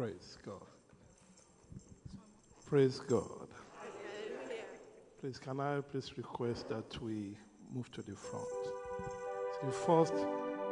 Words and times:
Praise 0.00 0.38
God. 0.46 0.66
Praise 2.64 3.00
God. 3.00 3.48
Please, 5.20 5.38
can 5.38 5.60
I 5.60 5.82
please 5.82 6.16
request 6.16 6.70
that 6.70 7.02
we 7.02 7.36
move 7.70 7.92
to 7.92 8.00
the 8.00 8.16
front? 8.16 8.48
The 9.62 9.70
first 9.70 10.14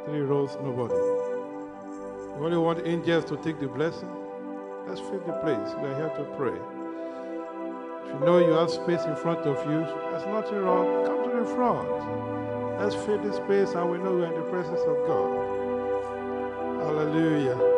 three 0.07 0.21
rows, 0.21 0.57
nobody. 0.63 0.95
You 0.95 2.43
only 2.43 2.57
want 2.57 2.87
angels 2.87 3.23
to 3.25 3.37
take 3.37 3.59
the 3.59 3.67
blessing? 3.67 4.09
Let's 4.87 4.99
fill 4.99 5.19
the 5.19 5.33
place. 5.33 5.75
We 5.75 5.89
are 5.89 5.95
here 5.95 6.13
to 6.17 6.23
pray. 6.35 6.57
If 8.07 8.19
you 8.19 8.25
know 8.25 8.39
you 8.39 8.53
have 8.53 8.71
space 8.71 9.05
in 9.05 9.15
front 9.15 9.41
of 9.41 9.63
you, 9.69 9.81
there's 10.09 10.25
nothing 10.25 10.57
wrong. 10.57 11.05
Come 11.05 11.29
to 11.29 11.37
the 11.37 11.45
front. 11.45 11.87
Let's 12.79 12.95
fill 12.95 13.19
the 13.19 13.31
space 13.31 13.75
and 13.75 13.91
we 13.91 13.99
know 13.99 14.15
we're 14.15 14.33
in 14.33 14.43
the 14.43 14.49
presence 14.49 14.81
of 14.81 14.97
God. 15.05 15.29
Hallelujah. 16.81 17.68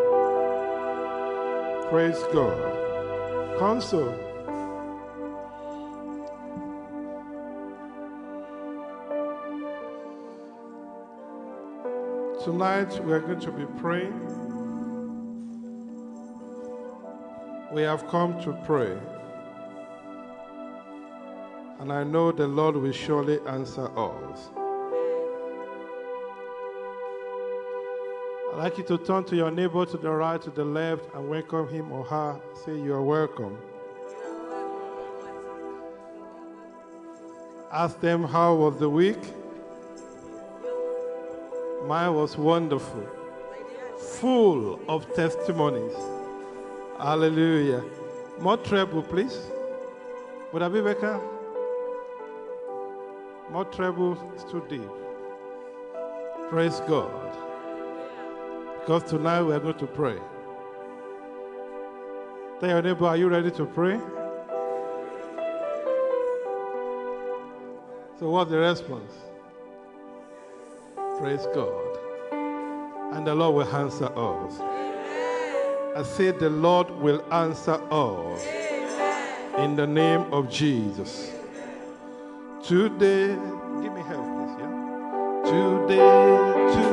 Praise 1.92 2.24
God. 2.32 3.60
Console. 3.60 4.16
Tonight 12.46 12.98
we 13.04 13.12
are 13.12 13.20
going 13.20 13.42
to 13.42 13.52
be 13.52 13.66
praying. 13.78 14.14
We 17.74 17.82
have 17.82 18.08
come 18.08 18.42
to 18.44 18.54
pray. 18.64 18.98
And 21.82 21.92
I 21.92 22.06
know 22.06 22.32
the 22.32 22.48
Lord 22.48 22.78
will 22.78 22.94
surely 22.94 23.42
answer 23.48 23.92
us. 24.00 24.50
Like 28.62 28.78
you 28.78 28.84
to 28.84 28.96
turn 28.96 29.24
to 29.24 29.36
your 29.36 29.50
neighbor 29.50 29.88
to 29.88 29.98
the 29.98 30.12
right, 30.12 30.40
to 30.40 30.52
the 30.52 30.64
left, 30.64 31.04
and 31.16 31.28
welcome 31.28 31.68
him 31.68 31.92
or 31.92 32.04
her. 32.04 32.40
Say, 32.64 32.76
You 32.76 32.94
are 32.94 33.02
welcome. 33.02 33.58
Ask 37.72 38.00
them, 38.02 38.24
How 38.24 38.54
was 38.54 38.78
the 38.78 38.88
week? 38.88 39.18
Mine 41.88 42.14
was 42.14 42.38
wonderful, 42.38 43.04
full 43.98 44.80
of 44.88 45.12
testimonies. 45.16 45.98
Hallelujah. 47.00 47.84
More 48.40 48.58
treble, 48.58 49.02
please. 49.02 49.40
Would 50.54 50.62
I 50.62 50.70
be 50.70 50.82
Becca? 50.82 51.20
More 53.50 53.66
treble 53.66 54.20
is 54.36 54.44
too 54.44 54.64
deep. 54.70 54.92
Praise 56.52 56.80
God. 56.82 57.51
Because 58.92 59.10
tonight 59.10 59.42
we 59.42 59.54
are 59.54 59.60
going 59.62 59.78
to 59.78 59.88
pray. 59.88 60.18
Tell 62.60 62.70
your 62.70 62.82
neighbor, 62.82 63.06
are 63.06 63.16
you 63.16 63.30
ready 63.30 63.50
to 63.52 63.66
pray? 63.66 63.98
So, 68.20 68.30
what's 68.30 68.52
the 68.52 68.58
response? 68.58 69.14
Praise 71.22 71.48
God. 71.56 72.00
And 73.14 73.26
the 73.26 73.34
Lord 73.34 73.56
will 73.56 73.76
answer 73.78 74.08
us. 74.08 74.60
I 75.96 76.04
say, 76.04 76.32
the 76.32 76.50
Lord 76.50 76.90
will 76.90 77.24
answer 77.34 77.80
us. 77.90 78.46
In 79.58 79.78
the 79.78 79.88
name 79.88 80.34
of 80.34 80.50
Jesus. 80.52 81.32
Today, 82.62 83.38
give 83.82 83.94
me 83.94 84.02
help, 84.02 84.26
please, 84.36 84.56
yeah? 84.60 85.42
Today, 85.46 86.74
today. 86.76 86.91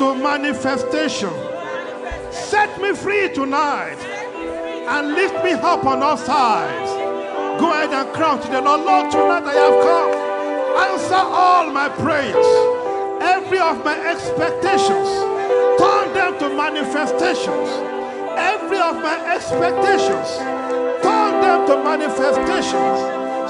To 0.00 0.14
manifestation. 0.14 1.28
Set 2.32 2.80
me 2.80 2.94
free 2.94 3.28
tonight 3.34 4.00
and 4.88 5.12
lift 5.12 5.44
me 5.44 5.52
up 5.52 5.84
on 5.84 6.02
all 6.02 6.16
sides. 6.16 6.90
Go 7.60 7.70
ahead 7.70 7.92
and 7.92 8.10
crown 8.14 8.40
to 8.40 8.48
the 8.48 8.62
Lord. 8.62 8.80
Lord, 8.80 9.10
tonight 9.10 9.44
I 9.44 9.52
have 9.60 9.78
come. 9.84 10.12
Answer 10.88 11.20
all 11.20 11.70
my 11.70 11.90
prayers, 12.00 12.48
every 13.20 13.58
of 13.58 13.84
my 13.84 13.92
expectations. 14.08 15.10
Turn 15.76 16.14
them 16.14 16.38
to 16.38 16.48
manifestations. 16.48 17.68
Every 18.40 18.78
of 18.78 18.96
my 19.04 19.20
expectations, 19.34 20.38
turn 21.04 21.44
them 21.44 21.66
to 21.68 21.76
manifestations. 21.84 22.98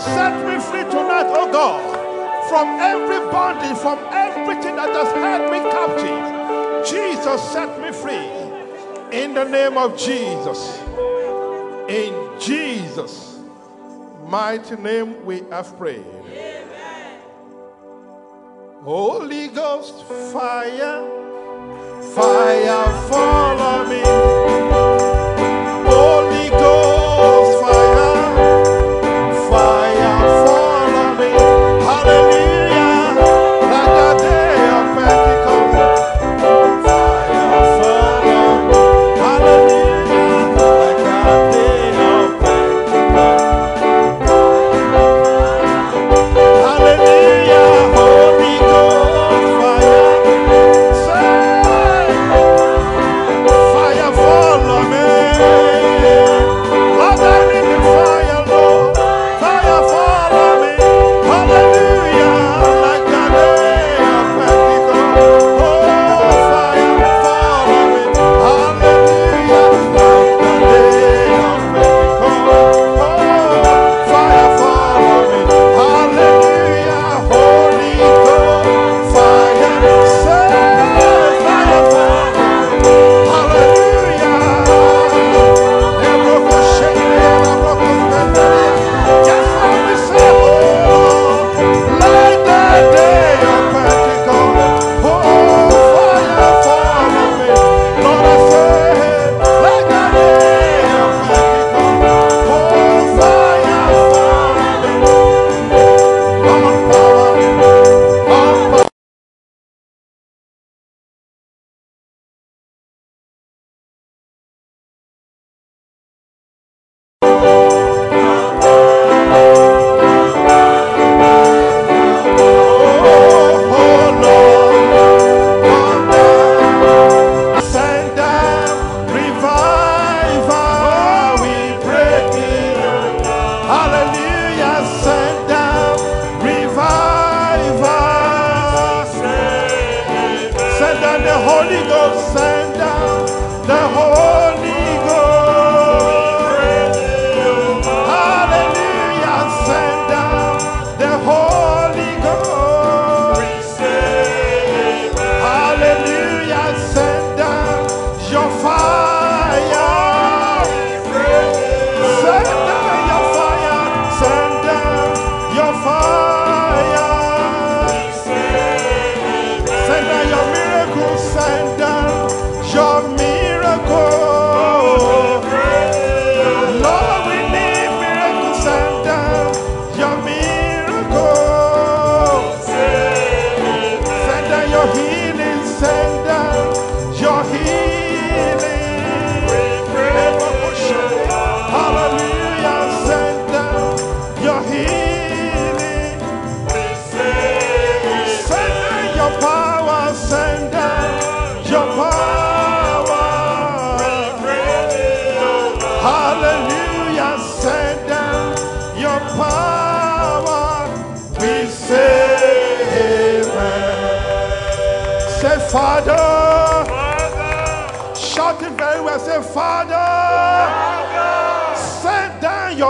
Set 0.02 0.34
me 0.48 0.58
free 0.58 0.82
tonight, 0.90 1.30
oh 1.30 1.46
God, 1.52 2.48
from 2.48 2.66
every 2.80 3.20
bondage, 3.30 3.78
from 3.78 4.00
everything 4.10 4.74
that 4.74 4.90
has 4.90 5.12
held 5.14 5.52
me 5.52 5.60
captive. 5.70 6.39
Jesus, 6.84 7.52
set 7.52 7.80
me 7.80 7.92
free. 7.92 9.18
In 9.18 9.34
the 9.34 9.44
name 9.44 9.76
of 9.76 9.98
Jesus. 9.98 10.78
In 11.88 12.14
Jesus' 12.40 13.38
mighty 14.26 14.76
name 14.76 15.24
we 15.24 15.42
have 15.50 15.76
prayed. 15.76 16.04
Holy 18.82 19.48
Ghost 19.48 20.04
fire, 20.32 21.04
fire 22.14 23.08
follow 23.10 23.86
me. 23.88 24.39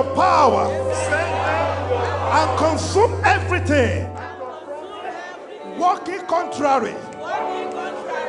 Your 0.03 0.15
power 0.15 0.67
and 2.33 2.59
consume 2.59 3.21
everything 3.25 4.09
working 5.79 6.21
contrary 6.27 6.95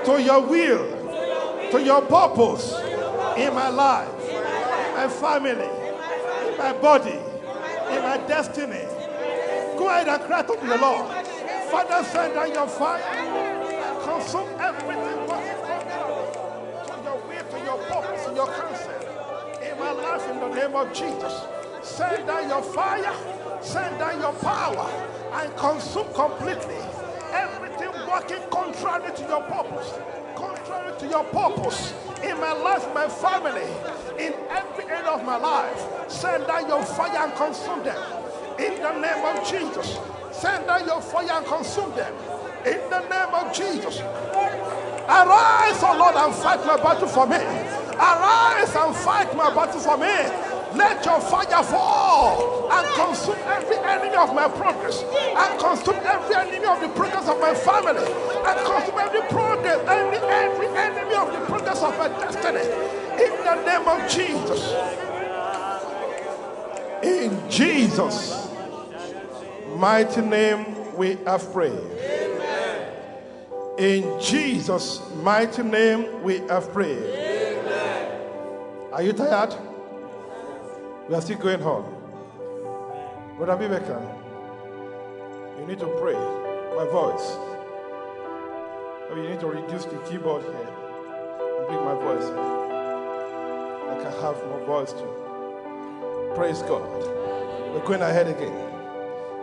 to 0.06 0.21
your 0.21 0.41
will, 0.41 1.71
to 1.71 1.81
your 1.81 2.01
purpose 2.01 2.73
in 3.38 3.53
my 3.53 3.69
life, 3.69 4.09
my 4.95 5.07
family, 5.07 5.69
my 6.57 6.73
body, 6.73 7.19
in 7.95 8.01
my 8.03 8.17
destiny. 8.27 8.85
Go 9.77 9.88
ahead 9.88 10.09
and 10.09 10.21
cry 10.24 10.41
to 10.41 10.57
the 10.67 10.77
Lord. 10.77 11.25
Father, 11.71 12.03
send 12.03 12.33
down 12.33 12.51
your 12.51 12.67
fire, 12.67 13.01
consume 14.03 14.50
everything 14.59 15.00
to 16.85 16.95
your 17.03 17.17
will, 17.27 17.45
to 17.50 17.59
your 17.63 17.77
purpose, 17.77 18.25
to 18.25 18.33
your 18.33 18.47
counsel 18.47 19.12
in 19.62 19.79
my 19.79 19.91
life 19.91 20.29
in 20.29 20.39
the 20.39 20.50
name 20.50 20.75
of 20.75 20.91
Jesus. 20.94 21.60
Send 21.83 22.27
down 22.27 22.47
your 22.49 22.61
fire, 22.61 23.13
send 23.61 23.97
down 23.99 24.19
your 24.19 24.33
power, 24.33 24.87
and 25.33 25.55
consume 25.57 26.07
completely 26.13 26.77
everything 27.31 27.89
working 28.07 28.41
contrary 28.51 29.11
to 29.15 29.23
your 29.23 29.41
purpose, 29.43 29.93
contrary 30.35 30.93
to 30.99 31.07
your 31.07 31.23
purpose 31.25 31.93
in 32.23 32.39
my 32.39 32.53
life, 32.53 32.87
my 32.93 33.07
family, 33.07 33.67
in 34.23 34.33
every 34.49 34.85
area 34.85 35.09
of 35.09 35.25
my 35.25 35.37
life. 35.37 35.87
Send 36.07 36.45
down 36.47 36.67
your 36.67 36.83
fire 36.83 37.17
and 37.23 37.33
consume 37.35 37.83
them 37.83 37.97
in 38.59 38.81
the 38.81 38.91
name 38.99 39.25
of 39.25 39.47
Jesus. 39.49 39.97
Send 40.31 40.67
down 40.67 40.85
your 40.85 41.01
fire 41.01 41.31
and 41.31 41.45
consume 41.45 41.91
them 41.95 42.13
in 42.65 42.79
the 42.89 42.99
name 43.09 43.33
of 43.33 43.53
Jesus. 43.53 43.99
Arise, 45.09 45.83
O 45.83 45.95
Lord, 45.97 46.15
and 46.15 46.33
fight 46.35 46.65
my 46.65 46.77
battle 46.77 47.07
for 47.07 47.25
me. 47.25 47.37
Arise 47.37 48.75
and 48.75 48.95
fight 48.95 49.35
my 49.35 49.53
battle 49.53 49.79
for 49.79 49.97
me. 49.97 50.50
Let 50.75 51.05
your 51.05 51.19
fire 51.19 51.63
fall 51.63 52.71
and 52.71 52.87
consume 52.95 53.35
every 53.45 53.77
enemy 53.77 54.15
of 54.15 54.33
my 54.33 54.47
progress, 54.47 55.03
and 55.03 55.59
consume 55.59 55.95
every 55.95 56.35
enemy 56.35 56.65
of 56.65 56.79
the 56.79 56.87
progress 56.89 57.27
of 57.27 57.39
my 57.39 57.53
family, 57.53 58.01
and 58.01 58.59
consume 58.65 58.99
every 58.99 59.21
progress, 59.29 59.79
every, 59.87 60.17
every 60.17 60.67
enemy 60.67 61.15
of 61.15 61.31
the 61.33 61.45
progress 61.45 61.83
of 61.83 61.97
my 61.97 62.07
destiny. 62.07 62.61
In 63.21 63.43
the 63.43 63.55
name 63.65 63.87
of 63.87 64.09
Jesus. 64.09 64.73
In 67.03 67.49
Jesus' 67.49 68.49
mighty 69.75 70.21
name, 70.21 70.95
we 70.95 71.17
have 71.25 71.51
prayed. 71.51 71.79
In 73.77 74.21
Jesus' 74.21 75.01
mighty 75.15 75.63
name, 75.63 76.21
we 76.23 76.37
have 76.47 76.71
prayed. 76.71 77.03
Are 78.93 79.01
you 79.01 79.13
tired? 79.13 79.55
We 81.12 81.18
are 81.18 81.22
still 81.22 81.39
going 81.39 81.62
on. 81.63 81.84
Brother 83.36 83.58
Viveka, 83.62 84.00
you 85.60 85.68
need 85.68 85.77
to 85.80 85.88
pray. 86.00 86.13
My 86.13 86.86
voice. 86.89 87.36
Or 89.10 89.18
you 89.18 89.30
need 89.32 89.41
to 89.41 89.48
reduce 89.48 89.84
the 89.84 89.98
keyboard 90.10 90.44
here 90.44 90.53
and 90.53 91.68
bring 91.68 91.84
my 91.84 91.96
voice. 91.96 92.24
I 93.91 94.01
can 94.01 94.22
have 94.22 94.38
more 94.48 94.63
voice 94.65 94.94
too. 94.94 96.34
Praise 96.34 96.62
God. 96.62 96.88
We're 97.74 97.86
going 97.86 98.03
ahead 98.03 98.30
again. 98.30 98.56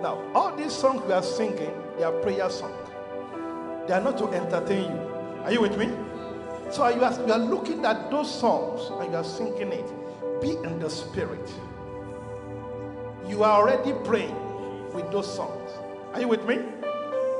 Now, 0.01 0.23
all 0.35 0.57
these 0.57 0.73
songs 0.73 1.03
we 1.03 1.13
are 1.13 1.23
singing, 1.23 1.75
they 1.99 2.05
are 2.05 2.13
prayer 2.23 2.49
songs. 2.49 2.89
They 3.87 3.93
are 3.93 4.01
not 4.01 4.17
to 4.17 4.29
entertain 4.29 4.85
you. 4.91 5.43
Are 5.45 5.53
you 5.53 5.61
with 5.61 5.77
me? 5.77 5.91
So 6.71 6.89
you 6.89 7.05
are, 7.05 7.27
you 7.27 7.31
are 7.35 7.39
looking 7.39 7.85
at 7.85 8.11
those 8.11 8.35
songs 8.41 8.89
and 9.03 9.13
you 9.13 9.19
are 9.19 9.23
singing 9.23 9.71
it. 9.71 9.98
Be 10.40 10.52
in 10.52 10.78
the 10.78 10.88
spirit. 10.88 11.50
You 13.26 13.42
are 13.42 13.61
already 13.61 13.92
praying 14.04 14.37
with 14.92 15.11
those 15.11 15.33
songs. 15.33 15.71
Are 16.14 16.21
you 16.21 16.28
with 16.28 16.47
me? 16.47 16.59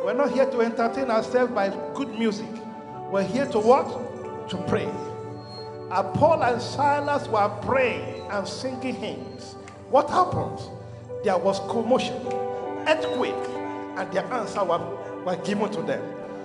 We're 0.05 0.15
not 0.15 0.33
here 0.33 0.51
to 0.51 0.61
entertain 0.61 1.11
ourselves 1.11 1.53
by 1.53 1.69
good 1.95 2.19
music. 2.19 2.49
We're 3.11 3.23
here 3.23 3.47
to 3.47 3.59
what? 3.59 4.49
To 4.51 4.57
pray. 4.69 4.89
Uh, 5.91 6.03
Paul 6.15 6.43
and 6.43 6.61
Silas 6.61 7.29
were 7.29 7.49
praying 7.63 8.27
and 8.31 8.47
singing 8.47 8.95
hymns. 8.95 9.55
What 9.91 10.11
happened? 10.11 10.61
There 11.25 11.39
was 11.39 11.61
commotion, 11.71 12.17
earthquake, 12.87 13.35
and 13.97 14.13
their 14.13 14.25
answer 14.33 14.63
were, 14.65 14.79
were 15.25 15.37
given 15.37 15.71
to 15.71 15.83
them. 15.83 16.03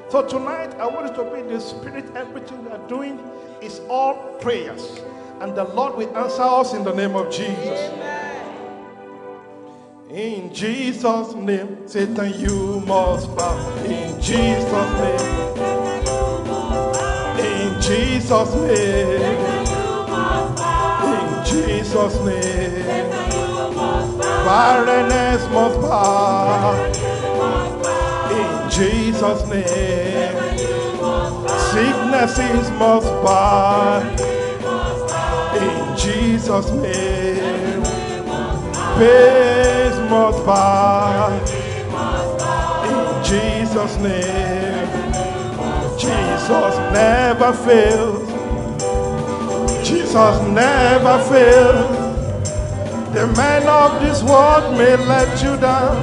So 0.10 0.26
tonight, 0.28 0.74
I 0.76 0.88
want 0.88 1.10
you 1.10 1.24
to 1.24 1.32
be 1.32 1.40
in 1.40 1.48
the 1.48 1.60
spirit. 1.60 2.06
Everything 2.16 2.64
we 2.64 2.72
are 2.72 2.88
doing 2.88 3.20
is 3.62 3.82
all 3.90 4.38
prayers. 4.40 5.02
And 5.44 5.54
the 5.58 5.66
Lord 5.66 5.98
will 5.98 6.18
answer 6.18 6.42
us 6.42 6.74
in 6.74 6.86
the 6.86 6.94
name 6.94 7.18
of 7.18 7.30
Jesus. 7.30 7.92
In 10.10 10.54
Jesus' 10.54 11.36
name, 11.36 11.86
Satan, 11.86 12.34
you 12.40 12.80
must 12.88 13.28
bow. 13.36 13.84
In 13.84 14.22
Jesus' 14.22 14.72
name. 15.04 15.20
In 17.44 17.82
Jesus' 17.82 18.56
name. 18.56 19.36
In 21.12 21.46
Jesus' 21.46 22.20
name. 22.24 23.10
Barrenness 24.48 25.44
must 25.52 25.82
bow. 25.82 26.74
In 28.32 28.70
Jesus' 28.72 29.46
name. 29.50 30.38
Sicknesses 31.74 32.70
must 32.80 33.12
bow. 33.22 34.33
Jesus' 36.44 36.72
name. 36.72 37.84
Pains 38.98 39.98
must 40.10 40.46
bow. 40.46 41.32
In 42.84 43.24
Jesus' 43.24 43.98
name. 44.00 44.90
Jesus 45.98 46.76
never 46.92 47.54
fails. 47.54 48.28
Jesus 49.88 50.42
never 50.50 51.18
fails. 51.32 51.96
The 53.14 53.28
men 53.38 53.66
of 53.66 54.02
this 54.02 54.22
world 54.22 54.78
may 54.78 54.98
let 54.98 55.42
you 55.42 55.56
down, 55.62 55.96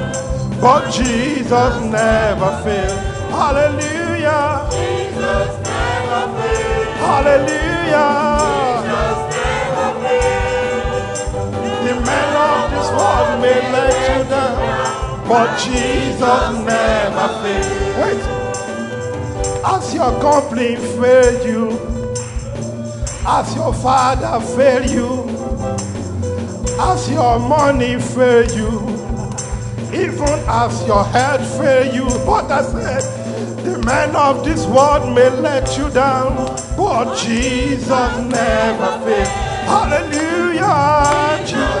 but 0.59 0.89
Jesus 0.89 1.73
never 1.85 2.63
fails. 2.63 2.99
Hallelujah. 3.29 4.67
Jesus 4.71 5.51
never 5.69 6.41
fails. 6.41 6.97
Hallelujah. 6.97 8.60
Men 12.11 12.35
of 12.35 12.71
this 12.73 12.89
world 12.97 13.41
may 13.41 13.59
let 13.75 13.95
you 14.09 14.21
down, 14.29 15.27
but 15.27 15.49
Jesus 15.65 16.49
never 16.71 17.27
fails. 17.41 17.69
Wait. 18.01 18.23
As 19.63 19.93
your 19.93 20.11
company 20.19 20.75
failed 20.75 21.45
you, 21.45 21.63
as 23.25 23.55
your 23.55 23.73
father 23.73 24.43
failed 24.55 24.89
you, 24.89 25.09
as 26.79 27.09
your 27.11 27.39
money 27.39 27.99
failed 27.99 28.51
you, 28.51 28.71
even 29.93 30.35
as 30.47 30.73
your 30.87 31.03
health 31.05 31.45
fail 31.59 31.85
you. 31.93 32.07
But 32.25 32.51
I 32.51 32.63
said, 32.63 33.03
the 33.63 33.77
men 33.85 34.15
of 34.15 34.43
this 34.43 34.65
world 34.65 35.13
may 35.15 35.29
let 35.29 35.77
you 35.77 35.89
down, 35.91 36.35
but 36.75 37.15
Jesus 37.15 38.13
never 38.35 38.91
fails. 39.05 39.29
Hallelujah, 39.71 41.45
Jesus 41.45 41.80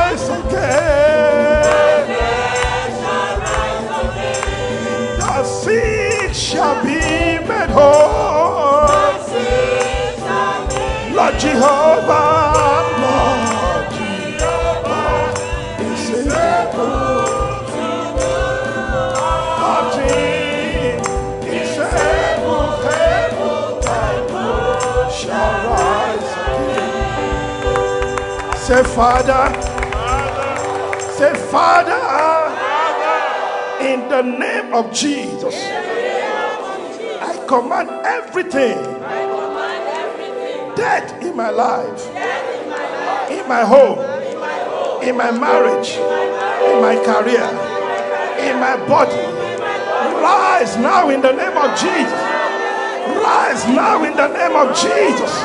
Say, 28.81 28.95
Father, 28.95 29.61
say, 31.13 31.35
Father, 31.51 32.01
in 33.79 34.09
the 34.09 34.23
name 34.23 34.73
of 34.73 34.91
Jesus, 34.91 35.53
I 37.21 37.45
command 37.47 37.91
everything 38.03 38.81
dead 40.75 41.23
in 41.23 41.37
my 41.37 41.51
life, 41.51 42.07
in 43.29 43.47
my 43.47 43.61
home, 43.63 43.99
in 45.03 45.15
my 45.15 45.29
marriage, 45.29 45.97
in 46.65 46.81
my 46.81 46.95
career, 47.05 47.45
in 48.49 48.59
my 48.59 48.77
body. 48.87 49.13
Rise 50.23 50.75
now 50.77 51.07
in 51.11 51.21
the 51.21 51.33
name 51.33 51.55
of 51.55 51.77
Jesus. 51.77 52.19
Rise 53.21 53.63
now 53.67 54.03
in 54.03 54.17
the 54.17 54.27
name 54.27 54.55
of 54.55 54.75
Jesus. 54.75 55.43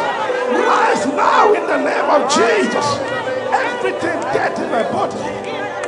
Rise 0.49 1.05
now 1.09 1.52
in 1.52 1.66
the 1.66 1.76
name 1.85 2.09
of 2.09 2.33
Jesus. 2.33 3.16
Everything 3.78 4.21
dead 4.33 4.59
in 4.59 4.71
my 4.73 4.83
body, 4.90 5.18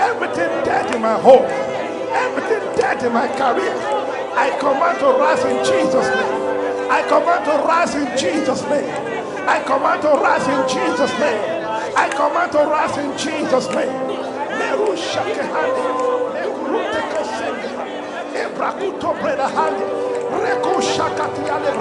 everything 0.01 0.51
dead 0.65 0.95
in 0.95 1.03
my 1.03 1.19
home, 1.21 1.45
everything 2.13 2.61
dead 2.77 3.03
in 3.05 3.13
my 3.13 3.29
career. 3.29 3.75
I 4.37 4.51
command 4.61 4.99
to 5.01 5.07
rise 5.19 5.45
in 5.45 5.59
Jesus' 5.65 6.09
name. 6.09 6.91
I 6.91 7.03
command 7.09 7.45
to 7.47 7.53
rise 7.67 7.95
in 7.97 8.09
Jesus' 8.19 8.63
name. 8.69 8.93
I 9.49 9.63
command 9.67 10.03
to 10.03 10.09
rise 10.09 10.47
in 10.49 10.63
Jesus' 10.69 11.19
name. 11.19 11.43
I 11.97 12.09
command 12.11 12.53
to 12.53 12.59
rise 12.59 12.99
in 12.99 13.11
Jesus' 13.19 13.69
name. 13.75 14.09
Shakati 20.97 21.43
ale 21.51 21.73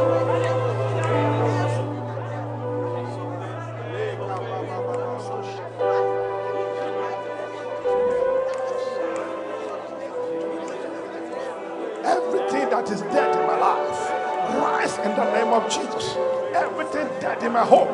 of 15.53 15.69
Jesus. 15.69 16.15
Everything 16.55 17.07
dead 17.19 17.43
in 17.43 17.53
my 17.53 17.63
home, 17.65 17.89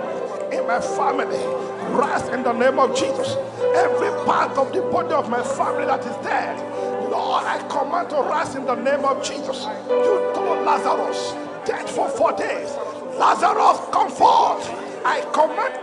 in 0.51 0.65
my 0.65 0.79
family, 0.79 1.37
rise 1.93 2.27
in 2.29 2.43
the 2.43 2.53
name 2.53 2.79
of 2.79 2.95
Jesus. 2.95 3.35
Every 3.75 4.09
part 4.25 4.57
of 4.57 4.71
the 4.73 4.81
body 4.83 5.13
of 5.13 5.29
my 5.29 5.43
family 5.43 5.85
that 5.85 5.99
is 6.01 6.15
dead, 6.25 6.57
Lord, 7.11 7.43
I 7.43 7.59
command 7.69 8.09
to 8.11 8.17
rise 8.17 8.55
in 8.55 8.65
the 8.65 8.75
name 8.75 9.03
of 9.05 9.23
Jesus. 9.23 9.65
You 9.89 10.31
told 10.33 10.65
Lazarus, 10.65 11.33
dead 11.65 11.89
for 11.89 12.07
four 12.09 12.31
days. 12.33 12.75
Lazarus, 13.17 13.79
come 13.91 14.09
forth. 14.09 14.69
I 15.05 15.21
command 15.33 15.73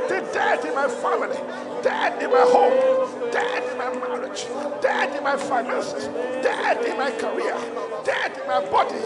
dead 0.00 0.64
in 0.64 0.74
my 0.74 0.88
family, 0.88 1.36
dead 1.82 2.22
in 2.22 2.30
my 2.30 2.40
home, 2.40 3.30
dead 3.30 3.70
in 3.70 3.78
my 3.78 3.92
marriage, 3.94 4.46
dead 4.80 5.16
in 5.16 5.22
my 5.22 5.36
finances, 5.36 6.06
dead 6.42 6.84
in 6.84 6.96
my 6.96 7.10
career, 7.10 7.56
dead 8.04 8.32
in 8.40 8.46
my 8.46 8.60
body. 8.70 8.98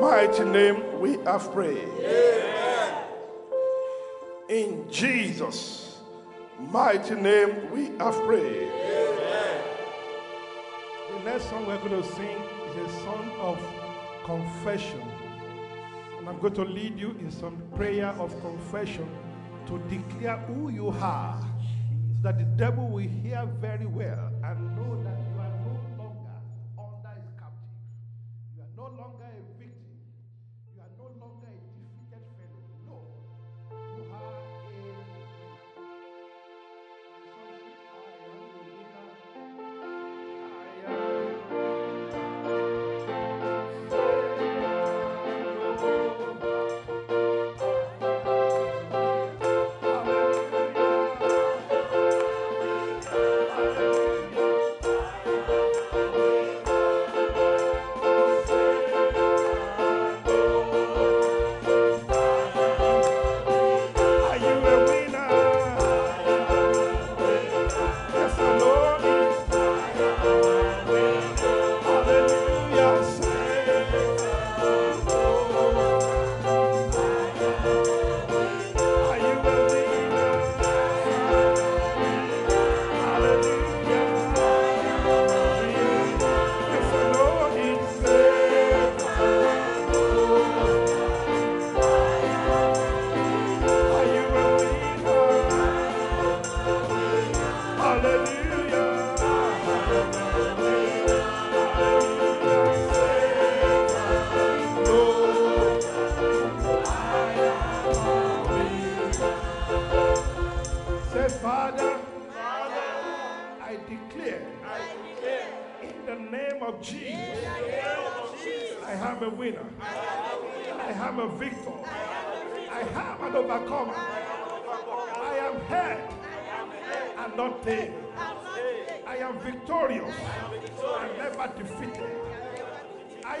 mighty 0.00 0.44
name 0.44 1.00
we 1.00 1.18
have 1.24 1.52
prayed. 1.52 1.88
In 4.48 4.90
Jesus' 4.90 5.98
mighty 6.58 7.14
name 7.14 7.70
we 7.70 7.90
have 7.98 8.14
prayed. 8.24 8.70
The 11.12 11.18
next 11.22 11.50
song 11.50 11.66
we're 11.66 11.76
going 11.76 12.02
to 12.02 12.08
sing 12.14 12.38
is 12.70 12.90
a 12.90 13.00
song 13.04 13.30
of 13.40 13.58
confession. 14.24 15.02
And 16.16 16.26
I'm 16.26 16.38
going 16.38 16.54
to 16.54 16.64
lead 16.64 16.98
you 16.98 17.10
in 17.20 17.30
some 17.30 17.62
prayer 17.74 18.06
of 18.18 18.40
confession 18.40 19.06
to 19.66 19.78
declare 19.90 20.38
who 20.38 20.70
you 20.70 20.88
are 20.98 21.38
so 21.42 22.22
that 22.22 22.38
the 22.38 22.44
devil 22.44 22.88
will 22.88 23.06
hear 23.06 23.46
very 23.60 23.84
well 23.84 24.32
and 24.44 24.77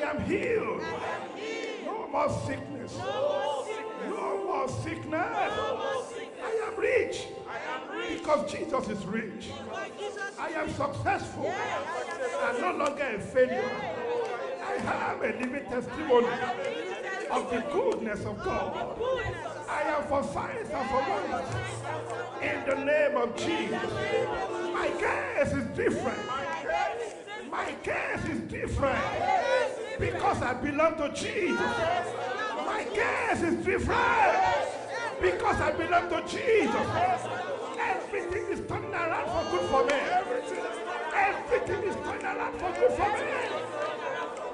am 0.08 0.24
healed. 0.24 0.82
No 1.84 2.08
No 2.08 2.08
more 2.08 2.28
sickness. 2.46 2.96
No 2.96 4.44
more 4.46 4.68
sickness. 4.68 5.14
I 5.14 6.52
am 6.66 6.78
rich. 6.78 7.26
Because 8.08 8.50
Jesus 8.50 8.88
is 8.88 9.04
rich. 9.06 9.50
I 10.38 10.48
am 10.48 10.68
successful. 10.68 11.52
I'm 12.42 12.60
no 12.60 12.84
longer 12.84 13.04
a 13.04 13.20
failure. 13.20 13.70
I 14.64 14.80
have 14.80 15.22
a 15.22 15.26
living 15.26 15.64
testimony 15.64 16.28
of 17.30 17.50
the 17.50 17.60
goodness 17.72 18.24
of 18.24 18.42
God. 18.42 18.96
I 19.68 19.82
am 19.82 20.04
for 20.04 20.22
signs 20.32 20.70
and 20.70 20.90
for 20.90 21.04
wonders. 21.08 21.54
In 22.42 22.64
the 22.68 22.84
name 22.84 23.16
of 23.16 23.36
Jesus. 23.36 23.82
My 24.72 24.88
case 24.98 25.52
is 25.52 25.66
different. 25.76 26.18
My 27.50 27.74
case 27.82 28.24
is 28.30 28.40
different. 28.42 29.37
Because 29.98 30.42
I 30.42 30.54
belong 30.54 30.96
to 30.96 31.08
Jesus. 31.12 31.58
My 32.66 32.84
case 32.94 33.42
is 33.42 33.64
different. 33.64 34.38
Because 35.20 35.60
I 35.60 35.72
belong 35.72 36.08
to 36.10 36.22
Jesus. 36.28 37.20
Everything 37.78 38.46
is 38.52 38.60
turning 38.68 38.94
around 38.94 39.26
for 39.26 39.50
good 39.50 39.68
for 39.70 39.84
me. 39.84 39.98
Everything 41.14 41.82
is 41.82 41.96
turning 41.96 42.24
around 42.24 42.52
for 42.58 42.72
good 42.78 42.92
for 42.92 43.08
me. 43.08 43.24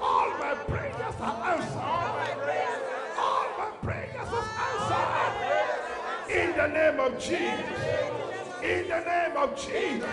All 0.01 0.29
my 0.31 0.55
prayers 0.67 1.15
are 1.21 1.53
answered. 1.53 1.77
All 3.17 3.47
my 3.57 3.69
prayers 3.83 4.29
are 4.33 4.49
answered. 4.65 6.35
In 6.41 6.57
the 6.57 6.67
name 6.67 6.99
of 6.99 7.19
Jesus. 7.19 8.15
In 8.63 8.87
the 8.87 8.99
name 8.99 9.37
of 9.37 9.55
Jesus. 9.55 10.09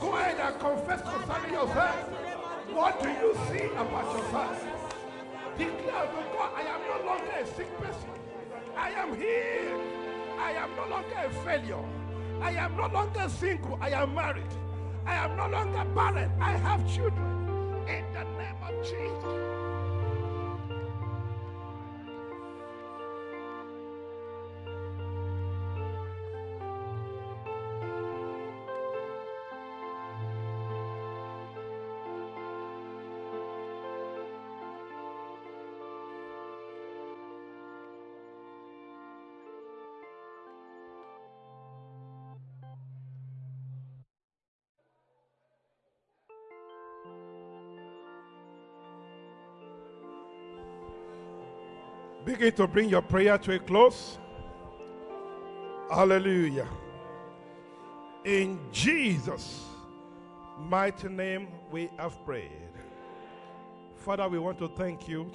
Go 0.00 0.16
ahead 0.16 0.40
and 0.40 0.58
confess 0.60 1.02
concerning 1.02 1.52
yourself. 1.52 2.25
What 2.72 3.02
do 3.02 3.08
you 3.08 3.34
see 3.48 3.66
about 3.74 4.12
yourself? 4.12 4.96
Declare 5.56 6.06
to 6.06 6.24
God, 6.34 6.50
I 6.54 6.62
am 6.62 6.80
no 6.88 7.06
longer 7.06 7.32
a 7.40 7.46
sick 7.46 7.78
person. 7.78 8.10
I 8.76 8.90
am 8.90 9.16
healed. 9.16 9.80
I 10.38 10.52
am 10.52 10.76
no 10.76 10.86
longer 10.88 11.16
a 11.24 11.30
failure. 11.44 11.84
I 12.40 12.50
am 12.50 12.76
no 12.76 12.86
longer 12.88 13.28
single. 13.28 13.78
I 13.80 13.90
am 13.90 14.14
married. 14.14 14.52
I 15.06 15.14
am 15.14 15.36
no 15.36 15.48
longer 15.48 15.84
barren. 15.94 16.30
I 16.40 16.52
have 16.52 16.86
children. 16.92 17.32
In 17.88 18.04
the 18.12 18.24
name 18.36 18.56
of 18.62 18.84
Jesus. 18.84 19.15
Begin 52.38 52.52
to 52.52 52.66
bring 52.66 52.90
your 52.90 53.00
prayer 53.00 53.38
to 53.38 53.54
a 53.54 53.58
close. 53.58 54.18
Hallelujah. 55.90 56.68
In 58.26 58.60
Jesus' 58.70 59.64
mighty 60.58 61.08
name, 61.08 61.48
we 61.70 61.88
have 61.96 62.22
prayed. 62.26 62.50
Father, 63.94 64.28
we 64.28 64.38
want 64.38 64.58
to 64.58 64.68
thank 64.68 65.08
you. 65.08 65.32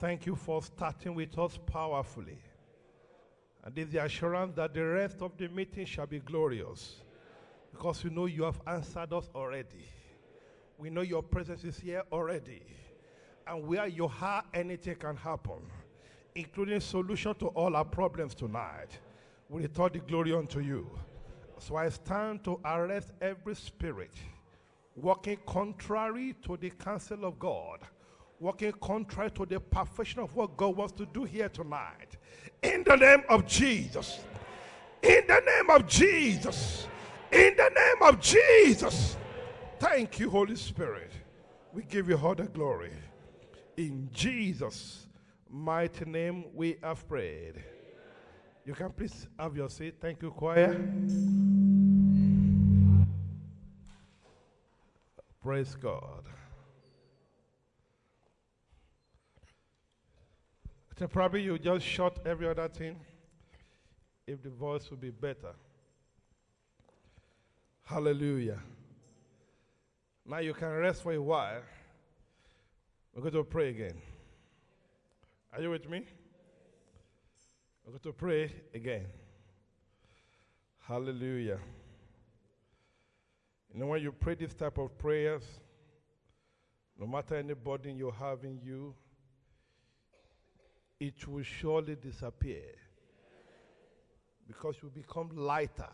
Thank 0.00 0.26
you 0.26 0.34
for 0.34 0.60
starting 0.60 1.14
with 1.14 1.38
us 1.38 1.56
powerfully. 1.66 2.38
And 3.62 3.76
this 3.76 3.86
is 3.86 3.92
the 3.92 4.02
assurance 4.02 4.56
that 4.56 4.74
the 4.74 4.84
rest 4.84 5.22
of 5.22 5.36
the 5.38 5.46
meeting 5.46 5.86
shall 5.86 6.06
be 6.08 6.18
glorious. 6.18 6.96
Because 7.70 8.02
we 8.02 8.10
know 8.10 8.26
you 8.26 8.42
have 8.42 8.60
answered 8.66 9.12
us 9.12 9.30
already. 9.36 9.86
We 10.78 10.90
know 10.90 11.02
your 11.02 11.22
presence 11.22 11.62
is 11.62 11.78
here 11.78 12.02
already 12.10 12.60
and 13.46 13.66
where 13.66 13.86
you 13.86 14.10
are, 14.20 14.42
anything 14.52 14.96
can 14.96 15.16
happen, 15.16 15.60
including 16.34 16.80
solution 16.80 17.34
to 17.36 17.48
all 17.48 17.76
our 17.76 17.84
problems 17.84 18.34
tonight. 18.34 18.98
We 19.48 19.62
return 19.62 19.90
the 19.92 19.98
glory 20.00 20.32
unto 20.32 20.60
you. 20.60 20.90
So 21.58 21.76
I 21.76 21.88
stand 21.88 22.44
to 22.44 22.58
arrest 22.64 23.12
every 23.20 23.54
spirit 23.54 24.12
working 24.96 25.38
contrary 25.46 26.34
to 26.42 26.56
the 26.56 26.70
counsel 26.70 27.24
of 27.24 27.38
God, 27.38 27.80
working 28.40 28.72
contrary 28.80 29.30
to 29.32 29.46
the 29.46 29.60
perfection 29.60 30.20
of 30.20 30.34
what 30.34 30.56
God 30.56 30.76
wants 30.76 30.92
to 30.94 31.06
do 31.06 31.24
here 31.24 31.48
tonight. 31.48 32.16
In 32.62 32.84
the 32.84 32.96
name 32.96 33.22
of 33.28 33.46
Jesus. 33.46 34.20
In 35.02 35.26
the 35.26 35.40
name 35.40 35.70
of 35.70 35.86
Jesus. 35.86 36.86
In 37.32 37.56
the 37.56 37.70
name 37.70 38.08
of 38.08 38.20
Jesus. 38.20 39.16
Thank 39.78 40.18
you, 40.20 40.30
Holy 40.30 40.56
Spirit. 40.56 41.10
We 41.72 41.82
give 41.82 42.08
you 42.08 42.16
all 42.16 42.34
the 42.34 42.44
glory. 42.44 42.92
In 43.76 44.08
Jesus' 44.12 45.06
mighty 45.50 46.04
name, 46.04 46.44
we 46.54 46.76
have 46.82 47.06
prayed. 47.08 47.62
You 48.64 48.74
can 48.74 48.90
please 48.90 49.26
have 49.38 49.56
your 49.56 49.68
seat. 49.68 49.96
Thank 50.00 50.22
you, 50.22 50.30
choir. 50.30 50.80
Praise 55.42 55.74
God. 55.74 56.24
So 60.98 61.08
probably 61.08 61.42
you 61.42 61.58
just 61.58 61.84
shut 61.84 62.18
every 62.24 62.48
other 62.48 62.68
thing 62.68 62.96
if 64.26 64.42
the 64.42 64.48
voice 64.48 64.88
would 64.90 65.00
be 65.00 65.10
better. 65.10 65.54
Hallelujah. 67.82 68.60
Now 70.24 70.38
you 70.38 70.54
can 70.54 70.70
rest 70.70 71.02
for 71.02 71.12
a 71.12 71.20
while. 71.20 71.60
We're 73.14 73.22
going 73.22 73.34
to 73.34 73.44
pray 73.44 73.68
again. 73.68 73.94
Are 75.52 75.60
you 75.62 75.70
with 75.70 75.88
me? 75.88 76.04
We're 77.84 77.92
going 77.92 78.02
to 78.02 78.12
pray 78.12 78.52
again. 78.74 79.06
Hallelujah. 80.80 81.60
You 83.72 83.78
know, 83.78 83.86
when 83.86 84.02
you 84.02 84.10
pray 84.10 84.34
this 84.34 84.52
type 84.52 84.78
of 84.78 84.98
prayers, 84.98 85.44
no 86.98 87.06
matter 87.06 87.36
any 87.36 87.54
burden 87.54 87.96
you 87.96 88.12
have 88.18 88.42
in 88.42 88.58
you, 88.60 88.94
it 90.98 91.28
will 91.28 91.44
surely 91.44 91.94
disappear. 91.94 92.64
Because 94.46 94.74
you 94.82 94.90
become 94.90 95.30
lighter. 95.36 95.88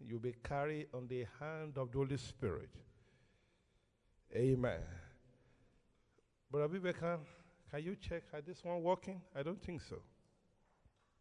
You'll 0.00 0.18
be 0.18 0.34
carried 0.42 0.86
on 0.94 1.08
the 1.08 1.26
hand 1.38 1.76
of 1.76 1.92
the 1.92 1.98
Holy 1.98 2.16
Spirit. 2.16 2.70
Amen. 4.34 4.80
Brother 6.50 6.78
Vivekan, 6.78 7.18
can 7.70 7.82
you 7.82 7.96
check, 7.96 8.22
are 8.32 8.40
this 8.40 8.62
one 8.64 8.82
working? 8.82 9.20
I 9.34 9.42
don't 9.42 9.60
think 9.62 9.80
so. 9.82 9.96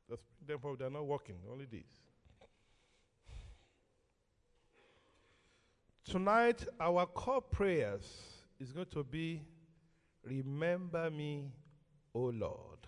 Just 0.10 0.24
them 0.46 0.60
they're 0.78 0.90
not 0.90 1.06
working, 1.06 1.38
only 1.52 1.66
these. 1.66 2.00
Tonight, 6.06 6.66
our 6.80 7.06
core 7.06 7.42
prayers 7.42 8.06
is 8.60 8.72
going 8.72 8.88
to 8.88 9.04
be 9.04 9.42
Remember 10.24 11.10
me, 11.10 11.52
O 12.16 12.22
Lord. 12.22 12.80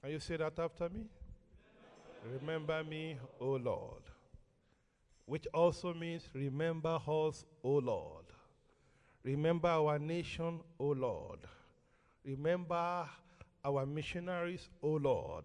Can 0.00 0.12
you 0.12 0.20
say 0.20 0.36
that 0.36 0.58
after 0.58 0.88
me? 0.88 1.06
Remember 2.40 2.84
me, 2.84 3.18
O 3.40 3.52
Lord. 3.52 4.02
Which 5.26 5.46
also 5.52 5.92
means 5.92 6.28
remember 6.32 7.00
us, 7.08 7.44
O 7.62 7.72
Lord. 7.72 8.23
Remember 9.24 9.68
our 9.68 9.98
nation, 9.98 10.60
O 10.78 10.88
Lord. 10.88 11.40
Remember 12.24 13.08
our 13.64 13.86
missionaries, 13.86 14.68
O 14.82 14.90
Lord. 14.90 15.44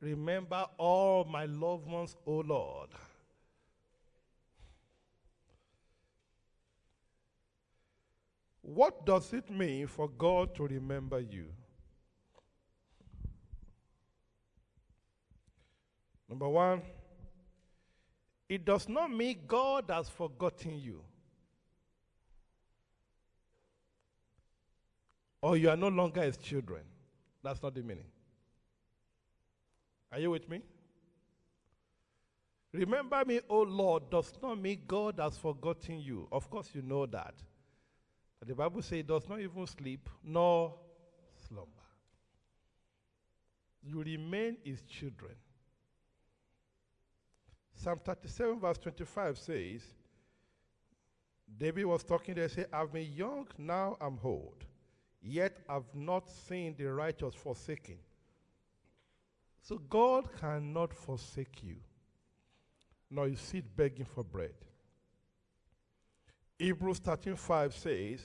Remember 0.00 0.66
all 0.78 1.24
my 1.24 1.44
loved 1.44 1.86
ones, 1.86 2.16
O 2.26 2.38
Lord. 2.38 2.88
What 8.62 9.04
does 9.04 9.34
it 9.34 9.50
mean 9.50 9.86
for 9.86 10.08
God 10.08 10.54
to 10.54 10.66
remember 10.66 11.20
you? 11.20 11.46
Number 16.26 16.48
one, 16.48 16.80
it 18.48 18.64
does 18.64 18.88
not 18.88 19.10
mean 19.10 19.40
God 19.46 19.84
has 19.90 20.08
forgotten 20.08 20.80
you. 20.80 21.02
Or 25.44 25.58
you 25.58 25.68
are 25.68 25.76
no 25.76 25.88
longer 25.88 26.22
his 26.22 26.38
children. 26.38 26.80
That's 27.42 27.62
not 27.62 27.74
the 27.74 27.82
meaning. 27.82 28.06
Are 30.10 30.18
you 30.18 30.30
with 30.30 30.48
me? 30.48 30.62
Remember 32.72 33.22
me, 33.26 33.40
O 33.50 33.60
Lord, 33.60 34.08
does 34.08 34.32
not 34.42 34.58
mean 34.58 34.80
God 34.88 35.16
has 35.18 35.36
forgotten 35.36 36.00
you. 36.00 36.26
Of 36.32 36.48
course, 36.48 36.70
you 36.72 36.80
know 36.80 37.04
that. 37.04 37.34
But 38.38 38.48
the 38.48 38.54
Bible 38.54 38.80
says 38.80 39.04
does 39.04 39.28
not 39.28 39.38
even 39.38 39.66
sleep 39.66 40.08
nor 40.24 40.74
slumber. 41.46 41.68
You 43.82 44.02
remain 44.02 44.56
his 44.64 44.80
children. 44.80 45.34
Psalm 47.74 47.98
37, 48.02 48.60
verse 48.60 48.78
25 48.78 49.36
says, 49.36 49.82
David 51.58 51.84
was 51.84 52.02
talking 52.02 52.34
there, 52.34 52.48
say, 52.48 52.64
I've 52.72 52.90
been 52.90 53.12
young, 53.12 53.46
now 53.58 53.98
I'm 54.00 54.18
old, 54.24 54.64
yet 55.24 55.56
I've 55.68 55.94
not 55.94 56.30
seen 56.30 56.74
the 56.76 56.92
righteous 56.92 57.34
forsaken. 57.34 57.96
So 59.62 59.78
God 59.78 60.28
cannot 60.38 60.92
forsake 60.92 61.62
you, 61.62 61.76
nor 63.10 63.28
you 63.28 63.36
sit 63.36 63.74
begging 63.74 64.04
for 64.04 64.22
bread. 64.22 64.54
Hebrews 66.58 67.00
13:5 67.00 67.72
says, 67.72 68.20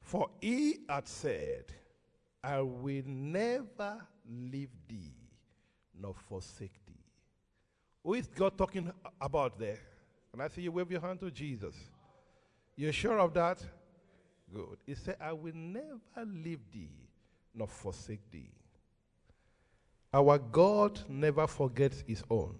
For 0.00 0.28
he 0.40 0.80
had 0.88 1.06
said, 1.06 1.64
I 2.42 2.60
will 2.60 3.04
never 3.06 4.04
leave 4.28 4.70
thee 4.88 5.14
nor 5.98 6.14
forsake 6.14 6.84
thee. 6.86 7.04
Who 8.02 8.14
is 8.14 8.26
God 8.26 8.56
talking 8.56 8.92
about 9.20 9.58
there? 9.58 9.78
And 10.32 10.42
I 10.42 10.48
see 10.48 10.62
you 10.62 10.72
wave 10.72 10.90
your 10.90 11.00
hand 11.00 11.20
to 11.20 11.30
Jesus? 11.30 11.74
You're 12.76 12.92
sure 12.92 13.18
of 13.18 13.34
that? 13.34 13.62
Good. 14.52 14.78
He 14.86 14.94
said, 14.94 15.16
I 15.20 15.32
will 15.32 15.54
never 15.54 15.98
leave 16.26 16.60
thee 16.72 16.90
nor 17.54 17.68
forsake 17.68 18.30
thee. 18.30 18.50
Our 20.12 20.38
God 20.38 20.98
never 21.08 21.46
forgets 21.46 22.02
his 22.06 22.24
own. 22.28 22.56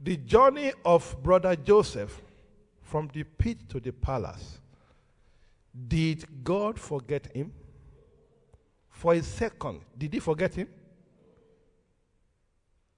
The 0.00 0.16
journey 0.16 0.72
of 0.84 1.22
brother 1.22 1.54
Joseph 1.54 2.20
from 2.82 3.08
the 3.12 3.22
pit 3.22 3.68
to 3.68 3.78
the 3.78 3.92
palace, 3.92 4.58
did 5.86 6.24
God 6.42 6.78
forget 6.78 7.26
him? 7.34 7.52
For 8.88 9.14
a 9.14 9.22
second, 9.22 9.82
did 9.96 10.12
he 10.12 10.18
forget 10.18 10.54
him? 10.54 10.68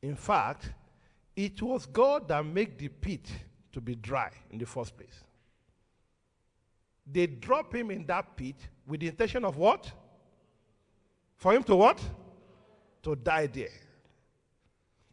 In 0.01 0.17
fact, 0.17 0.73
it 1.37 1.61
was 1.61 1.87
God 1.87 2.29
that 2.29 2.45
made 2.45 2.79
the 2.79 2.89
pit 2.89 3.29
to 3.73 3.81
be 3.81 3.95
dry 3.95 4.31
in 4.51 4.59
the 4.59 4.67
first 4.67 4.97
place. 4.97 5.25
They 7.11 7.27
drop 7.27 7.75
him 7.75 7.91
in 7.91 8.07
that 8.07 8.37
pit 8.37 8.57
with 8.87 9.01
the 9.01 9.09
intention 9.09 9.45
of 9.45 9.57
what? 9.57 9.91
For 11.37 11.53
him 11.53 11.63
to 11.65 11.77
what? 11.77 12.01
To 13.03 13.17
die 13.17 13.47
there. 13.47 13.69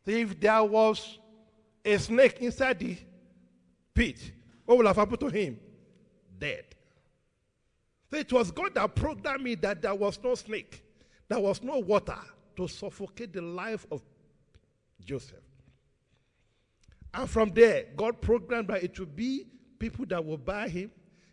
So 0.05 0.11
if 0.11 0.39
there 0.39 0.63
was 0.63 1.19
a 1.83 1.97
snake 1.97 2.37
inside 2.39 2.79
the 2.79 2.97
pit, 3.93 4.31
what 4.65 4.77
will 4.77 4.87
have 4.87 4.95
happened 4.95 5.19
to 5.21 5.29
him? 5.29 5.59
Dead. 6.37 6.65
So 8.11 8.17
it 8.17 8.31
was 8.31 8.51
God 8.51 8.75
that 8.75 8.95
programmed 8.95 9.43
me 9.43 9.55
that 9.55 9.81
there 9.81 9.95
was 9.95 10.19
no 10.23 10.35
snake, 10.35 10.83
there 11.27 11.39
was 11.39 11.61
no 11.61 11.79
water 11.79 12.17
to 12.55 12.67
suffocate 12.67 13.33
the 13.33 13.41
life 13.41 13.85
of 13.91 14.01
Joseph. 15.03 15.37
And 17.13 17.29
from 17.29 17.49
there, 17.49 17.85
God 17.95 18.21
programmed 18.21 18.67
that 18.67 18.83
it 18.83 18.99
would 18.99 19.15
be 19.15 19.45
people 19.79 20.05
that 20.07 20.23
will 20.23 20.37
buy 20.37 20.67
him. 20.67 20.91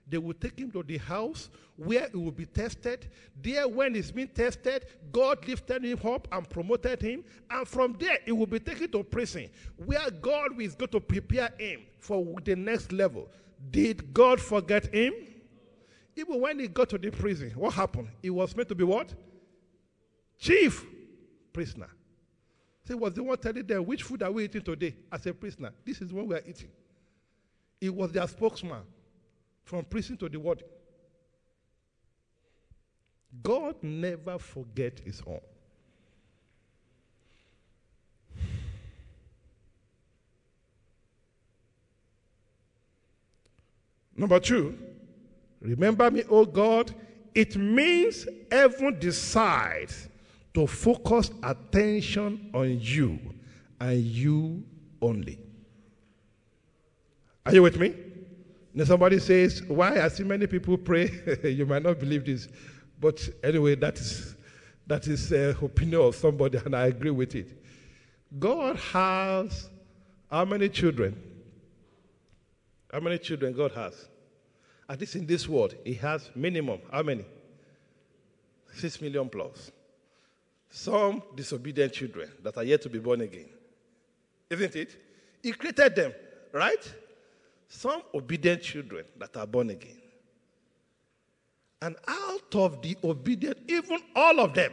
They 0.08 0.18
will 0.18 0.34
take 0.34 0.58
him 0.58 0.70
to 0.70 0.82
the 0.82 0.98
house 0.98 1.50
where 1.76 2.08
he 2.08 2.16
will 2.16 2.30
be 2.30 2.46
tested. 2.46 3.08
There, 3.42 3.66
when 3.66 3.94
he's 3.94 4.12
being 4.12 4.28
tested, 4.28 4.86
God 5.12 5.46
lifted 5.46 5.84
him 5.84 5.98
up 6.04 6.28
and 6.30 6.48
promoted 6.48 7.02
him. 7.02 7.24
And 7.50 7.66
from 7.66 7.96
there, 7.98 8.18
he 8.24 8.32
will 8.32 8.46
be 8.46 8.60
taken 8.60 8.90
to 8.92 9.02
prison 9.02 9.48
where 9.76 10.10
God 10.10 10.60
is 10.60 10.74
going 10.74 10.90
to 10.90 11.00
prepare 11.00 11.50
him 11.58 11.80
for 11.98 12.24
the 12.44 12.54
next 12.54 12.92
level. 12.92 13.28
Did 13.70 14.14
God 14.14 14.40
forget 14.40 14.94
him? 14.94 15.12
Even 16.14 16.40
when 16.40 16.58
he 16.60 16.68
got 16.68 16.88
to 16.90 16.98
the 16.98 17.10
prison, 17.10 17.50
what 17.56 17.74
happened? 17.74 18.08
He 18.22 18.30
was 18.30 18.54
meant 18.56 18.68
to 18.68 18.74
be 18.74 18.84
what? 18.84 19.12
Chief 20.38 20.84
prisoner. 21.52 21.90
He 22.86 22.94
was 22.94 23.12
the 23.14 23.22
one 23.22 23.36
telling 23.36 23.66
them, 23.66 23.84
which 23.84 24.04
food 24.04 24.22
are 24.22 24.30
we 24.30 24.44
eating 24.44 24.62
today 24.62 24.94
as 25.10 25.26
a 25.26 25.34
prisoner? 25.34 25.72
This 25.84 26.00
is 26.00 26.12
what 26.12 26.28
we 26.28 26.36
are 26.36 26.42
eating. 26.46 26.68
He 27.80 27.90
was 27.90 28.12
their 28.12 28.28
spokesman 28.28 28.82
from 29.66 29.84
prison 29.84 30.16
to 30.16 30.28
the 30.28 30.38
world. 30.38 30.62
God 33.42 33.74
never 33.82 34.38
forget 34.38 35.00
his 35.04 35.20
own. 35.26 35.40
Number 44.16 44.40
two, 44.40 44.78
remember 45.60 46.10
me, 46.10 46.22
oh 46.30 46.46
God, 46.46 46.94
it 47.34 47.56
means 47.56 48.26
heaven 48.50 48.98
decides 48.98 50.08
to 50.54 50.66
focus 50.66 51.30
attention 51.42 52.50
on 52.54 52.78
you 52.80 53.18
and 53.78 54.00
you 54.00 54.62
only. 55.02 55.38
Are 57.44 57.52
you 57.52 57.62
with 57.62 57.78
me? 57.78 58.05
Now 58.76 58.84
somebody 58.84 59.18
says, 59.18 59.62
Why 59.62 60.02
I 60.02 60.08
see 60.08 60.22
many 60.22 60.46
people 60.46 60.76
pray? 60.76 61.10
you 61.44 61.64
might 61.64 61.82
not 61.82 61.98
believe 61.98 62.26
this. 62.26 62.46
But 63.00 63.26
anyway, 63.42 63.74
that 63.76 63.98
is 63.98 64.36
that 64.86 65.06
is 65.06 65.32
uh, 65.32 65.54
opinion 65.62 66.02
of 66.02 66.14
somebody, 66.14 66.58
and 66.62 66.76
I 66.76 66.88
agree 66.88 67.10
with 67.10 67.34
it. 67.34 67.48
God 68.38 68.76
has 68.76 69.70
how 70.30 70.44
many 70.44 70.68
children? 70.68 71.18
How 72.92 73.00
many 73.00 73.16
children 73.16 73.54
God 73.54 73.72
has? 73.72 74.08
At 74.86 75.00
least 75.00 75.16
in 75.16 75.26
this 75.26 75.48
world, 75.48 75.74
He 75.82 75.94
has 75.94 76.30
minimum 76.34 76.80
how 76.92 77.02
many? 77.02 77.24
Six 78.74 79.00
million 79.00 79.30
plus 79.30 79.72
some 80.68 81.22
disobedient 81.34 81.90
children 81.94 82.30
that 82.42 82.54
are 82.58 82.64
yet 82.64 82.82
to 82.82 82.90
be 82.90 82.98
born 82.98 83.22
again. 83.22 83.48
Isn't 84.50 84.76
it? 84.76 84.94
He 85.42 85.52
created 85.52 85.96
them, 85.96 86.12
right? 86.52 86.94
Some 87.68 88.02
obedient 88.14 88.62
children 88.62 89.04
that 89.18 89.36
are 89.36 89.46
born 89.46 89.70
again. 89.70 90.00
And 91.82 91.96
out 92.08 92.54
of 92.54 92.80
the 92.82 92.96
obedient, 93.04 93.58
even 93.68 93.98
all 94.14 94.40
of 94.40 94.54
them, 94.54 94.72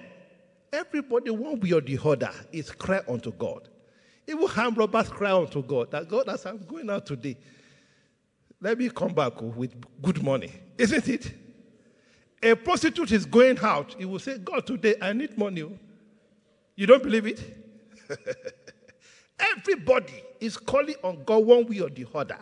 everybody, 0.71 1.29
one 1.31 1.59
way 1.59 1.73
or 1.73 1.81
the 1.81 1.99
other, 2.03 2.31
is 2.51 2.71
cry 2.71 3.01
unto 3.07 3.31
God. 3.31 3.67
Even 4.27 4.47
ham 4.47 4.73
robbers 4.75 5.09
cry 5.09 5.31
unto 5.31 5.61
God 5.61 5.91
that 5.91 6.07
God, 6.07 6.29
as 6.29 6.45
I'm 6.45 6.59
going 6.65 6.89
out 6.89 7.05
today, 7.05 7.37
let 8.61 8.77
me 8.77 8.89
come 8.89 9.13
back 9.13 9.33
oh, 9.41 9.47
with 9.47 9.73
good 10.01 10.23
money. 10.23 10.51
Isn't 10.77 11.07
it? 11.09 11.33
A 12.41 12.55
prostitute 12.55 13.11
is 13.11 13.25
going 13.25 13.57
out, 13.59 13.95
he 13.97 14.05
will 14.05 14.19
say, 14.19 14.37
God, 14.37 14.65
today 14.65 14.95
I 15.01 15.11
need 15.13 15.37
money. 15.37 15.63
Oh. 15.63 15.77
You 16.75 16.87
don't 16.87 17.03
believe 17.03 17.27
it? 17.27 17.41
Everybody 19.39 20.23
is 20.39 20.57
calling 20.57 20.95
on 21.03 21.23
God 21.25 21.45
one 21.45 21.65
way 21.67 21.79
or 21.79 21.89
the 21.89 22.07
other. 22.15 22.39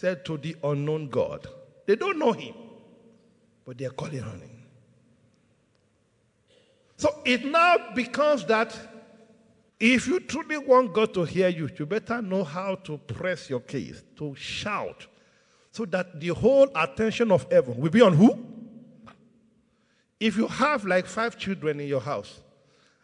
Said 0.00 0.24
to 0.24 0.38
the 0.38 0.56
unknown 0.64 1.10
God. 1.10 1.46
They 1.84 1.94
don't 1.94 2.18
know 2.18 2.32
him, 2.32 2.54
but 3.66 3.76
they 3.76 3.84
are 3.84 3.90
calling 3.90 4.22
on 4.22 4.40
him. 4.40 4.62
So 6.96 7.20
it 7.22 7.44
now 7.44 7.92
becomes 7.94 8.46
that 8.46 8.74
if 9.78 10.06
you 10.06 10.20
truly 10.20 10.56
want 10.56 10.94
God 10.94 11.12
to 11.12 11.24
hear 11.24 11.48
you, 11.48 11.68
you 11.78 11.84
better 11.84 12.22
know 12.22 12.44
how 12.44 12.76
to 12.76 12.96
press 12.96 13.50
your 13.50 13.60
case, 13.60 14.02
to 14.16 14.34
shout, 14.36 15.06
so 15.70 15.84
that 15.84 16.18
the 16.18 16.28
whole 16.28 16.70
attention 16.74 17.30
of 17.30 17.46
heaven 17.52 17.76
will 17.76 17.90
be 17.90 18.00
on 18.00 18.14
who? 18.14 18.42
If 20.18 20.38
you 20.38 20.46
have 20.46 20.86
like 20.86 21.04
five 21.04 21.36
children 21.36 21.78
in 21.78 21.88
your 21.88 22.00
house, 22.00 22.40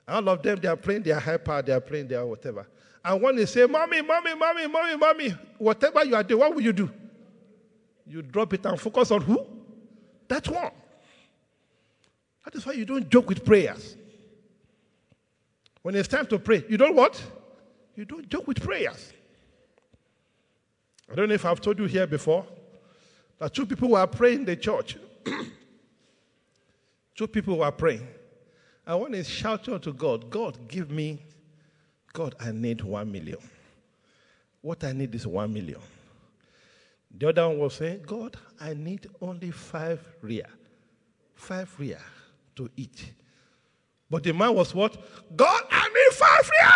all 0.09 0.27
of 0.31 0.43
them, 0.43 0.61
they 0.63 0.69
are 0.69 0.77
playing 0.77 1.03
their 1.03 1.21
hyper, 1.21 1.61
they 1.61 1.73
are 1.73 1.81
playing 1.81 2.09
their 2.09 2.25
whatever. 2.25 2.67
And 3.07 3.23
when 3.23 3.37
they 3.37 3.47
say, 3.47 3.65
Mommy, 3.67 4.03
Mommy, 4.03 4.35
Mommy, 4.35 4.67
Mommy, 4.67 4.97
Mommy, 4.97 5.35
whatever 5.59 6.05
you 6.05 6.17
are 6.17 6.25
doing, 6.25 6.41
what 6.41 6.53
will 6.53 6.61
you 6.61 6.73
do? 6.73 6.91
You 8.05 8.21
drop 8.21 8.53
it 8.53 8.67
and 8.67 8.81
focus 8.81 9.13
on 9.13 9.21
who? 9.21 9.47
That 10.27 10.49
one. 10.49 10.73
That 12.45 12.57
is 12.57 12.67
why 12.67 12.73
you 12.73 12.85
don't 12.85 13.09
joke 13.09 13.29
with 13.29 13.45
prayers. 13.45 13.97
When 15.83 15.95
it's 15.95 16.09
time 16.09 16.27
to 16.27 16.39
pray, 16.41 16.65
you 16.69 16.77
don't 16.77 16.97
what? 16.97 17.23
You 17.95 18.05
don't 18.05 18.29
joke 18.29 18.49
with 18.49 18.61
prayers. 18.61 19.13
I 21.09 21.15
don't 21.15 21.29
know 21.29 21.35
if 21.35 21.45
I've 21.45 21.61
told 21.61 21.79
you 21.79 21.85
here 21.85 22.09
before 22.09 22.45
that 23.39 23.55
two 23.55 23.67
people 23.67 23.91
were 23.91 24.07
praying 24.09 24.41
in 24.41 24.45
the 24.47 24.57
church. 24.57 24.97
two 27.15 27.29
people 27.29 27.59
were 27.59 27.71
praying. 27.71 28.09
And 28.85 29.01
one 29.01 29.15
is 29.15 29.29
shouting 29.29 29.79
to 29.79 29.93
God, 29.93 30.29
God, 30.29 30.59
give 30.67 30.91
me, 30.91 31.23
God, 32.17 32.35
I 32.41 32.51
need 32.51 32.81
one 32.81 33.13
million. 33.13 33.37
What 34.63 34.83
I 34.85 34.93
need 34.93 35.15
is 35.15 35.27
one 35.27 35.53
million. 35.53 35.81
The 37.15 37.29
other 37.29 37.47
one 37.47 37.59
was 37.59 37.75
saying, 37.75 38.05
God, 38.07 38.39
I 38.59 38.73
need 38.73 39.07
only 39.21 39.51
five 39.51 40.01
ria. 40.23 40.49
Five 41.35 41.75
ria 41.79 42.01
to 42.55 42.71
eat. 42.75 43.13
But 44.09 44.23
the 44.23 44.33
man 44.33 44.55
was 44.55 44.75
what? 44.75 44.97
God, 45.37 45.63
I 45.71 45.87
need 45.89 46.17
five 46.17 46.51
ria! 46.59 46.73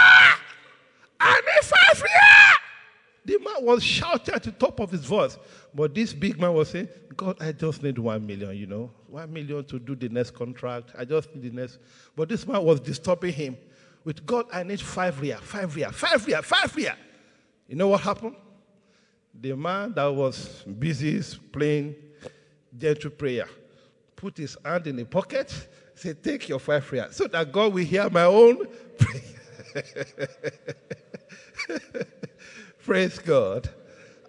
I 1.21 1.41
need 1.41 1.65
five 1.65 2.03
ria! 2.03 2.61
the 3.25 3.39
man 3.39 3.65
was 3.65 3.83
shouting 3.83 4.35
at 4.35 4.43
the 4.43 4.53
top 4.53 4.79
of 4.79 4.91
his 4.91 5.07
voice. 5.07 5.39
But 5.75 5.95
this 5.95 6.13
big 6.13 6.39
man 6.39 6.53
was 6.53 6.69
saying, 6.69 6.89
God, 7.17 7.37
I 7.41 7.53
just 7.53 7.83
need 7.83 7.99
one 7.99 8.27
million, 8.27 8.55
you 8.57 8.67
know, 8.67 8.91
one 9.07 9.33
million 9.33 9.65
to 9.65 9.79
do 9.79 9.95
the 9.95 10.11
next 10.11 10.33
contract. 10.33 10.91
I 10.99 11.07
just 11.07 11.35
need 11.35 11.51
the 11.51 11.61
next. 11.61 11.79
But 12.15 12.29
this 12.29 12.47
man 12.47 12.63
was 12.63 12.79
disturbing 12.81 13.33
him 13.33 13.57
with 14.05 14.25
God, 14.25 14.47
I 14.53 14.63
need 14.63 14.81
five 14.81 15.21
real, 15.21 15.39
five 15.39 15.75
real, 15.75 15.91
five 15.93 16.27
real, 16.27 16.43
five 16.43 16.75
real. 16.75 16.95
You 17.69 17.77
know 17.77 17.89
what 17.89 18.01
happened? 18.01 18.37
The 19.39 19.57
man 19.57 19.93
that 19.95 20.07
was 20.07 20.65
busy 20.79 21.23
playing 21.53 21.95
gentle 22.77 23.11
prayer 23.11 23.47
put 24.17 24.37
his 24.37 24.57
hand 24.65 24.87
in 24.87 24.97
the 24.97 25.05
pocket, 25.05 25.69
said, 25.95 26.23
Take 26.23 26.49
your 26.49 26.59
five 26.59 26.91
real, 26.93 27.07
so 27.11 27.27
that 27.27 27.51
God 27.51 27.73
will 27.73 27.85
hear 27.85 28.09
my 28.11 28.25
own 28.25 28.67
prayer. 28.99 30.29
Praise 32.85 33.19
God. 33.19 33.69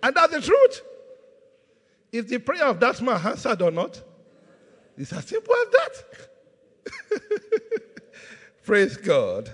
And 0.01 0.15
that's 0.15 0.33
the 0.33 0.41
truth. 0.41 0.81
Is 2.11 2.25
the 2.25 2.39
prayer 2.39 2.65
of 2.65 2.79
that 2.79 3.01
man 3.01 3.19
answered 3.25 3.61
or 3.61 3.71
not? 3.71 4.01
It's 4.97 5.13
as 5.13 5.25
simple 5.25 5.53
as 5.55 5.69
that. 5.71 6.03
Praise 8.63 8.97
God. 8.97 9.49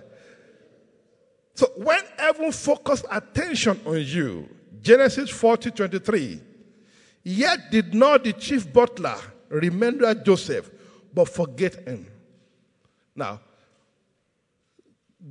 So 1.58 1.72
when 1.76 2.00
heaven 2.20 2.52
focused 2.52 3.06
attention 3.10 3.82
on 3.84 4.06
you, 4.06 4.48
Genesis 4.80 5.32
40 5.32 5.72
23, 5.72 6.40
yet 7.24 7.72
did 7.72 7.96
not 7.96 8.24
the 8.24 8.34
chief 8.34 8.72
butler 8.72 9.18
remember 9.50 10.14
Joseph, 10.14 10.70
but 11.12 11.28
forget 11.28 11.74
him. 11.88 12.06
Now, 13.16 13.42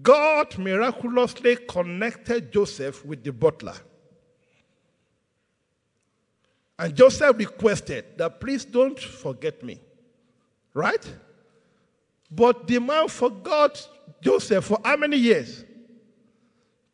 God 0.03 0.59
miraculously 0.59 1.59
connected 1.69 2.53
Joseph 2.53 3.07
with 3.07 3.23
the 3.23 3.33
butler. 3.33 3.77
And 6.77 6.93
Joseph 6.93 7.39
requested 7.39 8.19
that 8.19 8.41
please 8.41 8.65
don't 8.65 8.99
forget 8.99 9.63
me. 9.63 9.81
Right? 10.75 11.09
But 12.29 12.67
the 12.67 12.81
man 12.81 13.07
forgot 13.07 13.89
Joseph 14.21 14.65
for 14.65 14.81
how 14.85 14.97
many 14.97 15.19
years? 15.19 15.63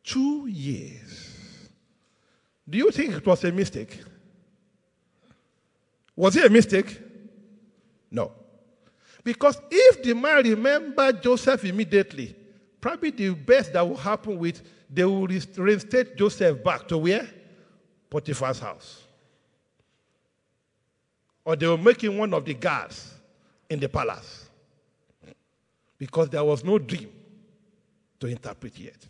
Two 0.03 0.47
years. 0.47 1.69
Do 2.69 2.77
you 2.77 2.91
think 2.91 3.13
it 3.13 3.25
was 3.25 3.43
a 3.43 3.51
mistake? 3.51 4.01
Was 6.15 6.35
it 6.35 6.45
a 6.45 6.49
mistake? 6.49 6.99
No. 8.11 8.31
Because 9.23 9.59
if 9.71 10.03
the 10.03 10.13
man 10.13 10.43
remembered 10.43 11.23
Joseph 11.23 11.63
immediately, 11.65 12.35
probably 12.79 13.11
the 13.11 13.29
best 13.31 13.73
that 13.73 13.87
will 13.87 13.97
happen 13.97 14.37
with 14.37 14.61
they 14.89 15.03
will 15.05 15.27
reinstate 15.27 16.15
Joseph 16.15 16.63
back 16.63 16.87
to 16.89 16.97
where? 16.99 17.27
Potiphar's 18.11 18.59
house. 18.59 19.01
Or 21.43 21.55
they 21.55 21.65
will 21.65 21.77
make 21.77 22.03
him 22.03 22.17
one 22.17 22.31
of 22.33 22.45
the 22.45 22.53
guards 22.53 23.11
in 23.69 23.79
the 23.79 23.89
palace. 23.89 24.49
Because 25.97 26.29
there 26.29 26.43
was 26.43 26.63
no 26.63 26.77
dream 26.77 27.09
to 28.19 28.27
interpret 28.27 28.77
yet. 28.77 29.07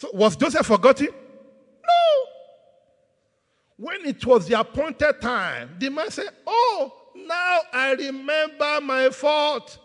So 0.00 0.08
was 0.14 0.34
Joseph 0.34 0.66
forgotten? 0.66 1.08
No. 1.08 2.24
When 3.76 4.06
it 4.06 4.24
was 4.24 4.48
the 4.48 4.58
appointed 4.58 5.20
time, 5.20 5.76
the 5.78 5.90
man 5.90 6.10
said, 6.10 6.30
Oh, 6.46 6.92
now 7.14 7.58
I 7.70 7.92
remember 7.92 8.80
my 8.80 9.10
fault. 9.10 9.78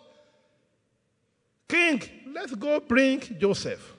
King, 1.67 2.01
let's 2.27 2.55
go 2.55 2.79
bring 2.79 3.19
Joseph. 3.37 3.93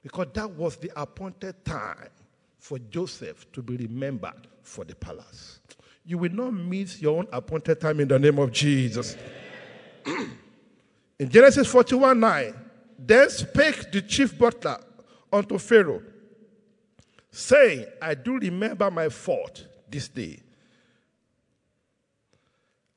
Because 0.00 0.28
that 0.34 0.48
was 0.52 0.76
the 0.76 0.92
appointed 0.94 1.64
time 1.64 2.10
for 2.60 2.78
Joseph 2.78 3.50
to 3.52 3.60
be 3.60 3.76
remembered 3.76 4.46
for 4.62 4.84
the 4.84 4.94
palace. 4.94 5.58
You 6.06 6.18
will 6.18 6.32
not 6.32 6.52
miss 6.52 7.02
your 7.02 7.18
own 7.18 7.26
appointed 7.32 7.80
time 7.80 7.98
in 7.98 8.06
the 8.06 8.20
name 8.20 8.38
of 8.38 8.52
Jesus. 8.52 9.16
in 10.06 11.28
Genesis 11.28 11.66
41 11.66 12.20
9, 12.20 12.63
then 12.98 13.28
spake 13.30 13.90
the 13.90 14.02
chief 14.02 14.36
butler 14.38 14.78
unto 15.32 15.58
Pharaoh, 15.58 16.02
saying, 17.30 17.86
I 18.00 18.14
do 18.14 18.38
remember 18.38 18.90
my 18.90 19.08
fault 19.08 19.66
this 19.88 20.08
day. 20.08 20.40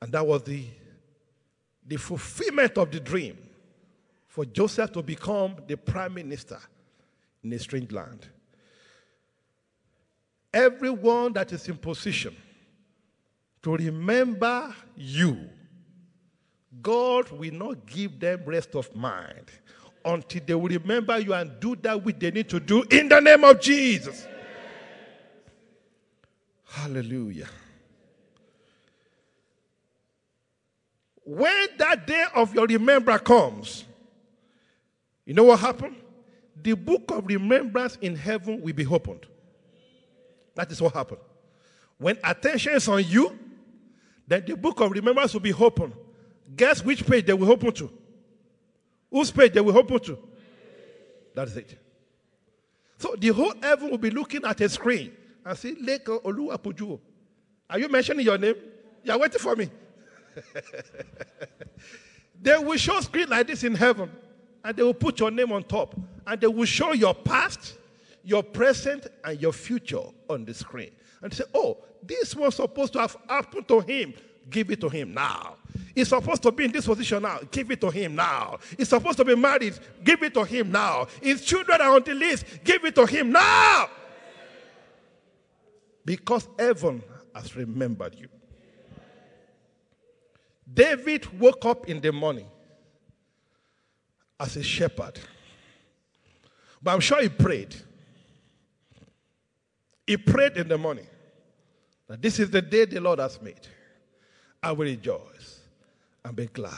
And 0.00 0.12
that 0.12 0.26
was 0.26 0.44
the, 0.44 0.64
the 1.86 1.96
fulfillment 1.96 2.78
of 2.78 2.90
the 2.90 3.00
dream 3.00 3.36
for 4.28 4.44
Joseph 4.44 4.92
to 4.92 5.02
become 5.02 5.56
the 5.66 5.76
prime 5.76 6.14
minister 6.14 6.58
in 7.42 7.52
a 7.52 7.58
strange 7.58 7.90
land. 7.90 8.26
Everyone 10.54 11.32
that 11.32 11.52
is 11.52 11.68
in 11.68 11.76
position 11.76 12.36
to 13.62 13.76
remember 13.76 14.74
you, 14.96 15.50
God 16.80 17.30
will 17.32 17.52
not 17.52 17.86
give 17.86 18.20
them 18.20 18.42
rest 18.46 18.76
of 18.76 18.94
mind 18.94 19.50
until 20.04 20.42
they 20.46 20.54
will 20.54 20.68
remember 20.68 21.18
you 21.18 21.34
and 21.34 21.58
do 21.60 21.76
that 21.76 22.02
which 22.02 22.18
they 22.18 22.30
need 22.30 22.48
to 22.48 22.60
do 22.60 22.82
in 22.90 23.08
the 23.08 23.20
name 23.20 23.44
of 23.44 23.60
Jesus. 23.60 24.26
Hallelujah. 26.66 27.48
When 31.24 31.68
that 31.78 32.06
day 32.06 32.24
of 32.34 32.54
your 32.54 32.66
remembrance 32.66 33.22
comes, 33.22 33.84
you 35.26 35.34
know 35.34 35.44
what 35.44 35.60
happened? 35.60 35.96
The 36.62 36.74
book 36.74 37.10
of 37.10 37.26
remembrance 37.26 37.96
in 38.00 38.16
heaven 38.16 38.62
will 38.62 38.72
be 38.72 38.86
opened. 38.86 39.26
That 40.54 40.72
is 40.72 40.80
what 40.80 40.94
happened. 40.94 41.20
When 41.98 42.18
attention 42.24 42.74
is 42.74 42.88
on 42.88 43.04
you, 43.04 43.38
then 44.26 44.44
the 44.46 44.56
book 44.56 44.80
of 44.80 44.90
remembrance 44.90 45.32
will 45.34 45.40
be 45.40 45.52
opened. 45.52 45.92
Guess 46.56 46.84
which 46.84 47.06
page 47.06 47.26
they 47.26 47.34
will 47.34 47.50
open 47.50 47.72
to? 47.72 47.90
Whose 49.10 49.30
page 49.30 49.52
they 49.52 49.60
will 49.60 49.76
open 49.76 50.00
to? 50.00 50.18
That's 51.34 51.56
it. 51.56 51.78
So 52.98 53.14
the 53.16 53.28
whole 53.28 53.54
heaven 53.62 53.90
will 53.90 53.98
be 53.98 54.10
looking 54.10 54.44
at 54.44 54.60
a 54.60 54.68
screen 54.68 55.12
and 55.44 55.56
see 55.56 55.76
Lekan 55.76 56.22
Oluwapojuwo. 56.22 56.98
Are 57.70 57.78
you 57.78 57.88
mentioning 57.88 58.24
your 58.24 58.38
name? 58.38 58.56
You 59.04 59.12
are 59.12 59.18
waiting 59.18 59.38
for 59.38 59.54
me. 59.54 59.70
they 62.42 62.58
will 62.58 62.76
show 62.76 63.00
screen 63.00 63.28
like 63.28 63.46
this 63.46 63.64
in 63.64 63.74
heaven, 63.74 64.10
and 64.64 64.76
they 64.76 64.82
will 64.82 64.94
put 64.94 65.20
your 65.20 65.30
name 65.30 65.52
on 65.52 65.62
top, 65.62 65.94
and 66.26 66.40
they 66.40 66.46
will 66.46 66.64
show 66.64 66.92
your 66.92 67.14
past, 67.14 67.78
your 68.24 68.42
present, 68.42 69.06
and 69.24 69.40
your 69.40 69.52
future 69.52 70.02
on 70.28 70.44
the 70.44 70.54
screen. 70.54 70.90
And 71.22 71.32
say, 71.32 71.44
oh, 71.54 71.78
this 72.02 72.34
was 72.34 72.56
supposed 72.56 72.92
to 72.94 73.00
have 73.00 73.16
happened 73.28 73.68
to 73.68 73.80
him. 73.80 74.14
Give 74.50 74.70
it 74.70 74.80
to 74.80 74.88
him 74.88 75.12
now. 75.14 75.56
He's 75.94 76.08
supposed 76.08 76.42
to 76.42 76.52
be 76.52 76.64
in 76.64 76.72
this 76.72 76.86
position 76.86 77.22
now. 77.22 77.40
Give 77.50 77.70
it 77.70 77.80
to 77.80 77.90
him 77.90 78.14
now. 78.14 78.58
He's 78.76 78.88
supposed 78.88 79.18
to 79.18 79.24
be 79.24 79.34
married. 79.34 79.78
Give 80.04 80.22
it 80.22 80.34
to 80.34 80.44
him 80.44 80.70
now. 80.70 81.06
His 81.20 81.44
children 81.44 81.80
are 81.80 81.94
on 81.96 82.02
the 82.04 82.14
list. 82.14 82.44
Give 82.64 82.84
it 82.84 82.94
to 82.94 83.06
him 83.06 83.32
now. 83.32 83.88
Because 86.04 86.48
heaven 86.58 87.02
has 87.34 87.54
remembered 87.56 88.14
you. 88.14 88.28
David 90.72 91.26
woke 91.38 91.64
up 91.64 91.88
in 91.88 92.00
the 92.00 92.12
morning 92.12 92.46
as 94.38 94.56
a 94.56 94.62
shepherd. 94.62 95.18
But 96.82 96.92
I'm 96.92 97.00
sure 97.00 97.20
he 97.20 97.28
prayed. 97.28 97.74
He 100.06 100.16
prayed 100.16 100.56
in 100.56 100.68
the 100.68 100.78
morning 100.78 101.06
that 102.06 102.22
this 102.22 102.38
is 102.38 102.50
the 102.50 102.62
day 102.62 102.84
the 102.84 103.00
Lord 103.00 103.18
has 103.18 103.40
made. 103.42 103.66
I 104.62 104.72
will 104.72 104.86
rejoice 104.86 105.60
and 106.24 106.34
be 106.34 106.46
glad. 106.46 106.74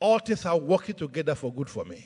All 0.00 0.18
things 0.18 0.44
are 0.44 0.58
working 0.58 0.94
together 0.94 1.34
for 1.34 1.52
good 1.52 1.68
for 1.68 1.84
me. 1.84 2.04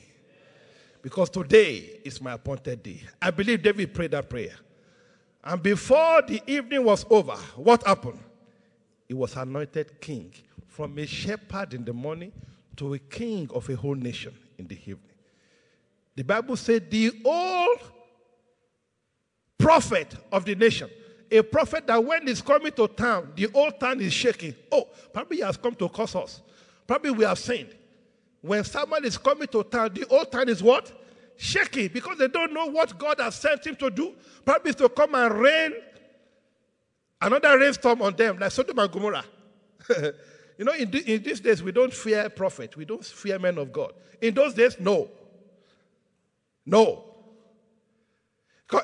Because 1.01 1.29
today 1.29 1.99
is 2.03 2.21
my 2.21 2.33
appointed 2.33 2.83
day. 2.83 3.01
I 3.21 3.31
believe 3.31 3.63
David 3.63 3.93
prayed 3.93 4.11
that 4.11 4.29
prayer. 4.29 4.55
And 5.43 5.63
before 5.63 6.21
the 6.23 6.41
evening 6.45 6.83
was 6.83 7.05
over, 7.09 7.35
what 7.55 7.85
happened? 7.85 8.19
He 9.07 9.13
was 9.13 9.35
anointed 9.35 10.01
king 10.01 10.33
from 10.67 10.97
a 10.99 11.05
shepherd 11.05 11.73
in 11.73 11.85
the 11.85 11.93
morning 11.93 12.33
to 12.75 12.93
a 12.93 12.99
king 12.99 13.49
of 13.53 13.69
a 13.69 13.75
whole 13.75 13.95
nation 13.95 14.33
in 14.57 14.67
the 14.67 14.75
evening. 14.75 14.99
The 16.15 16.23
Bible 16.23 16.55
said 16.55 16.91
the 16.91 17.11
old 17.23 17.79
prophet 19.57 20.13
of 20.31 20.45
the 20.45 20.55
nation, 20.55 20.89
a 21.31 21.41
prophet 21.41 21.87
that 21.87 22.03
when 22.03 22.27
he's 22.27 22.41
coming 22.41 22.71
to 22.73 22.87
town, 22.87 23.31
the 23.35 23.45
whole 23.45 23.71
town 23.71 24.01
is 24.01 24.13
shaking. 24.13 24.55
Oh, 24.71 24.87
probably 25.11 25.37
he 25.37 25.43
has 25.43 25.57
come 25.57 25.75
to 25.75 25.89
curse 25.89 26.15
us. 26.15 26.41
Probably 26.85 27.11
we 27.11 27.25
have 27.25 27.39
sinned. 27.39 27.75
When 28.41 28.63
someone 28.63 29.03
is 29.03 29.17
coming 29.17 29.47
to 29.49 29.63
town, 29.63 29.91
the 29.93 30.05
whole 30.09 30.25
town 30.25 30.47
is 30.49 30.63
what? 30.63 30.91
Shaking 31.35 31.89
because 31.89 32.17
they 32.17 32.27
don't 32.27 32.53
know 32.53 32.67
what 32.67 32.97
God 32.97 33.19
has 33.19 33.35
sent 33.35 33.65
him 33.67 33.75
to 33.77 33.89
do. 33.89 34.13
Probably 34.45 34.73
to 34.75 34.89
come 34.89 35.15
and 35.15 35.33
rain 35.33 35.73
another 37.21 37.57
rainstorm 37.59 38.01
on 38.01 38.15
them, 38.15 38.39
like 38.39 38.51
Sodom 38.51 38.79
and 38.79 38.91
Gomorrah. 38.91 39.25
you 40.57 40.65
know, 40.65 40.73
in, 40.73 40.89
the, 40.89 41.13
in 41.13 41.23
these 41.23 41.39
days, 41.39 41.61
we 41.61 41.71
don't 41.71 41.93
fear 41.93 42.29
prophets, 42.29 42.77
we 42.77 42.85
don't 42.85 43.03
fear 43.03 43.37
men 43.39 43.57
of 43.57 43.71
God. 43.71 43.93
In 44.21 44.33
those 44.33 44.53
days, 44.53 44.77
no. 44.79 45.09
No. 46.65 47.03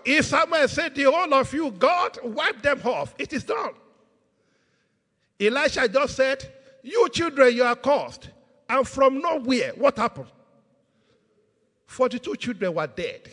If 0.05 0.25
someone 0.25 0.67
said, 0.67 0.95
The 0.95 1.05
all 1.05 1.33
of 1.33 1.53
you, 1.53 1.71
God, 1.71 2.17
wipe 2.23 2.61
them 2.61 2.81
off, 2.85 3.13
it 3.17 3.33
is 3.33 3.43
done. 3.43 3.73
Elisha 5.39 5.87
just 5.87 6.15
said, 6.15 6.49
You 6.81 7.09
children, 7.09 7.53
you 7.53 7.63
are 7.63 7.75
cursed. 7.75 8.29
And 8.69 8.87
from 8.87 9.19
nowhere, 9.19 9.73
what 9.75 9.97
happened? 9.97 10.31
42 11.85 12.35
children 12.37 12.73
were 12.73 12.87
dead. 12.87 13.29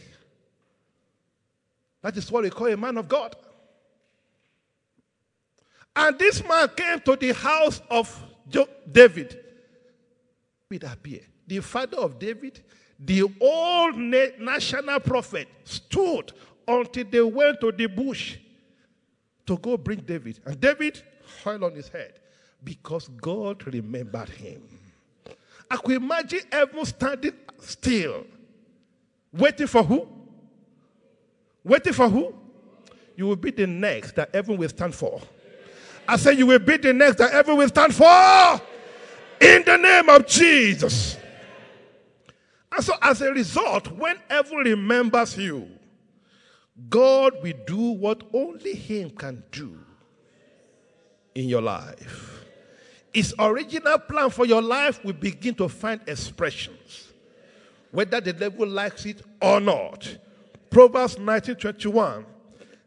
That 2.02 2.16
is 2.16 2.30
what 2.30 2.42
we 2.42 2.50
call 2.50 2.66
a 2.66 2.76
man 2.76 2.98
of 2.98 3.08
God. 3.08 3.36
And 5.94 6.18
this 6.18 6.46
man 6.46 6.68
came 6.76 7.00
to 7.00 7.16
the 7.16 7.32
house 7.32 7.80
of 7.90 8.22
David. 8.90 9.38
It 10.70 10.84
appeared. 10.84 11.26
The 11.46 11.60
father 11.60 11.98
of 11.98 12.18
David, 12.18 12.62
the 13.04 13.22
old 13.40 13.96
national 13.96 15.00
prophet, 15.00 15.48
stood 15.64 16.32
until 16.68 17.04
they 17.04 17.22
went 17.22 17.60
to 17.60 17.72
the 17.72 17.86
bush 17.86 18.36
to 19.46 19.56
go 19.56 19.76
bring 19.76 20.00
David. 20.00 20.38
And 20.44 20.60
David 20.60 21.02
fell 21.24 21.64
on 21.64 21.74
his 21.74 21.88
head 21.88 22.14
because 22.62 23.08
God 23.08 23.66
remembered 23.66 24.28
him. 24.28 24.62
I 25.70 25.76
could 25.76 25.96
imagine 25.96 26.40
everyone 26.52 26.86
standing 26.86 27.32
still, 27.60 28.24
waiting 29.32 29.66
for 29.66 29.82
who? 29.82 30.06
Waiting 31.64 31.92
for 31.92 32.08
who? 32.08 32.34
You 33.16 33.26
will 33.26 33.36
be 33.36 33.50
the 33.50 33.66
next 33.66 34.16
that 34.16 34.34
everyone 34.34 34.60
will 34.60 34.68
stand 34.68 34.94
for. 34.94 35.20
I 36.08 36.16
say 36.16 36.32
you 36.32 36.46
will 36.46 36.58
be 36.58 36.76
the 36.76 36.92
next 36.92 37.18
that 37.18 37.32
everyone 37.32 37.60
will 37.60 37.68
stand 37.68 37.94
for. 37.94 38.60
In 39.40 39.64
the 39.64 39.76
name 39.76 40.08
of 40.08 40.26
Jesus. 40.26 41.16
And 42.72 42.84
so, 42.84 42.94
as 43.02 43.20
a 43.20 43.32
result, 43.32 43.90
when 43.92 44.16
everyone 44.28 44.64
remembers 44.64 45.36
you, 45.36 45.68
God 46.88 47.42
will 47.42 47.54
do 47.66 47.90
what 47.92 48.22
only 48.32 48.74
Him 48.74 49.10
can 49.10 49.42
do 49.50 49.78
in 51.34 51.48
your 51.48 51.62
life. 51.62 52.44
His 53.12 53.34
original 53.38 53.98
plan 53.98 54.30
for 54.30 54.46
your 54.46 54.62
life 54.62 55.04
will 55.04 55.14
begin 55.14 55.54
to 55.56 55.68
find 55.68 56.00
expressions, 56.06 57.12
whether 57.90 58.20
the 58.20 58.32
devil 58.32 58.66
likes 58.66 59.04
it 59.04 59.22
or 59.42 59.60
not. 59.60 60.16
Proverbs 60.70 61.16
19:21. 61.18 62.24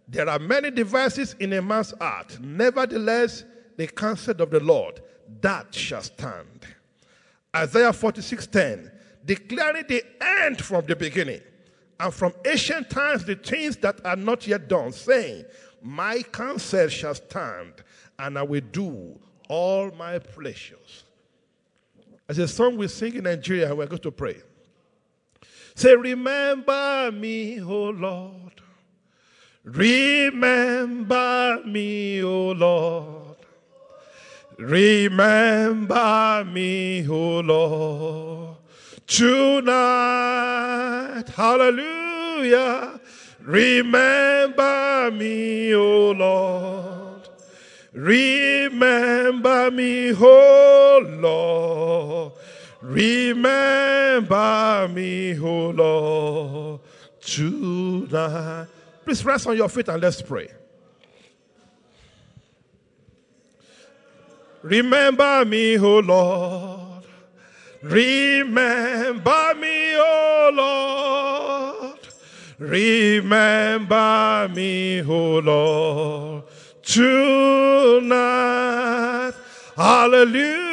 There 0.08 0.30
are 0.30 0.40
many 0.40 0.72
devices 0.72 1.36
in 1.40 1.54
a 1.54 1.62
man's 1.62 1.94
heart. 2.00 2.40
Nevertheless, 2.40 3.44
the 3.76 3.88
counsel 3.88 4.42
of 4.42 4.50
the 4.50 4.60
Lord 4.60 5.02
that 5.42 5.74
shall 5.74 6.02
stand. 6.02 6.68
Isaiah 7.56 7.92
46:10, 7.92 8.92
declaring 9.26 9.86
the 9.88 10.04
end 10.22 10.62
from 10.62 10.86
the 10.86 10.96
beginning, 10.96 11.42
and 12.00 12.14
from 12.14 12.34
ancient 12.46 12.90
times 12.90 13.24
the 13.26 13.36
things 13.36 13.78
that 13.78 14.06
are 14.06 14.16
not 14.16 14.46
yet 14.48 14.68
done, 14.68 14.92
saying, 14.92 15.46
My 15.82 16.22
counsel 16.22 16.88
shall 16.90 17.16
stand, 17.16 17.74
and 18.20 18.38
I 18.38 18.44
will 18.44 18.62
do 18.72 19.20
all 19.48 19.92
my 19.92 20.20
pleasures. 20.20 21.04
As 22.28 22.38
a 22.40 22.48
song 22.48 22.78
we 22.78 22.88
sing 22.88 23.16
in 23.16 23.24
Nigeria, 23.26 23.74
we're 23.74 23.86
going 23.86 24.02
to 24.02 24.12
pray. 24.12 24.42
Say, 25.76 25.96
Remember 25.96 27.12
me, 27.12 27.62
O 27.62 27.90
Lord. 27.90 28.62
Remember 29.64 31.62
me, 31.66 32.22
O 32.24 32.52
Lord. 32.52 33.38
Remember 34.58 36.46
me, 36.52 37.08
O 37.08 37.40
Lord. 37.40 38.43
Tonight, 39.14 39.70
hallelujah. 41.36 43.00
Remember 43.42 45.12
me, 45.12 45.76
O 45.76 46.12
Lord. 46.14 47.30
Remember 47.92 49.70
me, 49.70 50.16
O 50.16 51.06
Lord. 51.20 52.34
Remember 52.82 54.28
me, 54.92 55.40
O 55.40 55.70
Lord, 55.70 56.82
tonight. 57.22 58.66
Please 59.06 59.24
rest 59.24 59.46
on 59.46 59.56
your 59.56 59.70
feet 59.70 59.90
and 59.90 60.02
let's 60.02 60.24
pray. 60.24 60.48
Remember 64.64 65.46
me, 65.46 65.78
O 65.78 66.00
Lord. 66.00 66.83
Remember 67.84 69.54
me, 69.60 69.96
O 69.98 70.52
Lord. 70.54 72.00
Remember 72.58 74.50
me, 74.56 75.02
O 75.02 75.40
Lord, 75.40 76.44
tonight. 76.82 78.14
Hallelujah. 79.76 80.72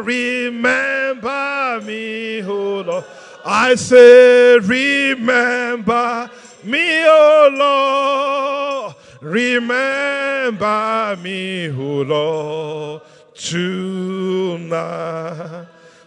Remember 0.00 1.80
me, 1.84 2.44
O 2.44 2.82
Lord. 2.82 3.04
I 3.44 3.74
say, 3.74 4.58
remember 4.58 6.30
me, 6.62 7.04
O 7.06 7.50
Lord. 7.58 8.94
Remember 9.20 11.16
me, 11.20 11.70
O 11.70 12.02
Lord, 12.02 13.02
tonight. 13.34 14.52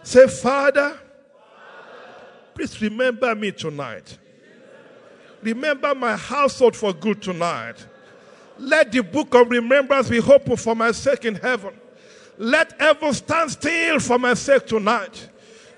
Say, 0.06 0.28
Father, 0.28 0.96
please 2.54 2.80
remember 2.80 3.34
me 3.34 3.50
tonight. 3.50 4.16
Remember 5.42 5.96
my 5.96 6.14
household 6.14 6.76
for 6.76 6.92
good 6.92 7.20
tonight. 7.20 7.84
Let 8.56 8.92
the 8.92 9.02
book 9.02 9.34
of 9.34 9.50
remembrance 9.50 10.08
be 10.08 10.20
open 10.20 10.56
for 10.56 10.76
my 10.76 10.92
sake 10.92 11.24
in 11.24 11.34
heaven. 11.34 11.74
Let 12.38 12.80
heaven 12.80 13.12
stand 13.14 13.50
still 13.50 13.98
for 13.98 14.16
my 14.16 14.34
sake 14.34 14.66
tonight. 14.66 15.28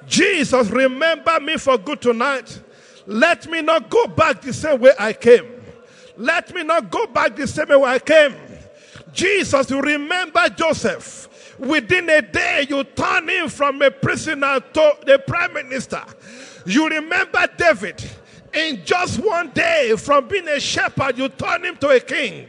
Jesus, 0.07 0.69
remember 0.69 1.41
me 1.41 1.57
for 1.57 1.79
good 1.79 2.03
tonight. 2.03 2.61
Let 3.07 3.51
me 3.51 3.63
not 3.63 3.89
go 3.89 4.09
back 4.09 4.43
the 4.43 4.53
same 4.53 4.79
way 4.79 4.93
I 4.99 5.15
came. 5.15 5.47
Let 6.19 6.55
me 6.55 6.65
not 6.65 6.91
go 6.91 7.07
back 7.07 7.35
the 7.35 7.47
same 7.47 7.69
way 7.69 7.83
I 7.83 7.99
came. 7.99 8.35
Jesus, 9.11 9.71
you 9.71 9.81
remember 9.81 10.51
Joseph. 10.51 11.28
Within 11.59 12.09
a 12.09 12.23
day, 12.23 12.67
you 12.69 12.85
turn 12.85 13.29
him 13.29 13.49
from 13.49 13.83
a 13.83 13.91
prisoner 13.91 14.61
to 14.61 14.97
the 15.05 15.19
prime 15.27 15.53
minister. 15.53 16.03
You 16.65 16.89
remember 16.89 17.47
David. 17.57 18.09
In 18.55 18.85
just 18.85 19.19
one 19.19 19.51
day, 19.51 19.95
from 19.99 20.27
being 20.27 20.49
a 20.49 20.59
shepherd, 20.59 21.19
you 21.19 21.29
turn 21.29 21.65
him 21.65 21.77
to 21.77 21.89
a 21.89 22.01
king. 22.01 22.49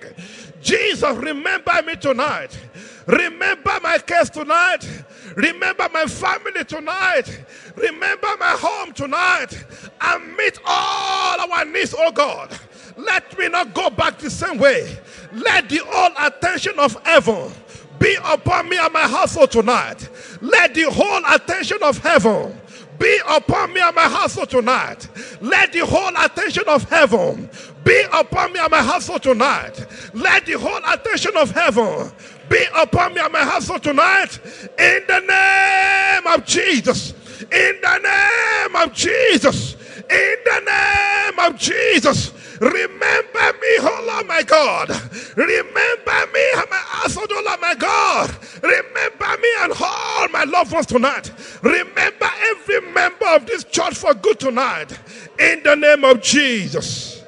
Jesus, 0.62 1.16
remember 1.18 1.82
me 1.86 1.96
tonight. 1.96 2.58
Remember 3.06 3.80
my 3.82 3.98
case 3.98 4.30
tonight. 4.30 4.88
Remember 5.36 5.90
my 5.92 6.06
family 6.06 6.64
tonight. 6.64 7.44
Remember 7.76 8.28
my 8.40 8.56
home 8.60 8.94
tonight. 8.94 9.66
And 10.02 10.38
meet 10.38 10.60
all 10.66 11.52
our 11.52 11.66
needs, 11.66 11.96
oh 11.98 12.12
God. 12.12 12.58
Let 12.98 13.38
me 13.38 13.50
not 13.50 13.74
go 13.74 13.90
back 13.90 14.20
the 14.20 14.30
same 14.30 14.58
way. 14.58 14.98
Let 15.32 15.70
the 15.70 15.82
all 15.86 16.12
attention 16.18 16.78
of 16.78 17.02
heaven 17.06 17.52
be 18.00 18.18
upon 18.24 18.70
me 18.70 18.78
and 18.78 18.94
my 18.94 19.08
household 19.08 19.52
tonight. 19.52 20.10
Let 20.42 20.74
the 20.74 20.84
whole 20.84 21.22
attention 21.34 21.78
of 21.84 21.98
heaven 21.98 22.60
be 22.98 23.20
upon 23.30 23.74
me 23.74 23.82
and 23.82 23.96
my 23.96 24.08
household 24.08 24.50
tonight. 24.50 25.08
Let 25.42 25.74
the 25.74 25.86
whole 25.86 26.12
attention 26.18 26.64
of 26.68 26.90
heaven 26.90 27.50
be 27.84 28.04
upon 28.14 28.54
me 28.54 28.60
and 28.60 28.72
my 28.72 28.82
household 28.82 29.24
tonight. 29.24 29.86
Let 30.14 30.46
the 30.46 30.54
whole 30.54 30.82
attention 30.86 31.36
of 31.38 31.52
heaven 31.52 32.12
be 32.50 32.64
upon 32.76 33.14
me 33.14 33.22
and 33.22 33.32
my 33.32 33.44
household 33.44 33.84
tonight. 33.84 34.40
In 34.78 35.02
the 35.08 35.20
name 35.20 36.34
of 36.34 36.46
Jesus. 36.46 37.14
In 37.42 37.80
the 37.82 38.00
name 38.00 38.76
of 38.76 38.94
Jesus. 38.94 39.76
In 40.10 40.36
the 40.46 40.60
name 40.66 41.40
of 41.40 41.58
Jesus. 41.58 42.34
Remember 42.60 43.54
me, 43.62 43.78
oh 43.80 44.04
Lord 44.08 44.28
my 44.28 44.44
God. 44.44 44.90
Remember 45.36 46.32
me 46.34 46.52
and 46.56 46.70
my 46.70 46.84
oh 47.06 47.44
Lord 47.46 47.62
my 47.62 47.76
God. 47.76 48.36
Remember 48.62 49.42
me 49.42 49.50
and 49.60 49.74
all 49.82 50.28
my 50.30 50.44
loved 50.44 50.72
ones 50.72 50.86
tonight. 50.86 51.32
Remember 51.62 52.30
every 52.42 52.82
member 52.92 53.28
of 53.28 53.46
this 53.46 53.64
church 53.64 53.96
for 53.96 54.14
good 54.14 54.40
tonight. 54.40 54.98
In 55.40 55.64
the 55.64 55.76
name 55.76 56.04
of 56.04 56.22
Jesus. 56.22 57.24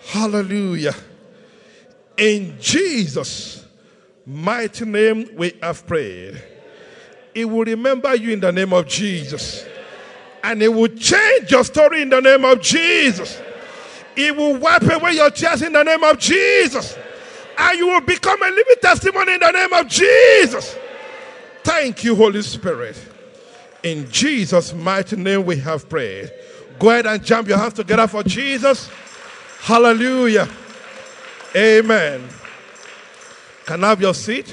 Hallelujah. 0.00 0.94
In 2.16 2.56
Jesus' 2.60 3.64
mighty 4.24 4.84
name 4.84 5.30
we 5.36 5.54
have 5.62 5.86
prayed. 5.86 6.42
He 7.34 7.44
will 7.44 7.64
remember 7.64 8.14
you 8.14 8.32
in 8.32 8.40
the 8.40 8.52
name 8.52 8.72
of 8.72 8.86
Jesus. 8.86 9.64
And 10.42 10.62
He 10.62 10.68
will 10.68 10.88
change 10.88 11.50
your 11.50 11.64
story 11.64 12.02
in 12.02 12.10
the 12.10 12.20
name 12.20 12.44
of 12.44 12.60
Jesus. 12.60 13.40
He 14.18 14.32
will 14.32 14.56
wipe 14.56 14.82
away 14.82 15.12
your 15.12 15.30
tears 15.30 15.62
in 15.62 15.72
the 15.72 15.84
name 15.84 16.02
of 16.02 16.18
Jesus. 16.18 16.98
And 17.56 17.78
you 17.78 17.86
will 17.86 18.00
become 18.00 18.42
a 18.42 18.50
living 18.50 18.74
testimony 18.82 19.34
in 19.34 19.38
the 19.38 19.52
name 19.52 19.72
of 19.72 19.86
Jesus. 19.86 20.76
Thank 21.62 22.02
you, 22.02 22.16
Holy 22.16 22.42
Spirit. 22.42 23.00
In 23.84 24.10
Jesus' 24.10 24.74
mighty 24.74 25.14
name 25.14 25.44
we 25.44 25.58
have 25.58 25.88
prayed. 25.88 26.32
Go 26.80 26.90
ahead 26.90 27.06
and 27.06 27.24
jump 27.24 27.46
your 27.46 27.58
hands 27.58 27.74
together 27.74 28.08
for 28.08 28.24
Jesus. 28.24 28.90
Hallelujah. 29.60 30.48
Amen. 31.54 32.28
Can 33.66 33.84
I 33.84 33.90
have 33.90 34.00
your 34.00 34.14
seat? 34.14 34.52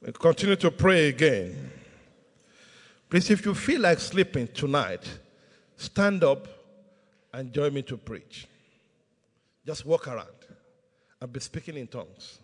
We 0.00 0.12
continue 0.12 0.54
to 0.54 0.70
pray 0.70 1.08
again. 1.08 1.72
Please, 3.08 3.28
if 3.28 3.44
you 3.44 3.54
feel 3.54 3.80
like 3.80 3.98
sleeping 3.98 4.46
tonight, 4.54 5.02
stand 5.76 6.22
up 6.22 6.59
and 7.32 7.52
join 7.52 7.74
me 7.74 7.82
to 7.82 7.96
preach. 7.96 8.46
Just 9.66 9.84
walk 9.86 10.08
around 10.08 10.28
and 11.20 11.32
be 11.32 11.40
speaking 11.40 11.76
in 11.76 11.86
tongues. 11.86 12.38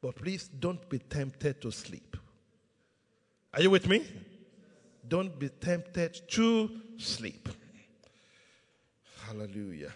But 0.00 0.16
please 0.16 0.48
don't 0.48 0.88
be 0.88 0.98
tempted 0.98 1.60
to 1.62 1.70
sleep. 1.70 2.16
Are 3.52 3.62
you 3.62 3.70
with 3.70 3.88
me? 3.88 4.06
Don't 5.06 5.38
be 5.38 5.48
tempted 5.48 6.20
to 6.28 6.70
sleep. 6.98 7.48
Hallelujah. 9.26 9.92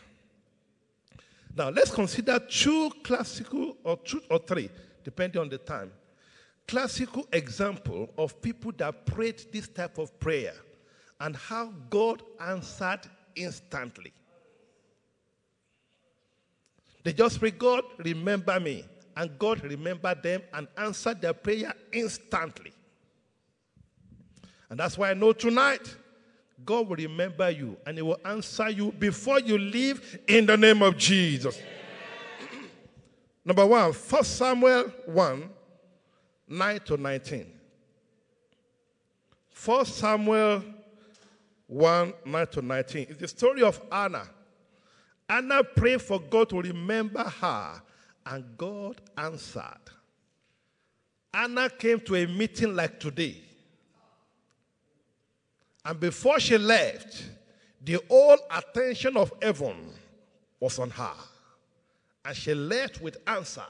Now 1.55 1.69
let's 1.69 1.91
consider 1.91 2.39
two 2.39 2.91
classical 3.03 3.77
or 3.85 3.99
two 3.99 4.23
or 4.31 4.39
three, 4.39 4.71
depending 5.05 5.41
on 5.41 5.49
the 5.49 5.59
time. 5.59 5.93
Classical 6.67 7.27
example 7.33 8.09
of 8.17 8.41
people 8.41 8.73
that 8.79 9.05
prayed 9.05 9.43
this 9.53 9.69
type 9.69 9.99
of 9.99 10.19
prayer 10.19 10.55
and 11.21 11.37
how 11.37 11.73
God 11.91 12.23
answered 12.41 13.01
instantly. 13.35 14.13
They 17.05 17.13
just 17.13 17.41
pray, 17.41 17.51
God, 17.51 17.85
remember 17.99 18.59
me. 18.61 18.85
And 19.17 19.39
God 19.39 19.63
remembered 19.63 20.23
them 20.23 20.43
and 20.55 20.69
answered 20.77 21.21
their 21.21 21.35
prayer 21.35 21.75
instantly. 21.93 22.73
And 24.71 24.81
that's 24.81 24.97
why 24.97 25.11
I 25.11 25.15
know 25.15 25.33
tonight, 25.33 25.95
God 26.65 26.89
will 26.89 26.97
remember 26.97 27.51
you 27.51 27.77
and 27.85 27.99
He 27.99 28.03
will 28.03 28.21
answer 28.25 28.71
you 28.71 28.93
before 28.93 29.41
you 29.41 29.59
leave 29.59 30.21
in 30.29 30.47
the 30.47 30.57
name 30.57 30.81
of 30.81 30.97
Jesus. 30.97 31.61
Number 33.45 33.67
one, 33.67 33.93
1 33.93 34.25
Samuel 34.25 34.93
1 35.07 35.51
9 36.49 36.81
to 36.81 36.97
19. 36.97 37.47
1 39.65 39.85
Samuel 39.87 40.63
1 41.73 42.13
9 42.27 42.47
to 42.49 42.61
19. 42.61 43.07
It's 43.09 43.19
the 43.19 43.29
story 43.29 43.63
of 43.63 43.81
Anna. 43.91 44.29
Anna 45.27 45.65
prayed 45.65 46.03
for 46.03 46.21
God 46.21 46.51
to 46.51 46.61
remember 46.61 47.25
her, 47.25 47.83
and 48.27 48.45
God 48.59 49.01
answered. 49.17 49.81
Anna 51.33 51.71
came 51.71 51.99
to 52.01 52.17
a 52.17 52.27
meeting 52.27 52.77
like 52.77 53.01
today. 53.01 53.41
And 55.83 55.99
before 55.99 56.39
she 56.39 56.59
left, 56.59 57.25
the 57.83 57.99
whole 58.09 58.37
attention 58.51 59.17
of 59.17 59.33
heaven 59.41 59.77
was 60.61 60.79
on 60.79 60.91
her. 60.91 61.15
And 62.27 62.37
she 62.37 62.53
left 62.53 63.01
with 63.01 63.17
answer 63.27 63.65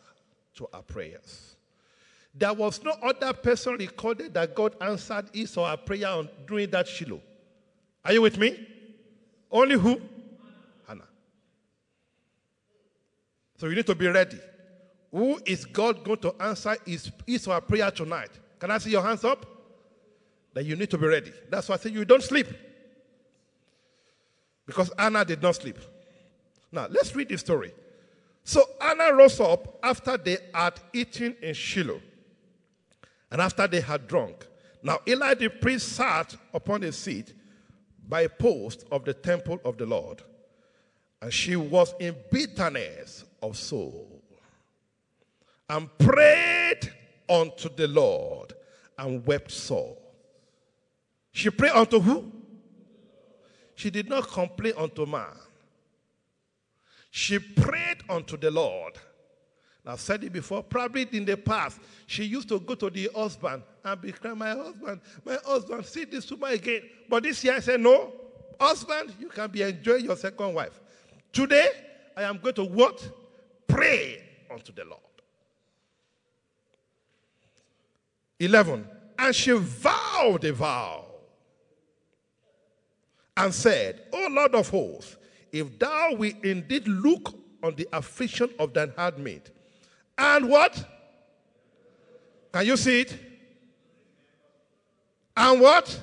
to 0.57 0.69
her 0.75 0.83
prayers. 0.83 1.55
There 2.35 2.53
was 2.53 2.83
no 2.83 2.97
other 3.01 3.33
person 3.33 3.75
recorded 3.75 4.35
that 4.35 4.57
God 4.57 4.75
answered 4.81 5.27
his 5.33 5.57
or 5.57 5.69
her 5.69 5.77
prayer 5.77 6.09
on, 6.09 6.29
during 6.49 6.69
that 6.71 6.89
Shiloh. 6.89 7.21
Are 8.05 8.13
you 8.13 8.23
with 8.23 8.39
me? 8.39 8.67
Only 9.51 9.77
who? 9.77 10.01
Hannah. 10.87 11.09
So 13.59 13.69
you 13.69 13.77
need 13.77 13.87
to 13.87 13.95
be 13.95 14.09
ready. 14.09 14.39
Who 15.11 15.39
is 15.45 15.65
God 15.65 16.03
going 16.05 16.19
to 16.21 16.35
answer 16.41 16.77
his, 16.87 17.11
his 17.27 17.47
or 17.47 17.61
prayer 17.61 17.91
tonight? 17.91 18.31
Can 18.59 18.71
I 18.71 18.79
see 18.79 18.91
your 18.91 19.03
hands 19.03 19.25
up? 19.25 19.47
That 20.55 20.65
you 20.65 20.77
need 20.77 20.91
to 20.91 20.99
be 20.99 21.07
ready. 21.07 21.33
That's 21.51 21.69
why 21.69 21.77
I 21.77 21.79
say 21.79 21.91
you 21.91 22.05
don't 22.05 22.23
sleep. 22.23 22.47
Because 24.67 24.91
Anna 24.99 25.25
did 25.25 25.43
not 25.43 25.57
sleep. 25.57 25.79
Now, 26.71 26.87
let's 26.91 27.15
read 27.15 27.29
the 27.29 27.39
story. 27.39 27.73
So 28.45 28.63
Anna 28.81 29.13
rose 29.13 29.39
up 29.41 29.79
after 29.83 30.17
they 30.17 30.39
had 30.53 30.75
eaten 30.93 31.37
in 31.43 31.55
Shiloh 31.55 32.01
and 33.31 33.41
after 33.41 33.67
they 33.67 33.81
had 33.81 34.09
drunk. 34.09 34.47
Now 34.83 35.01
Eli 35.07 35.35
the 35.35 35.49
priest 35.49 35.91
sat 35.91 36.35
upon 36.53 36.83
a 36.83 36.93
seat 36.93 37.33
by 38.13 38.21
a 38.21 38.29
post 38.29 38.85
of 38.93 39.07
the 39.07 39.15
temple 39.15 39.59
of 39.65 39.79
the 39.79 39.87
Lord, 39.87 40.21
and 41.23 41.33
she 41.33 41.57
was 41.57 41.95
in 41.99 42.15
bitterness 42.31 43.25
of 43.43 43.57
soul 43.57 44.23
and 45.71 45.89
prayed 45.97 46.93
unto 47.27 47.71
the 47.75 47.89
Lord 47.89 48.53
and 48.99 49.27
wept 49.27 49.51
sore. 49.51 49.97
She 51.31 51.49
prayed 51.49 51.73
unto 51.73 52.01
who? 52.01 52.31
She 53.77 53.89
did 53.89 54.11
not 54.11 54.29
complain 54.29 54.75
unto 54.77 55.07
man. 55.07 55.35
She 57.11 57.39
prayed 57.39 58.03
unto 58.11 58.37
the 58.37 58.51
Lord. 58.51 58.93
I've 59.85 60.01
said 60.01 60.23
it 60.23 60.33
before, 60.33 60.63
probably 60.63 61.09
in 61.11 61.25
the 61.25 61.37
past, 61.37 61.81
she 62.07 62.25
used 62.25 62.49
to 62.51 62.61
go 62.61 62.75
to 62.77 62.89
the 62.89 63.11
husband 63.15 63.65
and 63.85 64.01
be 64.01 64.13
crying, 64.13 64.39
My 64.39 64.51
husband, 64.51 65.01
my 65.25 65.37
husband, 65.45 65.85
see 65.87 66.05
this 66.05 66.31
woman 66.31 66.53
again. 66.53 66.83
But 67.09 67.25
this 67.25 67.43
year 67.43 67.55
I 67.55 67.61
said, 67.61 67.81
No, 67.81 68.13
husband, 68.61 69.15
you 69.19 69.29
can 69.29 69.51
be 69.51 69.63
enjoying 69.63 70.05
your 70.05 70.17
second 70.17 70.55
wife. 70.55 70.79
Today, 71.33 71.69
I 72.17 72.23
am 72.23 72.39
going 72.39 72.55
to 72.57 72.65
what? 72.65 73.09
Pray 73.67 74.23
unto 74.51 74.73
the 74.73 74.85
Lord. 74.85 75.01
11. 78.39 78.87
And 79.19 79.35
she 79.35 79.53
vowed 79.53 80.45
a 80.45 80.53
vow 80.53 81.07
and 83.37 83.53
said, 83.53 84.03
O 84.13 84.29
Lord 84.31 84.55
of 84.55 84.69
hosts, 84.69 85.17
if 85.51 85.79
thou 85.79 86.15
wilt 86.15 86.45
indeed 86.45 86.87
look 86.87 87.35
on 87.63 87.75
the 87.77 87.89
affliction 87.93 88.51
of 88.59 88.75
thine 88.75 88.93
handmaid, 88.97 89.51
and 90.17 90.49
what? 90.49 90.85
Can 92.53 92.67
you 92.67 92.77
see 92.77 93.01
it? 93.01 93.19
And 95.37 95.61
what? 95.61 96.01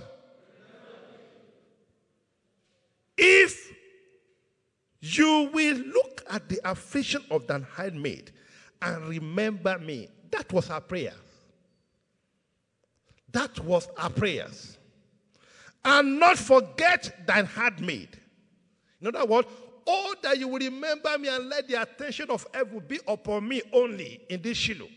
If 3.17 3.71
you 5.01 5.49
will 5.53 5.77
look 5.77 6.23
at 6.29 6.49
the 6.49 6.59
affliction 6.63 7.23
of 7.29 7.47
thine 7.47 7.65
handmaid 7.75 8.31
and 8.81 9.07
remember 9.07 9.77
me, 9.77 10.09
that 10.31 10.51
was 10.51 10.69
our 10.69 10.81
prayer. 10.81 11.13
That 13.31 13.59
was 13.59 13.87
our 13.97 14.09
prayers. 14.09 14.77
And 15.83 16.19
not 16.19 16.37
forget 16.37 17.25
thine 17.25 17.45
handmaid. 17.45 18.09
In 19.01 19.07
other 19.15 19.25
words, 19.25 19.47
that 20.29 20.37
you 20.37 20.47
will 20.47 20.59
remember 20.59 21.17
me 21.17 21.27
and 21.27 21.49
let 21.49 21.67
the 21.67 21.81
attention 21.81 22.29
of 22.29 22.45
heaven 22.53 22.81
be 22.87 22.99
upon 23.07 23.47
me 23.47 23.61
only 23.73 24.21
in 24.29 24.41
this 24.41 24.57
Shiloh. 24.57 24.87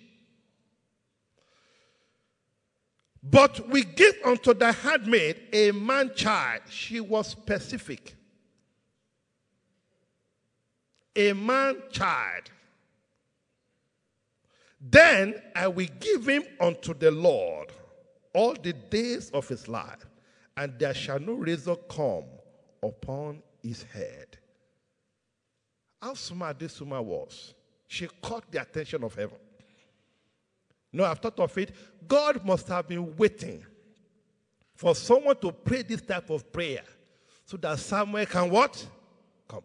But 3.22 3.68
we 3.68 3.84
give 3.84 4.16
unto 4.24 4.52
the 4.52 4.72
handmaid 4.72 5.40
a 5.52 5.70
man 5.70 6.10
child. 6.14 6.62
She 6.68 7.00
was 7.00 7.28
specific. 7.28 8.16
A 11.14 11.32
man 11.32 11.76
child. 11.90 12.50
Then 14.80 15.40
I 15.54 15.68
will 15.68 15.86
give 16.00 16.26
him 16.26 16.42
unto 16.60 16.94
the 16.94 17.12
Lord 17.12 17.68
all 18.34 18.54
the 18.54 18.72
days 18.72 19.30
of 19.30 19.46
his 19.46 19.68
life, 19.68 20.04
and 20.56 20.76
there 20.78 20.94
shall 20.94 21.20
no 21.20 21.34
razor 21.34 21.76
come 21.88 22.24
upon 22.82 23.42
his 23.62 23.84
head. 23.84 24.31
How 26.02 26.14
smart 26.14 26.58
this 26.58 26.80
woman 26.80 27.06
was. 27.06 27.54
She 27.86 28.08
caught 28.20 28.50
the 28.50 28.60
attention 28.60 29.04
of 29.04 29.14
heaven. 29.14 29.38
No, 30.92 31.04
I've 31.04 31.20
thought 31.20 31.38
of 31.38 31.56
it. 31.56 31.72
God 32.08 32.44
must 32.44 32.66
have 32.68 32.88
been 32.88 33.16
waiting 33.16 33.64
for 34.74 34.96
someone 34.96 35.36
to 35.36 35.52
pray 35.52 35.82
this 35.82 36.02
type 36.02 36.28
of 36.28 36.52
prayer 36.52 36.82
so 37.44 37.56
that 37.58 37.78
Samuel 37.78 38.26
can 38.26 38.50
what? 38.50 38.84
Come. 39.46 39.62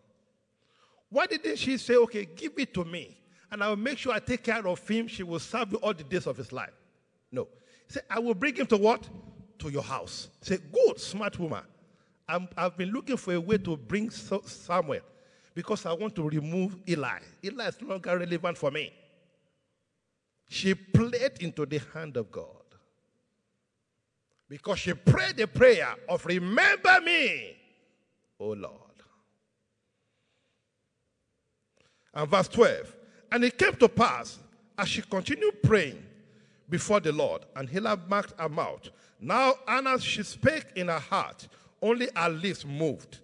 Why 1.09 1.25
didn't 1.25 1.57
she 1.57 1.75
say, 1.77 1.95
okay, 1.95 2.25
give 2.25 2.53
it 2.57 2.71
to 2.75 2.85
me 2.85 3.17
and 3.51 3.63
I 3.63 3.69
will 3.69 3.75
make 3.77 3.97
sure 3.97 4.13
I 4.13 4.19
take 4.19 4.43
care 4.43 4.65
of 4.67 4.88
him. 4.88 5.07
She 5.07 5.23
will 5.23 5.39
serve 5.39 5.71
you 5.71 5.79
all 5.79 5.93
the 5.93 6.03
days 6.03 6.27
of 6.27 6.38
his 6.38 6.51
life. 6.51 6.73
No. 7.31 7.47
Say, 7.88 8.01
I 8.09 8.19
will 8.19 8.35
bring 8.35 8.55
him 8.55 8.67
to 8.67 8.77
what? 8.77 9.09
To 9.59 9.69
your 9.69 9.81
house. 9.81 10.29
Say, 10.41 10.59
good, 10.71 10.99
smart 10.99 11.39
woman. 11.39 11.63
i 12.27 12.47
have 12.57 12.77
been 12.77 12.91
looking 12.91 13.17
for 13.17 13.33
a 13.33 13.41
way 13.41 13.57
to 13.57 13.75
bring 13.75 14.11
Samuel 14.11 15.01
because 15.57 15.87
I 15.87 15.93
want 15.93 16.13
to 16.13 16.29
remove 16.29 16.75
Eli. 16.87 17.17
Eli 17.43 17.67
is 17.67 17.81
no 17.81 17.87
longer 17.87 18.15
relevant 18.15 18.55
for 18.59 18.69
me. 18.69 18.93
She 20.47 20.75
played 20.75 21.39
into 21.39 21.65
the 21.65 21.81
hand 21.95 22.15
of 22.15 22.31
God 22.31 22.45
because 24.47 24.77
she 24.77 24.93
prayed 24.93 25.37
the 25.37 25.47
prayer 25.47 25.95
of 26.07 26.23
remember 26.27 27.01
me, 27.03 27.57
O 28.39 28.49
Lord. 28.49 28.71
And 32.13 32.29
verse 32.29 32.49
12, 32.49 32.95
and 33.31 33.43
it 33.43 33.57
came 33.57 33.73
to 33.77 33.89
pass 33.89 34.37
as 34.77 34.87
she 34.87 35.01
continued 35.01 35.63
praying 35.63 36.03
before 36.69 36.99
the 36.99 37.11
Lord, 37.11 37.45
and 37.55 37.67
Eli 37.73 37.95
marked 38.07 38.39
her 38.39 38.47
mouth. 38.47 38.89
Now 39.19 39.55
Anna 39.67 39.99
she 39.99 40.21
spake 40.21 40.67
in 40.75 40.89
her 40.89 40.99
heart, 40.99 41.47
only 41.81 42.09
her 42.15 42.29
lips 42.29 42.63
moved. 42.63 43.21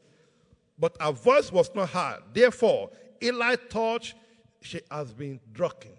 But 0.84 0.98
her 1.00 1.14
voice 1.14 1.50
was 1.50 1.74
not 1.74 1.92
heard. 1.92 2.24
Therefore, 2.34 2.90
Eli 3.24 3.56
thought 3.70 4.14
she 4.60 4.82
has 4.92 5.14
been 5.14 5.40
drunken. 5.54 5.94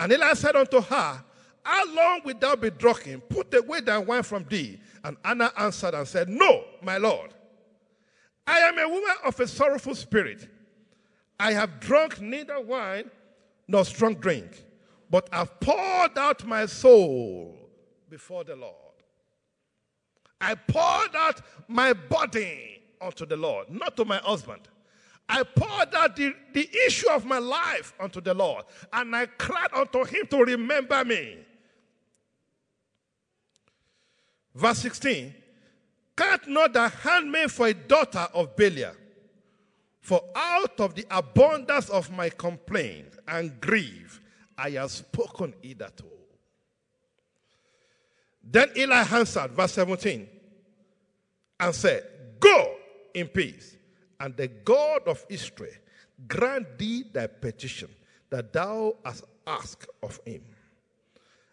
And 0.00 0.10
Eli 0.10 0.34
said 0.34 0.56
unto 0.56 0.80
her, 0.80 1.24
How 1.62 1.94
long 1.94 2.22
wilt 2.24 2.40
thou 2.40 2.56
be 2.56 2.70
drunken? 2.70 3.20
Put 3.20 3.54
away 3.54 3.82
thy 3.82 3.98
wine 3.98 4.24
from 4.24 4.44
thee. 4.48 4.80
And 5.04 5.16
Anna 5.24 5.52
answered 5.56 5.94
and 5.94 6.08
said, 6.08 6.28
No, 6.28 6.64
my 6.82 6.98
Lord. 6.98 7.32
I 8.48 8.58
am 8.58 8.76
a 8.76 8.88
woman 8.88 9.16
of 9.26 9.38
a 9.38 9.46
sorrowful 9.46 9.94
spirit. 9.94 10.48
I 11.38 11.52
have 11.52 11.78
drunk 11.78 12.20
neither 12.20 12.60
wine 12.60 13.12
nor 13.68 13.84
strong 13.84 14.14
drink, 14.14 14.60
but 15.08 15.28
have 15.32 15.60
poured 15.60 16.18
out 16.18 16.44
my 16.44 16.66
soul 16.66 17.56
before 18.10 18.42
the 18.42 18.56
Lord. 18.56 18.91
I 20.42 20.56
poured 20.56 21.14
out 21.14 21.40
my 21.68 21.92
body 21.92 22.82
unto 23.00 23.24
the 23.24 23.36
Lord, 23.36 23.70
not 23.70 23.96
to 23.96 24.04
my 24.04 24.18
husband. 24.18 24.62
I 25.28 25.44
poured 25.44 25.94
out 25.94 26.16
the, 26.16 26.34
the 26.52 26.68
issue 26.86 27.08
of 27.10 27.24
my 27.24 27.38
life 27.38 27.94
unto 27.98 28.20
the 28.20 28.34
Lord, 28.34 28.64
and 28.92 29.14
I 29.14 29.26
cried 29.26 29.72
unto 29.72 30.04
him 30.04 30.26
to 30.26 30.38
remember 30.38 31.04
me. 31.04 31.38
Verse 34.54 34.78
16 34.78 35.32
Count 36.16 36.48
not 36.48 36.72
the 36.72 36.88
handmaid 36.88 37.50
for 37.50 37.68
a 37.68 37.74
daughter 37.74 38.26
of 38.34 38.54
Belial, 38.56 38.94
for 40.00 40.22
out 40.34 40.78
of 40.80 40.94
the 40.94 41.06
abundance 41.10 41.88
of 41.88 42.10
my 42.10 42.28
complaint 42.28 43.16
and 43.26 43.58
grief 43.60 44.20
I 44.58 44.70
have 44.70 44.90
spoken 44.90 45.54
hitherto. 45.62 46.21
Then 48.44 48.70
Eli 48.76 49.04
answered, 49.10 49.52
verse 49.52 49.72
17, 49.72 50.28
and 51.60 51.74
said, 51.74 52.04
Go 52.40 52.74
in 53.14 53.28
peace, 53.28 53.76
and 54.18 54.36
the 54.36 54.48
God 54.48 55.02
of 55.06 55.24
Israel 55.28 55.72
grant 56.26 56.78
thee 56.78 57.04
thy 57.12 57.26
petition 57.26 57.88
that 58.30 58.52
thou 58.52 58.96
hast 59.04 59.24
asked 59.46 59.88
of 60.02 60.20
him. 60.24 60.42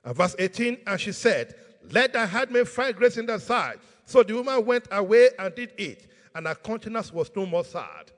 And 0.03 0.15
verse 0.15 0.35
18, 0.39 0.79
and 0.87 0.99
she 0.99 1.11
said, 1.11 1.55
Let 1.91 2.13
thy 2.13 2.25
handmaid 2.25 2.67
find 2.67 2.95
grace 2.95 3.17
in 3.17 3.25
thy 3.25 3.37
sight. 3.37 3.79
So 4.05 4.23
the 4.23 4.33
woman 4.33 4.65
went 4.65 4.87
away 4.91 5.29
and 5.37 5.53
did 5.53 5.73
eat, 5.77 6.07
and 6.33 6.47
her 6.47 6.55
countenance 6.55 7.13
was 7.13 7.29
no 7.35 7.45
more 7.45 7.63
sad. 7.63 8.11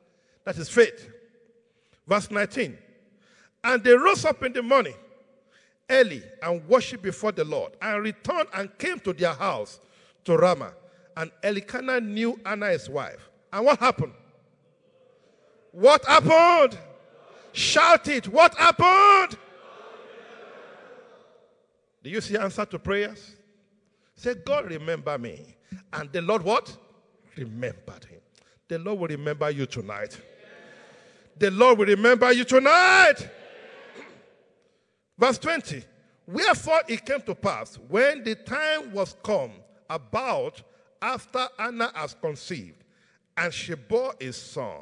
That 0.46 0.58
is 0.58 0.70
faith. 0.70 1.10
Verse 2.08 2.32
19, 2.32 2.78
and 3.64 3.84
they 3.84 3.94
rose 3.94 4.26
up 4.26 4.44
in 4.44 4.54
the 4.54 4.64
morning 4.64 4.96
early 5.92 6.24
and 6.42 6.68
worshiped 6.68 7.04
before 7.04 7.32
the 7.32 7.44
Lord, 7.44 7.74
and 7.82 8.02
returned 8.02 8.48
and 8.54 8.76
came 8.78 9.00
to 9.02 9.14
their 9.14 9.34
house 9.34 9.80
to 10.26 10.38
Ramah. 10.38 10.74
And 11.18 11.30
Elkanah 11.44 12.00
knew 12.00 12.40
Anna 12.46 12.70
his 12.70 12.90
wife. 12.90 13.30
And 13.52 13.66
what 13.66 13.80
happened? 13.80 14.14
What 15.72 16.06
happened? 16.06 16.80
Shout 17.54 18.08
it. 18.08 18.28
What 18.28 18.56
happened? 18.56 19.38
Do 22.04 22.10
you 22.10 22.22
see 22.22 22.38
answer 22.38 22.66
to 22.66 22.80
prayers? 22.80 23.36
Say, 24.16 24.36
God, 24.36 24.70
remember 24.70 25.18
me. 25.18 25.56
And 25.94 26.12
the 26.12 26.22
Lord 26.22 26.44
what? 26.44 26.76
Remembered 27.36 28.06
him. 28.06 28.20
The 28.68 28.80
Lord 28.80 29.00
will 29.00 29.08
remember 29.08 29.50
you 29.52 29.66
tonight. 29.66 30.20
The 31.38 31.52
Lord 31.52 31.78
will 31.80 31.88
remember 31.88 32.32
you 32.32 32.44
tonight. 32.44 33.28
Verse 35.22 35.38
20. 35.38 35.84
Wherefore 36.26 36.82
it 36.88 37.06
came 37.06 37.22
to 37.22 37.36
pass 37.36 37.78
when 37.88 38.24
the 38.24 38.34
time 38.34 38.92
was 38.92 39.16
come 39.22 39.52
about 39.88 40.60
after 41.00 41.48
Anna 41.60 41.92
has 41.94 42.16
conceived, 42.20 42.84
and 43.38 43.54
she 43.54 43.76
bore 43.76 44.16
a 44.20 44.34
son 44.34 44.82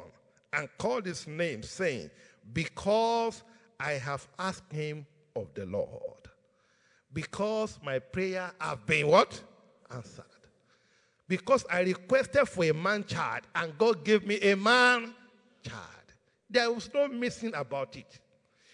and 0.54 0.66
called 0.78 1.04
his 1.04 1.26
name, 1.26 1.62
saying, 1.62 2.10
Because 2.54 3.42
I 3.78 3.92
have 3.92 4.26
asked 4.38 4.72
him 4.72 5.06
of 5.36 5.52
the 5.52 5.66
Lord. 5.66 5.90
Because 7.12 7.78
my 7.84 7.98
prayer 7.98 8.50
have 8.60 8.86
been 8.86 9.08
what? 9.08 9.42
Answered. 9.90 10.24
Because 11.28 11.66
I 11.70 11.82
requested 11.82 12.48
for 12.48 12.64
a 12.64 12.72
man 12.72 13.04
child, 13.04 13.42
and 13.54 13.76
God 13.76 14.04
gave 14.04 14.26
me 14.26 14.40
a 14.40 14.56
man 14.56 15.14
child. 15.62 15.84
There 16.48 16.72
was 16.72 16.88
no 16.94 17.08
missing 17.08 17.52
about 17.54 17.94
it. 17.96 18.20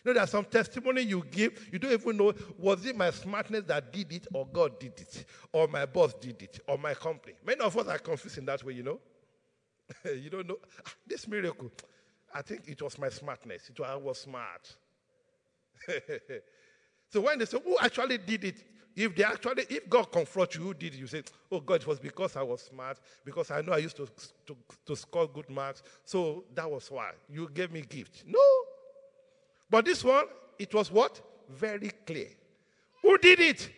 Know, 0.06 0.12
there's 0.12 0.30
some 0.30 0.44
testimony 0.44 1.02
you 1.02 1.24
give, 1.32 1.68
you 1.72 1.80
don't 1.80 1.90
even 1.90 2.16
know, 2.16 2.32
was 2.56 2.86
it 2.86 2.96
my 2.96 3.10
smartness 3.10 3.64
that 3.66 3.92
did 3.92 4.12
it, 4.12 4.28
or 4.32 4.46
God 4.46 4.78
did 4.78 4.92
it, 5.00 5.24
or 5.52 5.66
my 5.66 5.84
boss 5.84 6.14
did 6.14 6.40
it, 6.40 6.60
or 6.68 6.78
my 6.78 6.94
company. 6.94 7.34
Many 7.44 7.60
of 7.60 7.76
us 7.76 7.88
are 7.88 7.98
confused 7.98 8.38
in 8.38 8.44
that 8.44 8.62
way, 8.62 8.74
you 8.74 8.84
know. 8.84 9.00
you 10.04 10.30
don't 10.30 10.46
know. 10.46 10.58
Ah, 10.86 10.92
this 11.04 11.26
miracle, 11.26 11.72
I 12.32 12.42
think 12.42 12.68
it 12.68 12.80
was 12.80 12.96
my 13.00 13.08
smartness. 13.08 13.68
It 13.68 13.80
was, 13.80 13.88
I 13.90 13.96
was 13.96 14.20
smart. 14.20 14.76
so 17.10 17.20
when 17.22 17.40
they 17.40 17.44
say, 17.44 17.58
who 17.64 17.76
actually 17.80 18.18
did 18.18 18.44
it? 18.44 18.64
If 18.94 19.16
they 19.16 19.24
actually, 19.24 19.64
if 19.68 19.90
God 19.90 20.12
confronts 20.12 20.54
you, 20.54 20.62
who 20.62 20.74
did 20.74 20.94
it? 20.94 20.98
You 20.98 21.08
say, 21.08 21.24
oh 21.50 21.58
God, 21.58 21.80
it 21.80 21.86
was 21.88 21.98
because 21.98 22.36
I 22.36 22.42
was 22.42 22.62
smart, 22.62 23.00
because 23.24 23.50
I 23.50 23.60
know 23.60 23.72
I 23.72 23.78
used 23.78 23.96
to, 23.96 24.06
to, 24.46 24.56
to 24.86 24.94
score 24.94 25.26
good 25.26 25.50
marks. 25.50 25.82
So 26.04 26.44
that 26.54 26.70
was 26.70 26.88
why. 26.92 27.10
You 27.28 27.50
gave 27.52 27.72
me 27.72 27.80
gift. 27.80 28.22
No. 28.24 28.38
But 29.68 29.84
this 29.84 30.04
one, 30.04 30.24
it 30.58 30.72
was 30.74 30.90
what? 30.90 31.20
Very 31.48 31.90
clear. 32.06 32.28
Who 33.02 33.18
did 33.18 33.40
it? 33.40 33.70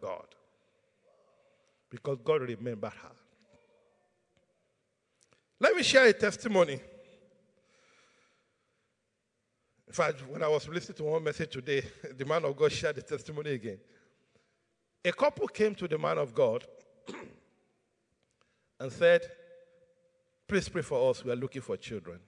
God. 0.00 0.26
Because 1.90 2.18
God 2.24 2.42
remembered 2.42 2.92
her. 2.92 3.12
Let 5.60 5.76
me 5.76 5.82
share 5.82 6.06
a 6.06 6.12
testimony. 6.12 6.80
In 9.86 9.92
fact, 9.92 10.22
when 10.28 10.42
I 10.42 10.48
was 10.48 10.68
listening 10.68 10.96
to 10.96 11.04
one 11.04 11.22
message 11.22 11.52
today, 11.52 11.82
the 12.18 12.24
man 12.24 12.44
of 12.44 12.56
God 12.56 12.72
shared 12.72 12.96
the 12.96 13.02
testimony 13.02 13.52
again. 13.52 13.78
A 15.04 15.12
couple 15.12 15.46
came 15.46 15.74
to 15.76 15.86
the 15.86 15.98
man 15.98 16.18
of 16.18 16.34
God 16.34 16.64
and 18.80 18.90
said, 18.90 19.22
Please 20.46 20.68
pray 20.68 20.82
for 20.82 21.10
us. 21.10 21.24
We 21.24 21.30
are 21.30 21.36
looking 21.36 21.62
for 21.62 21.76
children. 21.76 22.18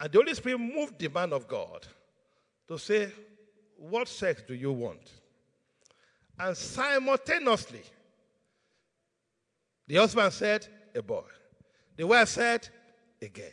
And 0.00 0.10
the 0.10 0.18
Holy 0.18 0.34
Spirit 0.34 0.58
moved 0.58 0.98
the 0.98 1.08
man 1.08 1.32
of 1.34 1.46
God 1.46 1.86
to 2.68 2.78
say, 2.78 3.12
What 3.76 4.08
sex 4.08 4.42
do 4.48 4.54
you 4.54 4.72
want? 4.72 5.12
And 6.38 6.56
simultaneously, 6.56 7.82
the 9.86 9.96
husband 9.96 10.32
said, 10.32 10.66
A 10.94 11.02
boy. 11.02 11.24
The 11.96 12.06
wife 12.06 12.28
said, 12.28 12.66
A 13.20 13.28
girl. 13.28 13.44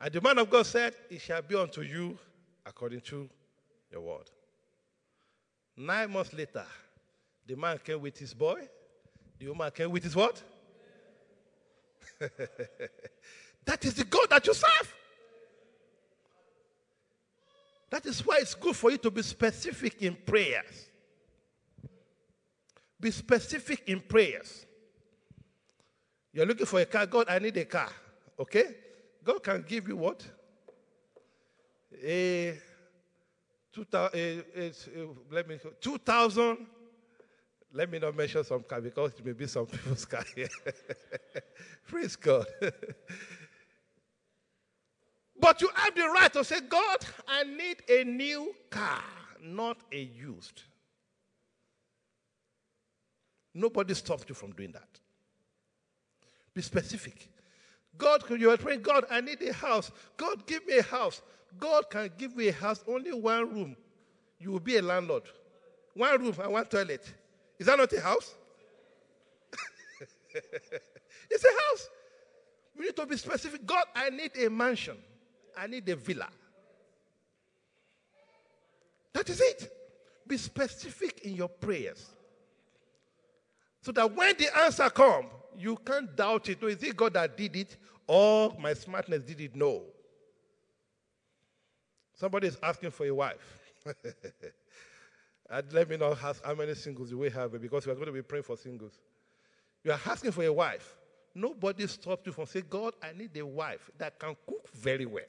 And 0.00 0.12
the 0.12 0.20
man 0.20 0.38
of 0.38 0.50
God 0.50 0.66
said, 0.66 0.94
It 1.08 1.20
shall 1.20 1.42
be 1.42 1.54
unto 1.54 1.82
you 1.82 2.18
according 2.66 3.02
to 3.02 3.30
your 3.92 4.00
word. 4.00 4.28
Nine 5.76 6.10
months 6.10 6.32
later, 6.32 6.66
the 7.46 7.54
man 7.54 7.78
came 7.84 8.00
with 8.00 8.18
his 8.18 8.34
boy. 8.34 8.68
The 9.38 9.48
woman 9.48 9.70
came 9.70 9.90
with 9.92 10.02
his 10.02 10.16
what? 10.16 10.42
that 13.64 13.84
is 13.84 13.94
the 13.94 14.04
God 14.04 14.26
that 14.30 14.46
you 14.46 14.54
serve. 14.54 14.94
That 17.90 18.06
is 18.06 18.24
why 18.24 18.38
it's 18.40 18.54
good 18.54 18.76
for 18.76 18.90
you 18.90 18.98
to 18.98 19.10
be 19.10 19.22
specific 19.22 20.00
in 20.00 20.16
prayers. 20.24 20.88
Be 23.00 23.10
specific 23.10 23.82
in 23.86 24.00
prayers. 24.00 24.66
You're 26.32 26.46
looking 26.46 26.66
for 26.66 26.80
a 26.80 26.86
car. 26.86 27.06
God, 27.06 27.26
I 27.28 27.38
need 27.40 27.56
a 27.56 27.64
car. 27.64 27.90
Okay? 28.38 28.64
God 29.24 29.42
can 29.42 29.64
give 29.66 29.88
you 29.88 29.96
what? 29.96 30.24
A, 32.02 32.56
2000, 33.72 34.18
a, 34.18 34.42
a, 34.56 34.66
a, 34.68 34.72
let 35.30 35.48
me, 35.48 35.58
2000. 35.80 36.66
Let 37.72 37.90
me 37.90 37.98
not 38.00 38.16
mention 38.16 38.42
some 38.42 38.62
car 38.64 38.80
because 38.80 39.12
it 39.18 39.24
may 39.24 39.32
be 39.32 39.46
some 39.46 39.66
people's 39.66 40.04
car 40.04 40.24
here. 40.34 40.48
Praise 41.86 42.16
God. 42.16 42.46
but 45.40 45.60
you 45.60 45.70
have 45.74 45.94
the 45.94 46.08
right 46.08 46.32
to 46.32 46.44
say, 46.44 46.60
God, 46.60 46.98
I 47.26 47.44
need 47.44 47.78
a 47.88 48.04
new 48.04 48.54
car, 48.68 49.02
not 49.42 49.78
a 49.92 49.98
used. 49.98 50.62
Nobody 53.54 53.94
stops 53.94 54.24
you 54.28 54.34
from 54.34 54.52
doing 54.52 54.72
that. 54.72 54.88
Be 56.54 56.62
specific. 56.62 57.28
God, 57.96 58.22
you 58.30 58.50
are 58.50 58.56
praying, 58.56 58.82
God, 58.82 59.04
I 59.10 59.20
need 59.20 59.42
a 59.42 59.52
house. 59.52 59.90
God, 60.16 60.46
give 60.46 60.66
me 60.66 60.78
a 60.78 60.82
house. 60.82 61.22
God 61.58 61.90
can 61.90 62.10
give 62.16 62.38
you 62.38 62.48
a 62.48 62.52
house, 62.52 62.84
only 62.86 63.12
one 63.12 63.52
room. 63.52 63.76
You 64.38 64.52
will 64.52 64.60
be 64.60 64.76
a 64.76 64.82
landlord. 64.82 65.24
One 65.94 66.20
room 66.20 66.34
and 66.40 66.52
one 66.52 66.64
toilet. 66.66 67.12
Is 67.58 67.66
that 67.66 67.76
not 67.76 67.92
a 67.92 68.00
house? 68.00 68.34
it's 71.30 71.44
a 71.44 71.48
house. 71.48 71.88
We 72.78 72.86
need 72.86 72.96
to 72.96 73.06
be 73.06 73.16
specific. 73.16 73.66
God, 73.66 73.84
I 73.94 74.10
need 74.10 74.30
a 74.38 74.48
mansion. 74.48 74.96
I 75.60 75.66
need 75.66 75.86
a 75.90 75.96
villa. 75.96 76.28
That 79.12 79.28
is 79.28 79.40
it. 79.42 79.70
Be 80.26 80.38
specific 80.38 81.20
in 81.20 81.34
your 81.34 81.48
prayers. 81.48 82.06
So 83.82 83.92
that 83.92 84.14
when 84.14 84.34
the 84.38 84.56
answer 84.58 84.88
comes, 84.88 85.26
you 85.58 85.76
can't 85.84 86.16
doubt 86.16 86.48
it. 86.48 86.62
No, 86.62 86.68
is 86.68 86.82
it 86.82 86.96
God 86.96 87.12
that 87.12 87.36
did 87.36 87.56
it 87.56 87.76
or 88.06 88.56
my 88.58 88.72
smartness 88.72 89.22
did 89.22 89.38
it? 89.40 89.54
No. 89.54 89.82
Somebody 92.14 92.48
is 92.48 92.56
asking 92.62 92.92
for 92.92 93.04
a 93.04 93.14
wife. 93.14 93.60
let 95.72 95.90
me 95.90 95.98
know 95.98 96.14
how 96.14 96.54
many 96.54 96.74
singles 96.74 97.12
will 97.12 97.30
have 97.30 97.60
because 97.60 97.84
we 97.86 97.92
are 97.92 97.96
going 97.96 98.06
to 98.06 98.12
be 98.12 98.22
praying 98.22 98.44
for 98.44 98.56
singles. 98.56 98.98
You 99.84 99.92
are 99.92 100.00
asking 100.06 100.32
for 100.32 100.42
a 100.42 100.52
wife. 100.52 100.96
Nobody 101.34 101.86
stops 101.86 102.26
you 102.26 102.32
from 102.32 102.46
saying, 102.46 102.66
God, 102.70 102.94
I 103.02 103.12
need 103.12 103.36
a 103.36 103.44
wife 103.44 103.90
that 103.98 104.18
can 104.18 104.34
cook 104.46 104.66
very 104.74 105.04
well. 105.04 105.24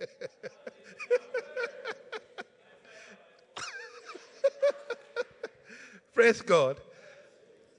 Praise 6.14 6.40
God. 6.42 6.80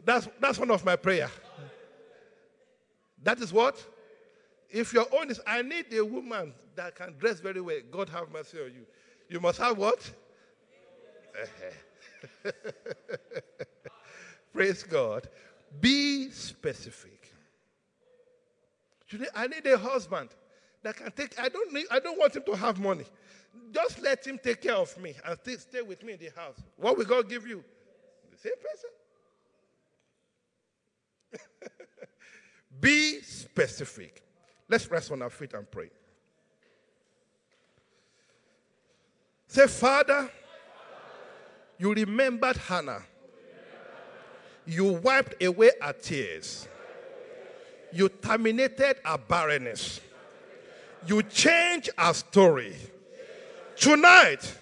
That's, 0.03 0.27
that's 0.39 0.57
one 0.57 0.71
of 0.71 0.83
my 0.83 0.95
prayer. 0.95 1.29
That 3.23 3.39
is 3.39 3.53
what? 3.53 3.85
If 4.69 4.93
your 4.93 5.05
own 5.13 5.29
is, 5.29 5.39
I 5.45 5.61
need 5.61 5.93
a 5.93 6.03
woman 6.03 6.55
that 6.75 6.95
can 6.95 7.13
dress 7.17 7.39
very 7.39 7.61
well. 7.61 7.77
God 7.91 8.09
have 8.09 8.31
mercy 8.31 8.57
on 8.59 8.73
you. 8.73 8.87
You 9.29 9.39
must 9.39 9.59
have 9.59 9.77
what? 9.77 10.11
Praise 14.53 14.83
God. 14.83 15.29
Be 15.79 16.29
specific. 16.31 17.31
Today, 19.07 19.27
I 19.35 19.47
need 19.47 19.65
a 19.67 19.77
husband 19.77 20.29
that 20.83 20.95
can 20.97 21.11
take. 21.11 21.39
I 21.39 21.49
don't 21.49 21.73
need. 21.73 21.85
I 21.91 21.99
don't 21.99 22.17
want 22.17 22.35
him 22.35 22.43
to 22.45 22.55
have 22.55 22.79
money. 22.79 23.05
Just 23.71 24.01
let 24.01 24.25
him 24.25 24.39
take 24.41 24.61
care 24.61 24.75
of 24.75 24.97
me 24.97 25.13
and 25.25 25.37
stay, 25.39 25.57
stay 25.57 25.81
with 25.81 26.03
me 26.03 26.13
in 26.13 26.19
the 26.19 26.29
house. 26.35 26.57
What 26.77 26.97
will 26.97 27.05
God 27.05 27.29
give 27.29 27.45
you? 27.45 27.63
The 28.31 28.37
same 28.37 28.53
person. 28.61 28.89
Be 32.79 33.21
specific. 33.21 34.23
Let's 34.69 34.89
rest 34.89 35.11
on 35.11 35.21
our 35.21 35.29
feet 35.29 35.53
and 35.53 35.69
pray. 35.69 35.89
Say, 39.47 39.67
Father, 39.67 40.31
you 41.77 41.93
remembered 41.93 42.55
Hannah. 42.55 43.03
You 44.65 44.85
wiped 44.85 45.43
away 45.43 45.71
her 45.81 45.91
tears. 45.91 46.67
You 47.91 48.07
terminated 48.07 48.97
her 49.03 49.17
barrenness. 49.17 49.99
You 51.05 51.23
change 51.23 51.89
her 51.97 52.13
story. 52.13 52.75
Tonight, 53.75 54.57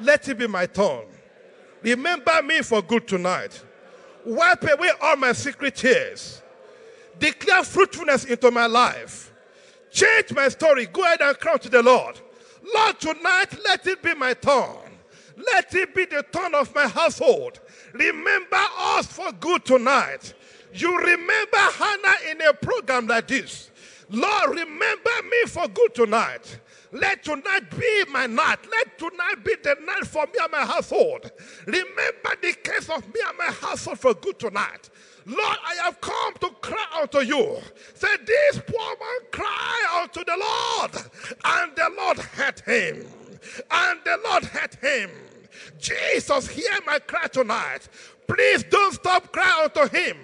let 0.00 0.28
it 0.28 0.38
be 0.38 0.46
my 0.46 0.66
turn. 0.66 1.04
Remember 1.82 2.42
me 2.42 2.60
for 2.62 2.82
good 2.82 3.08
tonight. 3.08 3.62
Wipe 4.24 4.62
away 4.62 4.90
all 5.00 5.16
my 5.16 5.32
secret 5.32 5.74
tears. 5.76 6.42
Declare 7.18 7.64
fruitfulness 7.64 8.24
into 8.24 8.50
my 8.50 8.66
life. 8.66 9.32
Change 9.90 10.32
my 10.32 10.48
story. 10.48 10.86
Go 10.86 11.04
ahead 11.04 11.20
and 11.20 11.38
cry 11.38 11.56
to 11.56 11.68
the 11.68 11.82
Lord. 11.82 12.20
Lord, 12.74 13.00
tonight, 13.00 13.58
let 13.64 13.86
it 13.86 14.02
be 14.02 14.14
my 14.14 14.34
turn. 14.34 14.76
Let 15.36 15.74
it 15.74 15.94
be 15.94 16.04
the 16.04 16.24
turn 16.30 16.54
of 16.54 16.74
my 16.74 16.86
household. 16.86 17.60
Remember 17.92 18.64
us 18.78 19.06
for 19.06 19.32
good 19.32 19.64
tonight. 19.64 20.34
You 20.74 20.96
remember 20.96 21.56
Hannah 21.56 22.30
in 22.30 22.40
a 22.42 22.54
program 22.54 23.06
like 23.06 23.28
this. 23.28 23.70
Lord, 24.12 24.50
remember 24.50 25.10
me 25.30 25.44
for 25.46 25.66
good 25.68 25.94
tonight. 25.94 26.60
Let 26.92 27.24
tonight 27.24 27.70
be 27.70 28.04
my 28.10 28.26
night. 28.26 28.58
Let 28.70 28.98
tonight 28.98 29.42
be 29.42 29.54
the 29.62 29.76
night 29.84 30.06
for 30.06 30.26
me 30.26 30.34
and 30.42 30.52
my 30.52 30.66
household. 30.66 31.32
Remember 31.66 32.36
the 32.42 32.52
case 32.62 32.90
of 32.90 33.06
me 33.06 33.20
and 33.26 33.38
my 33.38 33.46
household 33.46 33.98
for 33.98 34.12
good 34.12 34.38
tonight. 34.38 34.90
Lord, 35.24 35.58
I 35.64 35.76
have 35.84 36.00
come 36.02 36.34
to 36.40 36.50
cry 36.60 36.86
unto 37.00 37.20
you. 37.20 37.58
Say, 37.94 38.08
this 38.26 38.60
poor 38.66 38.96
man 39.00 39.30
cry 39.30 40.02
unto 40.02 40.22
the 40.24 40.36
Lord, 40.36 40.90
and 41.44 41.76
the 41.76 41.90
Lord 41.96 42.18
heard 42.18 42.60
him. 42.60 43.06
And 43.70 44.00
the 44.04 44.18
Lord 44.24 44.44
heard 44.44 44.74
him. 44.74 45.10
Jesus, 45.78 46.48
hear 46.48 46.78
my 46.84 46.98
cry 46.98 47.26
tonight. 47.28 47.88
Please 48.26 48.64
don't 48.64 48.94
stop 48.94 49.32
crying 49.32 49.70
unto 49.74 49.96
him. 49.96 50.16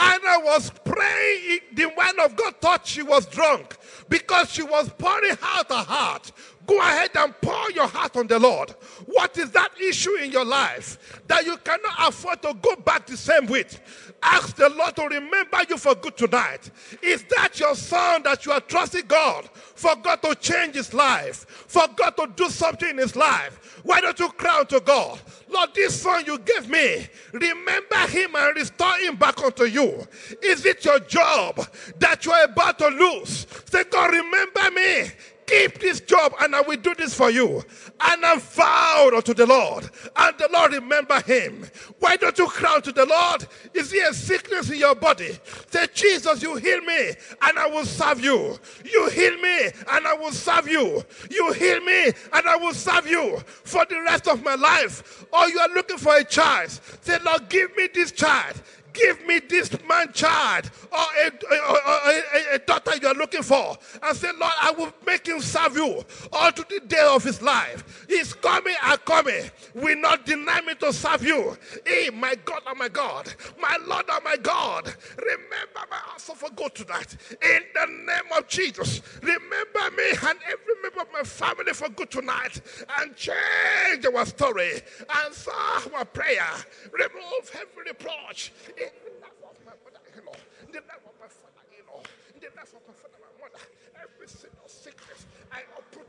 Anna 0.00 0.44
was 0.44 0.70
praying. 0.84 1.60
The 1.74 1.92
man 1.96 2.20
of 2.20 2.36
God 2.36 2.54
thought 2.60 2.86
she 2.86 3.02
was 3.02 3.26
drunk 3.26 3.76
because 4.08 4.50
she 4.50 4.62
was 4.62 4.88
pouring 4.98 5.36
out 5.42 5.68
her 5.68 5.84
heart. 5.84 6.32
Go 6.68 6.78
ahead 6.80 7.10
and 7.14 7.34
pour 7.40 7.70
your 7.70 7.88
heart 7.88 8.14
on 8.18 8.26
the 8.26 8.38
Lord. 8.38 8.70
What 9.06 9.38
is 9.38 9.50
that 9.52 9.70
issue 9.80 10.14
in 10.16 10.30
your 10.30 10.44
life 10.44 11.22
that 11.26 11.46
you 11.46 11.56
cannot 11.56 11.94
afford 12.08 12.42
to 12.42 12.52
go 12.60 12.76
back 12.76 13.06
the 13.06 13.16
same 13.16 13.46
with? 13.46 13.80
Ask 14.22 14.56
the 14.56 14.68
Lord 14.68 14.94
to 14.96 15.04
remember 15.04 15.58
you 15.66 15.78
for 15.78 15.94
good 15.94 16.18
tonight. 16.18 16.70
Is 17.02 17.24
that 17.34 17.58
your 17.58 17.74
son 17.74 18.22
that 18.24 18.44
you 18.44 18.52
are 18.52 18.60
trusting 18.60 19.06
God 19.06 19.48
for 19.54 19.96
God 19.96 20.20
to 20.22 20.34
change 20.34 20.74
his 20.74 20.92
life, 20.92 21.46
for 21.48 21.84
God 21.96 22.10
to 22.18 22.30
do 22.36 22.50
something 22.50 22.90
in 22.90 22.98
his 22.98 23.16
life? 23.16 23.80
Why 23.82 24.02
don't 24.02 24.18
you 24.18 24.28
cry 24.28 24.62
to 24.64 24.80
God? 24.80 25.18
Lord, 25.48 25.70
this 25.74 26.02
son 26.02 26.24
you 26.26 26.38
gave 26.38 26.68
me, 26.68 27.06
remember 27.32 28.06
him 28.08 28.34
and 28.36 28.56
restore 28.56 28.98
him 28.98 29.16
back 29.16 29.42
unto 29.42 29.64
you. 29.64 30.06
Is 30.42 30.66
it 30.66 30.84
your 30.84 30.98
job 31.00 31.66
that 31.98 32.26
you 32.26 32.32
are 32.32 32.44
about 32.44 32.78
to 32.80 32.88
lose? 32.88 33.46
Say, 33.70 33.84
God, 33.84 34.10
remember 34.10 34.70
me 34.72 35.10
keep 35.48 35.78
this 35.78 36.00
job 36.00 36.34
and 36.40 36.54
I 36.54 36.60
will 36.60 36.76
do 36.76 36.94
this 36.94 37.14
for 37.14 37.30
you. 37.30 37.64
And 38.00 38.24
I 38.24 38.38
vowed 38.38 39.14
unto 39.14 39.34
the 39.34 39.46
Lord, 39.46 39.88
and 40.16 40.38
the 40.38 40.48
Lord 40.52 40.72
remember 40.72 41.20
him. 41.22 41.66
Why 41.98 42.16
don't 42.16 42.38
you 42.38 42.46
cry 42.46 42.78
to 42.80 42.92
the 42.92 43.06
Lord? 43.06 43.46
Is 43.74 43.90
there 43.90 44.10
a 44.10 44.14
sickness 44.14 44.70
in 44.70 44.78
your 44.78 44.94
body? 44.94 45.36
Say, 45.70 45.86
Jesus, 45.94 46.42
you 46.42 46.56
heal 46.56 46.80
me 46.82 47.12
and 47.42 47.58
I 47.58 47.66
will 47.66 47.84
serve 47.84 48.22
you. 48.22 48.58
You 48.84 49.08
heal 49.10 49.36
me 49.38 49.70
and 49.90 50.06
I 50.06 50.14
will 50.14 50.32
serve 50.32 50.68
you. 50.68 51.02
You 51.30 51.52
heal 51.52 51.80
me 51.80 52.12
and 52.32 52.46
I 52.46 52.56
will 52.56 52.74
serve 52.74 53.06
you 53.06 53.38
for 53.64 53.84
the 53.86 54.00
rest 54.02 54.28
of 54.28 54.44
my 54.44 54.54
life. 54.54 55.24
Or 55.32 55.48
you 55.48 55.58
are 55.58 55.74
looking 55.74 55.98
for 55.98 56.16
a 56.16 56.24
child. 56.24 56.70
Say, 57.00 57.18
Lord, 57.24 57.48
give 57.48 57.74
me 57.76 57.88
this 57.92 58.12
child 58.12 58.60
give 58.98 59.26
me 59.26 59.40
this 59.48 59.70
man 59.88 60.12
child 60.12 60.70
or 60.92 60.98
a, 60.98 61.26
a, 61.26 61.56
a, 61.56 62.54
a, 62.54 62.58
daughter 62.58 62.92
you're 63.00 63.14
looking 63.14 63.42
for 63.42 63.76
and 64.02 64.16
say, 64.16 64.28
Lord, 64.38 64.52
I 64.60 64.72
will 64.72 64.92
make 65.06 65.26
him 65.26 65.40
serve 65.40 65.76
you 65.76 66.04
all 66.32 66.52
to 66.52 66.66
the 66.68 66.80
day 66.86 67.06
of 67.10 67.22
his 67.22 67.40
life. 67.40 68.06
He's 68.08 68.34
coming 68.34 68.74
and 68.82 69.04
coming. 69.04 69.50
Will 69.74 69.96
not 69.98 70.26
deny 70.26 70.60
me 70.62 70.74
to 70.76 70.92
serve 70.92 71.24
you. 71.24 71.56
Hey, 71.86 72.10
my 72.10 72.34
God, 72.44 72.62
oh 72.66 72.74
my 72.74 72.88
God, 72.88 73.32
my 73.60 73.78
Lord, 73.86 74.06
oh 74.08 74.20
my 74.24 74.36
God, 74.36 74.94
remember 75.16 75.80
my 75.90 75.98
answer 76.12 76.34
for 76.34 76.50
God 76.50 76.74
tonight. 76.74 77.16
In 77.30 77.60
the 77.74 77.86
name 77.86 78.32
of 78.36 78.48
Jesus, 78.48 79.00
remember 79.22 79.96
me 79.96 80.10
and 80.10 80.38
every 80.46 80.74
member 80.82 81.00
of 81.02 81.12
my 81.12 81.22
family 81.22 81.72
for 81.72 81.88
good 81.90 82.10
tonight 82.10 82.60
and 82.98 83.14
change 83.14 84.04
our 84.06 84.26
story. 84.26 84.80
Answer 85.24 85.52
our 85.94 86.04
prayer. 86.04 86.46
Remove 86.92 87.50
every 87.54 87.92
reproach 87.92 88.52
in 88.76 88.90
the 89.04 89.12
life 89.20 89.40
of 89.44 89.56
my 89.64 89.72
mother-in-law, 89.84 90.38
in 90.66 90.72
the 90.72 90.82
life 90.86 91.04
of 91.06 91.14
my 91.20 91.28
father-in-law, 91.28 92.02
in 92.34 92.40
the 92.40 92.52
life 92.56 92.72
of 92.74 92.82
my 92.86 92.94
father, 92.94 93.18
my 93.20 93.32
mother, 93.40 93.62
every 93.98 94.28
single 94.28 94.68
sickness, 94.68 95.26
I 95.52 95.62
uproot 95.76 96.08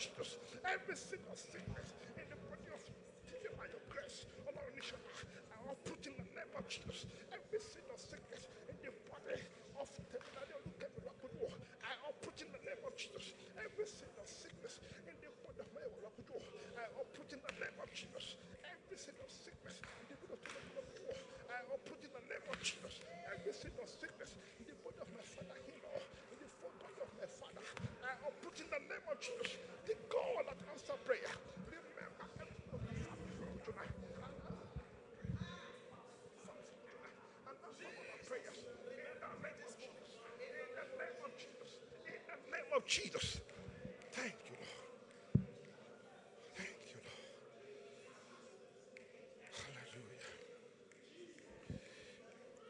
in 0.00 0.16
of 0.16 0.24
Every 0.64 0.96
single 0.96 1.36
sickness 1.36 1.92
in 2.16 2.24
the 2.32 2.38
body 2.48 2.68
of 2.72 2.80
Jesus 2.80 3.52
by 3.52 3.68
your 3.68 3.84
grace, 3.92 4.24
oh 4.48 4.52
Lord, 4.56 4.72
I 4.72 5.56
uproot 5.68 6.04
in 6.08 6.14
the 6.16 6.24
name 6.32 6.52
of 6.56 6.64
Jesus. 6.72 7.04
Every 7.28 7.60
single 7.60 8.00
sickness 8.00 8.48
in 8.72 8.80
the 8.80 8.92
body 9.12 9.36
of 9.76 9.88
the 9.92 10.16
I 11.84 11.92
uproot 12.08 12.40
in 12.40 12.48
the 12.48 12.62
name 12.64 12.80
of 12.80 12.96
Jesus. 12.96 13.36
Every 13.60 13.84
single 13.84 14.24
sickness 14.24 14.80
in 15.04 15.16
the 15.20 15.28
body 15.44 15.60
of 15.60 15.68
my 15.76 15.84
I 15.84 16.84
uproot 16.96 17.32
in 17.36 17.40
the 17.44 17.52
name 17.60 17.76
of 17.76 17.88
Jesus. 17.92 18.40
Every 18.64 18.96
single 18.96 19.28
sickness 19.28 19.76
in 20.08 20.16
the 20.16 20.32
body 20.32 20.48
of 20.80 20.90
I 21.50 21.60
put 21.84 22.00
in 22.00 22.10
the 22.14 22.24
name 22.30 22.46
of 22.48 22.56
Jesus 22.62 23.02
every 23.26 23.52
single 23.52 23.86
sickness 23.86 24.38
in 24.58 24.64
the 24.70 24.76
body 24.86 25.02
of 25.02 25.08
my 25.10 25.24
father-in-law, 25.26 25.98
the 26.30 26.46
body 26.62 27.00
of 27.02 27.10
my 27.18 27.26
father. 27.26 27.64
I 28.06 28.30
put 28.38 28.54
in 28.60 28.68
the 28.70 28.82
name 28.86 29.06
of 29.10 29.18
Jesus 29.18 29.58
prayer. 31.10 31.20
Of 42.72 42.86
Jesus. 42.86 43.40
Thank 44.12 44.34
you, 44.46 44.54
Lord. 44.54 45.48
Thank 46.56 46.76
you, 46.86 47.00
Lord. 47.02 47.18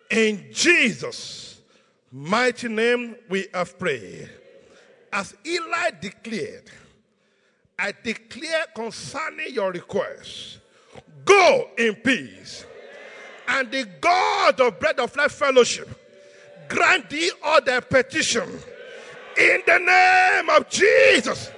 Hallelujah. 0.09 0.47
In 0.49 0.51
Jesus' 0.55 1.61
mighty 2.11 2.69
name, 2.69 3.17
we 3.29 3.49
have 3.53 3.79
prayed. 3.79 4.31
As 5.13 5.37
Eli 5.47 5.91
declared, 6.01 6.71
I 7.81 7.95
declare 8.03 8.67
concerning 8.75 9.55
your 9.55 9.73
request, 9.73 10.59
go 11.25 11.71
in 11.79 11.95
peace. 11.95 12.67
And 13.49 13.71
the 13.71 13.87
God 14.01 14.61
of 14.61 14.79
bread 14.79 15.01
of 15.01 15.17
life 15.17 15.33
fellowship 15.33 15.89
grant 16.69 17.09
thee 17.09 17.31
all 17.43 17.63
their 17.63 17.81
petition 17.81 18.49
in 19.39 19.63
the 19.67 19.79
name 19.79 20.51
of 20.51 20.69
Jesus. 20.69 21.51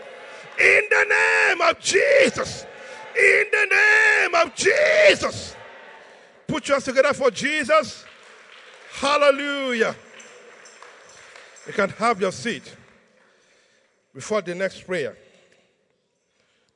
In 0.61 0.83
the 0.91 1.05
name 1.09 1.61
of 1.61 1.81
Jesus. 1.81 2.67
In 3.17 3.45
the 3.51 3.67
name 3.71 4.35
of 4.47 4.55
Jesus. 4.55 5.57
Put 6.47 6.69
yours 6.69 6.85
together 6.85 7.13
for 7.13 7.33
Jesus. 7.33 8.05
Hallelujah. 8.93 9.97
You 11.67 11.73
can 11.73 11.91
have 11.91 12.21
your 12.21 12.33
seat 12.33 12.75
before 14.15 14.41
the 14.41 14.55
next 14.55 14.87
prayer. 14.87 15.17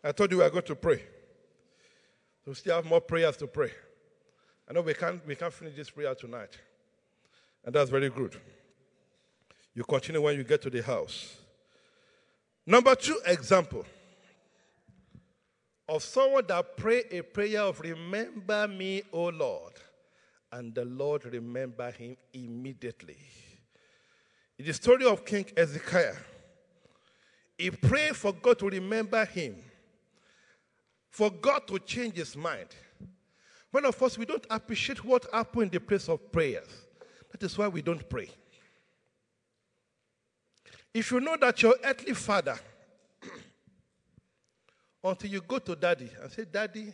I 0.07 0.12
told 0.12 0.30
you 0.30 0.38
we 0.38 0.44
are 0.44 0.50
going 0.50 0.62
to 0.62 0.76
pray. 0.76 1.02
We 2.46 2.54
still 2.54 2.76
have 2.76 2.84
more 2.84 3.00
prayers 3.00 3.36
to 3.38 3.48
pray. 3.48 3.72
I 4.68 4.72
know 4.72 4.82
we 4.82 4.94
can't, 4.94 5.26
we 5.26 5.34
can't 5.34 5.52
finish 5.52 5.74
this 5.74 5.90
prayer 5.90 6.14
tonight. 6.14 6.57
And 7.64 7.74
that's 7.74 7.90
very 7.90 8.09
good. 8.09 8.36
You 9.74 9.82
continue 9.82 10.22
when 10.22 10.36
you 10.36 10.44
get 10.44 10.62
to 10.62 10.70
the 10.70 10.80
house. 10.80 11.36
Number 12.64 12.94
two 12.94 13.18
example 13.26 13.84
of 15.88 16.04
someone 16.04 16.44
that 16.46 16.76
pray 16.76 17.02
a 17.11 17.22
prayer 17.22 17.62
of 17.62 17.80
remember 17.80 18.68
me, 18.68 19.02
O 19.12 19.26
Lord, 19.26 19.72
and 20.52 20.72
the 20.72 20.84
Lord 20.84 21.24
remember 21.24 21.90
him 21.90 22.16
immediately. 22.32 23.18
In 24.57 24.66
the 24.66 24.72
story 24.72 25.04
of 25.04 25.24
King 25.24 25.46
Ezekiel, 25.57 26.14
he 27.59 27.70
prayed 27.70 28.14
for 28.14 28.32
God 28.32 28.61
to 28.61 28.68
remember 28.68 29.24
him, 29.24 29.57
for 31.17 31.31
God 31.31 31.67
to 31.67 31.79
change 31.79 32.17
his 32.17 32.37
mind. 32.37 32.69
When 33.71 33.87
of 33.87 33.99
course 33.99 34.19
we 34.19 34.27
don't 34.27 34.45
appreciate 34.51 35.03
what 35.03 35.25
happened 35.33 35.62
in 35.62 35.71
the 35.71 35.81
place 35.81 36.11
of 36.11 36.31
prayers. 36.31 36.69
That 37.33 37.43
is 37.43 37.57
why 37.57 37.69
we 37.69 37.81
don't 37.81 38.07
pray. 38.07 38.29
If 40.93 41.11
you 41.11 41.21
know 41.21 41.39
that 41.41 41.62
your 41.62 41.75
earthly 41.83 42.12
father, 42.12 42.59
until 45.05 45.31
you 45.31 45.41
go 45.41 45.59
to 45.59 45.75
daddy 45.75 46.11
and 46.21 46.31
say, 46.31 46.45
Daddy, 46.45 46.93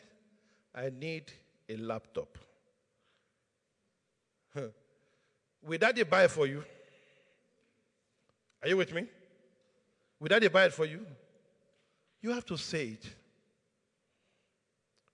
I 0.73 0.89
need 0.91 1.25
a 1.69 1.77
laptop. 1.79 2.39
Will 5.65 5.79
daddy 5.79 6.05
buy 6.05 6.29
for 6.29 6.47
you? 6.47 6.63
Are 8.63 8.69
you 8.69 8.77
with 8.77 8.95
me? 8.95 9.05
Will 10.21 10.29
daddy 10.29 10.47
buy 10.47 10.67
it 10.67 10.73
for 10.75 10.85
you? 10.85 11.05
You 12.21 12.31
have 12.31 12.47
to 12.47 12.57
say 12.57 12.87
it. 12.87 13.17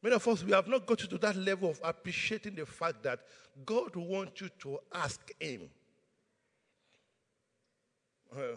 Many 0.03 0.15
of 0.15 0.29
us, 0.29 0.45
we 0.45 0.53
have 0.53 0.69
not 0.69 0.87
got 0.87 0.99
to 0.99 1.19
that 1.19 1.37
level 1.37 1.71
of 1.71 1.81
appreciating 1.83 2.55
the 2.55 2.67
fact 2.67 3.03
that 3.03 3.21
God 3.65 3.97
wants 3.97 4.41
you 4.41 4.49
to 4.61 4.79
ask 4.95 5.21
Him. 5.41 5.63
Uh, 8.35 8.57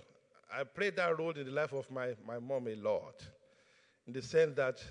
I 0.53 0.63
played 0.63 0.97
that 0.97 1.17
role 1.17 1.31
in 1.31 1.45
the 1.45 1.51
life 1.51 1.73
of 1.73 1.89
my, 1.89 2.13
my 2.27 2.37
mom 2.37 2.67
a 2.67 2.75
lot, 2.75 3.25
in 4.05 4.13
the 4.13 4.21
sense 4.21 4.55
that 4.57 4.83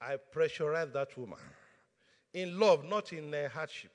I 0.00 0.16
pressurized 0.16 0.94
that 0.94 1.16
woman 1.18 1.38
in 2.32 2.58
love, 2.58 2.84
not 2.84 3.12
in 3.12 3.34
uh, 3.34 3.48
hardship. 3.48 3.90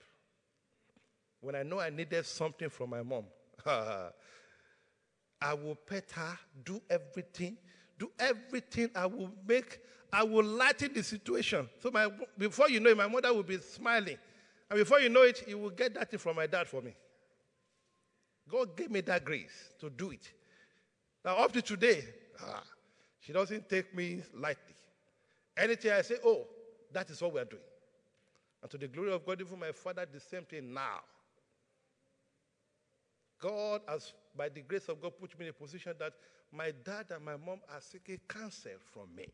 When 1.42 1.56
I 1.56 1.64
know 1.64 1.80
I 1.80 1.90
needed 1.90 2.26
something 2.26 2.70
from 2.70 2.90
my 2.90 3.02
mom, 3.02 3.26
I 3.66 5.54
will 5.54 5.76
pet 5.76 6.12
her, 6.12 6.38
do 6.64 6.82
everything, 6.90 7.58
do 7.98 8.12
everything. 8.20 8.90
I 8.96 9.06
will 9.06 9.32
make, 9.48 9.80
I 10.16 10.24
will 10.24 10.46
lighten 10.46 10.94
the 10.94 11.04
situation. 11.04 11.68
So 11.84 11.92
my, 11.92 12.08
before 12.38 12.70
you 12.70 12.80
know 12.80 12.90
it, 12.90 12.96
my 12.96 13.06
mother 13.06 13.34
will 13.34 13.44
be 13.44 13.58
smiling. 13.58 14.18
And 14.70 14.80
before 14.80 15.02
you 15.02 15.10
know 15.10 15.24
it, 15.24 15.46
you 15.46 15.58
will 15.58 15.72
get 15.72 15.94
that 15.96 16.18
from 16.22 16.38
my 16.38 16.48
dad 16.48 16.68
for 16.68 16.82
me. 16.82 16.96
God 18.50 18.78
gave 18.78 18.92
me 18.92 19.02
that 19.02 19.26
grace 19.26 19.74
to 19.82 19.90
do 19.90 20.12
it. 20.12 20.32
Now, 21.26 21.36
up 21.36 21.52
to 21.52 21.62
today, 21.62 22.06
ah, 22.42 22.64
she 23.20 23.34
doesn't 23.34 23.68
take 23.68 23.94
me 23.94 24.22
lightly. 24.34 24.76
Anything 25.58 25.92
I 25.92 26.02
say, 26.02 26.16
oh, 26.24 26.48
that 26.94 27.10
is 27.10 27.22
what 27.22 27.34
we 27.34 27.42
are 27.42 27.46
doing. 27.46 27.62
And 28.62 28.72
to 28.72 28.78
the 28.78 28.88
glory 28.88 29.12
of 29.12 29.26
God, 29.26 29.42
even 29.42 29.60
my 29.60 29.74
father, 29.74 30.06
the 30.10 30.22
same 30.22 30.44
thing 30.44 30.74
now. 30.74 31.02
God 33.42 33.82
has, 33.86 34.14
by 34.34 34.48
the 34.48 34.62
grace 34.62 34.88
of 34.88 35.02
God, 35.02 35.12
put 35.20 35.38
me 35.38 35.48
in 35.48 35.50
a 35.50 35.54
position 35.54 35.92
that 36.00 36.14
my 36.54 36.72
dad 36.86 37.08
and 37.14 37.26
my 37.26 37.36
mom 37.36 37.60
are 37.70 37.82
seeking 37.82 38.22
counsel 38.30 38.72
from 38.94 39.14
me 39.14 39.28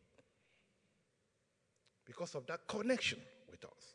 because 2.06 2.34
of 2.34 2.46
that 2.46 2.66
connection 2.66 3.18
with 3.50 3.64
us. 3.64 3.94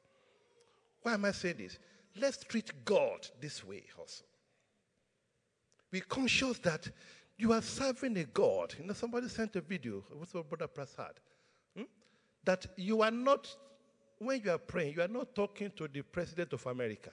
Why 1.02 1.14
am 1.14 1.26
I 1.26 1.32
saying 1.32 1.56
this? 1.58 1.80
Let's 2.20 2.44
treat 2.44 2.72
God 2.84 3.28
this 3.40 3.64
way 3.64 3.84
also. 3.98 4.24
Be 5.92 6.02
conscious 6.02 6.60
that 6.60 6.90
you 7.38 7.54
are 7.54 7.62
serving 7.62 8.18
a 8.18 8.26
God. 8.26 8.74
You 8.80 8.86
know, 8.86 8.94
somebody 8.94 9.30
sent 9.30 9.56
a 9.56 9.62
video, 9.62 10.04
it 10.12 10.20
was 10.20 10.32
Brother 10.32 10.68
Prasad, 10.68 11.14
hmm? 11.76 11.84
that 12.44 12.66
you 12.76 13.02
are 13.04 13.12
not, 13.12 13.48
when 14.18 14.42
you 14.44 14.52
are 14.52 14.58
praying, 14.58 14.96
you 14.96 15.02
are 15.02 15.08
not 15.08 15.36
talking 15.36 15.72
to 15.78 15.88
the 15.88 16.02
President 16.02 16.54
of 16.54 16.66
America. 16.66 17.12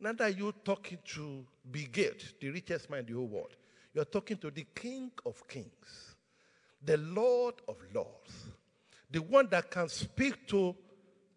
Neither 0.00 0.24
are 0.24 0.30
you 0.30 0.52
talking 0.64 0.98
to 1.04 1.44
Gates, 1.92 2.34
the 2.40 2.50
richest 2.50 2.90
man 2.90 3.00
in 3.00 3.06
the 3.06 3.12
whole 3.12 3.28
world. 3.28 3.56
You 3.94 4.00
are 4.00 4.06
talking 4.06 4.36
to 4.38 4.50
the 4.50 4.66
King 4.74 5.10
of 5.26 5.46
Kings, 5.46 6.16
the 6.82 6.96
Lord 6.96 7.54
of 7.68 7.76
Lords, 7.94 8.32
the 9.12 9.20
one 9.20 9.48
that 9.50 9.70
can 9.70 9.88
speak 9.88 10.46
to 10.48 10.74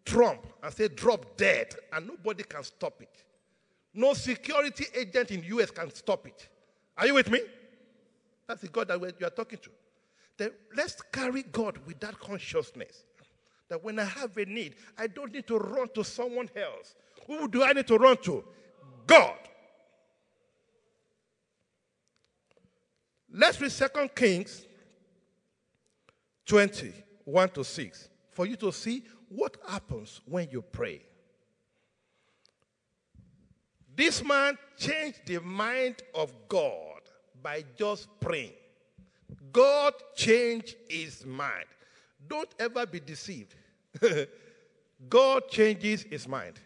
Trump 0.04 0.46
and 0.62 0.72
say, 0.72 0.88
drop 0.88 1.36
dead, 1.36 1.74
and 1.92 2.06
nobody 2.06 2.42
can 2.42 2.64
stop 2.64 3.00
it. 3.02 3.24
No 3.92 4.14
security 4.14 4.86
agent 4.94 5.30
in 5.30 5.40
the 5.40 5.46
US 5.58 5.70
can 5.70 5.92
stop 5.94 6.26
it. 6.26 6.48
Are 6.96 7.06
you 7.06 7.14
with 7.14 7.30
me? 7.30 7.40
That's 8.46 8.62
the 8.62 8.68
God 8.68 8.88
that 8.88 9.00
you 9.20 9.26
are 9.26 9.30
talking 9.30 9.58
to. 9.58 9.70
Then 10.38 10.50
let's 10.76 11.00
carry 11.12 11.42
God 11.42 11.78
with 11.86 12.00
that 12.00 12.18
consciousness. 12.18 13.04
That 13.68 13.82
when 13.82 13.98
I 13.98 14.04
have 14.04 14.36
a 14.36 14.44
need, 14.44 14.76
I 14.96 15.08
don't 15.08 15.32
need 15.32 15.46
to 15.48 15.58
run 15.58 15.88
to 15.94 16.04
someone 16.04 16.48
else. 16.56 16.94
Who 17.26 17.48
do 17.48 17.64
I 17.64 17.72
need 17.72 17.86
to 17.88 17.96
run 17.96 18.16
to? 18.18 18.44
God. 19.06 19.38
Let's 23.32 23.60
read 23.60 23.72
2 23.72 24.08
Kings 24.14 24.66
20, 26.46 26.92
1 27.26 27.48
to 27.50 27.64
6, 27.64 28.08
for 28.30 28.46
you 28.46 28.54
to 28.56 28.72
see 28.72 29.02
what 29.28 29.56
happens 29.68 30.20
when 30.24 30.48
you 30.50 30.62
pray. 30.62 31.02
This 33.94 34.22
man 34.22 34.56
changed 34.76 35.20
the 35.26 35.40
mind 35.40 35.96
of 36.14 36.32
God 36.48 37.00
by 37.42 37.64
just 37.76 38.08
praying. 38.20 38.52
God 39.52 39.94
changed 40.14 40.76
his 40.88 41.26
mind. 41.26 41.64
Don't 42.28 42.48
ever 42.58 42.86
be 42.86 43.00
deceived. 43.00 43.54
God 45.08 45.48
changes 45.48 46.04
his 46.04 46.28
mind. 46.28 46.60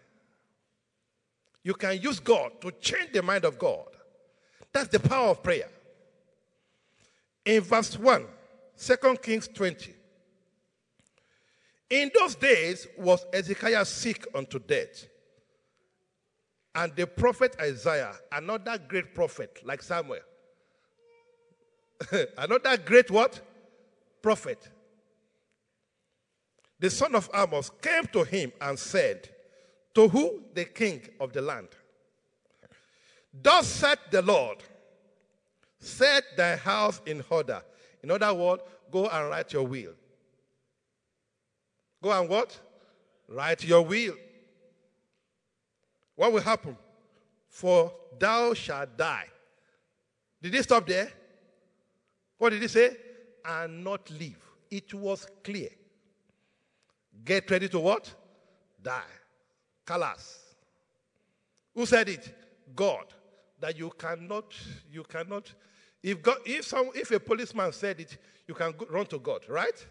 You 1.62 1.74
can 1.74 2.00
use 2.00 2.20
God 2.20 2.60
to 2.60 2.70
change 2.72 3.12
the 3.12 3.22
mind 3.22 3.44
of 3.44 3.58
God. 3.58 3.86
That's 4.72 4.88
the 4.88 5.00
power 5.00 5.28
of 5.28 5.42
prayer. 5.42 5.68
In 7.46 7.62
verse 7.62 7.98
1, 7.98 8.26
2 8.76 8.96
Kings 9.22 9.48
20. 9.48 9.94
In 11.90 12.10
those 12.16 12.36
days 12.36 12.86
was 12.96 13.26
Ezekiel 13.32 13.84
sick 13.84 14.26
unto 14.34 14.58
death. 14.60 15.06
And 16.74 16.94
the 16.94 17.06
prophet 17.06 17.56
Isaiah, 17.60 18.14
another 18.30 18.78
great 18.78 19.12
prophet 19.12 19.60
like 19.64 19.82
Samuel, 19.82 20.20
another 22.38 22.76
great 22.76 23.10
what? 23.10 23.40
Prophet. 24.22 24.68
The 26.78 26.88
son 26.88 27.14
of 27.16 27.28
Amos 27.34 27.70
came 27.82 28.06
to 28.12 28.22
him 28.22 28.52
and 28.60 28.78
said, 28.78 29.28
to 29.94 30.08
who? 30.08 30.42
The 30.54 30.64
king 30.66 31.02
of 31.18 31.32
the 31.32 31.42
land. 31.42 31.68
Thus 33.32 33.66
said 33.66 33.98
the 34.10 34.22
Lord, 34.22 34.58
set 35.78 36.22
thy 36.36 36.56
house 36.56 37.00
in 37.06 37.24
order. 37.28 37.62
In 38.02 38.10
other 38.10 38.32
words, 38.32 38.62
go 38.90 39.08
and 39.08 39.28
write 39.28 39.52
your 39.52 39.66
will. 39.66 39.92
Go 42.02 42.10
and 42.18 42.28
what? 42.28 42.58
Write 43.28 43.64
your 43.64 43.82
will. 43.82 44.14
What 46.16 46.32
will 46.32 46.40
happen? 46.40 46.76
For 47.48 47.92
thou 48.18 48.54
shalt 48.54 48.96
die. 48.96 49.26
Did 50.42 50.54
he 50.54 50.62
stop 50.62 50.86
there? 50.86 51.10
What 52.38 52.50
did 52.50 52.62
he 52.62 52.68
say? 52.68 52.96
And 53.44 53.84
not 53.84 54.10
live. 54.10 54.38
It 54.70 54.92
was 54.94 55.26
clear. 55.44 55.68
Get 57.24 57.50
ready 57.50 57.68
to 57.68 57.78
what? 57.78 58.12
Die. 58.82 59.00
Kalas. 59.86 60.38
Who 61.74 61.86
said 61.86 62.08
it? 62.08 62.34
God. 62.74 63.04
That 63.60 63.78
you 63.78 63.90
cannot, 63.98 64.54
you 64.90 65.04
cannot. 65.04 65.52
If 66.02 66.22
God, 66.22 66.38
if 66.46 66.64
some, 66.64 66.90
if 66.94 67.10
a 67.10 67.20
policeman 67.20 67.72
said 67.72 68.00
it, 68.00 68.16
you 68.48 68.54
can 68.54 68.72
go, 68.72 68.86
run 68.88 69.04
to 69.06 69.18
God, 69.18 69.44
right? 69.48 69.86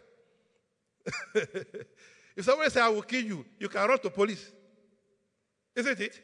If 2.39 2.45
somebody 2.45 2.69
say, 2.69 2.79
I 2.79 2.87
will 2.87 3.01
kill 3.01 3.25
you, 3.25 3.45
you 3.59 3.67
can 3.67 3.85
run 3.85 3.99
to 3.99 4.09
police. 4.09 4.49
Isn't 5.75 5.99
it? 5.99 6.21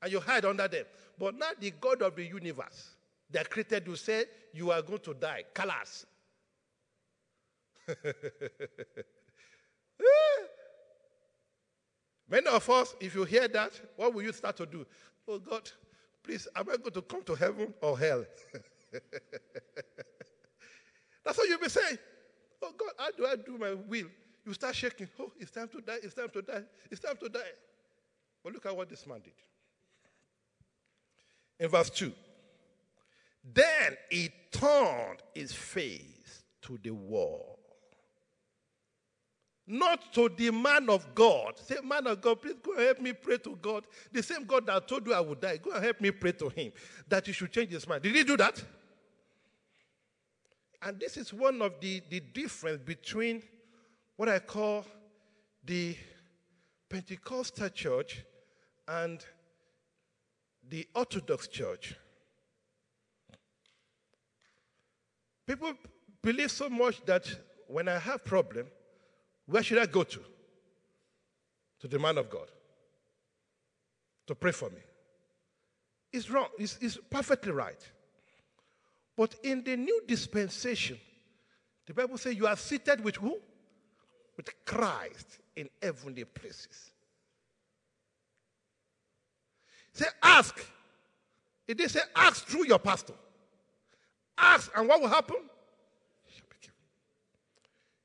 And 0.00 0.12
you 0.12 0.20
hide 0.20 0.44
under 0.44 0.68
them. 0.68 0.84
But 1.18 1.36
now 1.36 1.50
the 1.58 1.72
God 1.72 2.02
of 2.02 2.14
the 2.14 2.24
universe 2.24 2.90
that 3.30 3.50
created 3.50 3.84
you 3.88 3.96
said 3.96 4.26
you 4.52 4.70
are 4.70 4.80
going 4.80 5.00
to 5.00 5.14
die. 5.14 5.42
Kalas. 5.52 6.06
Eh. 10.00 10.42
Many 12.28 12.46
of 12.48 12.68
us, 12.68 12.96
if 13.00 13.14
you 13.14 13.24
hear 13.24 13.46
that, 13.46 13.80
what 13.96 14.12
will 14.12 14.22
you 14.22 14.32
start 14.32 14.56
to 14.56 14.66
do? 14.66 14.84
Oh 15.28 15.38
God, 15.38 15.70
please, 16.22 16.48
am 16.56 16.68
I 16.68 16.76
going 16.76 16.92
to 16.92 17.02
come 17.02 17.22
to 17.22 17.34
heaven 17.34 17.72
or 17.80 17.96
hell? 17.98 18.24
That's 21.24 21.38
what 21.38 21.48
you'll 21.48 21.60
be 21.60 21.68
saying. 21.68 21.98
Oh 22.64 22.72
God, 22.78 22.92
how 22.98 23.10
do 23.10 23.26
I 23.26 23.36
do 23.36 23.58
my 23.58 23.74
will? 23.74 24.08
You 24.46 24.54
start 24.54 24.74
shaking. 24.74 25.08
Oh, 25.18 25.32
it's 25.38 25.50
time 25.50 25.68
to 25.68 25.80
die. 25.80 25.98
It's 26.02 26.14
time 26.14 26.30
to 26.30 26.42
die. 26.42 26.62
It's 26.90 27.00
time 27.00 27.16
to 27.20 27.28
die. 27.28 27.40
But 28.42 28.54
look 28.54 28.66
at 28.66 28.76
what 28.76 28.88
this 28.88 29.06
man 29.06 29.20
did. 29.22 29.32
In 31.58 31.68
verse 31.68 31.90
2, 31.90 32.12
then 33.52 33.96
he 34.10 34.30
turned 34.50 35.20
his 35.34 35.52
face 35.52 36.42
to 36.62 36.78
the 36.82 36.90
wall. 36.90 37.58
Not 39.66 40.12
to 40.14 40.28
the 40.28 40.50
man 40.50 40.90
of 40.90 41.14
God. 41.14 41.58
Say, 41.58 41.76
man 41.82 42.06
of 42.06 42.20
God, 42.20 42.42
please 42.42 42.56
go 42.62 42.72
and 42.72 42.82
help 42.82 43.00
me 43.00 43.12
pray 43.14 43.38
to 43.38 43.56
God. 43.62 43.84
The 44.12 44.22
same 44.22 44.44
God 44.44 44.66
that 44.66 44.86
told 44.86 45.06
you 45.06 45.14
I 45.14 45.20
would 45.20 45.40
die, 45.40 45.56
go 45.58 45.70
and 45.70 45.82
help 45.82 46.00
me 46.00 46.10
pray 46.10 46.32
to 46.32 46.48
him 46.50 46.72
that 47.08 47.26
he 47.26 47.32
should 47.32 47.50
change 47.50 47.70
his 47.70 47.86
mind. 47.88 48.02
Did 48.02 48.14
he 48.14 48.24
do 48.24 48.36
that? 48.36 48.62
And 50.84 51.00
this 51.00 51.16
is 51.16 51.32
one 51.32 51.62
of 51.62 51.80
the, 51.80 52.02
the 52.10 52.20
difference 52.20 52.82
between 52.84 53.42
what 54.16 54.28
I 54.28 54.38
call 54.38 54.84
the 55.64 55.96
Pentecostal 56.90 57.70
church 57.70 58.22
and 58.86 59.24
the 60.68 60.86
Orthodox 60.94 61.48
church. 61.48 61.96
People 65.46 65.72
believe 66.22 66.50
so 66.50 66.68
much 66.68 67.04
that 67.06 67.26
when 67.66 67.88
I 67.88 67.98
have 67.98 68.24
problem, 68.24 68.66
where 69.46 69.62
should 69.62 69.78
I 69.78 69.86
go 69.86 70.02
to? 70.04 70.20
To 71.80 71.88
the 71.88 71.98
man 71.98 72.18
of 72.18 72.30
God 72.30 72.48
to 74.26 74.34
pray 74.34 74.52
for 74.52 74.70
me. 74.70 74.80
It's 76.12 76.30
wrong. 76.30 76.48
It's, 76.58 76.78
it's 76.80 76.98
perfectly 77.10 77.52
right. 77.52 77.90
But 79.16 79.36
in 79.42 79.62
the 79.62 79.76
new 79.76 80.02
dispensation, 80.06 80.98
the 81.86 81.94
Bible 81.94 82.18
says 82.18 82.34
you 82.34 82.46
are 82.46 82.56
seated 82.56 83.02
with 83.02 83.16
who? 83.16 83.38
With 84.36 84.48
Christ 84.64 85.38
in 85.54 85.68
heavenly 85.82 86.24
places. 86.24 86.90
Say, 89.92 90.06
ask. 90.22 90.64
It 91.68 91.78
did 91.78 91.90
say, 91.90 92.00
ask 92.16 92.46
through 92.46 92.66
your 92.66 92.80
pastor. 92.80 93.14
Ask, 94.36 94.70
and 94.76 94.88
what 94.88 95.00
will 95.00 95.08
happen? 95.08 95.36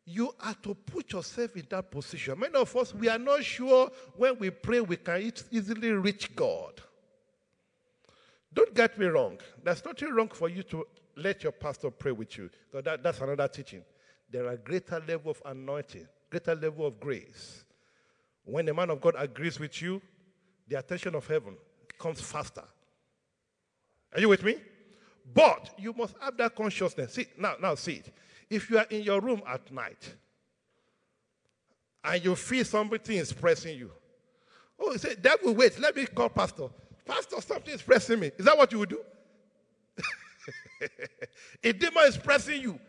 You 0.06 0.34
are 0.42 0.56
to 0.64 0.74
put 0.74 1.12
yourself 1.12 1.56
in 1.56 1.68
that 1.70 1.92
position. 1.92 2.40
Many 2.40 2.56
of 2.56 2.76
us, 2.76 2.96
we 2.96 3.08
are 3.10 3.20
not 3.20 3.44
sure 3.44 3.92
when 4.16 4.40
we 4.40 4.50
pray 4.50 4.82
we 4.82 4.98
can 4.98 5.32
easily 5.52 5.92
reach 5.92 6.36
God. 6.36 6.82
Don't 8.52 8.74
get 8.74 8.98
me 8.98 9.06
wrong. 9.06 9.38
There's 9.64 9.86
nothing 9.86 10.12
wrong 10.12 10.30
for 10.30 10.50
you 10.50 10.64
to 10.64 10.88
let 11.20 11.44
your 11.44 11.52
pastor 11.52 11.92
pray 11.92 12.12
with 12.12 12.38
you. 12.38 12.50
That, 12.74 13.04
that's 13.04 13.20
another 13.20 13.48
teaching. 13.48 13.84
There 14.32 14.48
are 14.48 14.58
greater 14.58 15.02
level 15.08 15.32
of 15.32 15.42
anointing, 15.46 16.08
greater 16.30 16.56
level 16.56 16.86
of 16.86 17.00
grace. 17.00 17.64
When 18.44 18.68
a 18.70 18.74
man 18.74 18.90
of 18.90 19.02
God 19.02 19.16
agrees 19.18 19.60
with 19.60 19.82
you, 19.82 20.02
the 20.68 20.78
attention 20.78 21.16
of 21.16 21.26
heaven 21.28 21.56
comes 21.98 22.22
faster. 22.22 22.64
Are 24.14 24.20
you 24.20 24.30
with 24.30 24.44
me? 24.44 24.56
But 25.34 25.72
you 25.78 25.94
must 25.94 26.16
have 26.22 26.38
that 26.38 26.56
consciousness. 26.56 27.14
See, 27.14 27.28
now, 27.38 27.56
now 27.62 27.76
see 27.76 27.94
it. 27.94 28.14
If 28.50 28.70
you 28.70 28.80
are 28.80 28.88
in 28.90 29.04
your 29.04 29.22
room 29.22 29.42
at 29.48 29.72
night 29.72 30.16
and 32.04 32.24
you 32.24 32.36
feel 32.36 32.66
something 32.66 33.16
is 33.16 33.32
pressing 33.32 33.78
you, 33.78 33.92
oh, 34.80 34.92
you 34.92 34.98
say, 34.98 35.16
devil, 35.16 35.54
wait, 35.54 35.78
let 35.80 35.96
me 35.96 36.06
call 36.06 36.30
pastor. 36.30 36.70
Pastor, 37.06 37.42
something 37.42 37.74
is 37.74 37.82
pressing 37.82 38.20
me. 38.20 38.32
Is 38.38 38.46
that 38.46 38.58
what 38.58 38.72
you 38.72 38.80
would 38.80 38.90
do? 38.90 39.02
a 41.64 41.74
demon 41.74 42.04
is 42.06 42.18
pressing 42.18 42.62
you. 42.62 42.80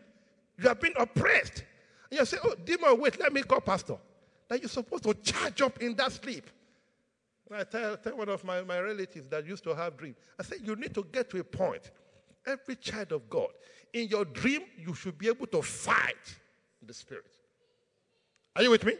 You 0.57 0.67
have 0.67 0.79
been 0.79 0.93
oppressed. 0.97 1.63
And 2.09 2.19
you 2.19 2.25
say, 2.25 2.37
oh, 2.43 2.55
demon, 2.65 2.99
wait, 2.99 3.19
let 3.19 3.33
me 3.33 3.41
call 3.43 3.61
pastor. 3.61 3.97
That 4.49 4.61
you're 4.61 4.69
supposed 4.69 5.03
to 5.03 5.13
charge 5.13 5.61
up 5.61 5.81
in 5.81 5.95
that 5.95 6.11
sleep. 6.11 6.49
And 7.49 7.59
I 7.59 7.63
tell, 7.63 7.97
tell 7.97 8.17
one 8.17 8.29
of 8.29 8.43
my, 8.43 8.61
my 8.61 8.79
relatives 8.79 9.27
that 9.29 9.45
used 9.45 9.63
to 9.65 9.75
have 9.75 9.97
dreams. 9.97 10.17
I 10.39 10.43
said, 10.43 10.59
you 10.63 10.75
need 10.75 10.93
to 10.95 11.05
get 11.11 11.29
to 11.31 11.39
a 11.39 11.43
point. 11.43 11.91
Every 12.45 12.75
child 12.75 13.11
of 13.11 13.29
God, 13.29 13.49
in 13.93 14.07
your 14.07 14.25
dream, 14.25 14.61
you 14.77 14.93
should 14.93 15.17
be 15.17 15.27
able 15.27 15.47
to 15.47 15.61
fight 15.61 16.35
the 16.85 16.93
spirit. 16.93 17.25
Are 18.55 18.63
you 18.63 18.71
with 18.71 18.85
me? 18.85 18.93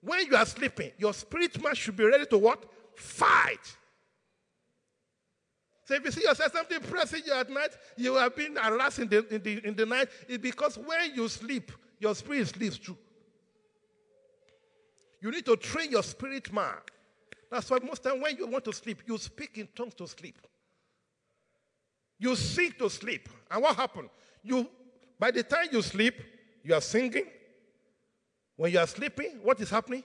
When 0.00 0.26
you 0.26 0.36
are 0.36 0.46
sleeping, 0.46 0.92
your 0.98 1.12
spirit 1.12 1.62
man 1.62 1.74
should 1.74 1.96
be 1.96 2.04
ready 2.04 2.26
to 2.26 2.38
what? 2.38 2.64
Fight. 2.96 3.76
So 5.90 5.96
if 5.96 6.04
you 6.04 6.12
see 6.12 6.22
yourself 6.22 6.52
something 6.52 6.78
pressing 6.82 7.22
you 7.26 7.32
at 7.32 7.50
night, 7.50 7.70
you 7.96 8.14
have 8.14 8.36
been 8.36 8.54
harassed 8.54 9.00
in 9.00 9.08
the, 9.08 9.26
in 9.34 9.42
the, 9.42 9.66
in 9.66 9.74
the 9.74 9.84
night, 9.84 10.06
it's 10.28 10.38
because 10.38 10.78
when 10.78 11.16
you 11.16 11.26
sleep, 11.26 11.72
your 11.98 12.14
spirit 12.14 12.46
sleeps 12.46 12.78
too. 12.78 12.96
You 15.20 15.32
need 15.32 15.44
to 15.46 15.56
train 15.56 15.90
your 15.90 16.04
spirit 16.04 16.52
man. 16.52 16.76
That's 17.50 17.68
why 17.68 17.78
most 17.82 18.04
time 18.04 18.20
when 18.20 18.36
you 18.36 18.46
want 18.46 18.64
to 18.66 18.72
sleep, 18.72 19.02
you 19.04 19.18
speak 19.18 19.58
in 19.58 19.66
tongues 19.74 19.94
to 19.94 20.06
sleep. 20.06 20.38
You 22.20 22.36
sing 22.36 22.72
to 22.78 22.88
sleep. 22.88 23.28
And 23.50 23.60
what 23.60 23.74
happened? 23.74 24.10
You, 24.44 24.68
by 25.18 25.32
the 25.32 25.42
time 25.42 25.70
you 25.72 25.82
sleep, 25.82 26.14
you 26.62 26.72
are 26.72 26.80
singing. 26.80 27.24
When 28.54 28.70
you 28.70 28.78
are 28.78 28.86
sleeping, 28.86 29.40
what 29.42 29.60
is 29.60 29.70
happening? 29.70 30.04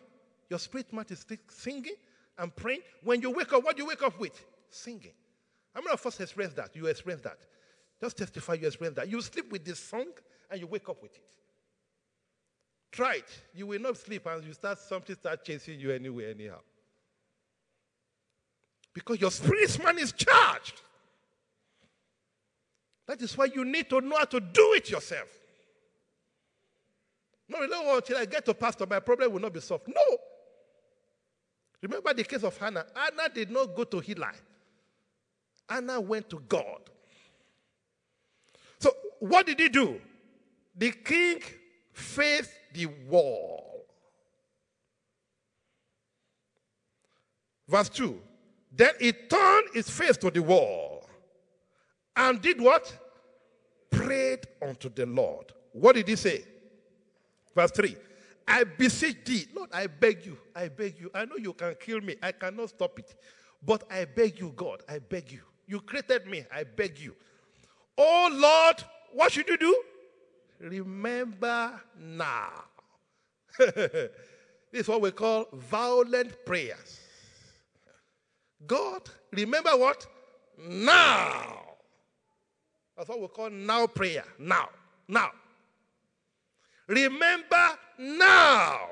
Your 0.49 0.57
spirit 0.57 0.91
man 0.91 1.05
is 1.09 1.23
singing 1.49 1.93
and 2.39 2.55
praying. 2.55 2.81
When 3.03 3.21
you 3.21 3.29
wake 3.29 3.53
up, 3.53 3.63
what 3.63 3.77
do 3.77 3.83
you 3.83 3.89
wake 3.89 4.01
up 4.01 4.19
with? 4.19 4.43
Singing. 4.71 5.13
How 5.76 5.82
many 5.82 5.91
of 5.91 6.05
us 6.05 6.19
experience 6.21 6.55
that? 6.55 6.73
You 6.73 6.88
experience 6.88 7.21
that. 7.23 7.38
Just 7.99 8.17
testify 8.17 8.53
you 8.53 8.67
experience 8.67 8.95
that. 8.95 9.09
You 9.09 9.21
sleep 9.21 9.51
with 9.51 9.65
this 9.65 9.78
song 9.78 10.07
and 10.49 10.61
you 10.61 10.67
wake 10.67 10.88
up 10.88 11.01
with 11.01 11.13
it. 11.13 11.23
Try 12.93 13.15
it. 13.15 13.41
You 13.53 13.67
will 13.67 13.82
not 13.82 13.97
sleep 13.97 14.26
and 14.26 14.41
you 14.45 14.53
start 14.53 14.80
something 14.80 15.15
start 15.15 15.43
chasing 15.43 15.78
you 15.78 15.91
anyway, 15.91 16.32
anyhow. 16.32 16.59
Because 18.93 19.19
your 19.19 19.32
spirit 19.32 19.84
man 19.84 19.99
is 19.99 20.13
charged. 20.13 20.82
That 23.07 23.21
is 23.21 23.38
why 23.38 23.49
you 23.53 23.65
need 23.65 23.89
to 23.89 23.99
know 23.99 24.17
how 24.17 24.26
to 24.26 24.39
do 24.39 24.73
it 24.76 24.89
yourself. 24.89 25.28
No, 27.49 27.61
you 27.61 27.67
know, 27.67 27.97
until 27.97 28.17
I 28.17 28.26
get 28.26 28.45
to 28.45 28.53
pastor, 28.53 28.86
my 28.89 29.01
problem 29.01 29.34
will 29.34 29.41
not 29.41 29.53
be 29.53 29.59
solved. 29.59 29.89
No. 29.89 30.17
Remember 31.82 32.13
the 32.13 32.23
case 32.23 32.43
of 32.43 32.57
Hannah. 32.57 32.86
Hannah 32.95 33.30
did 33.32 33.51
not 33.51 33.76
go 33.76 33.84
to 33.84 34.01
Eli. 34.09 34.32
Hannah 35.70 35.99
went 35.99 36.30
to 36.30 36.39
God. 36.47 36.82
So, 38.80 38.91
what 39.20 39.45
did 39.45 39.59
he 39.59 39.70
do? 39.70 39.99
The 40.78 40.91
king 40.91 41.41
faced 41.93 42.51
the 42.74 42.88
wall. 43.07 43.86
Verse 47.68 47.89
2 47.89 48.20
Then 48.72 48.93
he 48.99 49.11
turned 49.11 49.70
his 49.74 49.89
face 49.89 50.18
to 50.18 50.30
the 50.30 50.41
wall 50.41 51.07
and 52.16 52.41
did 52.41 52.61
what? 52.61 52.95
Prayed 53.89 54.45
unto 54.61 54.89
the 54.89 55.05
Lord. 55.05 55.51
What 55.72 55.95
did 55.95 56.07
he 56.07 56.16
say? 56.16 56.43
Verse 57.55 57.72
3 57.72 57.95
I 58.47 58.63
beseech 58.63 59.24
thee, 59.26 59.47
Lord, 59.55 59.70
I 59.74 59.88
beg 59.88 60.26
you, 60.26 60.38
I 60.55 60.68
beg 60.68 60.99
you. 60.99 61.09
I 61.13 61.26
know 61.26 61.38
you 61.38 61.53
can 61.53 61.76
kill 61.80 62.01
me, 62.01 62.16
I 62.22 62.32
cannot 62.32 62.70
stop 62.70 62.99
it. 62.99 63.16
But 63.63 63.84
I 63.89 64.05
beg 64.05 64.39
you, 64.39 64.53
God, 64.55 64.84
I 64.88 64.99
beg 64.99 65.32
you. 65.32 65.41
You 65.68 65.82
created 65.82 66.28
me. 66.28 66.45
I 66.53 66.63
beg 66.63 66.99
you. 66.99 67.16
Oh 67.97 68.30
Lord, 68.32 68.84
what 69.13 69.32
should 69.32 69.47
you 69.47 69.57
do? 69.57 69.84
Remember 70.59 71.82
now. 71.99 72.63
this 73.57 74.09
is 74.74 74.88
what 74.88 75.01
we 75.01 75.11
call 75.11 75.47
violent 75.53 76.45
prayers. 76.45 76.99
God, 78.66 79.01
remember 79.32 79.72
what? 79.72 80.05
Now. 80.57 81.61
That's 82.97 83.09
what 83.09 83.22
we 83.22 83.28
call 83.28 83.49
now 83.49 83.88
prayer. 83.88 84.24
Now. 84.39 84.70
Now. 85.07 85.32
Remember 86.88 87.70
now 87.97 88.89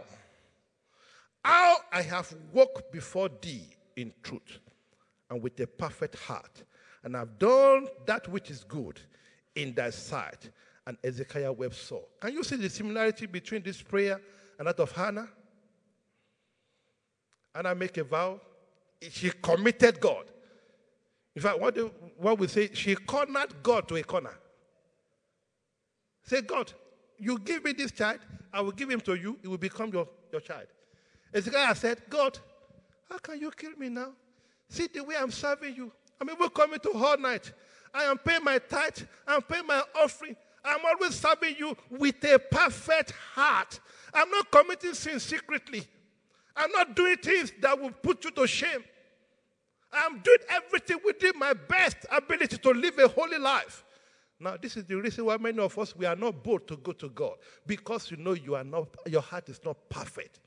how 1.43 1.77
I 1.91 2.01
have 2.01 2.33
walked 2.51 2.91
before 2.91 3.29
thee 3.41 3.67
in 3.95 4.13
truth 4.23 4.59
and 5.33 5.41
with 5.41 5.59
a 5.59 5.67
perfect 5.67 6.15
heart. 6.15 6.63
And 7.03 7.17
I've 7.17 7.39
done 7.39 7.87
that 8.05 8.27
which 8.29 8.51
is 8.51 8.63
good 8.63 8.99
in 9.55 9.73
thy 9.73 9.89
sight. 9.89 10.51
And 10.85 10.97
Hezekiah 11.03 11.51
wept 11.51 11.75
sore. 11.75 12.03
Can 12.21 12.33
you 12.33 12.43
see 12.43 12.55
the 12.55 12.69
similarity 12.69 13.25
between 13.25 13.63
this 13.63 13.81
prayer 13.81 14.21
and 14.59 14.67
that 14.67 14.79
of 14.79 14.91
Hannah. 14.91 15.27
Hannah 17.53 17.75
make 17.75 17.97
a 17.97 18.03
vow. 18.03 18.39
She 19.01 19.31
committed 19.41 19.99
God. 19.99 20.25
In 21.35 21.41
fact, 21.41 21.59
what, 21.59 21.75
do, 21.75 21.91
what 22.17 22.37
we 22.37 22.47
say, 22.47 22.69
she 22.73 22.95
cornered 22.95 23.61
God 23.63 23.87
to 23.87 23.95
a 23.95 24.03
corner. 24.03 24.37
Say, 26.21 26.41
God, 26.41 26.71
you 27.17 27.39
give 27.39 27.63
me 27.63 27.73
this 27.73 27.91
child, 27.91 28.19
I 28.53 28.61
will 28.61 28.71
give 28.71 28.89
him 28.89 29.01
to 29.01 29.15
you, 29.15 29.37
he 29.41 29.47
will 29.47 29.57
become 29.57 29.91
your, 29.91 30.07
your 30.31 30.41
child. 30.41 30.67
Ezekiel 31.33 31.75
said, 31.75 32.01
God, 32.09 32.37
how 33.09 33.17
can 33.17 33.39
you 33.39 33.49
kill 33.51 33.71
me 33.77 33.89
now? 33.89 34.13
See 34.69 34.87
the 34.93 35.03
way 35.03 35.15
I'm 35.19 35.31
serving 35.31 35.75
you. 35.75 35.91
I'm 36.19 36.29
even 36.29 36.49
coming 36.49 36.79
to 36.79 36.91
all 36.93 37.17
night. 37.17 37.51
I 37.93 38.03
am 38.03 38.17
paying 38.17 38.43
my 38.43 38.57
tithe, 38.57 38.99
I'm 39.27 39.41
paying 39.41 39.67
my 39.67 39.81
offering. 40.01 40.35
I'm 40.65 40.79
always 40.85 41.15
serving 41.15 41.55
you 41.59 41.75
with 41.89 42.23
a 42.23 42.39
perfect 42.39 43.11
heart. 43.33 43.79
I'm 44.13 44.29
not 44.29 44.49
committing 44.49 44.93
sin 44.93 45.19
secretly. 45.19 45.85
I'm 46.55 46.71
not 46.71 46.95
doing 46.95 47.17
things 47.17 47.51
that 47.61 47.79
will 47.79 47.91
put 47.91 48.23
you 48.23 48.31
to 48.31 48.47
shame. 48.47 48.83
I'm 49.91 50.19
doing 50.19 50.37
everything 50.49 50.99
within 51.03 51.33
my 51.37 51.53
best 51.53 51.97
ability 52.11 52.57
to 52.57 52.69
live 52.71 52.97
a 52.97 53.07
holy 53.07 53.37
life. 53.37 53.83
Now, 54.39 54.57
this 54.59 54.75
is 54.75 54.85
the 54.85 54.95
reason 54.95 55.25
why 55.25 55.37
many 55.37 55.59
of 55.59 55.77
us 55.77 55.95
we 55.95 56.05
are 56.05 56.15
not 56.15 56.43
bold 56.43 56.67
to 56.67 56.77
go 56.77 56.91
to 56.93 57.09
God 57.09 57.33
because 57.67 58.09
you 58.09 58.17
know 58.17 58.33
you 58.33 58.55
are 58.55 58.63
not, 58.63 58.87
your 59.05 59.21
heart 59.21 59.49
is 59.49 59.59
not 59.63 59.77
perfect. 59.89 60.39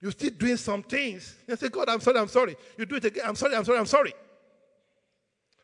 You're 0.00 0.12
still 0.12 0.30
doing 0.30 0.56
some 0.56 0.82
things. 0.82 1.36
You 1.46 1.56
say, 1.56 1.68
God, 1.68 1.88
I'm 1.88 2.00
sorry, 2.00 2.18
I'm 2.18 2.28
sorry. 2.28 2.56
You 2.78 2.86
do 2.86 2.96
it 2.96 3.04
again. 3.04 3.24
I'm 3.26 3.34
sorry, 3.34 3.54
I'm 3.54 3.64
sorry, 3.64 3.78
I'm 3.78 3.86
sorry. 3.86 4.14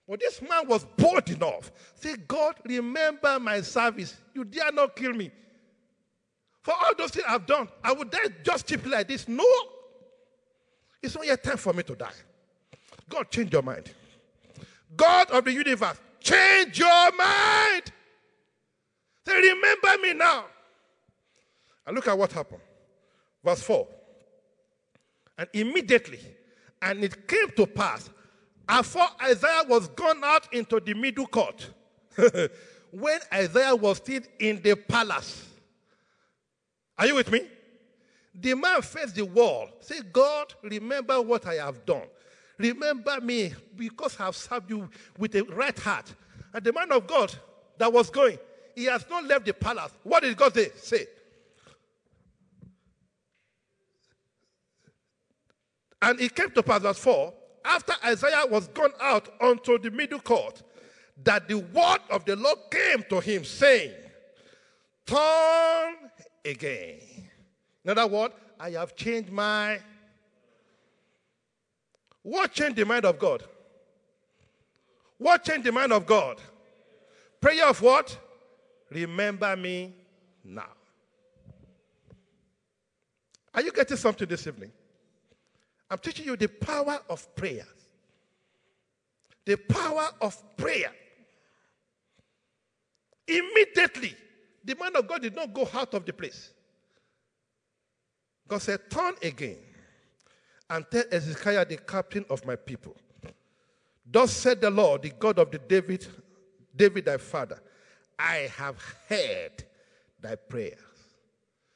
But 0.09 0.20
this 0.20 0.41
man 0.41 0.68
was 0.68 0.84
bold 0.97 1.28
enough. 1.30 1.72
Say, 1.95 2.16
God, 2.28 2.57
remember 2.64 3.41
my 3.41 3.61
service. 3.62 4.16
You 4.34 4.45
dare 4.45 4.70
not 4.72 4.95
kill 4.95 5.12
me. 5.12 5.30
For 6.62 6.74
all 6.74 6.93
those 6.99 7.11
things 7.11 7.24
I've 7.28 7.47
done, 7.47 7.68
I 7.82 7.93
would 7.93 8.11
die 8.11 8.28
just 8.43 8.66
cheaply 8.68 8.91
like 8.91 9.09
this. 9.09 9.26
No. 9.26 9.45
It's 11.03 11.14
not 11.14 11.26
yet 11.26 11.43
time 11.43 11.57
for 11.57 11.72
me 11.72 11.82
to 11.84 11.95
die. 11.95 12.11
God, 13.09 13.30
change 13.30 13.53
your 13.53 13.62
mind. 13.62 13.91
God 14.97 15.30
of 15.30 15.45
the 15.45 15.53
universe, 15.53 16.01
change 16.20 16.78
your 16.78 17.12
mind. 17.16 17.93
Say, 19.26 19.37
remember 19.37 20.03
me 20.03 20.14
now. 20.14 20.45
And 21.87 21.95
look 21.95 22.07
at 22.09 22.18
what 22.18 22.32
happened. 22.32 22.62
Verse 23.45 23.62
4. 23.62 23.87
And 25.39 25.49
immediately, 25.53 26.20
and 26.80 27.05
it 27.05 27.28
came 27.28 27.51
to 27.57 27.66
pass, 27.66 28.11
after 28.68 29.03
Isaiah 29.22 29.62
was 29.68 29.89
gone 29.89 30.22
out 30.24 30.53
into 30.53 30.80
the 30.80 30.95
middle 30.95 31.26
court, 31.26 31.70
when 32.91 33.20
Isaiah 33.32 33.76
was 33.76 33.99
still 33.99 34.22
in 34.39 34.61
the 34.62 34.74
palace. 34.74 35.45
Are 36.99 37.07
you 37.07 37.14
with 37.14 37.30
me? 37.30 37.43
The 38.34 38.55
man 38.55 38.82
faced 38.82 39.14
the 39.14 39.24
wall. 39.24 39.68
Say, 39.80 40.01
God, 40.12 40.55
remember 40.62 41.20
what 41.20 41.47
I 41.47 41.55
have 41.55 41.84
done. 41.84 42.03
Remember 42.59 43.20
me 43.20 43.55
because 43.74 44.18
I 44.18 44.26
have 44.26 44.37
served 44.37 44.70
you 44.70 44.89
with 45.18 45.34
a 45.34 45.43
right 45.45 45.78
heart. 45.78 46.12
And 46.55 46.64
the 46.64 46.72
man 46.72 46.91
of 46.93 47.07
God 47.07 47.34
that 47.78 47.93
was 47.93 48.09
going, 48.09 48.39
he 48.74 48.84
has 48.84 49.05
not 49.11 49.24
left 49.24 49.45
the 49.45 49.53
palace. 49.53 49.93
What 50.03 50.22
did 50.22 50.37
God 50.37 50.55
say? 50.55 50.70
Say. 50.76 51.07
And 56.07 56.20
it 56.20 56.36
came 56.36 56.50
to 56.52 56.62
pass, 56.62 56.82
verse 56.82 57.00
4, 57.00 57.34
after 57.64 57.92
Isaiah 58.04 58.46
was 58.48 58.68
gone 58.68 58.92
out 59.00 59.28
unto 59.40 59.76
the 59.76 59.90
middle 59.90 60.20
court, 60.20 60.62
that 61.24 61.48
the 61.48 61.59
word 61.59 61.98
of 62.11 62.24
the 62.24 62.36
Lord 62.36 62.59
came 62.70 63.02
to 63.11 63.18
him, 63.18 63.44
saying, 63.44 63.90
Turn 65.04 65.96
again. 66.44 67.00
In 67.84 67.90
other 67.90 68.07
words, 68.07 68.34
I 68.61 68.70
have 68.70 68.94
changed 68.94 69.32
my 69.32 69.80
what 72.22 72.52
changed 72.52 72.76
the 72.76 72.84
mind 72.84 73.04
of 73.04 73.18
God? 73.18 73.42
What 75.18 75.42
changed 75.42 75.64
the 75.64 75.72
mind 75.72 75.92
of 75.92 76.07
God? 76.07 76.40
Prayer 77.40 77.68
of 77.68 77.82
what? 77.82 78.16
Remember 78.90 79.57
me 79.57 79.92
now. 80.44 80.70
Are 83.52 83.62
you 83.62 83.72
getting 83.72 83.96
something 83.96 84.28
this 84.28 84.46
evening? 84.46 84.70
I'm 85.91 85.99
teaching 85.99 86.26
you 86.26 86.37
the 86.37 86.49
power 86.49 87.01
of 87.09 87.34
prayer. 87.34 87.66
The 89.45 89.57
power 89.57 90.09
of 90.20 90.57
prayer. 90.57 90.93
Immediately, 93.28 94.16
the 94.64 94.74
man 94.74 94.97
of 94.97 95.07
God 95.07 95.22
did 95.22 95.34
not 95.34 95.53
go 95.53 95.68
out 95.72 95.95
of 95.95 96.05
the 96.05 96.12
place. 96.12 96.51
God 98.49 98.59
said, 98.59 98.80
Turn 98.91 99.14
again 99.22 99.59
and 100.70 100.84
tell 100.91 101.05
Hezekiah, 101.11 101.64
the 101.64 101.76
captain 101.76 102.24
of 102.30 102.45
my 102.45 102.57
people. 102.57 102.97
Thus 104.05 104.32
said 104.32 104.61
the 104.61 104.70
Lord, 104.70 105.03
the 105.03 105.11
God 105.11 105.39
of 105.39 105.51
the 105.51 105.59
David, 105.59 106.07
David 106.74 107.05
thy 107.05 107.16
father, 107.16 107.61
I 108.18 108.51
have 108.57 108.80
heard 109.09 109.64
thy 110.20 110.37
prayers. 110.37 110.78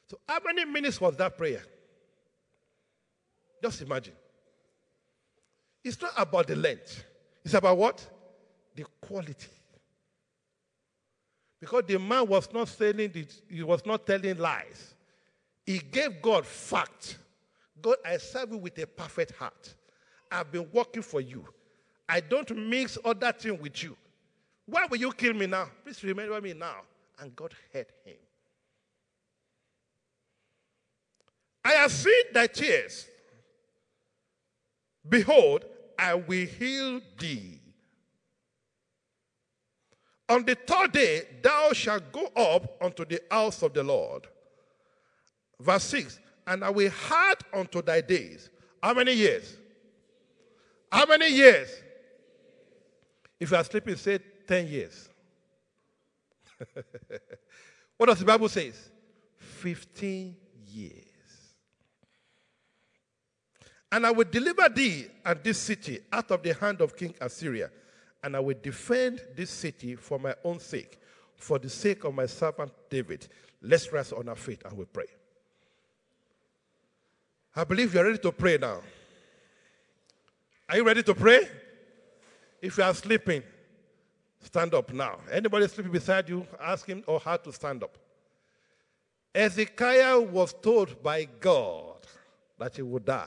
So, 0.08 0.18
how 0.28 0.40
many 0.44 0.64
minutes 0.64 1.00
was 1.00 1.16
that 1.16 1.36
prayer? 1.36 1.62
Just 3.62 3.82
imagine. 3.82 4.14
It's 5.84 6.00
not 6.00 6.12
about 6.16 6.46
the 6.46 6.56
length. 6.56 7.04
It's 7.44 7.54
about 7.54 7.76
what? 7.76 8.06
The 8.74 8.84
quality. 9.00 9.48
Because 11.60 11.84
the 11.86 11.98
man 11.98 12.26
was 12.26 12.48
not 12.52 12.68
the, 12.68 13.26
he 13.48 13.62
was 13.62 13.84
not 13.84 14.06
telling 14.06 14.38
lies. 14.38 14.94
He 15.66 15.78
gave 15.78 16.22
God 16.22 16.46
facts. 16.46 17.16
God, 17.80 17.96
I 18.04 18.16
serve 18.16 18.52
you 18.52 18.58
with 18.58 18.78
a 18.78 18.86
perfect 18.86 19.32
heart. 19.36 19.74
I've 20.30 20.50
been 20.50 20.68
working 20.72 21.02
for 21.02 21.20
you. 21.20 21.44
I 22.08 22.20
don't 22.20 22.50
mix 22.56 22.98
other 23.04 23.32
things 23.32 23.60
with 23.60 23.82
you. 23.82 23.96
Why 24.66 24.86
will 24.88 24.98
you 24.98 25.12
kill 25.12 25.34
me 25.34 25.46
now? 25.46 25.68
Please 25.84 26.02
remember 26.02 26.40
me 26.40 26.54
now. 26.54 26.76
And 27.18 27.34
God 27.36 27.54
heard 27.72 27.86
him. 28.04 28.16
I 31.64 31.72
have 31.72 31.92
seen 31.92 32.24
thy 32.32 32.46
tears. 32.46 33.06
Behold, 35.08 35.64
I 35.98 36.14
will 36.14 36.46
heal 36.46 37.00
thee. 37.18 37.60
On 40.28 40.44
the 40.44 40.54
third 40.54 40.92
day, 40.92 41.22
thou 41.42 41.72
shalt 41.72 42.12
go 42.12 42.26
up 42.36 42.76
unto 42.80 43.04
the 43.04 43.20
house 43.30 43.62
of 43.62 43.74
the 43.74 43.82
Lord. 43.82 44.28
Verse 45.58 45.84
6 45.84 46.20
and 46.50 46.64
I 46.64 46.70
will 46.70 46.90
add 47.10 47.38
unto 47.54 47.80
thy 47.80 48.00
days. 48.00 48.50
How 48.82 48.92
many 48.92 49.12
years? 49.12 49.56
How 50.90 51.06
many 51.06 51.28
years? 51.28 51.70
If 53.38 53.52
you 53.52 53.56
are 53.56 53.62
sleeping, 53.62 53.94
say 53.94 54.18
10 54.48 54.66
years. 54.66 55.08
what 57.96 58.06
does 58.06 58.18
the 58.18 58.24
Bible 58.24 58.48
say? 58.48 58.72
15 59.36 60.36
years. 60.66 61.09
And 63.92 64.06
I 64.06 64.10
will 64.10 64.26
deliver 64.30 64.68
thee 64.68 65.06
and 65.24 65.42
this 65.42 65.58
city 65.58 65.98
out 66.12 66.30
of 66.30 66.42
the 66.42 66.54
hand 66.54 66.80
of 66.80 66.96
King 66.96 67.14
Assyria, 67.20 67.70
and 68.22 68.36
I 68.36 68.40
will 68.40 68.56
defend 68.62 69.20
this 69.34 69.50
city 69.50 69.96
for 69.96 70.18
my 70.18 70.34
own 70.44 70.60
sake, 70.60 71.00
for 71.36 71.58
the 71.58 71.68
sake 71.68 72.04
of 72.04 72.14
my 72.14 72.26
servant 72.26 72.72
David. 72.88 73.26
Let's 73.62 73.92
rest 73.92 74.12
on 74.12 74.28
our 74.28 74.36
feet 74.36 74.62
and 74.64 74.76
we 74.76 74.84
pray. 74.84 75.06
I 77.54 77.64
believe 77.64 77.92
you're 77.92 78.04
ready 78.04 78.18
to 78.18 78.32
pray 78.32 78.58
now. 78.58 78.80
Are 80.68 80.76
you 80.76 80.84
ready 80.84 81.02
to 81.02 81.14
pray? 81.14 81.48
If 82.62 82.78
you 82.78 82.84
are 82.84 82.94
sleeping, 82.94 83.42
stand 84.40 84.72
up 84.72 84.92
now. 84.92 85.18
Anybody 85.32 85.66
sleeping 85.66 85.92
beside 85.92 86.28
you, 86.28 86.46
ask 86.60 86.86
him 86.86 87.02
or 87.08 87.18
her 87.18 87.38
to 87.38 87.52
stand 87.52 87.82
up. 87.82 87.98
Ezekiel 89.34 90.26
was 90.26 90.52
told 90.52 91.02
by 91.02 91.24
God 91.24 92.06
that 92.58 92.76
he 92.76 92.82
would 92.82 93.04
die. 93.04 93.26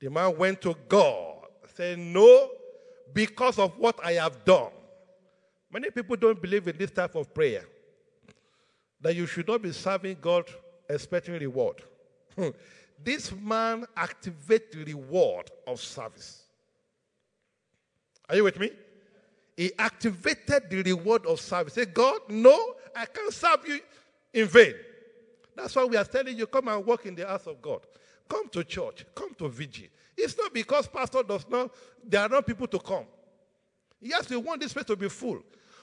The 0.00 0.10
man 0.10 0.36
went 0.36 0.62
to 0.62 0.74
God, 0.88 1.46
said, 1.74 1.98
No, 1.98 2.50
because 3.12 3.58
of 3.58 3.78
what 3.78 3.98
I 4.04 4.12
have 4.12 4.44
done. 4.44 4.70
Many 5.72 5.90
people 5.90 6.16
don't 6.16 6.40
believe 6.40 6.66
in 6.66 6.76
this 6.76 6.90
type 6.90 7.14
of 7.14 7.32
prayer. 7.32 7.64
That 9.00 9.14
you 9.14 9.26
should 9.26 9.46
not 9.46 9.62
be 9.62 9.72
serving 9.72 10.18
God 10.20 10.44
expecting 10.88 11.34
reward. 11.34 11.82
Hmm. 12.36 12.48
this 13.02 13.32
man 13.32 13.86
activates 13.96 14.72
the 14.72 14.84
reward 14.84 15.50
of 15.66 15.80
service. 15.80 16.44
Are 18.28 18.36
you 18.36 18.44
with 18.44 18.58
me? 18.58 18.70
He 19.56 19.72
activated 19.78 20.70
the 20.70 20.82
reward 20.82 21.26
of 21.26 21.40
service. 21.40 21.74
Say, 21.74 21.86
God, 21.86 22.20
no, 22.28 22.74
I 22.94 23.06
can't 23.06 23.32
serve 23.32 23.66
you 23.66 23.80
in 24.32 24.46
vain. 24.46 24.74
That's 25.56 25.74
why 25.74 25.84
we 25.84 25.96
are 25.96 26.04
telling 26.04 26.38
you, 26.38 26.46
come 26.46 26.68
and 26.68 26.86
work 26.86 27.04
in 27.06 27.14
the 27.14 27.26
house 27.26 27.46
of 27.46 27.60
God. 27.60 27.80
Come 28.30 28.48
to 28.50 28.62
church. 28.62 29.04
Come 29.14 29.34
to 29.34 29.48
vigil. 29.48 29.88
It's 30.16 30.38
not 30.38 30.54
because 30.54 30.86
pastor 30.86 31.22
does 31.24 31.44
not, 31.50 31.72
there 32.04 32.20
are 32.22 32.28
not 32.28 32.46
people 32.46 32.68
to 32.68 32.78
come. 32.78 33.04
Yes, 34.00 34.30
we 34.30 34.36
want 34.36 34.60
this 34.60 34.72
place 34.72 34.86
to 34.86 34.96
be 34.96 35.08
full. 35.08 35.42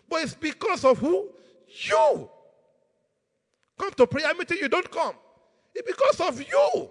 But 0.09 0.23
it's 0.23 0.33
because 0.33 0.85
of 0.85 0.97
who? 0.97 1.29
You. 1.67 2.29
come 3.77 3.91
to 3.91 4.07
prayer 4.07 4.33
meeting, 4.33 4.59
you 4.61 4.69
don't 4.69 4.89
come. 4.89 5.15
It's 5.75 5.85
because 5.85 6.21
of 6.21 6.39
you. 6.39 6.89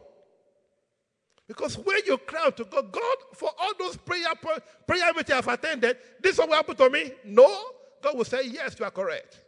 Because 1.49 1.79
when 1.79 2.01
you 2.07 2.19
cry 2.19 2.51
to 2.51 2.65
God, 2.65 2.93
God, 2.93 3.17
for 3.33 3.51
all 3.59 3.73
those 3.79 3.97
prayer 3.97 4.29
prayer 4.87 5.13
meetings 5.15 5.39
I've 5.39 5.49
attended, 5.49 5.97
this 6.21 6.37
will 6.37 6.53
happen 6.53 6.77
to 6.77 6.91
me? 6.91 7.13
No. 7.25 7.49
God 8.03 8.17
will 8.17 8.25
say, 8.25 8.43
Yes, 8.45 8.77
you 8.79 8.85
are 8.85 8.91
correct. 8.91 9.41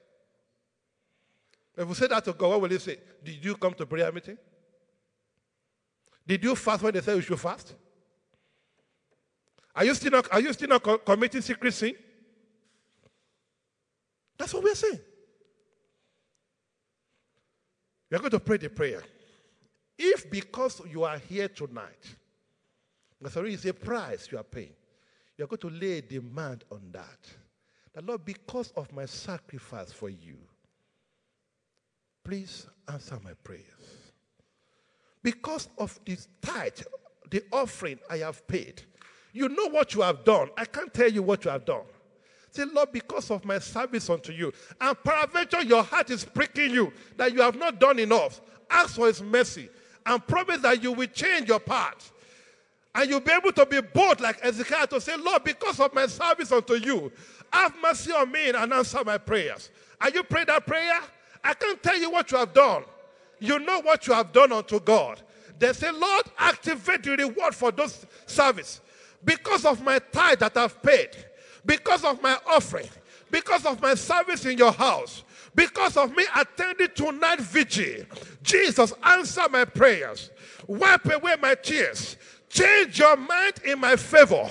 If 1.76 1.86
we 1.86 1.94
say 1.94 2.06
that 2.06 2.24
to 2.24 2.32
God, 2.32 2.48
what 2.48 2.60
will 2.62 2.70
He 2.70 2.78
say? 2.78 2.96
Did 3.22 3.44
you 3.44 3.56
come 3.56 3.74
to 3.74 3.84
prayer 3.84 4.10
meeting? 4.10 4.38
Did 6.28 6.44
you 6.44 6.54
fast 6.54 6.82
when 6.82 6.92
they 6.92 7.00
said 7.00 7.16
you 7.16 7.22
should 7.22 7.40
fast? 7.40 7.74
Are 9.74 9.84
you 9.84 9.94
still 9.94 10.10
not, 10.10 10.30
are 10.30 10.40
you 10.40 10.52
still 10.52 10.68
not 10.68 10.82
co- 10.82 10.98
committing 10.98 11.40
secret 11.40 11.72
sin? 11.72 11.94
That's 14.36 14.52
what 14.52 14.62
we're 14.62 14.74
saying. 14.74 15.00
You're 18.10 18.20
going 18.20 18.30
to 18.30 18.40
pray 18.40 18.58
the 18.58 18.68
prayer. 18.68 19.02
If 19.96 20.30
because 20.30 20.82
you 20.90 21.04
are 21.04 21.18
here 21.18 21.48
tonight, 21.48 22.14
there 23.20 23.46
is 23.46 23.64
a 23.64 23.72
price 23.72 24.28
you 24.30 24.38
are 24.38 24.44
paying, 24.44 24.74
you're 25.36 25.48
going 25.48 25.60
to 25.60 25.70
lay 25.70 25.98
a 25.98 26.02
demand 26.02 26.64
on 26.70 26.82
that. 26.92 27.26
The 27.94 28.02
Lord, 28.02 28.24
because 28.24 28.70
of 28.76 28.92
my 28.92 29.06
sacrifice 29.06 29.92
for 29.92 30.10
you, 30.10 30.36
please 32.22 32.66
answer 32.86 33.18
my 33.24 33.32
prayers. 33.42 33.97
Because 35.22 35.68
of 35.78 35.98
this 36.04 36.28
tithe, 36.42 36.80
the 37.30 37.42
offering 37.52 37.98
I 38.08 38.18
have 38.18 38.46
paid, 38.46 38.82
you 39.32 39.48
know 39.48 39.68
what 39.68 39.94
you 39.94 40.00
have 40.02 40.24
done. 40.24 40.48
I 40.56 40.64
can't 40.64 40.92
tell 40.92 41.10
you 41.10 41.22
what 41.22 41.44
you 41.44 41.50
have 41.50 41.64
done. 41.64 41.84
Say, 42.50 42.64
Lord, 42.64 42.92
because 42.92 43.30
of 43.30 43.44
my 43.44 43.58
service 43.58 44.08
unto 44.08 44.32
you, 44.32 44.52
and 44.80 44.96
peradventure 45.04 45.62
your 45.62 45.82
heart 45.82 46.10
is 46.10 46.24
pricking 46.24 46.70
you 46.70 46.92
that 47.16 47.32
you 47.32 47.42
have 47.42 47.56
not 47.56 47.78
done 47.78 47.98
enough, 47.98 48.40
ask 48.70 48.96
for 48.96 49.06
his 49.06 49.22
mercy 49.22 49.68
and 50.06 50.26
promise 50.26 50.60
that 50.62 50.82
you 50.82 50.92
will 50.92 51.06
change 51.06 51.48
your 51.48 51.60
path. 51.60 52.12
And 52.94 53.08
you'll 53.10 53.20
be 53.20 53.32
able 53.32 53.52
to 53.52 53.66
be 53.66 53.80
bold 53.80 54.20
like 54.20 54.38
Ezekiel 54.42 54.86
to 54.88 55.00
say, 55.00 55.16
Lord, 55.16 55.44
because 55.44 55.78
of 55.78 55.94
my 55.94 56.06
service 56.06 56.50
unto 56.50 56.74
you, 56.74 57.12
have 57.52 57.74
mercy 57.82 58.12
on 58.12 58.32
me 58.32 58.48
and 58.48 58.72
answer 58.72 59.04
my 59.04 59.18
prayers. 59.18 59.70
Are 60.00 60.10
you 60.10 60.22
praying 60.22 60.46
that 60.46 60.66
prayer? 60.66 60.98
I 61.44 61.54
can't 61.54 61.82
tell 61.82 61.98
you 61.98 62.10
what 62.10 62.30
you 62.32 62.38
have 62.38 62.52
done. 62.52 62.84
You 63.38 63.58
know 63.58 63.80
what 63.80 64.06
you 64.06 64.14
have 64.14 64.32
done 64.32 64.52
unto 64.52 64.80
God. 64.80 65.20
They 65.58 65.72
say, 65.72 65.90
Lord, 65.90 66.26
activate 66.38 67.02
the 67.02 67.16
reward 67.16 67.54
for 67.54 67.72
those 67.72 68.06
service. 68.26 68.80
Because 69.24 69.64
of 69.64 69.82
my 69.82 69.98
tithe 69.98 70.38
that 70.40 70.56
I've 70.56 70.80
paid, 70.82 71.10
because 71.66 72.04
of 72.04 72.22
my 72.22 72.38
offering, 72.46 72.88
because 73.30 73.66
of 73.66 73.80
my 73.82 73.94
service 73.94 74.46
in 74.46 74.56
your 74.56 74.72
house, 74.72 75.24
because 75.54 75.96
of 75.96 76.14
me 76.16 76.24
attending 76.36 76.88
tonight 76.94 77.40
vigil. 77.40 78.04
Jesus, 78.42 78.92
answer 79.02 79.48
my 79.50 79.64
prayers. 79.64 80.30
Wipe 80.66 81.06
away 81.06 81.34
my 81.40 81.54
tears. 81.56 82.16
Change 82.48 82.98
your 82.98 83.16
mind 83.16 83.54
in 83.64 83.80
my 83.80 83.96
favor. 83.96 84.48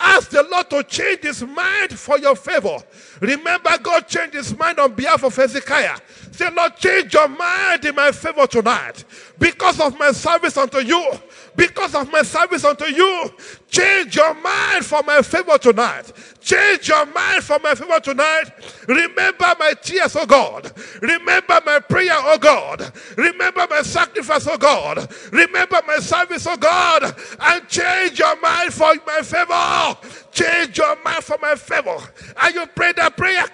Ask 0.00 0.30
the 0.30 0.42
Lord 0.42 0.68
to 0.70 0.82
change 0.82 1.20
his 1.22 1.42
mind 1.42 1.98
for 1.98 2.18
your 2.18 2.36
favor. 2.36 2.78
Remember, 3.20 3.70
God 3.82 4.06
changed 4.08 4.34
his 4.34 4.56
mind 4.58 4.78
on 4.78 4.94
behalf 4.94 5.22
of 5.22 5.34
Hezekiah. 5.34 5.98
Say, 6.32 6.50
Lord, 6.50 6.76
change 6.76 7.14
your 7.14 7.28
mind 7.28 7.84
in 7.84 7.94
my 7.94 8.10
favor 8.12 8.46
tonight. 8.46 9.04
Because 9.38 9.80
of 9.80 9.98
my 9.98 10.12
service 10.12 10.56
unto 10.56 10.78
you, 10.78 11.12
because 11.56 11.94
of 11.94 12.10
my 12.12 12.22
service 12.22 12.64
unto 12.64 12.86
you, 12.86 13.30
change 13.68 14.16
your 14.16 14.34
mind 14.34 14.84
for 14.84 15.02
my 15.04 15.22
favor 15.22 15.58
tonight. 15.58 16.12
Change 16.40 16.88
your 16.88 17.06
mind 17.06 17.42
for 17.42 17.58
my 17.60 17.74
favor 17.74 18.00
tonight. 18.00 18.44
Remember 18.88 19.54
my 19.58 19.74
tears, 19.82 20.16
oh 20.16 20.26
God. 20.26 20.72
Remember 21.00 21.60
my 21.64 21.80
prayer, 21.80 22.14
oh 22.16 22.38
God. 22.38 22.92
Remember 23.16 23.66
my 23.70 23.82
sacrifice, 23.82 24.46
oh 24.48 24.58
God. 24.58 25.08
Remember 25.32 25.80
my 25.86 25.96
service, 25.98 26.46
oh 26.48 26.56
God. 26.56 27.14
And 27.40 27.68
change 27.68 28.18
your 28.18 28.38
mind 28.40 28.72
for 28.72 28.92
my 29.06 29.20
favor. 29.22 29.96
Change 30.32 30.78
your 30.78 30.96
mind 31.02 31.24
for 31.24 31.38
my 31.40 31.54
favor. 31.54 31.96
And 32.42 32.54
you 32.54 32.66
pray 32.74 32.92
that 32.92 33.16
prayer. 33.16 33.44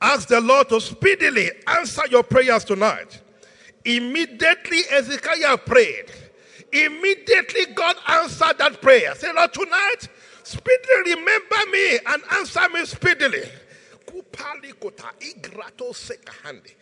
Ask 0.00 0.28
the 0.28 0.40
Lord 0.40 0.68
to 0.70 0.80
speedily 0.80 1.50
answer 1.66 2.02
your 2.10 2.22
prayers 2.22 2.64
tonight. 2.64 3.20
Immediately 3.84 4.80
Ezekiel 4.90 5.58
prayed. 5.58 6.10
Immediately 6.72 7.66
God 7.74 7.96
answered 8.08 8.58
that 8.58 8.80
prayer. 8.80 9.14
Say, 9.14 9.30
Lord, 9.32 9.52
tonight, 9.52 10.08
speedily 10.42 11.14
remember 11.14 11.70
me 11.70 11.98
and 12.06 12.22
answer 12.38 12.68
me 12.72 12.84
speedily. 12.86 13.42
Kupali 14.06 14.72
kota 14.80 15.10
igrato 15.20 15.92
sekahande. 15.92 16.74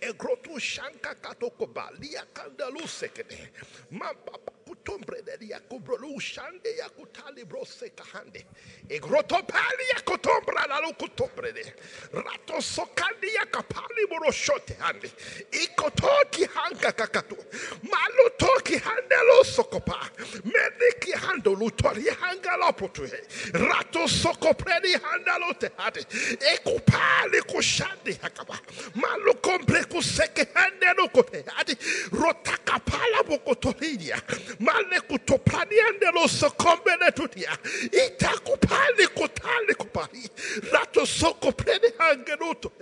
Egrotu 0.00 0.58
shanka 0.60 1.14
katokoba 1.14 1.90
liya 1.98 2.24
kandalu 2.34 2.86
sekede. 2.86 3.38
Mamba 3.90 4.38
kutombre 4.86 5.22
de 5.22 5.46
yakubro 5.46 5.96
yakutali 6.78 7.44
brose 7.44 7.90
kahande. 7.90 8.44
Egrotopali 8.88 9.84
yakutombra 9.94 10.66
la 10.68 10.80
lukutombre 10.80 11.52
de. 11.52 11.62
Rato 12.12 12.60
sokandi 12.60 13.34
yakapali 13.34 14.06
boroshote 14.08 14.76
hande. 14.78 15.10
Ikotoki 15.50 16.44
hanga 16.54 16.92
kakatu. 16.92 17.36
Malutoki 17.82 18.78
hande 18.78 19.16
lo 19.26 19.44
sokopa. 19.44 20.08
Mediki 20.44 21.12
hando 21.12 21.54
lutori 21.54 22.06
hanga. 22.20 22.56
Rato 23.52 24.06
sokopredi 24.08 24.92
handa 24.92 25.38
hande. 25.76 26.00
Ekupali 26.54 27.42
kushandi 27.42 28.12
hakaba. 28.22 28.58
Malukombre 28.94 29.84
kuseke 29.84 30.46
hande 30.54 30.86
lukote 30.96 31.44
hande. 31.46 31.76
Rotakapala 32.12 33.22
bokotoridia 33.26 34.20
male 34.76 35.00
kutopani 35.00 35.80
andelo 35.80 36.28
sokombele 36.28 37.12
tutia 37.12 37.58
itakupali 38.06 39.06
kutali 39.06 39.74
kupali 39.74 40.30
rato 40.72 41.06
soko 41.06 41.52
prene 41.52 41.92
hangenuto 41.98 42.72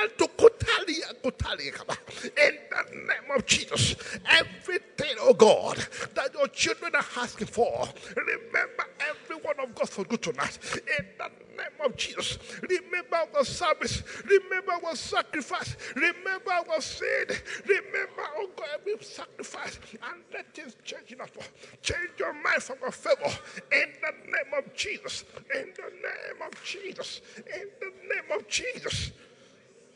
alto 0.00 0.28
kutali 0.28 1.02
kutali 1.22 1.70
kaba 1.70 1.96
in 2.24 2.58
the 2.70 2.94
name 2.94 3.30
of 3.36 3.46
Jesus 3.46 3.96
everything 4.40 5.16
oh 5.20 5.34
God 5.34 5.76
that 6.14 6.34
your 6.34 6.48
children 6.48 6.94
are 6.94 7.06
asking 7.16 7.46
for 7.48 7.88
remember 8.16 8.84
every 9.10 9.36
one 9.36 9.58
of 9.60 9.74
God 9.74 9.88
for 9.88 10.04
good 10.04 10.22
tonight. 10.22 10.58
In 10.98 11.06
the 11.18 11.30
name 11.56 11.78
of 11.84 11.96
Jesus. 11.96 12.38
Remember 12.68 13.16
our 13.36 13.44
service. 13.44 14.02
Remember 14.24 14.72
our 14.84 14.96
sacrifice. 14.96 15.76
Remember 15.94 16.50
our 16.50 16.80
sin. 16.80 17.26
Remember, 17.66 18.22
oh 18.36 18.48
God, 18.56 18.66
every 18.80 19.04
sacrifice. 19.04 19.78
And 19.92 20.22
let 20.32 20.54
things 20.54 20.76
change 20.84 21.12
in 21.12 21.20
us. 21.38 21.48
Change 21.82 22.10
your 22.18 22.32
mind 22.32 22.62
from 22.62 22.76
our 22.82 22.92
favor. 22.92 23.32
In 23.72 23.92
the 24.00 24.12
name 24.26 24.52
of 24.58 24.74
Jesus. 24.74 25.24
In 25.54 25.72
the 25.76 25.82
name 25.82 26.42
of 26.46 26.64
Jesus. 26.64 27.20
In 27.36 27.68
the 27.80 27.86
name 27.86 28.38
of 28.38 28.48
Jesus. 28.48 29.10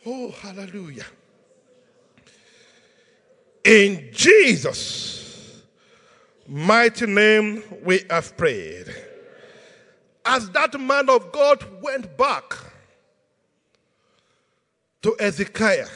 Oh, 0.06 0.30
hallelujah. 0.30 1.06
In 3.64 4.08
Jesus' 4.12 5.62
mighty 6.46 7.06
name, 7.06 7.62
we 7.84 8.00
have 8.08 8.36
prayed. 8.36 8.94
As 10.24 10.48
that 10.50 10.78
man 10.80 11.10
of 11.10 11.32
God 11.32 11.64
went 11.82 12.16
back 12.16 12.56
to 15.02 15.16
Hezekiah 15.18 15.88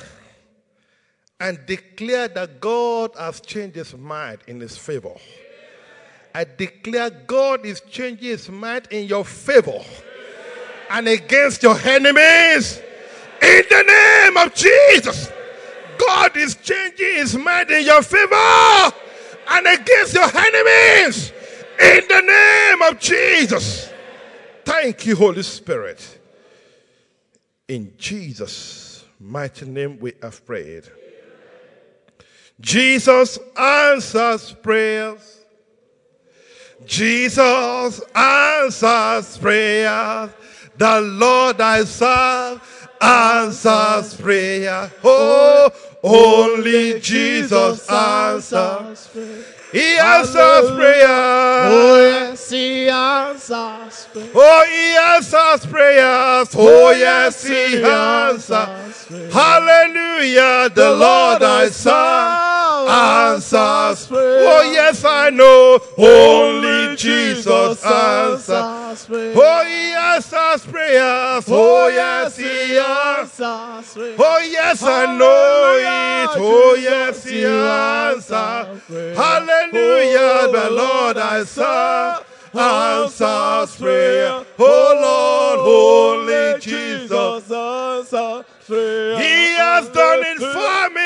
and 1.43 1.59
declare 1.66 2.28
that 2.28 2.60
God 2.60 3.10
has 3.19 3.40
changed 3.40 3.74
his 3.74 3.97
mind 3.97 4.39
in 4.47 4.60
his 4.60 4.78
favor. 4.78 5.14
I 6.32 6.44
declare 6.44 7.10
God 7.10 7.66
is 7.66 7.81
changing 7.81 8.28
his 8.28 8.48
mind 8.48 8.86
in 8.93 9.09
your 9.09 9.24
favor 9.24 9.81
and 10.89 11.09
against 11.09 11.64
your 11.64 11.77
enemies 11.77 12.78
in 13.43 13.62
the 13.69 13.82
name 13.82 14.36
of 14.36 14.55
Jesus. 14.55 15.32
God 15.98 16.36
is 16.36 16.55
changing 16.55 17.14
his 17.16 17.36
mind 17.36 17.73
in 17.73 17.86
your 17.86 18.02
favor 18.02 18.94
and 19.51 19.66
against 19.66 20.14
your 20.14 20.31
enemies 20.32 21.32
in 21.81 22.02
the 22.09 22.20
name 22.20 22.82
of 22.82 23.01
Jesus. 23.01 23.90
Thank 24.64 25.06
you, 25.06 25.16
Holy 25.16 25.43
Spirit. 25.43 26.20
In 27.66 27.94
Jesus' 27.98 29.05
mighty 29.19 29.66
name 29.66 29.98
we 29.98 30.12
have 30.23 30.47
prayed. 30.47 30.85
Jesus 32.62 33.39
answers 33.56 34.52
prayers. 34.52 35.40
Jesus 36.86 38.01
answers 38.14 39.36
prayers. 39.39 40.30
The 40.78 41.01
Lord 41.01 41.60
I 41.60 41.84
serve 41.84 42.89
answers 43.01 44.14
prayer. 44.14 44.90
Oh, 45.02 45.70
only 46.02 47.01
Jesus 47.01 47.89
answers. 47.90 49.10
He 49.72 49.96
answers 49.96 50.70
prayer. 50.72 51.06
Oh, 51.08 52.28
yes, 52.28 52.50
he 52.50 52.90
answers 52.90 54.06
prayer. 54.12 54.30
Oh, 54.34 54.66
he 54.68 54.96
answers 54.96 55.66
prayers. 55.70 56.54
Oh, 56.54 56.88
oh 56.88 56.90
yes, 56.90 57.42
he 57.46 57.82
answers. 57.82 59.32
Hallelujah. 59.32 60.68
The 60.68 60.90
Lord 60.94 61.42
I 61.42 61.68
serve 61.70 62.61
answers. 62.88 64.09
Oh, 64.10 64.70
yes, 64.72 65.04
I 65.04 65.30
know. 65.30 65.80
Only 65.98 66.96
Jesus 66.96 67.84
answers. 67.84 69.06
Oh, 69.10 69.64
he 69.66 69.92
answers 69.92 70.70
prayers. 70.70 71.48
Oh, 71.48 71.84
oh 71.84 71.88
yes, 71.88 72.36
he 72.36 72.78
answers. 72.78 73.96
Oh, 74.18 74.48
yes, 74.50 74.82
I 74.82 75.16
know 75.16 75.78
it. 75.78 76.40
Oh, 76.40 76.74
yes, 76.80 77.24
he 77.24 77.44
answers. 77.44 79.16
Hallelujah. 79.16 80.18
Oh, 80.22 80.52
the 80.52 80.70
Lord 80.70 81.18
I 81.18 81.44
serve 81.44 82.26
answers 82.54 83.76
prayer. 83.76 84.28
Oh, 84.30 84.44
oh, 84.59 84.98
Lord, 85.02 86.28
only 86.28 86.60
Jesus. 86.60 87.50
answers 87.50 88.44
prayer. 88.66 89.18
He 89.18 89.54
has 89.54 89.88
done 89.88 90.22
it 90.22 90.38
for 90.38 90.90
me. 90.94 91.01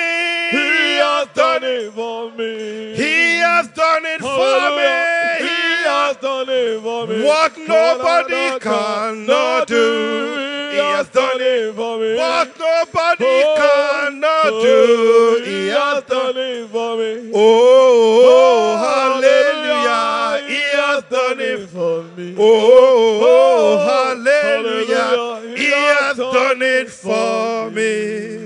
He 1.37 1.43
has 1.43 1.59
done 1.61 1.65
it 1.65 1.93
for 1.93 2.31
me. 2.31 2.95
He 2.97 3.39
has 3.41 3.69
done 3.69 4.07
it 4.07 4.21
for 4.21 4.39
me. 4.73 5.47
He 5.47 5.85
has 5.85 6.17
done 6.17 6.49
it 6.49 6.81
for 6.81 7.07
me. 7.07 7.25
What 7.25 7.59
nobody 7.59 8.59
cannot 8.59 9.69
do, 9.69 10.71
He 10.73 10.79
has 10.79 11.09
done 11.11 11.41
it 11.41 11.75
for 11.75 11.99
me. 11.99 12.17
What 12.17 12.59
nobody 12.59 13.25
Oh, 13.45 13.55
cannot 13.59 14.47
oh, 14.47 14.63
do, 14.63 15.45
He 15.45 15.67
has 15.69 16.05
done 16.05 16.37
it 16.39 16.69
for 16.71 16.97
me. 16.97 17.31
Oh, 17.35 18.77
hallelujah! 18.87 20.49
He 20.49 20.63
has 20.79 21.05
done 21.05 21.41
it. 21.41 21.69
for 21.69 22.03
me. 22.17 22.35
Oh, 22.39 23.21
Oh, 23.23 23.79
hallelujah. 24.25 25.55
He 25.55 25.71
has 25.71 26.17
done 26.17 26.63
it 26.63 26.89
for 26.91 27.71
me. 27.71 28.46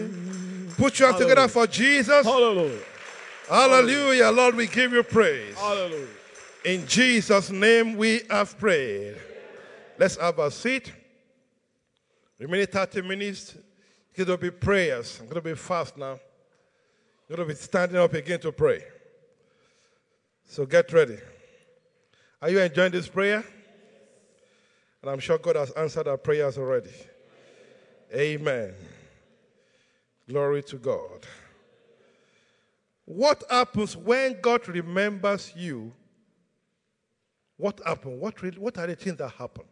Put 0.80 0.98
your 0.98 1.08
hands 1.08 1.20
together 1.20 1.46
for 1.46 1.66
Jesus. 1.66 2.24
Hallelujah. 2.24 2.80
Hallelujah. 3.46 4.30
Lord, 4.30 4.54
we 4.54 4.66
give 4.66 4.92
you 4.92 5.02
praise. 5.02 5.54
Hallelujah. 5.54 6.06
In 6.64 6.86
Jesus' 6.86 7.50
name 7.50 7.98
we 7.98 8.22
have 8.30 8.58
prayed. 8.58 9.16
Let's 9.98 10.16
have 10.16 10.38
a 10.38 10.50
seat. 10.50 10.90
Remaining 12.38 12.66
30 12.66 13.02
minutes. 13.02 13.56
It's 14.08 14.24
going 14.24 14.38
to 14.38 14.38
be 14.38 14.50
prayers. 14.50 15.18
I'm 15.20 15.26
going 15.26 15.42
to 15.42 15.50
be 15.50 15.54
fast 15.54 15.98
now. 15.98 16.12
I'm 16.12 17.36
going 17.36 17.46
to 17.46 17.54
be 17.54 17.60
standing 17.60 17.98
up 17.98 18.14
again 18.14 18.40
to 18.40 18.50
pray. 18.50 18.82
So 20.46 20.64
get 20.64 20.90
ready. 20.94 21.18
Are 22.40 22.48
you 22.48 22.58
enjoying 22.58 22.92
this 22.92 23.06
prayer? 23.06 23.44
And 25.02 25.10
I'm 25.10 25.20
sure 25.20 25.36
God 25.36 25.56
has 25.56 25.72
answered 25.72 26.08
our 26.08 26.16
prayers 26.16 26.56
already. 26.56 26.90
Amen. 28.14 28.72
Glory 30.30 30.62
to 30.62 30.76
God. 30.76 31.26
What 33.04 33.42
happens 33.50 33.96
when 33.96 34.40
God 34.40 34.68
remembers 34.68 35.52
you? 35.56 35.92
What 37.56 37.80
happened? 37.84 38.20
What, 38.20 38.40
what 38.56 38.78
are 38.78 38.86
the 38.86 38.94
things 38.94 39.16
that 39.16 39.30
happen? 39.30 39.64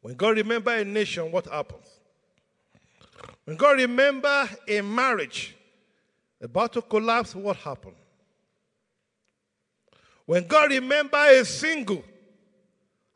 When 0.00 0.14
God 0.14 0.38
remember 0.38 0.74
a 0.74 0.86
nation, 0.86 1.30
what 1.30 1.44
happens? 1.44 1.86
When 3.44 3.58
God 3.58 3.76
remember 3.76 4.48
a 4.66 4.80
marriage 4.80 5.54
about 6.40 6.72
to 6.72 6.80
collapse, 6.80 7.34
what 7.34 7.56
happened? 7.56 7.96
When 10.24 10.46
God 10.46 10.70
remember 10.70 11.18
a 11.18 11.44
single 11.44 12.02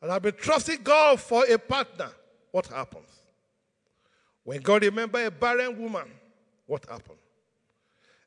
and 0.02 0.12
I've 0.12 0.20
been 0.20 0.34
trusting 0.34 0.82
God 0.82 1.18
for 1.18 1.46
a 1.46 1.56
partner, 1.56 2.10
what 2.50 2.66
happens? 2.66 3.11
When 4.44 4.60
God 4.60 4.82
remember 4.82 5.24
a 5.24 5.30
barren 5.30 5.80
woman, 5.80 6.10
what 6.66 6.84
happened? 6.88 7.18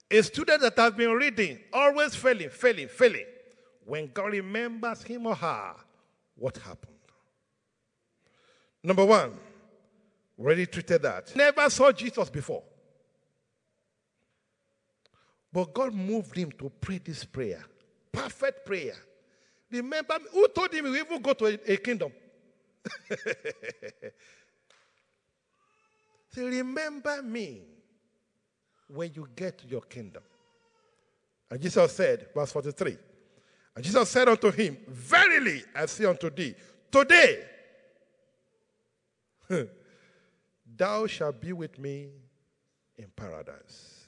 A 0.09 0.21
student 0.21 0.61
that 0.61 0.77
has 0.77 0.93
been 0.93 1.11
reading, 1.11 1.59
always 1.73 2.15
failing, 2.15 2.49
failing, 2.49 2.87
failing. 2.87 3.25
When 3.85 4.09
God 4.13 4.31
remembers 4.31 5.03
him 5.03 5.27
or 5.27 5.35
her, 5.35 5.75
what 6.35 6.57
happened? 6.57 6.93
Number 8.83 9.03
one, 9.05 9.33
already 10.39 10.65
treated 10.67 11.01
that. 11.01 11.35
Never 11.35 11.69
saw 11.69 11.91
Jesus 11.91 12.29
before. 12.29 12.63
But 15.51 15.73
God 15.73 15.93
moved 15.93 16.35
him 16.35 16.51
to 16.59 16.69
pray 16.69 16.99
this 17.03 17.23
prayer. 17.23 17.63
Perfect 18.11 18.65
prayer. 18.65 18.95
Remember, 19.71 20.17
who 20.31 20.47
told 20.49 20.73
him 20.73 20.93
he 20.93 21.01
will 21.01 21.19
go 21.19 21.33
to 21.33 21.45
a, 21.45 21.73
a 21.73 21.77
kingdom? 21.77 22.11
Remember 26.43 27.21
me 27.21 27.61
when 28.87 29.11
you 29.13 29.27
get 29.35 29.57
to 29.59 29.67
your 29.67 29.81
kingdom. 29.81 30.23
And 31.49 31.61
Jesus 31.61 31.91
said, 31.91 32.27
verse 32.33 32.51
43, 32.51 32.97
and 33.75 33.83
Jesus 33.83 34.09
said 34.09 34.29
unto 34.29 34.51
him, 34.51 34.77
Verily 34.87 35.63
I 35.75 35.85
say 35.85 36.05
unto 36.05 36.29
thee, 36.29 36.55
today 36.91 37.43
thou 40.75 41.07
shalt 41.07 41.39
be 41.39 41.53
with 41.53 41.77
me 41.77 42.09
in 42.97 43.07
paradise. 43.15 44.07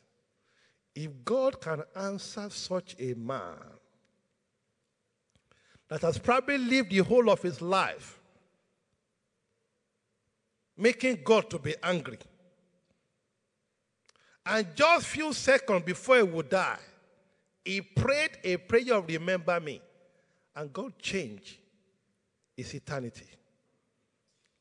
If 0.96 1.12
God 1.24 1.62
can 1.62 1.84
answer 1.96 2.50
such 2.50 2.96
a 3.00 3.14
man 3.14 3.60
that 5.90 6.02
has 6.02 6.18
probably 6.18 6.58
lived 6.58 6.92
the 6.92 7.00
whole 7.00 7.30
of 7.30 7.42
his 7.42 7.62
life 7.62 8.17
making 10.78 11.20
God 11.24 11.50
to 11.50 11.60
be 11.60 11.76
angry, 11.82 12.20
and 14.46 14.68
just 14.76 15.08
few 15.08 15.34
seconds 15.34 15.84
before 15.84 16.18
he 16.18 16.24
would 16.24 16.50
die, 16.50 16.80
he 17.66 17.82
prayed 17.82 18.38
a 18.44 18.58
prayer 18.58 18.96
of 18.96 19.08
remember 19.08 19.60
me, 19.60 19.82
and 20.56 20.72
God 20.72 20.98
changed 21.00 21.58
his 22.56 22.74
eternity. 22.74 23.26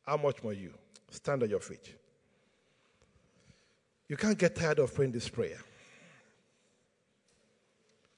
How 0.05 0.16
much 0.16 0.43
more 0.43 0.52
you? 0.52 0.72
Stand 1.10 1.43
on 1.43 1.51
your 1.51 1.60
feet. 1.60 1.94
You 4.09 4.16
can't 4.16 4.38
get 4.38 4.55
tired 4.55 4.78
of 4.78 4.94
praying 4.94 5.12
this 5.12 5.28
prayer. 5.28 5.59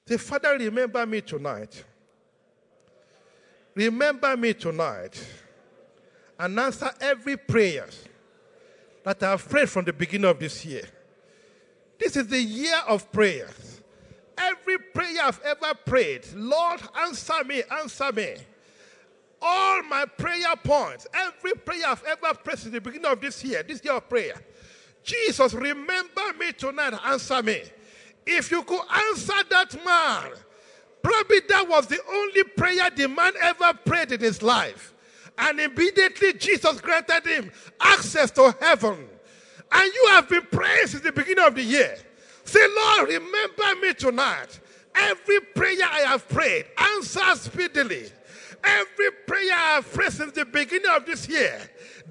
Say, 0.07 0.17
Father, 0.17 0.57
remember 0.57 1.05
me 1.05 1.21
tonight. 1.21 1.83
remember 3.75 4.35
me 4.35 4.53
tonight 4.53 5.23
and 6.39 6.57
answer 6.57 6.89
every 7.01 7.35
prayer 7.35 7.85
that 9.03 9.21
I 9.21 9.31
have 9.31 9.47
prayed 9.47 9.69
from 9.69 9.85
the 9.85 9.93
beginning 9.93 10.29
of 10.29 10.39
this 10.39 10.65
year. 10.65 10.87
This 11.99 12.15
is 12.15 12.27
the 12.27 12.41
year 12.41 12.79
of 12.87 13.11
prayers. 13.11 13.81
Every 14.37 14.77
prayer 14.77 15.21
I've 15.21 15.41
ever 15.43 15.73
prayed, 15.85 16.25
Lord, 16.33 16.79
answer 16.97 17.43
me, 17.43 17.61
answer 17.69 18.09
me. 18.13 18.35
All 19.41 19.83
my 19.83 20.05
prayer 20.05 20.55
points, 20.63 21.07
every 21.13 21.53
prayer 21.53 21.87
I've 21.87 22.03
ever 22.05 22.33
prayed 22.35 22.59
since 22.59 22.73
the 22.73 22.79
beginning 22.79 23.11
of 23.11 23.19
this 23.19 23.43
year, 23.43 23.63
this 23.63 23.83
year 23.83 23.93
of 23.93 24.07
prayer. 24.07 24.35
Jesus, 25.03 25.53
remember 25.53 26.33
me 26.39 26.53
tonight, 26.53 26.93
answer 27.05 27.43
me. 27.43 27.63
If 28.25 28.51
you 28.51 28.63
could 28.63 28.81
answer 28.89 29.33
that 29.49 29.75
man, 29.85 30.31
probably 31.01 31.39
that 31.49 31.67
was 31.67 31.87
the 31.87 31.99
only 32.09 32.43
prayer 32.43 32.89
the 32.95 33.07
man 33.09 33.33
ever 33.41 33.73
prayed 33.85 34.13
in 34.13 34.21
his 34.21 34.41
life. 34.41 34.93
And 35.39 35.59
immediately 35.59 36.33
Jesus 36.33 36.81
granted 36.81 37.25
him 37.25 37.51
access 37.79 38.29
to 38.31 38.53
heaven. 38.59 39.07
And 39.71 39.93
you 39.93 40.07
have 40.11 40.27
been 40.27 40.45
praying 40.51 40.87
since 40.87 41.03
the 41.03 41.11
beginning 41.11 41.45
of 41.45 41.55
the 41.55 41.63
year. 41.63 41.97
Say, 42.43 42.59
Lord, 42.67 43.09
remember 43.09 43.81
me 43.81 43.93
tonight. 43.93 44.59
Every 44.95 45.39
prayer 45.55 45.87
I 45.89 45.99
have 46.07 46.27
prayed, 46.27 46.65
answer 46.77 47.35
speedily. 47.35 48.11
Every 48.63 49.11
prayer 49.25 49.53
I 49.53 49.75
have 49.75 49.93
prayed 49.93 50.11
since 50.11 50.33
the 50.33 50.45
beginning 50.45 50.89
of 50.93 51.05
this 51.05 51.29
year, 51.29 51.57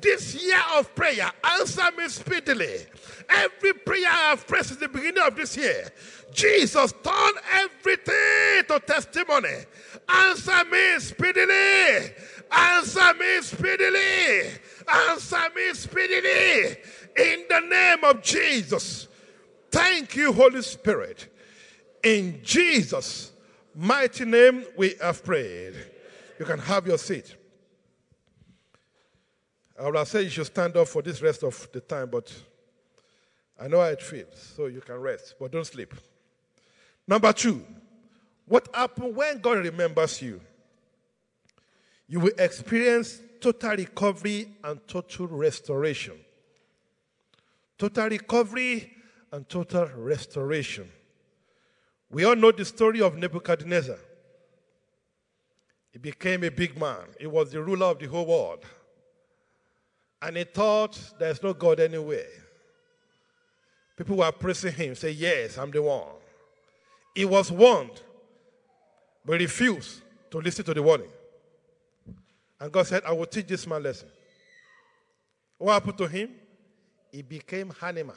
this 0.00 0.42
year 0.42 0.60
of 0.76 0.94
prayer, 0.94 1.30
answer 1.44 1.90
me 1.98 2.08
speedily. 2.08 2.86
Every 3.28 3.74
prayer 3.74 4.06
I 4.06 4.30
have 4.30 4.46
prayed 4.46 4.64
since 4.64 4.80
the 4.80 4.88
beginning 4.88 5.22
of 5.22 5.36
this 5.36 5.56
year, 5.56 5.90
Jesus, 6.38 6.94
turn 7.02 7.32
everything 7.52 8.62
to 8.68 8.80
testimony. 8.86 9.56
Answer 10.08 10.64
me 10.66 11.00
speedily. 11.00 12.14
Answer 12.52 13.14
me 13.14 13.42
speedily. 13.42 14.42
Answer 14.88 15.50
me 15.56 15.74
speedily. 15.74 16.76
In 17.16 17.44
the 17.48 17.60
name 17.68 18.04
of 18.04 18.22
Jesus. 18.22 19.08
Thank 19.72 20.14
you, 20.14 20.32
Holy 20.32 20.62
Spirit. 20.62 21.26
In 22.04 22.38
Jesus' 22.44 23.32
mighty 23.74 24.24
name, 24.24 24.64
we 24.76 24.94
have 25.02 25.24
prayed. 25.24 25.74
You 26.38 26.44
can 26.44 26.60
have 26.60 26.86
your 26.86 26.98
seat. 26.98 27.34
I 29.76 29.86
would 29.86 29.96
have 29.96 30.06
said 30.06 30.22
you 30.22 30.30
should 30.30 30.46
stand 30.46 30.76
up 30.76 30.86
for 30.86 31.02
this 31.02 31.20
rest 31.20 31.42
of 31.42 31.68
the 31.72 31.80
time, 31.80 32.10
but 32.10 32.32
I 33.60 33.66
know 33.66 33.80
how 33.80 33.86
it 33.86 34.02
feels, 34.02 34.38
so 34.56 34.66
you 34.66 34.80
can 34.80 35.00
rest, 35.00 35.34
but 35.40 35.50
don't 35.50 35.66
sleep. 35.66 35.94
Number 37.08 37.32
two, 37.32 37.64
what 38.44 38.68
happens 38.72 39.16
when 39.16 39.40
God 39.40 39.58
remembers 39.58 40.20
you? 40.20 40.42
You 42.06 42.20
will 42.20 42.32
experience 42.38 43.20
total 43.40 43.70
recovery 43.70 44.48
and 44.62 44.86
total 44.86 45.26
restoration. 45.26 46.14
Total 47.78 48.10
recovery 48.10 48.92
and 49.32 49.48
total 49.48 49.86
restoration. 49.96 50.88
We 52.10 52.24
all 52.24 52.36
know 52.36 52.52
the 52.52 52.64
story 52.64 53.00
of 53.00 53.16
Nebuchadnezzar. 53.16 53.98
He 55.90 55.98
became 55.98 56.44
a 56.44 56.50
big 56.50 56.78
man, 56.78 57.06
he 57.18 57.26
was 57.26 57.50
the 57.50 57.62
ruler 57.62 57.86
of 57.86 57.98
the 57.98 58.06
whole 58.06 58.26
world. 58.26 58.64
And 60.20 60.36
he 60.36 60.44
thought 60.44 60.98
there's 61.18 61.42
no 61.42 61.54
God 61.54 61.80
anywhere. 61.80 62.26
People 63.96 64.16
were 64.16 64.32
praising 64.32 64.72
him, 64.72 64.94
say, 64.94 65.10
Yes, 65.10 65.56
I'm 65.56 65.70
the 65.70 65.82
one. 65.82 66.17
He 67.18 67.24
was 67.24 67.50
warned, 67.50 68.00
but 69.24 69.40
refused 69.40 70.02
to 70.30 70.38
listen 70.38 70.64
to 70.66 70.72
the 70.72 70.80
warning. 70.80 71.10
And 72.60 72.70
God 72.70 72.86
said, 72.86 73.02
I 73.04 73.10
will 73.10 73.26
teach 73.26 73.48
this 73.48 73.66
man 73.66 73.80
a 73.80 73.84
lesson. 73.86 74.08
What 75.58 75.72
happened 75.72 75.98
to 75.98 76.06
him? 76.06 76.30
He 77.10 77.22
became 77.22 77.72
animal. 77.82 78.14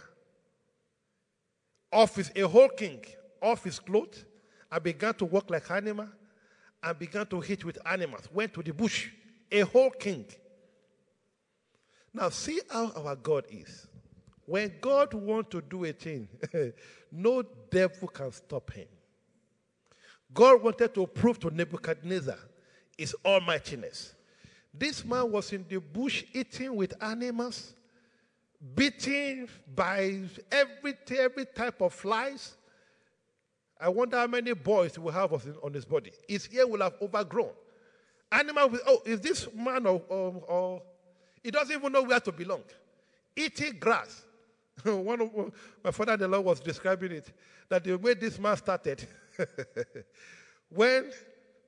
Off 1.91 2.15
his, 2.15 2.31
a 2.35 2.47
whole 2.47 2.69
king, 2.69 3.03
off 3.41 3.63
his 3.63 3.79
clothes, 3.79 4.23
and 4.71 4.83
began 4.83 5.15
to 5.15 5.25
walk 5.25 5.49
like 5.49 5.71
animal, 5.71 6.07
and 6.83 6.99
began 6.99 7.25
to 7.25 7.41
hit 7.41 7.65
with 7.65 7.79
animals. 7.83 8.29
Went 8.31 8.53
to 8.53 8.61
the 8.61 8.71
bush, 8.71 9.09
a 9.51 9.61
whole 9.61 9.89
king. 9.89 10.25
Now, 12.13 12.29
see 12.29 12.61
how 12.69 12.91
our 12.91 13.15
God 13.15 13.45
is. 13.49 13.87
When 14.51 14.73
God 14.81 15.13
wants 15.13 15.51
to 15.51 15.61
do 15.61 15.85
a 15.85 15.93
thing, 15.93 16.27
no 17.09 17.41
devil 17.69 18.09
can 18.09 18.33
stop 18.33 18.69
him. 18.73 18.87
God 20.33 20.61
wanted 20.61 20.93
to 20.93 21.07
prove 21.07 21.39
to 21.39 21.49
Nebuchadnezzar 21.49 22.37
his 22.97 23.15
almightiness. 23.23 24.13
This 24.73 25.05
man 25.05 25.31
was 25.31 25.53
in 25.53 25.65
the 25.69 25.79
bush 25.79 26.25
eating 26.33 26.75
with 26.75 27.01
animals, 27.01 27.73
beaten 28.75 29.47
by 29.73 30.19
every, 30.51 30.95
every 31.17 31.45
type 31.45 31.79
of 31.79 31.93
flies. 31.93 32.55
I 33.79 33.87
wonder 33.87 34.17
how 34.17 34.27
many 34.27 34.51
boys 34.53 34.99
will 34.99 35.13
have 35.13 35.31
on 35.31 35.73
his 35.73 35.85
body. 35.85 36.11
His 36.27 36.49
ear 36.49 36.67
will 36.67 36.81
have 36.81 36.95
overgrown. 37.01 37.51
Animal 38.29 38.67
will, 38.67 38.79
oh, 38.85 39.01
is 39.05 39.21
this 39.21 39.47
man 39.55 39.85
or, 39.85 40.01
or, 40.09 40.43
or 40.45 40.81
he 41.41 41.51
doesn't 41.51 41.73
even 41.73 41.93
know 41.93 42.03
where 42.03 42.19
to 42.19 42.33
belong. 42.33 42.63
Eating 43.33 43.77
grass. 43.79 44.25
One 45.03 45.21
of 45.21 45.53
my 45.83 45.91
father 45.91 46.13
in 46.13 46.19
the 46.19 46.27
law 46.27 46.41
was 46.41 46.59
describing 46.59 47.11
it 47.11 47.31
that 47.69 47.83
the 47.83 47.97
way 47.97 48.13
this 48.13 48.39
man 48.39 48.57
started, 48.57 49.05
when, 50.69 51.11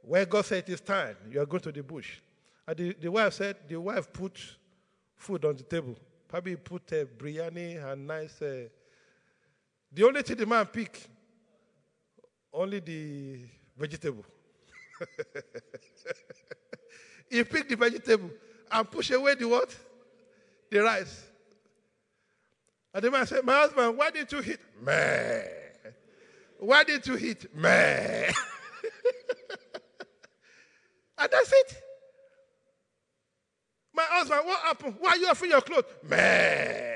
when 0.02 0.27
God 0.27 0.45
said 0.45 0.60
it 0.68 0.69
is 0.69 0.81
time, 0.81 1.15
you 1.30 1.41
are 1.41 1.45
going 1.45 1.61
to 1.64 1.72
the 1.72 1.84
bush. 1.84 2.19
And 2.68 2.77
the, 2.77 2.94
the 2.94 3.11
wife 3.11 3.34
said, 3.34 3.57
the 3.68 3.80
wife 3.80 4.11
put 4.11 4.40
food 5.15 5.45
on 5.45 5.56
the 5.56 5.64
table. 5.64 5.95
Probably 6.27 6.56
put 6.56 6.91
a 6.91 7.06
biryani 7.06 7.84
and 7.91 8.07
nice. 8.07 8.41
Uh, 8.41 8.68
the 9.91 10.06
only 10.06 10.22
thing 10.23 10.38
the 10.38 10.45
man 10.45 10.65
picked, 10.65 11.07
only 12.52 12.80
the 12.80 13.40
vegetable. 13.77 14.26
he 17.30 17.44
picked 17.44 17.69
the 17.69 17.76
vegetable 17.76 18.30
and 18.72 18.90
pushed 18.90 19.11
away 19.11 19.35
the 19.35 19.48
what? 19.48 19.76
The 20.72 20.80
rice. 20.80 21.23
And 22.94 23.03
the 23.03 23.10
man 23.10 23.26
said, 23.26 23.44
My 23.44 23.53
husband, 23.56 23.98
why 23.98 24.11
didn't 24.11 24.32
you 24.32 24.41
hit? 24.41 24.60
me? 24.80 24.94
Why 26.60 26.84
didn't 26.84 27.07
you 27.07 27.15
hit? 27.15 27.56
me? 27.56 27.64
and 31.18 31.30
that's 31.32 31.52
it. 31.52 31.82
My 33.94 34.06
husband, 34.10 34.41
what 34.45 34.61
happened? 34.61 34.95
Why 34.99 35.11
are 35.11 35.18
you 35.18 35.28
offering 35.28 35.52
your 35.52 35.61
clothes? 35.61 35.86
Meh. 36.03 36.94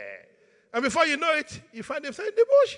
And 0.73 0.83
before 0.83 1.05
you 1.05 1.17
know 1.17 1.33
it, 1.33 1.61
you 1.73 1.83
find 1.83 2.03
himself 2.03 2.27
in 2.27 2.35
the 2.35 2.45
bush. 2.45 2.75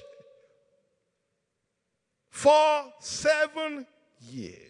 For 2.30 2.94
seven 3.00 3.86
years. 4.22 4.70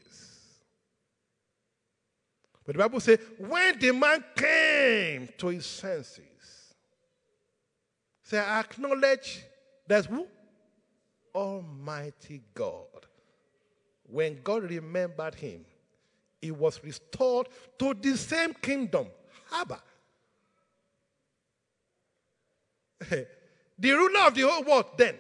But 2.66 2.76
the 2.76 2.80
Bible 2.84 3.00
says, 3.00 3.20
when 3.38 3.80
the 3.80 3.92
man 3.92 4.24
came 4.36 5.30
to 5.38 5.48
his 5.48 5.66
senses, 5.66 6.29
Say, 8.30 8.38
I 8.38 8.60
acknowledge 8.60 9.44
that 9.88 10.06
who? 10.06 10.28
Almighty 11.34 12.44
God. 12.54 13.08
When 14.04 14.40
God 14.44 14.70
remembered 14.70 15.34
him, 15.34 15.66
he 16.40 16.52
was 16.52 16.80
restored 16.84 17.48
to 17.80 17.96
the 17.96 18.16
same 18.16 18.54
kingdom. 18.54 19.08
Haba. 19.52 19.80
the 23.80 23.92
ruler 23.92 24.28
of 24.28 24.36
the 24.36 24.42
whole 24.42 24.64
world 24.64 24.86
then, 24.96 25.16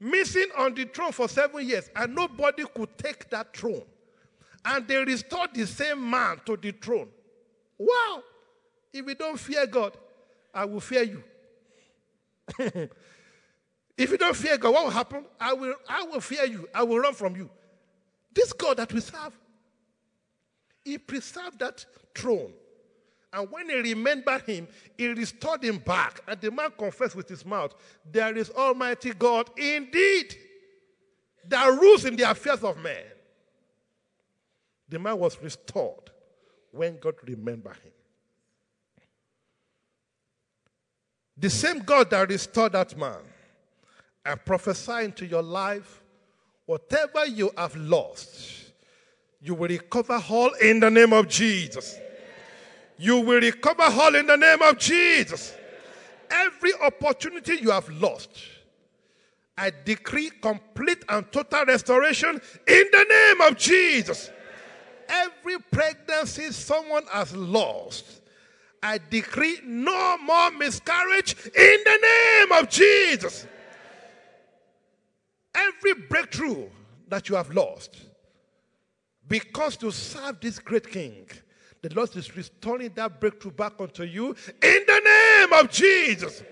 missing 0.00 0.48
on 0.56 0.74
the 0.74 0.86
throne 0.86 1.12
for 1.12 1.28
seven 1.28 1.68
years, 1.68 1.90
and 1.94 2.14
nobody 2.14 2.64
could 2.74 2.96
take 2.96 3.28
that 3.28 3.54
throne. 3.54 3.84
And 4.64 4.88
they 4.88 4.96
restored 4.96 5.50
the 5.52 5.66
same 5.66 6.08
man 6.08 6.40
to 6.46 6.56
the 6.56 6.72
throne. 6.72 7.08
Wow! 7.76 8.22
If 8.94 9.04
we 9.04 9.14
don't 9.14 9.38
fear 9.38 9.66
God, 9.66 9.94
I 10.54 10.64
will 10.64 10.80
fear 10.80 11.02
you. 11.02 11.22
if 13.96 14.10
you 14.10 14.18
don't 14.18 14.36
fear 14.36 14.58
God, 14.58 14.72
what 14.72 14.84
will 14.84 14.90
happen? 14.90 15.24
I 15.38 15.52
will, 15.52 15.74
I 15.88 16.02
will 16.04 16.20
fear 16.20 16.44
you. 16.44 16.68
I 16.74 16.82
will 16.82 16.98
run 16.98 17.14
from 17.14 17.36
you. 17.36 17.50
This 18.34 18.52
God 18.52 18.76
that 18.78 18.92
we 18.92 19.00
serve, 19.00 19.38
He 20.84 20.98
preserved 20.98 21.58
that 21.60 21.84
throne. 22.14 22.52
And 23.32 23.50
when 23.50 23.68
he 23.68 23.76
remembered 23.76 24.42
him, 24.42 24.66
he 24.98 25.06
restored 25.08 25.62
him 25.62 25.78
back. 25.78 26.20
And 26.26 26.40
the 26.40 26.50
man 26.50 26.70
confessed 26.76 27.14
with 27.14 27.28
his 27.28 27.46
mouth, 27.46 27.74
There 28.10 28.36
is 28.36 28.50
Almighty 28.50 29.12
God 29.12 29.50
indeed 29.56 30.34
that 31.48 31.66
rules 31.80 32.04
in 32.04 32.16
the 32.16 32.28
affairs 32.28 32.64
of 32.64 32.76
men. 32.78 33.04
The 34.88 34.98
man 34.98 35.18
was 35.18 35.40
restored 35.40 36.10
when 36.72 36.98
God 36.98 37.14
remembered 37.24 37.76
him. 37.76 37.92
The 41.40 41.50
same 41.50 41.78
God 41.80 42.10
that 42.10 42.28
restored 42.28 42.72
that 42.72 42.96
man, 42.96 43.16
I 44.24 44.34
prophesy 44.34 45.04
into 45.04 45.26
your 45.26 45.42
life, 45.42 46.02
whatever 46.66 47.24
you 47.26 47.50
have 47.56 47.74
lost, 47.74 48.60
You 49.40 49.54
will 49.54 49.68
recover 49.68 50.22
all 50.28 50.52
in 50.54 50.80
the 50.80 50.90
name 50.90 51.12
of 51.12 51.28
Jesus. 51.28 51.98
You 52.98 53.20
will 53.20 53.40
recover 53.40 53.84
all 53.84 54.14
in 54.14 54.26
the 54.26 54.36
name 54.36 54.60
of 54.60 54.78
Jesus. 54.78 55.54
Every 56.30 56.72
opportunity 56.82 57.54
you 57.54 57.70
have 57.70 57.88
lost, 57.88 58.28
I 59.56 59.72
decree 59.84 60.30
complete 60.42 61.04
and 61.08 61.30
total 61.32 61.64
restoration 61.64 62.40
in 62.66 62.84
the 62.92 63.06
name 63.08 63.50
of 63.50 63.56
Jesus. 63.56 64.30
Every 65.08 65.58
pregnancy 65.58 66.52
someone 66.52 67.04
has 67.10 67.34
lost, 67.34 68.19
I 68.82 68.98
decree 69.10 69.58
no 69.64 70.18
more 70.18 70.50
miscarriage 70.52 71.36
in 71.46 71.78
the 71.84 71.98
name 72.02 72.52
of 72.52 72.70
Jesus. 72.70 73.46
Every 75.54 75.94
breakthrough 75.94 76.68
that 77.08 77.28
you 77.28 77.34
have 77.34 77.50
lost, 77.54 77.96
because 79.28 79.76
to 79.78 79.90
serve 79.90 80.40
this 80.40 80.58
great 80.58 80.88
king, 80.90 81.28
the 81.82 81.92
Lord 81.94 82.14
is 82.16 82.36
restoring 82.36 82.92
that 82.94 83.20
breakthrough 83.20 83.52
back 83.52 83.74
unto 83.78 84.04
you 84.04 84.28
in 84.28 84.84
the 84.86 85.00
name 85.04 85.52
of 85.60 85.70
Jesus. 85.70 86.42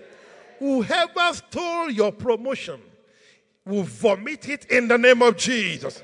Whoever 0.59 1.33
stole 1.33 1.89
your 1.89 2.11
promotion 2.11 2.81
will 3.65 3.83
vomit 3.83 4.49
it 4.49 4.65
in 4.65 4.87
the 4.87 4.97
name 4.97 5.21
of 5.21 5.37
Jesus. 5.37 6.03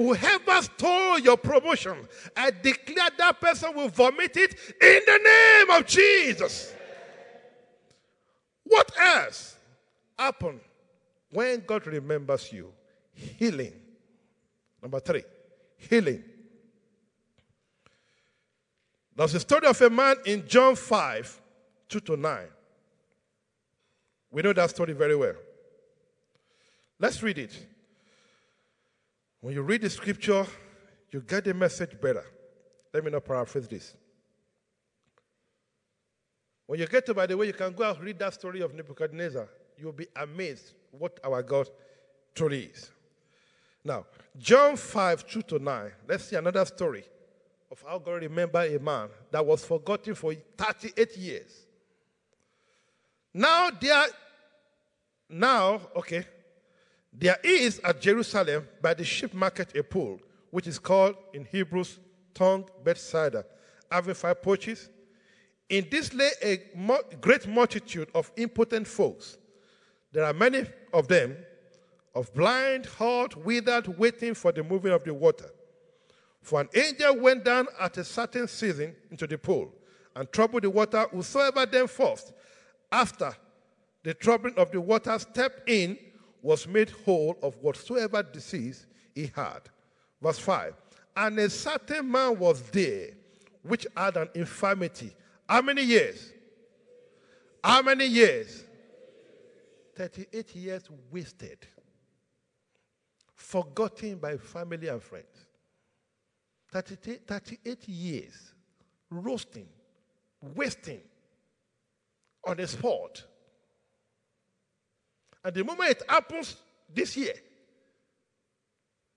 Whoever 0.00 0.62
stole 0.62 1.18
your 1.18 1.36
promotion, 1.36 2.08
I 2.34 2.50
declare 2.50 3.10
that 3.18 3.38
person 3.38 3.76
will 3.76 3.90
vomit 3.90 4.34
it 4.34 4.54
in 4.80 5.00
the 5.06 5.20
name 5.22 5.78
of 5.78 5.86
Jesus. 5.86 6.72
What 8.64 8.90
else 8.98 9.56
happened 10.18 10.60
when 11.30 11.62
God 11.66 11.86
remembers 11.86 12.50
you? 12.50 12.72
Healing. 13.12 13.74
Number 14.80 15.00
three, 15.00 15.24
healing. 15.76 16.24
There's 19.14 19.34
a 19.34 19.40
story 19.40 19.66
of 19.66 19.78
a 19.82 19.90
man 19.90 20.16
in 20.24 20.48
John 20.48 20.76
5, 20.76 21.42
2 21.90 22.00
to 22.00 22.16
9. 22.16 22.38
We 24.30 24.40
know 24.40 24.54
that 24.54 24.70
story 24.70 24.94
very 24.94 25.14
well. 25.14 25.34
Let's 26.98 27.22
read 27.22 27.36
it. 27.36 27.66
When 29.40 29.54
you 29.54 29.62
read 29.62 29.82
the 29.82 29.90
scripture, 29.90 30.46
you 31.10 31.20
get 31.20 31.44
the 31.44 31.54
message 31.54 32.00
better. 32.00 32.24
Let 32.92 33.04
me 33.04 33.10
not 33.10 33.24
paraphrase 33.24 33.68
this. 33.68 33.94
When 36.66 36.78
you 36.78 36.86
get 36.86 37.06
to, 37.06 37.14
by 37.14 37.26
the 37.26 37.36
way, 37.36 37.46
you 37.46 37.52
can 37.52 37.72
go 37.72 37.84
out 37.84 37.96
and 37.96 38.04
read 38.04 38.18
that 38.18 38.34
story 38.34 38.60
of 38.60 38.74
Nebuchadnezzar. 38.74 39.48
You'll 39.76 39.92
be 39.92 40.06
amazed 40.14 40.72
what 40.92 41.18
our 41.24 41.42
God 41.42 41.68
truly 42.34 42.64
is. 42.64 42.90
Now, 43.84 44.06
John 44.38 44.76
5, 44.76 45.26
2 45.26 45.42
to 45.42 45.58
9. 45.58 45.92
Let's 46.06 46.24
see 46.24 46.36
another 46.36 46.64
story 46.64 47.04
of 47.70 47.82
how 47.86 47.98
God 47.98 48.22
remembered 48.22 48.72
a 48.72 48.78
man 48.78 49.08
that 49.30 49.44
was 49.44 49.64
forgotten 49.64 50.14
for 50.14 50.34
38 50.56 51.16
years. 51.16 51.66
Now 53.32 53.70
there, 53.70 54.06
now, 55.28 55.80
okay, 55.96 56.26
there 57.12 57.38
is 57.42 57.80
at 57.84 58.00
Jerusalem 58.00 58.66
by 58.80 58.94
the 58.94 59.04
sheep 59.04 59.34
market 59.34 59.76
a 59.76 59.82
pool, 59.82 60.20
which 60.50 60.66
is 60.66 60.78
called 60.78 61.16
in 61.34 61.44
Hebrews 61.44 61.98
tongue 62.34 62.68
Bethesda, 62.84 63.44
having 63.90 64.14
five 64.14 64.40
porches. 64.42 64.88
In 65.68 65.86
this 65.90 66.12
lay 66.14 66.30
a 66.42 66.56
great 67.20 67.46
multitude 67.46 68.08
of 68.14 68.30
impotent 68.36 68.86
folks. 68.86 69.38
There 70.12 70.24
are 70.24 70.32
many 70.32 70.66
of 70.92 71.06
them, 71.06 71.36
of 72.14 72.34
blind, 72.34 72.86
halt, 72.86 73.36
withered, 73.36 73.86
waiting 73.98 74.34
for 74.34 74.50
the 74.50 74.64
moving 74.64 74.92
of 74.92 75.04
the 75.04 75.14
water. 75.14 75.50
For 76.42 76.60
an 76.60 76.68
angel 76.74 77.20
went 77.20 77.44
down 77.44 77.68
at 77.78 77.96
a 77.98 78.04
certain 78.04 78.48
season 78.48 78.96
into 79.10 79.26
the 79.26 79.38
pool 79.38 79.72
and 80.16 80.30
troubled 80.32 80.64
the 80.64 80.70
water. 80.70 81.06
Whosoever 81.12 81.66
then 81.66 81.86
first, 81.86 82.32
after 82.90 83.32
the 84.02 84.14
troubling 84.14 84.54
of 84.56 84.72
the 84.72 84.80
water, 84.80 85.16
stepped 85.18 85.68
in, 85.68 85.98
was 86.42 86.66
made 86.66 86.90
whole 86.90 87.38
of 87.42 87.56
whatsoever 87.56 88.22
disease 88.22 88.86
he 89.14 89.30
had. 89.34 89.60
Verse 90.20 90.38
5 90.38 90.74
And 91.16 91.38
a 91.38 91.50
certain 91.50 92.10
man 92.10 92.38
was 92.38 92.62
there 92.70 93.08
which 93.62 93.86
had 93.96 94.16
an 94.16 94.28
infirmity. 94.34 95.14
How 95.48 95.62
many 95.62 95.82
years? 95.82 96.32
How 97.62 97.82
many 97.82 98.06
years? 98.06 98.64
38 99.96 100.56
years 100.56 100.88
wasted, 101.10 101.58
forgotten 103.34 104.16
by 104.16 104.36
family 104.38 104.88
and 104.88 105.02
friends. 105.02 105.26
38, 106.72 107.26
38 107.26 107.88
years 107.88 108.54
roasting, 109.10 109.66
wasting 110.54 111.00
on 112.46 112.56
the 112.56 112.66
spot. 112.66 113.24
And 115.44 115.54
the 115.54 115.64
moment 115.64 115.90
it 115.90 116.02
happens 116.08 116.56
this 116.92 117.16
year, 117.16 117.34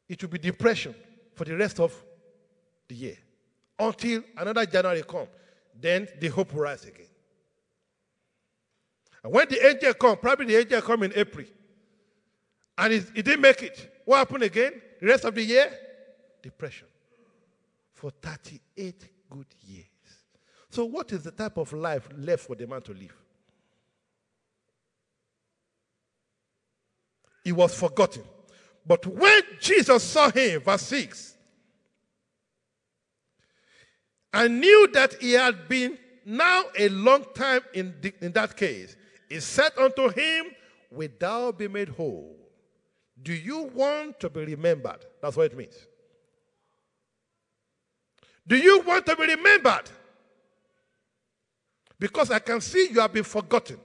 it 0.08 0.22
will 0.22 0.30
be 0.30 0.38
depression 0.38 0.96
for 1.36 1.46
the 1.46 1.56
rest 1.56 1.80
of 1.80 1.94
the 2.88 2.96
year 2.96 3.18
until 3.80 4.24
another 4.38 4.66
January 4.66 5.04
come. 5.04 5.28
Then 5.80 6.08
the 6.20 6.28
hope 6.28 6.54
will 6.54 6.62
rise 6.62 6.86
again. 6.86 7.08
And 9.24 9.34
when 9.34 9.48
the 9.50 9.66
angel 9.66 9.94
come, 9.94 10.18
probably 10.18 10.48
the 10.48 10.60
angel 10.60 10.82
come 10.82 11.04
in 11.04 11.14
April, 11.16 11.46
and 12.78 12.94
it 12.94 13.14
didn't 13.14 13.42
make 13.42 13.64
it. 13.64 14.02
What 14.06 14.18
happened 14.18 14.44
again? 14.44 14.74
The 15.00 15.08
rest 15.08 15.26
of 15.26 15.36
the 15.36 15.44
year, 15.44 15.72
depression 16.42 16.88
for 17.94 18.12
38 18.22 19.10
good 19.30 19.46
years. 19.62 19.86
So, 20.70 20.86
what 20.86 21.12
is 21.12 21.24
the 21.24 21.32
type 21.32 21.58
of 21.58 21.72
life 21.72 22.10
left 22.18 22.48
for 22.48 22.56
the 22.56 22.68
man 22.68 22.82
to 22.82 22.94
live? 22.94 23.23
He 27.44 27.52
was 27.52 27.78
forgotten. 27.78 28.24
But 28.86 29.06
when 29.06 29.42
Jesus 29.60 30.04
saw 30.04 30.30
him, 30.30 30.62
verse 30.62 30.84
6, 30.84 31.38
and 34.34 34.60
knew 34.60 34.88
that 34.94 35.16
he 35.22 35.34
had 35.34 35.68
been 35.68 35.98
now 36.26 36.64
a 36.78 36.90
long 36.90 37.26
time 37.36 37.62
in, 37.74 37.94
the, 38.02 38.14
in 38.22 38.32
that 38.34 38.58
case, 38.58 38.96
he 39.30 39.40
said 39.40 39.72
unto 39.78 40.10
him, 40.10 40.46
Will 40.92 41.10
thou 41.20 41.52
be 41.52 41.68
made 41.68 41.90
whole? 41.90 42.36
Do 43.22 43.34
you 43.34 43.64
want 43.74 44.20
to 44.20 44.30
be 44.30 44.46
remembered? 44.46 45.06
That's 45.22 45.36
what 45.36 45.52
it 45.52 45.58
means. 45.58 45.76
Do 48.46 48.58
you 48.58 48.82
want 48.82 49.06
to 49.06 49.16
be 49.16 49.28
remembered? 49.28 49.90
Because 52.00 52.32
I 52.32 52.40
can 52.40 52.60
see 52.60 52.90
you 52.92 53.00
have 53.00 53.14
been 53.14 53.24
forgotten. 53.24 53.80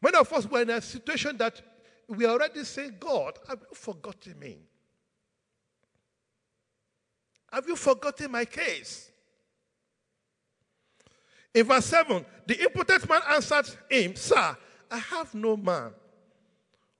Many 0.00 0.16
of 0.16 0.32
us 0.32 0.50
were 0.50 0.62
in 0.62 0.70
a 0.70 0.80
situation 0.80 1.36
that 1.36 1.60
we 2.10 2.26
already 2.26 2.64
say, 2.64 2.90
God, 2.90 3.38
have 3.48 3.60
you 3.60 3.74
forgotten 3.74 4.38
me? 4.38 4.58
Have 7.52 7.66
you 7.68 7.76
forgotten 7.76 8.32
my 8.32 8.44
case? 8.44 9.10
In 11.54 11.66
verse 11.66 11.86
7, 11.86 12.24
the 12.46 12.62
impotent 12.62 13.08
man 13.08 13.22
answered 13.28 13.66
him, 13.88 14.16
Sir, 14.16 14.56
I 14.90 14.98
have 14.98 15.34
no 15.34 15.56
man. 15.56 15.92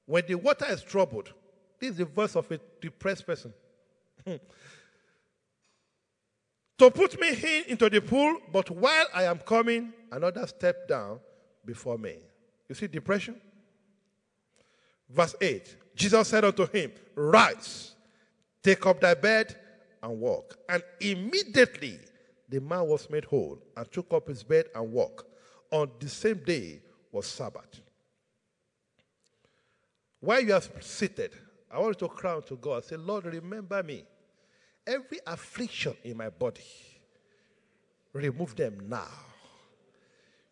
When 0.07 0.25
the 0.27 0.37
water 0.37 0.67
is 0.69 0.83
troubled, 0.83 1.33
this 1.79 1.91
is 1.91 1.97
the 1.97 2.05
voice 2.05 2.37
of 2.37 2.51
a 2.51 2.61
depressed 2.81 3.27
person. 3.27 3.53
Hmm, 4.27 4.37
to 6.79 6.91
put 6.91 7.21
me 7.21 7.29
in, 7.31 7.65
into 7.69 7.91
the 7.91 8.01
pool, 8.01 8.39
but 8.53 8.71
while 8.71 9.07
I 9.13 9.25
am 9.25 9.39
coming, 9.39 9.93
another 10.11 10.47
step 10.47 10.89
down 10.89 11.21
before 11.65 11.99
me. 11.99 12.17
You 12.69 12.75
see 12.75 12.87
depression? 12.87 13.41
Verse 15.13 15.35
8 15.41 15.77
Jesus 15.95 16.29
said 16.29 16.45
unto 16.45 16.67
him, 16.67 16.93
Rise, 17.15 17.93
take 18.63 18.87
up 18.87 19.01
thy 19.01 19.15
bed 19.15 19.55
and 20.03 20.19
walk. 20.19 20.57
And 20.69 20.83
immediately 21.01 21.99
the 22.49 22.61
man 22.61 22.87
was 22.87 23.11
made 23.11 23.25
whole 23.25 23.59
and 23.77 23.91
took 23.93 24.13
up 24.13 24.29
his 24.29 24.43
bed 24.43 24.67
and 24.75 24.93
walked. 24.93 25.27
On 25.71 25.91
the 25.99 26.09
same 26.09 26.41
day 26.45 26.81
was 27.13 27.27
Sabbath. 27.27 27.81
While 30.21 30.41
you 30.41 30.55
are 30.55 30.63
seated, 30.81 31.33
I 31.71 31.79
want 31.79 31.99
to 31.99 32.09
cry 32.09 32.41
to 32.41 32.57
God. 32.57 32.85
Say, 32.85 32.97
Lord, 32.97 33.27
remember 33.27 33.83
me 33.83 34.05
every 34.87 35.19
affliction 35.27 35.95
in 36.03 36.17
my 36.17 36.29
body, 36.29 36.65
remove 38.13 38.57
them 38.57 38.89
now. 38.89 39.07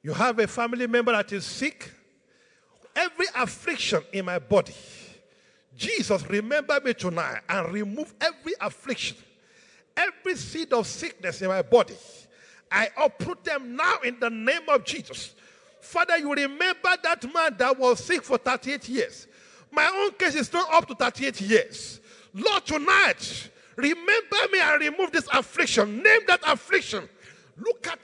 You 0.03 0.13
have 0.13 0.39
a 0.39 0.47
family 0.47 0.87
member 0.87 1.13
that 1.13 1.33
is 1.33 1.45
sick, 1.45 1.91
every 2.99 3.27
affliction 3.37 4.03
in 4.13 4.25
my 4.25 4.39
body. 4.39 4.75
Jesus, 5.77 6.29
remember 6.29 6.81
me 6.85 6.93
tonight 6.93 7.41
and 7.49 7.73
remove 7.73 8.13
every 8.21 8.55
affliction, 8.61 9.17
every 9.97 10.35
seed 10.35 10.73
of 10.73 10.87
sickness 10.87 11.41
in 11.41 11.49
my 11.49 11.63
body. 11.63 11.95
I 12.71 12.89
uproot 12.99 13.45
them 13.45 13.77
now 13.77 13.99
in 14.05 14.19
the 14.19 14.29
name 14.29 14.69
of 14.69 14.85
Jesus. 14.85 15.35
Father, 15.81 16.19
you 16.19 16.35
remember 16.35 16.91
that 17.05 17.33
man 17.33 17.55
that 17.59 17.79
was 17.79 18.05
sick 18.05 18.25
for 18.25 18.37
38 18.37 18.89
years. 18.89 19.27
My 19.71 19.89
own 19.95 20.13
case 20.13 20.35
is 20.35 20.53
not 20.53 20.71
up 20.73 20.89
to 20.89 20.95
38 20.95 21.41
years. 21.41 22.01
Lord, 22.35 22.67
tonight, 22.67 23.51
remember 23.77 24.37
me 24.53 24.61
and 24.61 24.81
remove 24.81 25.13
this 25.13 25.29
affliction. 25.33 26.03
Name 26.03 26.21
that 26.27 26.41
affliction. 26.45 27.09
Look 27.57 27.87
at. 27.87 27.99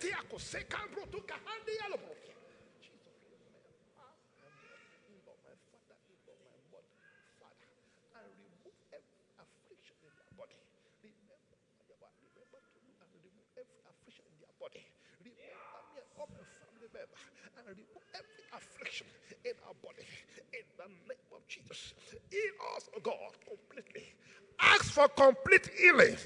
and 17.66 17.76
remove 17.76 18.04
every 18.12 18.44
affliction 18.52 19.06
in 19.44 19.52
our 19.66 19.74
body 19.82 20.04
in 20.52 20.64
the 20.76 20.88
name 21.08 21.28
of 21.32 21.43
Jesus. 21.54 21.94
Heal 22.30 22.40
us, 22.76 22.88
God, 23.02 23.14
completely. 23.48 24.14
Ask 24.60 24.84
for 24.86 25.08
complete 25.08 25.70
healing. 25.78 26.16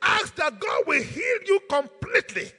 Ask 0.00 0.34
that 0.36 0.58
God 0.58 0.82
will 0.86 1.02
heal 1.02 1.38
you 1.46 1.60
completely. 1.68 2.50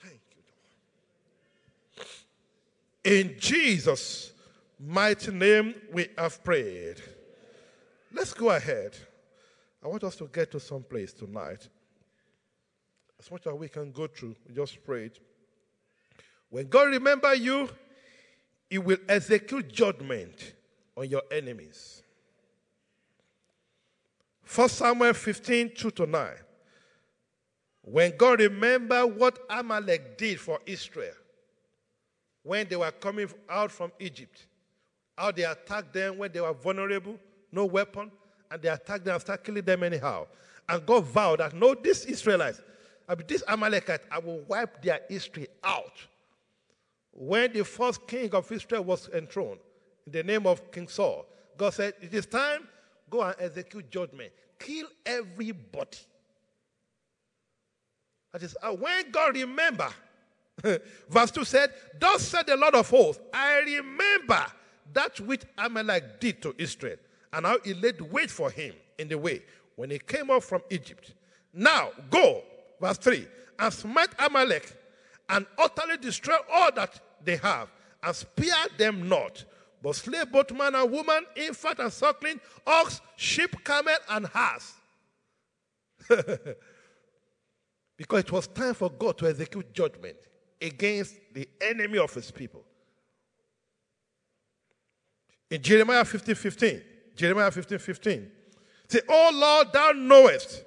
Thank 0.00 0.20
you, 0.36 0.42
Lord. 1.96 2.08
In 3.04 3.36
Jesus' 3.38 4.32
mighty 4.78 5.32
name 5.32 5.74
we 5.92 6.08
have 6.16 6.42
prayed. 6.44 7.00
Let's 8.12 8.32
go 8.32 8.50
ahead. 8.50 8.96
I 9.84 9.88
want 9.88 10.02
us 10.04 10.16
to 10.16 10.26
get 10.32 10.50
to 10.52 10.60
some 10.60 10.82
place 10.82 11.12
tonight. 11.12 11.68
As 13.20 13.30
much 13.30 13.46
as 13.46 13.52
we 13.52 13.68
can 13.68 13.92
go 13.92 14.06
through, 14.06 14.34
just 14.54 14.82
pray 14.82 15.06
it. 15.06 15.18
When 16.48 16.68
God 16.68 16.88
remember 16.88 17.34
you, 17.34 17.68
He 18.70 18.78
will 18.78 18.96
execute 19.08 19.70
judgment 19.70 20.54
on 20.96 21.10
your 21.10 21.22
enemies. 21.30 22.02
1 24.54 24.68
Samuel 24.68 25.12
15, 25.12 25.72
2 25.74 25.90
to 25.90 26.06
9. 26.06 26.30
When 27.82 28.16
God 28.16 28.40
remember 28.40 29.06
what 29.06 29.38
Amalek 29.50 30.16
did 30.16 30.40
for 30.40 30.58
Israel 30.64 31.12
when 32.42 32.68
they 32.68 32.76
were 32.76 32.90
coming 32.90 33.28
out 33.48 33.70
from 33.70 33.92
Egypt, 33.98 34.46
how 35.16 35.30
they 35.30 35.44
attacked 35.44 35.92
them 35.92 36.18
when 36.18 36.32
they 36.32 36.40
were 36.40 36.52
vulnerable, 36.52 37.18
no 37.52 37.64
weapon, 37.66 38.10
and 38.54 38.62
they 38.62 38.68
attacked 38.68 39.04
them 39.04 39.18
started 39.18 39.44
killing 39.44 39.64
them 39.64 39.82
anyhow. 39.82 40.26
And 40.68 40.86
God 40.86 41.04
vowed 41.06 41.40
that 41.40 41.54
no, 41.54 41.74
these 41.74 42.04
Israelites, 42.06 42.62
I 43.08 43.16
mean, 43.16 43.24
this 43.26 43.42
Amalekite, 43.48 44.02
I 44.10 44.20
will 44.20 44.40
wipe 44.42 44.80
their 44.80 45.00
history 45.08 45.48
out. 45.64 45.98
When 47.12 47.52
the 47.52 47.64
first 47.64 48.06
king 48.06 48.32
of 48.32 48.50
Israel 48.50 48.84
was 48.84 49.08
enthroned, 49.12 49.58
in 50.06 50.12
the 50.12 50.22
name 50.22 50.46
of 50.46 50.70
King 50.70 50.86
Saul, 50.86 51.26
God 51.56 51.74
said, 51.74 51.94
It 52.00 52.14
is 52.14 52.26
time, 52.26 52.68
go 53.10 53.22
and 53.22 53.34
execute 53.40 53.90
judgment. 53.90 54.32
Kill 54.58 54.86
everybody. 55.04 55.98
That 58.32 58.42
is, 58.42 58.56
when 58.78 59.10
God 59.10 59.34
remember, 59.34 59.88
verse 61.08 61.30
2 61.32 61.44
said, 61.44 61.70
Thus 61.98 62.22
said 62.22 62.46
the 62.46 62.56
Lord 62.56 62.76
of 62.76 62.88
hosts, 62.88 63.22
I 63.32 63.58
remember 63.60 64.46
that 64.92 65.18
which 65.20 65.42
Amalek 65.58 66.20
did 66.20 66.40
to 66.42 66.54
Israel, 66.56 66.96
and 67.34 67.44
how 67.44 67.58
he 67.64 67.74
laid 67.74 68.00
wait 68.00 68.30
for 68.30 68.50
him 68.50 68.72
in 68.98 69.08
the 69.08 69.18
way 69.18 69.42
when 69.76 69.90
he 69.90 69.98
came 69.98 70.30
up 70.30 70.42
from 70.42 70.62
Egypt. 70.70 71.14
Now 71.52 71.90
go, 72.08 72.42
verse 72.80 72.96
3, 72.98 73.26
and 73.58 73.72
smite 73.72 74.10
Amalek, 74.18 74.72
and 75.28 75.44
utterly 75.58 75.96
destroy 75.96 76.36
all 76.52 76.70
that 76.72 77.00
they 77.24 77.36
have, 77.36 77.72
and 78.02 78.14
spare 78.14 78.66
them 78.78 79.08
not, 79.08 79.44
but 79.82 79.96
slay 79.96 80.24
both 80.30 80.52
man 80.52 80.74
and 80.74 80.90
woman, 80.90 81.24
infant 81.36 81.78
and 81.80 81.92
suckling, 81.92 82.40
ox, 82.66 83.00
sheep, 83.16 83.64
camel, 83.64 83.94
and 84.10 84.28
ass. 84.34 84.74
because 87.96 88.20
it 88.20 88.32
was 88.32 88.46
time 88.48 88.74
for 88.74 88.90
God 88.90 89.18
to 89.18 89.28
execute 89.28 89.72
judgment 89.72 90.16
against 90.60 91.16
the 91.32 91.48
enemy 91.60 91.98
of 91.98 92.12
his 92.12 92.30
people. 92.30 92.62
In 95.50 95.62
Jeremiah 95.62 96.04
15 96.04 96.34
15, 96.34 96.82
Jeremiah 97.14 97.50
15 97.50 97.78
15, 97.78 98.30
say, 98.88 99.00
Oh 99.08 99.30
Lord, 99.32 99.72
thou 99.72 99.92
knowest, 99.92 100.64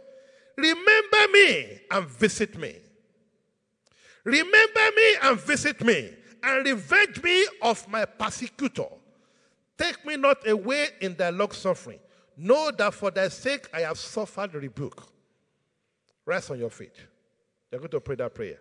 remember 0.55 1.31
me 1.31 1.79
and 1.91 2.07
visit 2.07 2.57
me. 2.57 2.75
Remember 4.23 4.91
me 4.95 5.15
and 5.23 5.39
visit 5.39 5.81
me, 5.83 6.13
and 6.43 6.65
revenge 6.65 7.21
me 7.23 7.47
of 7.61 7.87
my 7.87 8.05
persecutor. 8.05 8.87
Take 9.77 10.05
me 10.05 10.17
not 10.17 10.47
away 10.47 10.87
in 11.01 11.15
thy 11.15 11.29
long 11.29 11.51
suffering. 11.51 11.99
Know 12.35 12.71
that 12.77 12.93
for 12.93 13.11
thy 13.11 13.29
sake 13.29 13.67
I 13.73 13.81
have 13.81 13.97
suffered 13.97 14.53
rebuke. 14.53 15.01
Rest 16.25 16.51
on 16.51 16.59
your 16.59 16.69
feet. 16.69 16.93
You're 17.71 17.79
going 17.79 17.91
to 17.91 17.99
pray 17.99 18.15
that 18.15 18.33
prayer. 18.33 18.59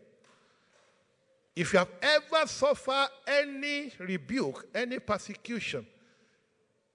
If 1.54 1.72
you 1.72 1.78
have 1.78 1.90
ever 2.02 2.46
suffered 2.46 3.08
any 3.26 3.92
rebuke, 3.98 4.66
any 4.74 4.98
persecution, 4.98 5.86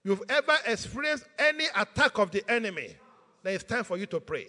you've 0.04 0.24
ever 0.30 0.58
experienced 0.66 1.26
any 1.38 1.66
attack 1.76 2.18
of 2.18 2.32
the 2.32 2.44
enemy, 2.50 2.96
then 3.44 3.56
it's 3.56 3.64
time 3.64 3.84
for 3.84 3.98
you 3.98 4.06
to 4.08 4.20
pray. 4.20 4.48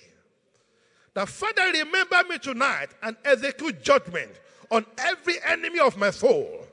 The 1.14 1.26
Father, 1.26 1.70
remember 1.72 2.16
me 2.28 2.38
tonight 2.38 2.88
and 3.02 3.16
execute 3.24 3.82
judgment 3.82 4.30
on 4.70 4.86
every 4.98 5.34
enemy 5.46 5.78
of 5.78 5.96
my 5.96 6.10
soul. 6.10 6.66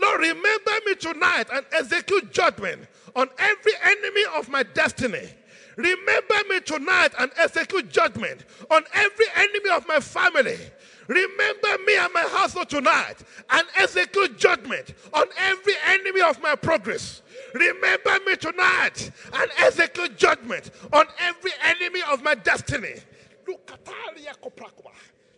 Lord, 0.00 0.20
remember 0.20 0.70
me 0.86 0.94
tonight 0.94 1.46
and 1.52 1.64
execute 1.72 2.30
judgment 2.32 2.86
on 3.16 3.28
every 3.38 3.72
enemy 3.82 4.22
of 4.36 4.48
my 4.48 4.62
destiny. 4.62 5.28
Remember 5.76 6.34
me 6.48 6.60
tonight 6.60 7.12
and 7.18 7.30
execute 7.36 7.90
judgment 7.90 8.44
on 8.70 8.84
every 8.94 9.26
enemy 9.36 9.70
of 9.70 9.86
my 9.88 10.00
family. 10.00 10.58
Remember 11.06 11.68
me 11.86 11.96
and 11.96 12.12
my 12.12 12.28
household 12.30 12.68
tonight 12.68 13.16
and 13.50 13.66
execute 13.76 14.36
judgment 14.38 14.94
on 15.14 15.26
every 15.38 15.74
enemy 15.86 16.20
of 16.20 16.40
my 16.42 16.54
progress. 16.54 17.22
Remember 17.54 18.18
me 18.26 18.36
tonight 18.36 19.10
and 19.32 19.50
execute 19.58 20.16
judgment 20.16 20.70
on 20.92 21.06
every 21.20 21.52
enemy 21.64 22.00
of 22.10 22.22
my 22.22 22.34
destiny. 22.34 22.94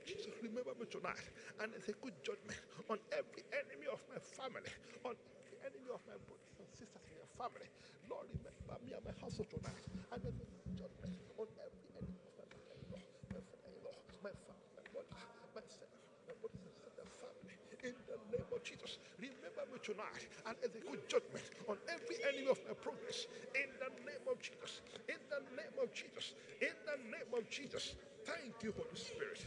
Jesus, 0.06 0.34
remember 0.42 0.74
me 0.80 0.86
tonight 0.90 1.22
and 1.62 1.72
execute 1.76 2.14
judgment 2.24 2.58
on 2.90 2.98
every 3.12 3.44
enemy 3.54 3.86
of 3.92 4.02
my 4.10 4.18
family, 4.18 4.66
on 5.06 5.14
every 5.14 5.58
enemy 5.62 5.90
of 5.94 6.00
my 6.10 6.18
brothers 6.26 6.58
and 6.58 6.66
sisters 6.74 7.06
in 7.06 7.14
your 7.14 7.30
family. 7.38 7.70
Lord, 8.10 8.26
remember 8.34 8.74
me 8.82 8.90
and 8.98 9.04
my 9.06 9.14
household 9.22 9.46
tonight 9.46 9.86
and 10.10 10.18
execute 10.26 10.74
judgment 10.74 11.14
on 11.38 11.46
every 11.62 11.86
enemy 11.94 12.18
of 12.26 12.34
my 12.34 12.42
mother-in-law, 12.50 12.98
my 13.30 13.38
father-in-law, 13.38 13.94
my 14.26 14.34
father, 14.50 14.66
my 14.74 14.82
mother, 14.90 15.14
myself, 15.54 15.94
my 16.26 16.34
brothers 16.42 16.66
and 16.66 16.74
sisters, 16.82 17.06
family. 17.22 17.54
In 17.86 17.94
the 18.10 18.18
name 18.34 18.50
of 18.50 18.60
Jesus, 18.66 18.98
remember 19.22 19.62
me 19.69 19.69
tonight 19.82 20.28
and 20.46 20.56
execute 20.62 21.08
judgment 21.08 21.44
on 21.68 21.76
every 21.88 22.16
enemy 22.28 22.50
of 22.50 22.58
my 22.66 22.74
progress. 22.74 23.26
In 23.54 23.70
the 23.78 23.90
name 24.04 24.24
of 24.30 24.40
Jesus. 24.40 24.80
In 25.08 25.16
the 25.28 25.40
name 25.56 25.76
of 25.82 25.92
Jesus. 25.92 26.34
In 26.60 26.76
the 26.86 26.96
name 27.10 27.30
of 27.36 27.48
Jesus. 27.50 27.94
Thank 28.24 28.62
you, 28.62 28.72
Holy 28.76 28.96
Spirit. 28.96 29.46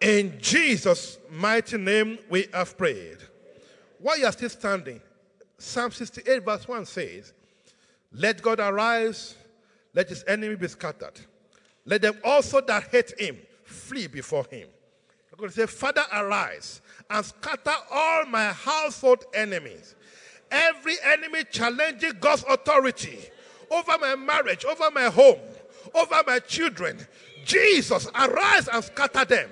In 0.00 0.38
Jesus' 0.40 1.18
mighty 1.30 1.76
name, 1.76 2.18
we 2.30 2.46
have 2.54 2.76
prayed. 2.78 3.18
While 3.98 4.18
you 4.18 4.24
are 4.24 4.32
still 4.32 4.48
standing, 4.48 5.00
Psalm 5.58 5.90
68, 5.90 6.42
verse 6.42 6.66
1 6.66 6.86
says, 6.86 7.34
Let 8.12 8.40
God 8.40 8.60
arise, 8.60 9.36
let 9.94 10.08
his 10.08 10.24
enemy 10.26 10.56
be 10.56 10.68
scattered. 10.68 11.20
Let 11.84 12.00
them 12.00 12.18
also 12.24 12.62
that 12.62 12.84
hate 12.84 13.12
him 13.18 13.36
flee 13.64 14.06
before 14.06 14.46
him. 14.50 14.68
I'm 15.32 15.38
going 15.38 15.50
to 15.50 15.56
say, 15.56 15.66
Father, 15.66 16.02
arise 16.12 16.80
and 17.10 17.26
scatter 17.26 17.74
all 17.90 18.24
my 18.26 18.46
household 18.46 19.24
enemies. 19.34 19.94
Every 20.50 20.94
enemy 21.04 21.44
challenging 21.50 22.12
God's 22.20 22.44
authority 22.48 23.18
over 23.70 23.98
my 24.00 24.16
marriage, 24.16 24.64
over 24.64 24.90
my 24.90 25.04
home, 25.04 25.38
over 25.94 26.22
my 26.26 26.38
children. 26.40 27.06
Jesus, 27.44 28.08
arise 28.14 28.68
and 28.68 28.82
scatter 28.84 29.24
them. 29.24 29.50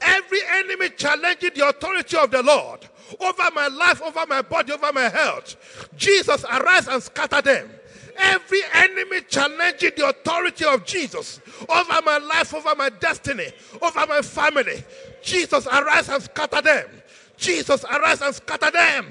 Every 0.00 0.40
enemy 0.50 0.90
challenging 0.90 1.50
the 1.54 1.68
authority 1.68 2.16
of 2.16 2.30
the 2.30 2.42
Lord 2.42 2.88
over 3.20 3.50
my 3.54 3.68
life, 3.68 4.02
over 4.02 4.26
my 4.26 4.42
body, 4.42 4.72
over 4.72 4.92
my 4.92 5.08
health. 5.08 5.88
Jesus, 5.96 6.44
arise 6.44 6.88
and 6.88 7.02
scatter 7.02 7.42
them. 7.42 7.70
Every 8.18 8.60
enemy 8.74 9.20
challenging 9.28 9.92
the 9.96 10.08
authority 10.08 10.64
of 10.64 10.84
Jesus 10.84 11.40
over 11.68 12.02
my 12.04 12.18
life, 12.18 12.52
over 12.54 12.74
my 12.74 12.90
destiny, 12.90 13.52
over 13.80 14.06
my 14.06 14.22
family. 14.22 14.82
Jesus, 15.22 15.66
arise 15.66 16.08
and 16.08 16.22
scatter 16.22 16.60
them. 16.60 16.88
Jesus, 17.36 17.84
arise 17.84 18.20
and 18.20 18.34
scatter 18.34 18.70
them. 18.70 19.06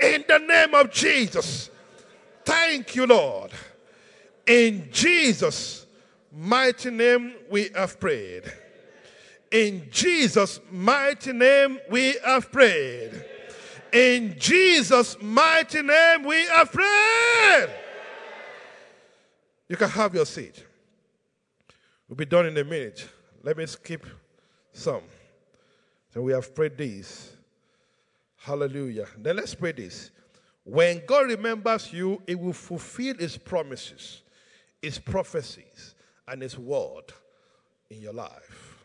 In 0.00 0.24
the 0.28 0.38
name 0.38 0.74
of 0.74 0.90
Jesus. 0.90 1.70
Thank 2.44 2.94
you, 2.94 3.06
Lord. 3.06 3.50
In 4.46 4.88
Jesus' 4.92 5.86
mighty 6.32 6.90
name 6.90 7.34
we 7.50 7.70
have 7.74 7.98
prayed. 8.00 8.44
In 9.52 9.86
Jesus' 9.90 10.60
mighty 10.70 11.32
name, 11.34 11.78
we 11.90 12.16
have 12.24 12.50
prayed. 12.50 13.22
In 13.92 14.34
Jesus' 14.38 15.20
mighty 15.20 15.82
name, 15.82 16.24
we 16.24 16.46
have 16.46 16.72
prayed. 16.72 17.68
You 19.72 19.78
can 19.78 19.88
have 19.88 20.14
your 20.14 20.26
seat. 20.26 20.62
We'll 22.06 22.16
be 22.16 22.26
done 22.26 22.44
in 22.44 22.58
a 22.58 22.62
minute. 22.62 23.08
Let 23.42 23.56
me 23.56 23.64
skip 23.64 24.04
some. 24.70 25.00
So 26.12 26.20
we 26.20 26.32
have 26.32 26.54
prayed 26.54 26.76
this. 26.76 27.34
Hallelujah. 28.36 29.06
Then 29.16 29.36
let's 29.36 29.54
pray 29.54 29.72
this. 29.72 30.10
When 30.62 31.00
God 31.06 31.28
remembers 31.28 31.90
you, 31.90 32.20
He 32.26 32.34
will 32.34 32.52
fulfill 32.52 33.16
His 33.16 33.38
promises, 33.38 34.20
His 34.82 34.98
prophecies, 34.98 35.94
and 36.28 36.42
His 36.42 36.58
word 36.58 37.04
in 37.88 38.02
your 38.02 38.12
life. 38.12 38.84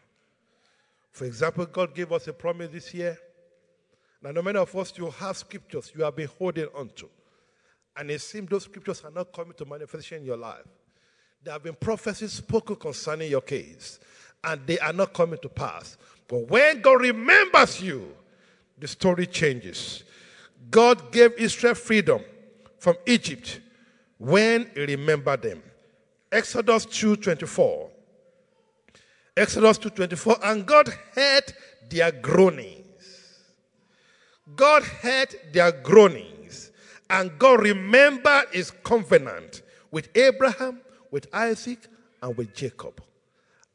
For 1.12 1.26
example, 1.26 1.66
God 1.66 1.94
gave 1.94 2.14
us 2.14 2.30
a 2.30 2.34
promise 2.34 2.72
this 2.72 2.94
year. 2.94 3.18
Now, 4.24 4.32
no 4.32 4.42
many 4.42 4.58
of 4.58 4.74
us, 4.74 4.94
you 4.96 5.10
have 5.10 5.36
scriptures 5.36 5.92
you 5.94 6.06
have 6.06 6.16
been 6.16 6.30
holding 6.40 6.70
on 6.74 6.92
to. 6.96 7.10
And 7.98 8.10
it 8.10 8.22
seems 8.22 8.50
those 8.50 8.64
scriptures 8.64 9.04
are 9.04 9.12
not 9.12 9.34
coming 9.34 9.54
to 9.56 9.66
manifestation 9.66 10.20
in 10.20 10.26
your 10.26 10.38
life. 10.38 10.64
There 11.44 11.54
have 11.54 11.64
been 11.64 11.76
prophecies 11.76 12.34
spoken 12.34 12.76
concerning 12.76 13.32
your 13.32 13.42
case, 13.42 14.00
and 14.44 14.66
they 14.66 14.80
are 14.80 14.94
not 14.94 15.14
coming 15.14 15.40
to 15.40 15.50
pass. 15.50 15.98
But 16.28 16.50
when 16.50 16.82
God 16.82 17.02
remembers 17.02 17.82
you, 17.82 18.14
the 18.78 18.88
story 18.88 19.26
changes. 19.28 20.04
God 20.70 21.12
gave 21.12 21.34
Israel 21.34 21.76
freedom 21.76 22.22
from 22.80 22.96
Egypt 23.06 23.62
when 24.18 24.70
he 24.76 24.86
remembered 24.86 25.42
them. 25.42 25.64
Exodus 26.32 26.86
2:24. 26.86 27.90
Exodus 29.36 29.78
2:24 29.78 30.40
and 30.44 30.66
God 30.66 30.90
heard 31.14 31.54
their 31.90 32.12
groanings. 32.12 32.84
God 34.56 34.84
heard 34.84 35.36
their 35.54 35.72
groanings 35.72 36.72
and 37.10 37.38
God 37.38 37.62
remembered 37.62 38.46
his 38.52 38.72
covenant 38.72 39.62
with 39.92 40.10
Abraham, 40.16 40.82
with 41.12 41.28
Isaac 41.34 41.88
and 42.22 42.36
with 42.38 42.54
Jacob. 42.54 43.02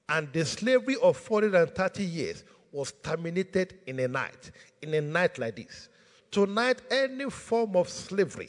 And 0.09 0.33
the 0.33 0.45
slavery 0.45 0.97
of 1.03 1.17
430 1.17 2.05
years 2.05 2.45
was 2.71 2.93
terminated 3.03 3.79
in 3.87 3.99
a 4.01 4.09
night, 4.09 4.51
in 4.81 4.95
a 4.95 5.01
night 5.01 5.39
like 5.39 5.57
this. 5.57 5.89
Tonight, 6.31 6.81
any 6.91 7.29
form 7.31 7.77
of 7.77 7.89
slavery, 7.89 8.49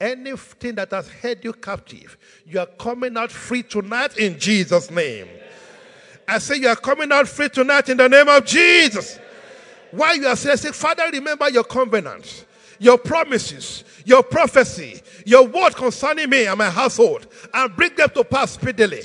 anything 0.00 0.76
that 0.76 0.92
has 0.92 1.08
held 1.08 1.44
you 1.44 1.52
captive, 1.52 2.16
you 2.46 2.58
are 2.60 2.66
coming 2.66 3.16
out 3.16 3.32
free 3.32 3.62
tonight 3.62 4.16
in 4.16 4.38
Jesus' 4.38 4.90
name. 4.90 5.28
I 6.28 6.38
say 6.38 6.56
you 6.56 6.68
are 6.68 6.76
coming 6.76 7.12
out 7.12 7.28
free 7.28 7.48
tonight 7.48 7.88
in 7.88 7.96
the 7.96 8.08
name 8.08 8.28
of 8.28 8.44
Jesus. 8.44 9.18
Why 9.90 10.14
you 10.14 10.26
are 10.26 10.36
saying, 10.36 10.72
Father, 10.72 11.04
remember 11.12 11.48
your 11.50 11.64
covenant, 11.64 12.46
your 12.78 12.98
promises, 12.98 13.84
your 14.04 14.22
prophecy, 14.22 15.00
your 15.24 15.46
word 15.46 15.74
concerning 15.74 16.30
me 16.30 16.46
and 16.46 16.58
my 16.58 16.70
household, 16.70 17.26
and 17.54 17.74
bring 17.76 17.94
them 17.96 18.10
to 18.10 18.24
pass 18.24 18.52
speedily. 18.52 19.02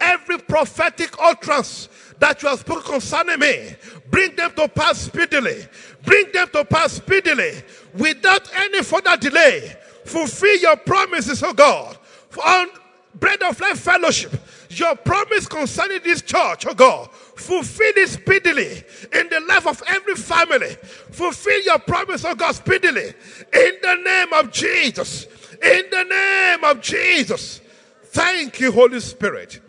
Every 0.00 0.38
prophetic 0.38 1.14
utterance 1.20 1.88
that 2.18 2.42
you 2.42 2.48
have 2.48 2.60
spoken 2.60 2.82
concerning 2.82 3.40
me, 3.40 3.74
bring 4.10 4.34
them 4.36 4.52
to 4.54 4.68
pass 4.68 4.98
speedily. 4.98 5.66
Bring 6.04 6.26
them 6.32 6.48
to 6.52 6.64
pass 6.64 6.92
speedily 6.92 7.52
without 7.94 8.48
any 8.56 8.82
further 8.82 9.16
delay. 9.16 9.76
Fulfill 10.04 10.56
your 10.58 10.76
promises, 10.76 11.42
oh 11.42 11.52
God. 11.52 11.96
On 12.44 12.68
Bread 13.14 13.42
of 13.42 13.58
Life 13.60 13.80
Fellowship, 13.80 14.32
your 14.70 14.96
promise 14.96 15.46
concerning 15.46 16.00
this 16.02 16.22
church, 16.22 16.66
oh 16.66 16.74
God, 16.74 17.10
fulfill 17.12 17.92
it 17.96 18.08
speedily 18.08 18.82
in 19.12 19.28
the 19.28 19.40
life 19.48 19.66
of 19.66 19.82
every 19.86 20.14
family. 20.14 20.76
Fulfill 21.10 21.62
your 21.62 21.78
promise, 21.78 22.24
oh 22.24 22.34
God, 22.34 22.52
speedily 22.52 23.06
in 23.52 23.72
the 23.82 23.94
name 24.04 24.32
of 24.32 24.50
Jesus. 24.50 25.26
In 25.62 25.84
the 25.90 26.04
name 26.04 26.64
of 26.64 26.80
Jesus. 26.80 27.60
Thank 28.04 28.60
you, 28.60 28.72
Holy 28.72 29.00
Spirit. 29.00 29.60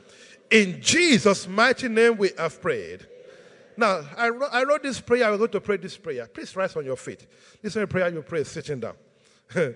In 0.50 0.82
Jesus' 0.82 1.48
mighty 1.48 1.88
name, 1.88 2.18
we 2.18 2.32
have 2.38 2.62
prayed. 2.62 3.06
Now, 3.78 4.02
I 4.16 4.30
wrote, 4.30 4.50
I 4.52 4.64
wrote 4.64 4.84
this 4.84 5.02
prayer. 5.02 5.26
I'm 5.26 5.38
going 5.38 5.50
to 5.50 5.62
pray 5.62 5.78
this 5.78 5.98
prayer. 5.98 6.28
Please 6.28 6.56
rise 6.56 6.76
on 6.76 6.86
your 6.86 6.96
feet. 6.96 7.26
This 7.62 7.76
is 7.76 7.82
a 7.82 7.88
prayer 7.88 8.10
you 8.10 8.22
pray 8.22 8.44
sitting 8.44 8.80
down. 8.80 8.96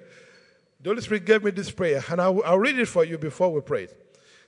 the 0.81 0.89
Holy 0.89 1.01
Spirit 1.01 1.25
gave 1.25 1.43
me 1.43 1.51
this 1.51 1.71
prayer, 1.71 2.03
and 2.09 2.21
I'll, 2.21 2.41
I'll 2.43 2.59
read 2.59 2.79
it 2.79 2.87
for 2.87 3.03
you 3.03 3.17
before 3.17 3.51
we 3.51 3.61
pray. 3.61 3.87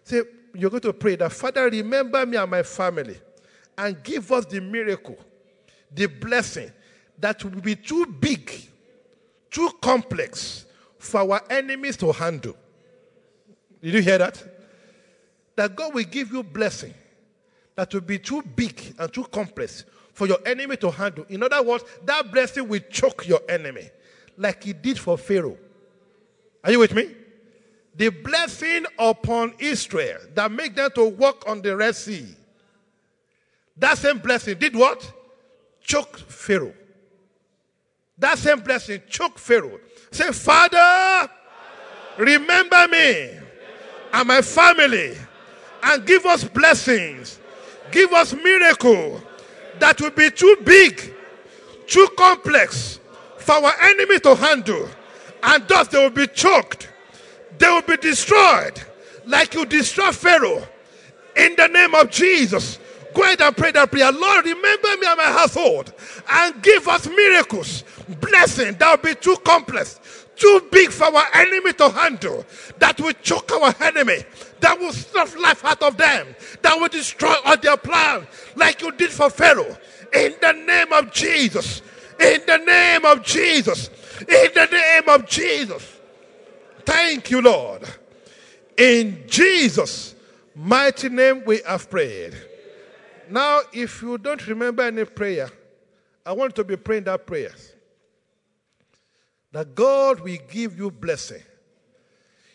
Say, 0.04 0.22
you're 0.54 0.70
going 0.70 0.82
to 0.82 0.94
pray 0.94 1.16
that, 1.18 1.32
Father, 1.32 1.70
remember 1.70 2.26
me 2.26 2.38
and 2.38 2.50
my 2.50 2.64
family 2.64 3.20
and 3.78 4.02
give 4.04 4.32
us 4.32 4.46
the 4.46 4.60
miracle, 4.60 5.18
the 5.94 6.08
blessing 6.08 6.72
that 7.20 7.44
will 7.44 7.62
be 7.62 7.76
too 7.76 8.06
big, 8.06 8.52
too 9.50 9.70
complex 9.82 10.66
for 10.98 11.22
our 11.22 11.42
enemies 11.50 11.98
to 11.98 12.12
handle. 12.12 12.56
Did 13.82 13.94
you 13.96 14.02
hear 14.02 14.18
that? 14.18 14.44
That 15.56 15.76
God 15.76 15.94
will 15.94 16.04
give 16.04 16.32
you 16.32 16.44
blessing 16.44 16.94
that 17.76 17.94
will 17.94 18.02
be 18.02 18.20
too 18.20 18.42
big 18.42 18.96
and 19.00 19.12
too 19.12 19.24
complex 19.24 19.86
for 20.14 20.28
your 20.28 20.38
enemy 20.46 20.78
to 20.78 20.92
handle. 20.92 21.26
In 21.30 21.42
other 21.44 21.64
words, 21.64 21.84
that 22.06 22.32
blessing 22.32 22.68
will 22.68 22.82
choke 22.92 23.28
your 23.28 23.42
enemy 23.50 23.90
like 24.38 24.68
it 24.68 24.82
did 24.82 25.00
for 25.00 25.18
Pharaoh. 25.18 25.58
Are 26.64 26.72
you 26.72 26.80
with 26.80 26.94
me? 26.94 27.10
The 27.96 28.10
blessing 28.10 28.86
upon 28.98 29.54
Israel 29.60 30.20
that 30.34 30.52
made 30.52 30.76
them 30.76 30.90
to 30.96 31.06
walk 31.06 31.44
on 31.48 31.62
the 31.62 31.76
Red 31.76 31.96
Sea. 31.96 32.26
That 33.78 33.98
same 33.98 34.20
blessing 34.20 34.58
did 34.58 34.76
what? 34.76 35.12
Choke 35.82 36.18
Pharaoh. 36.18 36.74
That 38.18 38.38
same 38.38 38.60
blessing 38.60 39.02
choked 39.10 39.40
Pharaoh. 39.40 39.80
Say, 40.12 40.32
Father, 40.32 41.30
remember 42.18 42.88
me 42.88 43.32
and 44.14 44.28
my 44.28 44.42
family 44.42 45.18
and 45.84 46.06
give 46.06 46.26
us 46.26 46.44
blessings 46.44 47.40
Give 47.92 48.14
us 48.14 48.34
miracle 48.34 49.22
that 49.80 50.00
will 50.00 50.12
be 50.12 50.32
too 50.32 50.58
big, 50.64 51.14
too 51.88 52.08
complex 52.18 53.00
for 53.38 53.56
our 53.56 53.74
enemy 53.82 54.20
to 54.20 54.36
handle. 54.36 54.88
And 55.44 55.68
thus 55.68 55.88
they 55.88 55.98
will 55.98 56.10
be 56.10 56.28
choked. 56.28 56.90
They 57.58 57.68
will 57.68 57.82
be 57.82 57.98
destroyed 57.98 58.82
like 59.26 59.54
you 59.54 59.66
destroy 59.66 60.12
Pharaoh. 60.12 60.68
In 61.36 61.56
the 61.56 61.68
name 61.68 61.96
of 61.96 62.10
Jesus. 62.10 62.80
Go 63.14 63.24
ahead 63.24 63.42
and 63.42 63.56
pray 63.56 63.72
that 63.72 63.92
prayer. 63.92 64.12
Lord, 64.12 64.46
remember 64.46 64.88
me 64.98 65.08
and 65.08 65.18
my 65.18 65.24
household 65.24 65.94
and 66.30 66.62
give 66.64 66.88
us 66.88 67.08
miracles, 67.08 67.84
blessing 68.22 68.76
that 68.80 68.90
will 69.04 69.14
be 69.14 69.20
too 69.20 69.36
complex, 69.44 70.00
too 70.36 70.68
big 70.72 70.92
for 70.92 71.06
our 71.06 71.26
enemy 71.34 71.74
to 71.74 71.90
handle, 71.90 72.46
that 72.80 73.00
will 73.00 73.14
choke 73.22 73.52
our 73.52 73.76
enemy, 73.82 74.24
that 74.62 74.80
will 74.80 74.94
stuff 74.94 75.38
life 75.38 75.66
out 75.66 75.82
of 75.84 75.98
them, 75.98 76.28
that 76.62 76.80
will 76.80 76.88
destroy 76.88 77.34
all 77.46 77.58
their 77.58 77.78
plans, 77.78 78.28
like 78.56 78.82
you 78.82 78.92
did 78.94 79.10
for 79.10 79.30
Pharaoh. 79.30 79.78
In 80.14 80.34
the 80.42 80.54
name 80.54 80.94
of 80.94 81.12
Jesus. 81.12 81.82
In 82.20 82.42
the 82.46 82.58
name 82.58 83.06
of 83.06 83.24
Jesus. 83.24 83.90
In 84.22 84.50
the 84.54 84.68
name 84.72 85.10
of 85.10 85.28
Jesus. 85.28 86.00
Thank 86.86 87.32
you, 87.32 87.42
Lord. 87.42 87.84
In 88.78 89.24
Jesus' 89.28 90.16
mighty 90.56 91.10
name 91.10 91.44
we 91.46 91.62
have 91.68 91.90
prayed. 91.90 92.36
Now, 93.30 93.62
if 93.72 94.02
you 94.02 94.18
don't 94.18 94.46
remember 94.48 94.84
any 94.84 95.06
prayer, 95.06 95.50
I 96.26 96.34
want 96.34 96.56
to 96.56 96.64
be 96.64 96.76
praying 96.76 97.06
that 97.06 97.26
prayer 97.26 97.52
that 99.52 99.76
God 99.76 100.22
will 100.22 100.38
give 100.50 100.78
you 100.78 100.90
blessing. 100.92 101.42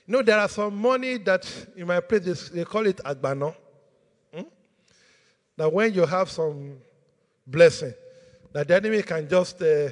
You 0.06 0.12
know, 0.12 0.22
there 0.22 0.38
are 0.38 0.48
some 0.48 0.76
money 0.76 1.18
that 1.18 1.46
in 1.76 1.86
my 1.86 2.00
place 2.00 2.48
they 2.48 2.64
call 2.64 2.86
it 2.86 2.98
agbano. 2.98 3.54
Hmm? 4.34 4.42
That 5.56 5.72
when 5.72 5.92
you 5.92 6.06
have 6.06 6.30
some 6.30 6.78
blessing, 7.46 7.92
that 8.52 8.68
the 8.68 8.76
enemy 8.76 9.02
can 9.02 9.28
just 9.28 9.60
uh, 9.60 9.90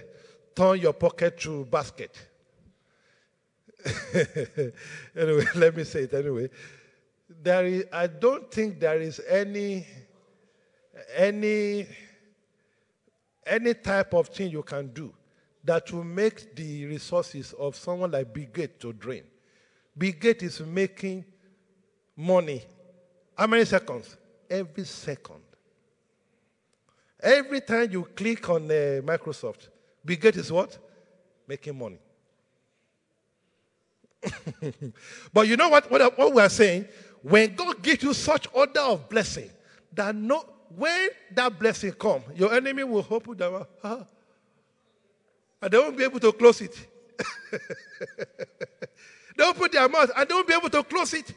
turn 0.54 0.80
your 0.80 0.92
pocket 0.92 1.38
to 1.40 1.64
basket. 1.66 2.16
anyway, 5.16 5.44
let 5.54 5.76
me 5.76 5.84
say 5.84 6.02
it 6.04 6.14
anyway. 6.14 6.48
There 7.42 7.66
is, 7.66 7.84
I 7.92 8.06
don't 8.06 8.50
think 8.50 8.80
there 8.80 9.00
is 9.00 9.20
any 9.28 9.86
any 11.14 11.86
any 13.46 13.74
type 13.74 14.14
of 14.14 14.28
thing 14.28 14.50
you 14.50 14.62
can 14.62 14.88
do 14.88 15.12
that 15.64 15.90
will 15.92 16.04
make 16.04 16.54
the 16.54 16.86
resources 16.86 17.52
of 17.54 17.76
someone 17.76 18.10
like 18.10 18.32
Bill 18.32 18.66
to 18.80 18.92
drain. 18.92 19.24
Bill 19.96 20.14
is 20.22 20.60
making 20.60 21.24
money. 22.16 22.62
How 23.36 23.46
many 23.46 23.64
seconds? 23.64 24.16
Every 24.48 24.84
second. 24.84 25.40
Every 27.20 27.62
time 27.62 27.90
you 27.90 28.04
click 28.14 28.48
on 28.50 28.64
uh, 28.64 29.00
Microsoft, 29.02 29.68
Bill 30.04 30.16
Gates 30.16 30.36
is 30.36 30.52
what? 30.52 30.76
Making 31.46 31.78
money. 31.78 31.98
but 35.32 35.46
you 35.46 35.56
know 35.56 35.68
what, 35.68 35.90
what, 35.90 36.18
what 36.18 36.34
we 36.34 36.42
are 36.42 36.48
saying? 36.48 36.86
When 37.22 37.54
God 37.54 37.82
gives 37.82 38.02
you 38.02 38.12
such 38.14 38.46
order 38.52 38.80
of 38.80 39.08
blessing 39.08 39.50
that 39.92 40.14
no 40.14 40.44
when 40.76 41.10
that 41.32 41.58
blessing 41.58 41.92
come, 41.92 42.22
your 42.34 42.52
enemy 42.52 42.82
will 42.84 43.06
open 43.08 43.36
mouth, 43.38 43.68
ah, 43.84 44.04
and 45.62 45.70
they 45.70 45.78
won't 45.78 45.96
be 45.96 46.04
able 46.04 46.20
to 46.20 46.32
close 46.32 46.60
it. 46.60 46.86
they 49.36 49.44
open 49.44 49.68
their 49.70 49.88
mouth 49.88 50.10
and 50.16 50.28
they 50.28 50.34
won't 50.34 50.48
be 50.48 50.54
able 50.54 50.70
to 50.70 50.82
close 50.82 51.14
it. 51.14 51.32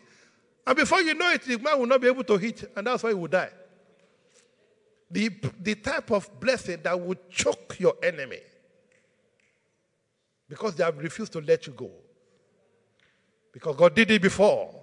And 0.65 0.75
before 0.75 1.01
you 1.01 1.13
know 1.13 1.31
it, 1.31 1.43
the 1.43 1.57
man 1.59 1.79
will 1.79 1.85
not 1.85 2.01
be 2.01 2.07
able 2.07 2.23
to 2.23 2.37
hit, 2.37 2.71
and 2.75 2.87
that's 2.87 3.03
why 3.03 3.09
he 3.09 3.15
will 3.15 3.27
die. 3.27 3.51
The, 5.09 5.29
the 5.61 5.75
type 5.75 6.11
of 6.11 6.39
blessing 6.39 6.79
that 6.83 6.99
would 6.99 7.29
choke 7.29 7.77
your 7.79 7.95
enemy 8.03 8.39
because 10.49 10.75
they 10.75 10.83
have 10.83 10.97
refused 10.97 11.33
to 11.33 11.41
let 11.41 11.67
you 11.67 11.73
go. 11.73 11.91
Because 13.51 13.75
God 13.75 13.95
did 13.95 14.11
it 14.11 14.21
before, 14.21 14.73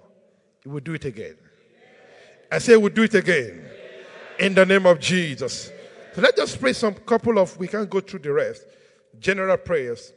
He 0.63 0.69
will 0.69 0.79
do 0.79 0.93
it 0.93 1.05
again. 1.05 1.35
I 2.51 2.59
say, 2.59 2.77
We'll 2.77 2.93
do 2.93 3.03
it 3.03 3.15
again. 3.15 3.65
In 4.39 4.53
the 4.53 4.65
name 4.65 4.85
of 4.85 4.99
Jesus. 4.99 5.71
So 6.13 6.21
let's 6.21 6.37
just 6.37 6.59
pray 6.59 6.73
some 6.73 6.93
couple 6.93 7.39
of, 7.39 7.57
we 7.57 7.67
can't 7.67 7.89
go 7.89 7.99
through 7.99 8.19
the 8.19 8.31
rest. 8.31 8.65
General 9.19 9.57
prayers. 9.57 10.13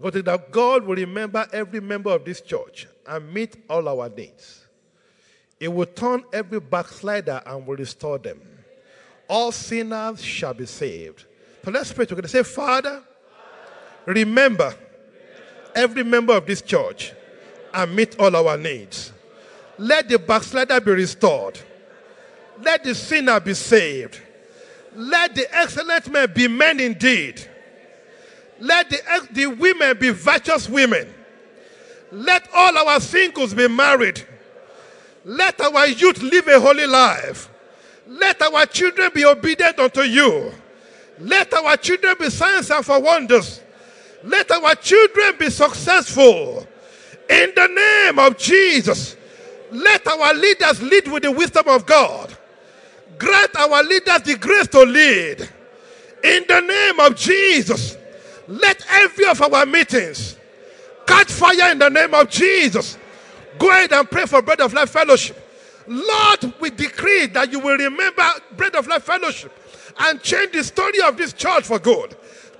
God, 0.00 0.12
that 0.14 0.50
God 0.52 0.84
will 0.84 0.96
remember 0.96 1.46
every 1.52 1.80
member 1.80 2.10
of 2.10 2.24
this 2.24 2.40
church 2.40 2.86
and 3.06 3.32
meet 3.32 3.56
all 3.68 3.88
our 3.88 4.08
needs. 4.08 4.66
It 5.58 5.68
will 5.68 5.86
turn 5.86 6.22
every 6.32 6.60
backslider 6.60 7.42
and 7.44 7.66
will 7.66 7.76
restore 7.76 8.18
them. 8.18 8.40
All 9.28 9.52
sinners 9.52 10.22
shall 10.22 10.54
be 10.54 10.66
saved. 10.66 11.24
So 11.64 11.70
let's 11.70 11.92
pray 11.92 12.06
together. 12.06 12.28
Say, 12.28 12.42
Father, 12.42 13.02
remember 14.08 14.74
every 15.74 16.02
member 16.02 16.34
of 16.34 16.46
this 16.46 16.62
church 16.62 17.12
and 17.74 17.94
meet 17.94 18.18
all 18.18 18.34
our 18.34 18.56
needs. 18.56 19.12
Let 19.76 20.08
the 20.08 20.18
backslider 20.18 20.80
be 20.80 20.92
restored. 20.92 21.58
Let 22.62 22.84
the 22.84 22.94
sinner 22.94 23.38
be 23.38 23.54
saved. 23.54 24.20
Let 24.94 25.34
the 25.34 25.46
excellent 25.54 26.10
men 26.10 26.32
be 26.34 26.48
men 26.48 26.80
indeed. 26.80 27.46
Let 28.58 28.90
the, 28.90 29.28
the 29.30 29.46
women 29.46 29.96
be 29.98 30.10
virtuous 30.10 30.68
women. 30.68 31.14
Let 32.10 32.48
all 32.52 32.76
our 32.76 32.98
singles 32.98 33.54
be 33.54 33.68
married. 33.68 34.26
Let 35.24 35.60
our 35.60 35.86
youth 35.86 36.22
live 36.22 36.48
a 36.48 36.58
holy 36.58 36.86
life. 36.86 37.50
Let 38.08 38.40
our 38.40 38.64
children 38.66 39.10
be 39.14 39.24
obedient 39.24 39.78
unto 39.78 40.00
you. 40.00 40.52
Let 41.20 41.52
our 41.52 41.76
children 41.76 42.16
be 42.18 42.30
signs 42.30 42.70
and 42.70 42.84
for 42.84 43.00
wonders. 43.00 43.60
Let 44.24 44.50
our 44.50 44.74
children 44.74 45.34
be 45.38 45.50
successful. 45.50 46.66
In 47.28 47.52
the 47.54 47.66
name 47.66 48.18
of 48.18 48.38
Jesus. 48.38 49.16
Let 49.70 50.06
our 50.06 50.34
leaders 50.34 50.82
lead 50.82 51.08
with 51.08 51.22
the 51.24 51.32
wisdom 51.32 51.68
of 51.68 51.86
God. 51.86 52.34
Grant 53.18 53.54
our 53.56 53.82
leaders 53.82 54.22
the 54.22 54.36
grace 54.36 54.68
to 54.68 54.82
lead. 54.82 55.40
In 56.24 56.44
the 56.48 56.60
name 56.60 57.00
of 57.00 57.16
Jesus. 57.16 57.96
Let 58.46 58.84
every 58.90 59.26
of 59.26 59.42
our 59.42 59.66
meetings 59.66 60.38
catch 61.06 61.30
fire 61.30 61.70
in 61.72 61.78
the 61.78 61.90
name 61.90 62.14
of 62.14 62.30
Jesus. 62.30 62.96
Go 63.58 63.70
ahead 63.70 63.92
and 63.92 64.10
pray 64.10 64.24
for 64.24 64.40
Bread 64.40 64.60
of 64.60 64.72
Life 64.72 64.90
Fellowship. 64.90 65.36
Lord, 65.86 66.52
we 66.60 66.70
decree 66.70 67.26
that 67.26 67.50
you 67.50 67.58
will 67.60 67.76
remember 67.76 68.22
Bread 68.56 68.74
of 68.74 68.86
Life 68.86 69.04
Fellowship 69.04 69.52
and 69.98 70.22
change 70.22 70.52
the 70.52 70.62
story 70.62 71.00
of 71.02 71.16
this 71.16 71.32
church 71.32 71.64
for 71.64 71.78
good. 71.78 72.16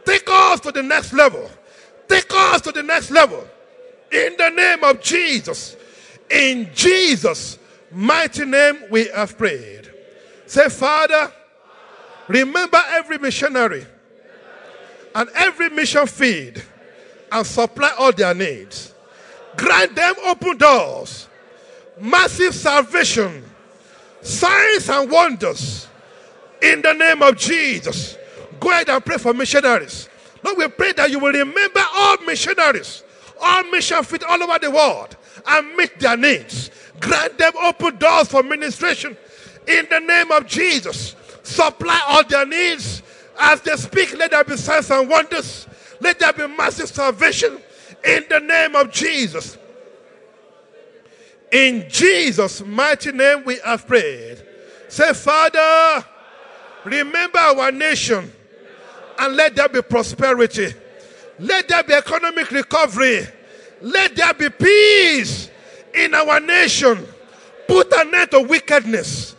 Take 0.09 0.25
us 0.27 0.61
to 0.61 0.73
the 0.73 0.83
next 0.83 1.13
level. 1.13 1.51
Take 2.09 2.33
us 2.33 2.63
to 2.63 2.73
the 2.73 2.83
next 2.83 3.11
level. 3.11 3.47
In 4.11 4.37
the 4.39 4.49
name 4.49 4.83
of 4.83 5.03
Jesus. 5.03 5.77
In 6.31 6.71
Jesus' 6.75 7.59
mighty 7.93 8.47
name, 8.47 8.85
we 8.91 9.09
have 9.09 9.37
prayed. 9.37 9.93
Say, 10.47 10.71
Father, 10.71 11.31
remember 12.27 12.81
every 12.89 13.19
missionary 13.19 13.85
and 15.15 15.29
every 15.35 15.69
mission 15.69 16.07
feed 16.07 16.63
and 17.31 17.47
supply 17.47 17.93
all 17.99 18.13
their 18.13 18.33
needs. 18.33 18.95
Grant 19.59 19.95
them 19.95 20.15
open 20.25 20.57
doors, 20.57 21.29
massive 22.01 22.55
salvation, 22.55 23.45
signs 24.23 24.89
and 24.89 25.11
wonders 25.11 25.87
in 26.63 26.81
the 26.81 26.95
name 26.95 27.21
of 27.21 27.37
Jesus. 27.37 28.18
Go 28.61 28.71
ahead 28.71 28.89
and 28.89 29.05
pray 29.05 29.19
for 29.19 29.35
missionaries. 29.35 30.09
Lord, 30.43 30.59
we 30.59 30.69
pray 30.69 30.93
that 30.93 31.11
you 31.11 31.19
will 31.19 31.33
remember 31.33 31.83
all 31.95 32.17
missionaries, 32.25 33.03
all 33.41 33.65
mission 33.65 34.03
feet 34.05 34.23
all 34.25 34.43
over 34.43 34.59
the 34.59 34.71
world 34.71 35.17
and 35.47 35.77
meet 35.77 35.99
their 35.99 36.17
needs. 36.17 36.71
Grant 37.01 37.39
them 37.39 37.53
open 37.63 37.97
doors 37.97 38.29
for 38.29 38.43
ministration 38.43 39.17
in 39.67 39.87
the 39.91 40.01
name 40.01 40.33
of 40.33 40.47
Jesus. 40.47 41.15
Supply 41.43 42.01
all 42.07 42.25
their 42.25 42.47
needs 42.47 43.03
as 43.39 43.61
they 43.63 43.77
speak. 43.77 44.17
Let 44.17 44.33
there 44.33 44.45
be 44.45 44.57
signs 44.57 44.91
and 44.91 45.09
wonders. 45.09 45.67
Let 46.01 46.19
there 46.19 46.33
be 46.33 46.47
massive 46.47 46.89
salvation 46.89 47.59
in 48.05 48.25
the 48.29 48.41
name 48.41 48.75
of 48.75 48.91
Jesus. 48.91 49.57
In 51.51 51.87
Jesus' 51.89 52.65
mighty 52.65 53.13
name, 53.13 53.45
we 53.45 53.59
have 53.65 53.87
prayed. 53.87 54.43
Say, 54.89 55.13
Father, 55.15 56.05
remember 56.85 57.39
our 57.39 57.73
nation 57.73 58.31
and 59.19 59.37
let 59.37 59.57
there 59.57 59.69
be 59.69 59.83
prosperity. 59.83 60.69
Let 61.39 61.69
there 61.69 61.83
be 61.83 61.95
economic 61.95 62.51
recovery. 62.51 63.27
Let 63.81 64.17
there 64.17 64.35
be 64.35 64.49
peace 64.51 65.51
in 65.95 66.15
our 66.15 66.41
nation. 66.41 67.07
Put 67.67 67.93
an 67.95 68.15
end 68.15 68.31
to 68.33 68.43
wickedness. 68.43 69.37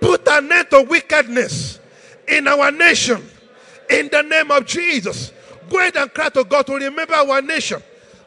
Put 0.00 0.26
an 0.28 0.50
end 0.50 0.70
to 0.70 0.82
wickedness 0.82 1.78
in 2.28 2.48
our 2.48 2.70
nation. 2.70 3.22
In 3.88 4.08
the 4.08 4.22
name 4.22 4.50
of 4.50 4.66
Jesus. 4.66 5.32
Go 5.68 5.78
ahead 5.78 5.96
and 5.96 6.12
cry 6.12 6.28
to 6.30 6.44
God 6.44 6.66
to 6.66 6.74
remember 6.74 7.14
our 7.14 7.40
nation. 7.40 7.82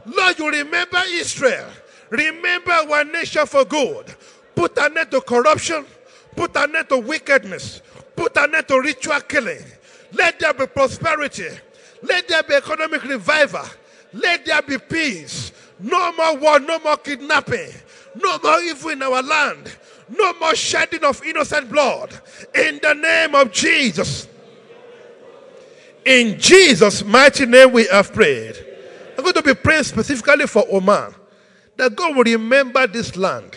Lord, 0.06 0.40
you 0.40 0.50
remember 0.50 1.02
Israel. 1.10 1.70
Remember 2.10 2.72
our 2.72 3.04
nation 3.04 3.46
for 3.46 3.66
good. 3.66 4.16
Put 4.56 4.78
an 4.78 4.98
end 4.98 5.12
to 5.12 5.22
corruption. 5.22 5.86
Put 6.36 6.56
an 6.56 6.76
end 6.76 6.90
to 6.90 7.00
wickedness. 7.00 7.82
Put 8.16 8.38
an 8.38 8.56
end 8.56 8.68
to 8.68 8.80
ritual 8.80 9.20
killing. 9.22 9.64
Let 10.14 10.40
there 10.40 10.54
be 10.54 10.68
prosperity. 10.68 11.50
Let 12.02 12.28
there 12.28 12.44
be 12.44 12.54
economic 12.54 13.04
revival. 13.04 13.66
Let 14.14 14.46
there 14.46 14.62
be 14.62 14.78
peace. 14.78 15.52
No 15.80 16.12
more 16.14 16.38
war, 16.38 16.60
no 16.60 16.80
more 16.80 16.98
kidnapping. 16.98 17.72
No 18.16 18.38
more 18.44 18.60
evil 18.60 18.92
in 18.92 19.02
our 19.02 19.24
land. 19.24 19.76
No 20.10 20.34
more 20.34 20.56
shedding 20.56 21.04
of 21.04 21.24
innocent 21.24 21.70
blood. 21.70 22.14
In 22.54 22.80
the 22.82 22.94
name 22.94 23.36
of 23.36 23.52
Jesus. 23.52 24.28
In 26.06 26.38
Jesus' 26.40 27.04
mighty 27.04 27.46
name, 27.46 27.72
we 27.72 27.88
have 27.88 28.14
prayed. 28.14 28.56
I'm 29.18 29.24
going 29.24 29.34
to 29.34 29.42
be 29.42 29.54
praying 29.54 29.84
specifically 29.84 30.48
for 30.48 30.66
Oman. 30.72 31.16
That 31.78 31.96
God 31.96 32.16
will 32.16 32.24
remember 32.24 32.86
this 32.86 33.16
land. 33.16 33.56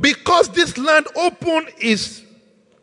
Because 0.00 0.48
this 0.48 0.78
land 0.78 1.06
opened 1.14 1.68
its 1.78 2.22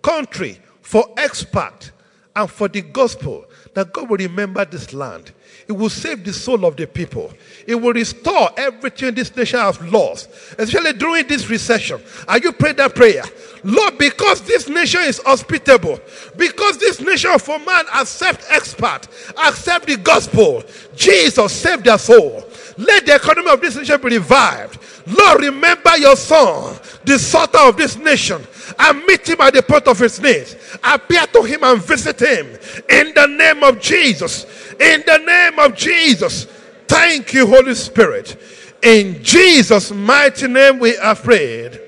country 0.01 0.59
for 0.81 1.03
expat 1.15 1.91
and 2.35 2.49
for 2.49 2.67
the 2.67 2.81
gospel. 2.81 3.45
That 3.73 3.91
God 3.91 4.09
will 4.09 4.17
remember 4.17 4.63
this 4.63 4.93
land. 4.93 5.31
It 5.67 5.73
will 5.73 5.89
save 5.89 6.23
the 6.23 6.31
soul 6.31 6.63
of 6.65 6.77
the 6.77 6.87
people. 6.87 7.33
It 7.67 7.75
will 7.75 7.91
restore 7.91 8.49
everything 8.55 9.13
this 9.13 9.35
nation 9.35 9.59
has 9.59 9.81
lost, 9.81 10.29
especially 10.57 10.93
during 10.93 11.27
this 11.27 11.49
recession. 11.49 12.01
Are 12.27 12.37
you 12.37 12.53
praying 12.53 12.77
that 12.77 12.95
prayer? 12.95 13.23
Lord, 13.63 13.97
because 13.97 14.41
this 14.41 14.69
nation 14.69 15.01
is 15.01 15.19
hospitable, 15.25 15.99
because 16.37 16.77
this 16.77 17.01
nation 17.01 17.37
for 17.39 17.59
man 17.59 17.85
accept 17.93 18.43
expat, 18.43 19.07
accept 19.45 19.87
the 19.87 19.97
gospel, 19.97 20.63
Jesus 20.95 21.51
save 21.51 21.83
their 21.83 21.97
soul. 21.97 22.43
Let 22.77 23.05
the 23.05 23.15
economy 23.15 23.51
of 23.51 23.59
this 23.59 23.75
nation 23.75 23.99
be 24.01 24.09
revived. 24.09 24.79
Lord, 25.07 25.41
remember 25.41 25.97
your 25.97 26.15
son, 26.15 26.77
the 27.03 27.19
Sultan 27.19 27.69
of 27.69 27.77
this 27.77 27.95
nation, 27.97 28.41
and 28.79 29.05
meet 29.05 29.27
him 29.27 29.39
at 29.41 29.53
the 29.53 29.61
point 29.61 29.87
of 29.87 29.99
his 29.99 30.19
needs. 30.19 30.55
Appear 30.83 31.27
to 31.27 31.43
him 31.43 31.63
and 31.63 31.81
visit 31.81 32.19
him 32.19 32.47
in 32.89 33.13
the 33.13 33.27
name 33.27 33.63
of 33.63 33.79
Jesus. 33.79 34.45
In 34.79 35.03
the 35.05 35.17
name 35.19 35.59
of 35.59 35.75
Jesus. 35.75 36.45
Thank 36.87 37.33
you, 37.33 37.45
Holy 37.45 37.75
Spirit. 37.75 38.37
In 38.81 39.23
Jesus' 39.23 39.91
mighty 39.91 40.47
name 40.47 40.79
we 40.79 40.97
are 40.97 41.15
prayed. 41.15 41.79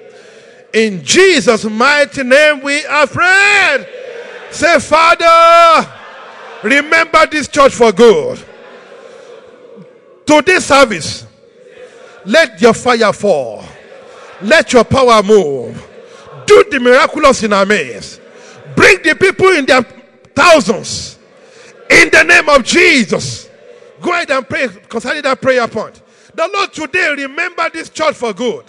In 0.73 1.03
Jesus' 1.03 1.65
mighty 1.65 2.23
name 2.23 2.61
we 2.61 2.85
are 2.85 3.07
prayed. 3.07 3.88
Say, 4.52 4.80
Father, 4.80 5.89
remember 6.64 7.26
this 7.27 7.48
church 7.48 7.73
for 7.73 7.91
good. 7.91 8.44
To 10.27 10.41
this 10.41 10.65
service, 10.65 11.26
let 12.27 12.61
your 12.61 12.73
fire 12.73 13.13
fall. 13.13 13.63
Let 14.41 14.73
your 14.73 14.83
power 14.83 15.23
move. 15.23 15.75
Do 16.45 16.65
the 16.69 16.79
miraculous 16.79 17.41
in 17.43 17.53
our 17.53 17.65
midst. 17.65 18.21
Bring 18.75 19.01
the 19.01 19.15
people 19.15 19.47
in 19.47 19.65
their 19.65 19.81
thousands. 20.35 21.17
In 21.89 22.09
the 22.11 22.23
name 22.23 22.49
of 22.49 22.63
Jesus. 22.65 23.49
Go 24.01 24.11
ahead 24.11 24.29
and 24.29 24.47
pray 24.47 24.67
concerning 24.89 25.23
that 25.23 25.41
prayer 25.41 25.67
point. 25.69 26.01
The 26.35 26.49
Lord 26.53 26.73
today 26.73 27.15
remember 27.17 27.69
this 27.71 27.89
church 27.89 28.15
for 28.15 28.33
good. 28.33 28.65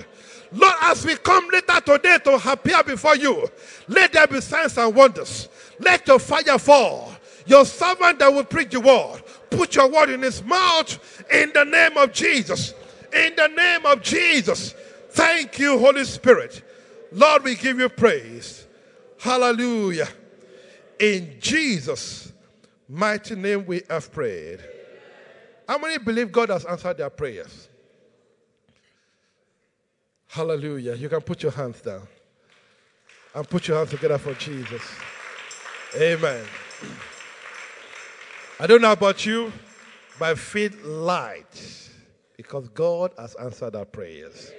Lord, 0.53 0.75
as 0.83 1.05
we 1.05 1.17
come 1.17 1.49
later 1.53 1.81
today 1.81 2.19
to 2.25 2.51
appear 2.51 2.83
before 2.85 3.17
you, 3.17 3.49
let 3.89 4.13
there 4.13 4.27
be 4.29 4.41
signs 4.41 4.79
and 4.79 4.95
wonders. 4.95 5.49
Let 5.81 6.07
your 6.07 6.21
fire 6.21 6.59
fall. 6.59 7.13
Your 7.45 7.65
servant 7.65 8.21
that 8.21 8.33
will 8.33 8.45
preach 8.45 8.71
the 8.71 8.81
word, 8.81 9.23
put 9.51 9.75
your 9.75 9.89
word 9.91 10.11
in 10.11 10.23
his 10.23 10.43
mouth 10.45 11.25
in 11.31 11.51
the 11.53 11.65
name 11.65 11.97
of 11.97 12.13
Jesus. 12.13 12.75
In 13.13 13.35
the 13.37 13.49
name 13.49 13.87
of 13.87 14.03
Jesus. 14.03 14.75
Thank 15.11 15.59
you, 15.59 15.79
Holy 15.79 16.05
Spirit. 16.05 16.63
Lord, 17.13 17.45
we 17.45 17.55
give 17.55 17.79
you 17.79 17.89
praise. 17.89 18.67
Hallelujah. 19.19 20.09
In 20.99 21.37
Jesus' 21.41 22.33
mighty 22.89 23.35
name 23.35 23.65
we 23.67 23.83
have 23.89 24.13
prayed. 24.13 24.61
How 25.67 25.79
many 25.79 25.99
believe 25.99 26.33
God 26.33 26.51
has 26.51 26.65
answered 26.65 26.99
their 26.99 27.11
prayers? 27.11 27.69
Hallelujah. 30.29 30.95
You 30.95 31.09
can 31.09 31.21
put 31.21 31.43
your 31.43 31.53
hands 31.53 31.81
down 31.81 32.07
and 33.35 33.49
put 33.49 33.69
your 33.69 33.79
hands 33.79 33.91
together 33.91 34.19
for 34.19 34.35
Jesus. 34.35 34.83
Amen. 35.97 36.45
I 38.61 38.67
don't 38.67 38.83
know 38.83 38.93
about 38.93 39.25
you, 39.25 39.53
but 40.19 40.31
I 40.31 40.35
feel 40.35 40.71
light 40.85 41.88
because 42.39 42.69
God 42.69 43.11
has 43.19 43.35
answered 43.35 43.75
our 43.75 43.85
prayers. 43.85 44.53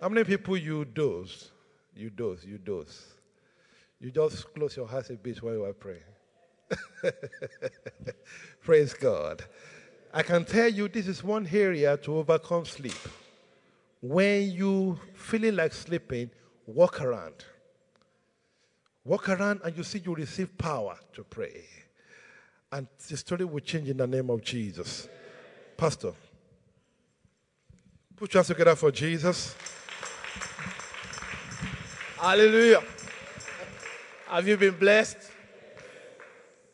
How 0.00 0.08
many 0.08 0.24
people 0.24 0.56
you 0.56 0.84
doze? 0.84 1.52
You 1.94 2.10
doze, 2.10 2.44
you 2.44 2.58
doze. 2.58 3.06
You 4.00 4.10
just 4.10 4.52
close 4.52 4.76
your 4.76 4.92
eyes 4.92 5.08
a 5.08 5.14
bit 5.14 5.40
while 5.40 5.54
you 5.54 5.64
are 5.64 5.72
praying. 5.72 6.02
Praise 8.62 8.94
God. 8.94 9.44
I 10.12 10.24
can 10.24 10.44
tell 10.44 10.68
you 10.68 10.88
this 10.88 11.06
is 11.06 11.22
one 11.22 11.48
area 11.50 11.96
to 11.98 12.16
overcome 12.16 12.64
sleep. 12.64 12.98
When 14.00 14.50
you 14.50 14.98
feeling 15.14 15.54
like 15.54 15.72
sleeping, 15.72 16.30
walk 16.66 17.00
around. 17.00 17.44
Walk 19.04 19.28
around 19.28 19.60
and 19.62 19.76
you 19.76 19.84
see 19.84 20.02
you 20.04 20.16
receive 20.16 20.58
power 20.58 20.96
to 21.12 21.22
pray. 21.22 21.62
And 22.72 22.88
the 23.08 23.16
story 23.16 23.44
will 23.44 23.60
change 23.60 23.88
in 23.88 23.98
the 23.98 24.06
name 24.08 24.30
of 24.30 24.42
Jesus. 24.42 25.08
Pastor, 25.76 26.12
put 28.22 28.32
your 28.34 28.38
hands 28.38 28.46
together 28.46 28.76
for 28.76 28.92
Jesus. 28.92 29.56
Hallelujah. 32.16 32.80
Have 34.28 34.46
you 34.46 34.56
been 34.56 34.78
blessed? 34.78 35.16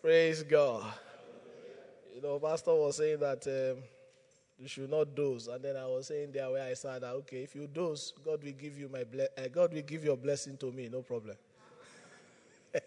Praise 0.03 0.43
God. 0.43 0.85
You 2.15 2.21
know, 2.21 2.39
Pastor 2.39 2.75
was 2.75 2.99
saying 2.99 3.21
that 3.21 3.47
um, 3.47 3.83
you 4.59 4.69
should 4.69 4.91
not 4.91 5.15
doze, 5.15 5.49
and 5.49 5.65
then 5.65 5.79
I 5.79 5.87
was 5.87 6.09
saying 6.09 6.33
there 6.33 6.51
where 6.51 6.69
I 6.69 6.75
said 6.75 7.01
that 7.01 7.15
okay, 7.15 7.45
if 7.45 7.55
you 7.55 7.67
doze, 7.67 8.13
God 8.23 8.45
will 8.45 8.53
give 8.53 8.79
you 8.79 8.91
my 8.93 9.05
ble- 9.05 9.29
uh, 9.39 9.49
God 9.51 9.73
will 9.73 9.81
give 9.81 10.05
your 10.05 10.19
blessing 10.19 10.59
to 10.59 10.71
me, 10.71 10.91
no 10.93 11.01
problem. 11.01 11.37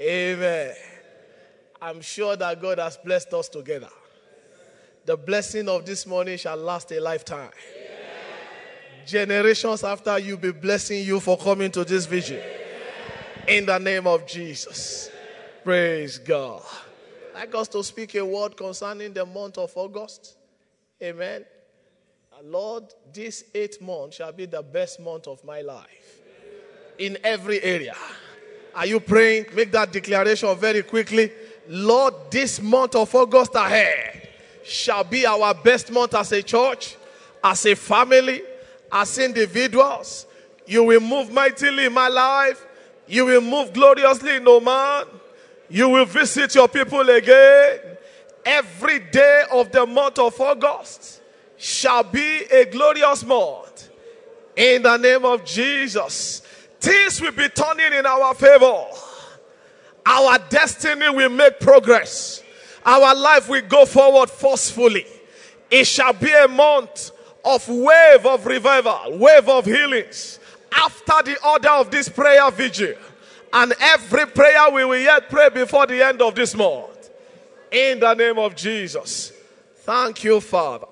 Amen. 0.00 0.74
I'm 1.80 2.00
sure 2.00 2.34
that 2.34 2.60
God 2.60 2.80
has 2.80 2.96
blessed 2.96 3.32
us 3.32 3.48
together. 3.48 3.90
The 5.08 5.16
blessing 5.16 5.70
of 5.70 5.86
this 5.86 6.06
morning 6.06 6.36
shall 6.36 6.58
last 6.58 6.92
a 6.92 7.00
lifetime. 7.00 7.48
Generations 9.06 9.82
after 9.82 10.18
you 10.18 10.36
be 10.36 10.52
blessing 10.52 11.02
you 11.02 11.18
for 11.18 11.38
coming 11.38 11.70
to 11.70 11.82
this 11.82 12.04
vision. 12.04 12.42
In 13.46 13.64
the 13.64 13.78
name 13.78 14.06
of 14.06 14.26
Jesus. 14.26 15.10
Praise 15.64 16.18
God. 16.18 16.60
Like 17.32 17.54
us 17.54 17.68
to 17.68 17.82
speak 17.82 18.16
a 18.16 18.22
word 18.22 18.54
concerning 18.54 19.14
the 19.14 19.24
month 19.24 19.56
of 19.56 19.72
August. 19.76 20.36
Amen. 21.02 21.46
Lord, 22.44 22.84
this 23.10 23.44
eighth 23.54 23.80
month 23.80 24.12
shall 24.12 24.32
be 24.32 24.44
the 24.44 24.62
best 24.62 25.00
month 25.00 25.26
of 25.26 25.42
my 25.42 25.62
life. 25.62 26.20
In 26.98 27.16
every 27.24 27.62
area. 27.62 27.96
Are 28.74 28.84
you 28.84 29.00
praying? 29.00 29.46
Make 29.54 29.72
that 29.72 29.90
declaration 29.90 30.54
very 30.58 30.82
quickly. 30.82 31.32
Lord, 31.66 32.12
this 32.30 32.60
month 32.60 32.94
of 32.94 33.14
August 33.14 33.54
ahead 33.54 34.27
shall 34.64 35.04
be 35.04 35.26
our 35.26 35.54
best 35.54 35.90
month 35.90 36.14
as 36.14 36.32
a 36.32 36.42
church, 36.42 36.96
as 37.42 37.64
a 37.66 37.74
family, 37.74 38.42
as 38.90 39.18
individuals. 39.18 40.26
You 40.66 40.84
will 40.84 41.00
move 41.00 41.32
mightily 41.32 41.86
in 41.86 41.92
my 41.92 42.08
life. 42.08 42.64
You 43.06 43.26
will 43.26 43.40
move 43.40 43.72
gloriously 43.72 44.38
no 44.40 44.60
man. 44.60 45.06
You 45.70 45.88
will 45.88 46.04
visit 46.04 46.54
your 46.54 46.68
people 46.68 47.08
again. 47.08 47.80
Every 48.44 49.00
day 49.00 49.44
of 49.52 49.72
the 49.72 49.86
month 49.86 50.18
of 50.18 50.38
August 50.40 51.20
shall 51.56 52.04
be 52.04 52.44
a 52.50 52.64
glorious 52.66 53.24
month. 53.24 53.90
In 54.56 54.82
the 54.82 54.96
name 54.96 55.24
of 55.24 55.44
Jesus, 55.44 56.40
things 56.80 57.20
will 57.20 57.32
be 57.32 57.48
turning 57.48 57.92
in 57.92 58.06
our 58.06 58.34
favor. 58.34 58.86
Our 60.04 60.38
destiny 60.48 61.10
will 61.10 61.28
make 61.28 61.60
progress. 61.60 62.42
Our 62.84 63.14
life 63.14 63.48
will 63.48 63.66
go 63.68 63.84
forward 63.84 64.30
forcefully. 64.30 65.06
It 65.70 65.86
shall 65.86 66.12
be 66.12 66.32
a 66.32 66.48
month 66.48 67.10
of 67.44 67.68
wave 67.68 68.26
of 68.26 68.46
revival, 68.46 69.18
wave 69.18 69.48
of 69.48 69.64
healings. 69.64 70.38
After 70.72 71.22
the 71.24 71.36
order 71.46 71.70
of 71.70 71.90
this 71.90 72.08
prayer 72.08 72.50
vigil, 72.50 72.94
and 73.52 73.72
every 73.80 74.26
prayer 74.26 74.70
we 74.70 74.84
will 74.84 74.98
yet 74.98 75.28
pray 75.30 75.48
before 75.48 75.86
the 75.86 76.02
end 76.02 76.20
of 76.20 76.34
this 76.34 76.54
month. 76.54 77.10
In 77.70 78.00
the 78.00 78.14
name 78.14 78.38
of 78.38 78.54
Jesus. 78.54 79.32
Thank 79.78 80.24
you, 80.24 80.40
Father. 80.40 80.86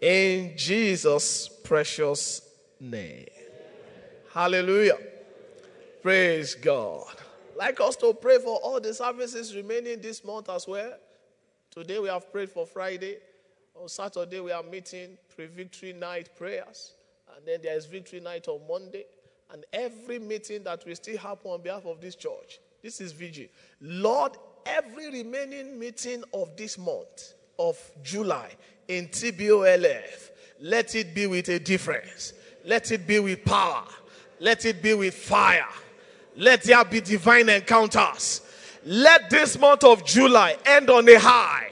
In 0.00 0.52
Jesus' 0.56 1.48
precious 1.48 2.42
name. 2.78 3.26
Hallelujah. 4.32 4.98
Praise 6.02 6.54
God. 6.54 7.15
Like 7.56 7.80
us 7.80 7.96
to 7.96 8.12
pray 8.12 8.38
for 8.38 8.56
all 8.56 8.80
the 8.80 8.92
services 8.92 9.56
remaining 9.56 10.00
this 10.02 10.22
month 10.22 10.50
as 10.50 10.68
well. 10.68 10.92
Today 11.70 11.98
we 11.98 12.08
have 12.08 12.30
prayed 12.30 12.50
for 12.50 12.66
Friday. 12.66 13.16
On 13.74 13.88
Saturday 13.88 14.40
we 14.40 14.52
are 14.52 14.62
meeting 14.62 15.16
pre-victory 15.34 15.94
night 15.94 16.28
prayers. 16.36 16.92
And 17.34 17.46
then 17.46 17.60
there 17.62 17.74
is 17.74 17.86
victory 17.86 18.20
night 18.20 18.46
on 18.48 18.60
Monday. 18.68 19.04
And 19.50 19.64
every 19.72 20.18
meeting 20.18 20.64
that 20.64 20.86
will 20.86 20.94
still 20.96 21.16
happen 21.16 21.50
on 21.50 21.62
behalf 21.62 21.86
of 21.86 22.00
this 22.00 22.14
church. 22.14 22.60
This 22.82 23.00
is 23.00 23.12
vigil. 23.12 23.46
Lord, 23.80 24.32
every 24.66 25.10
remaining 25.10 25.78
meeting 25.78 26.24
of 26.34 26.56
this 26.58 26.76
month 26.76 27.32
of 27.58 27.78
July 28.02 28.50
in 28.88 29.08
TBOLF, 29.08 30.30
let 30.60 30.94
it 30.94 31.14
be 31.14 31.26
with 31.26 31.48
a 31.48 31.58
difference. 31.58 32.34
Let 32.66 32.90
it 32.92 33.06
be 33.06 33.18
with 33.18 33.44
power. 33.46 33.84
Let 34.40 34.66
it 34.66 34.82
be 34.82 34.92
with 34.92 35.14
fire. 35.14 35.68
Let 36.36 36.62
there 36.64 36.84
be 36.84 37.00
divine 37.00 37.48
encounters. 37.48 38.42
Let 38.84 39.30
this 39.30 39.58
month 39.58 39.84
of 39.84 40.04
July 40.04 40.56
end 40.64 40.90
on 40.90 41.08
a 41.08 41.18
high. 41.18 41.70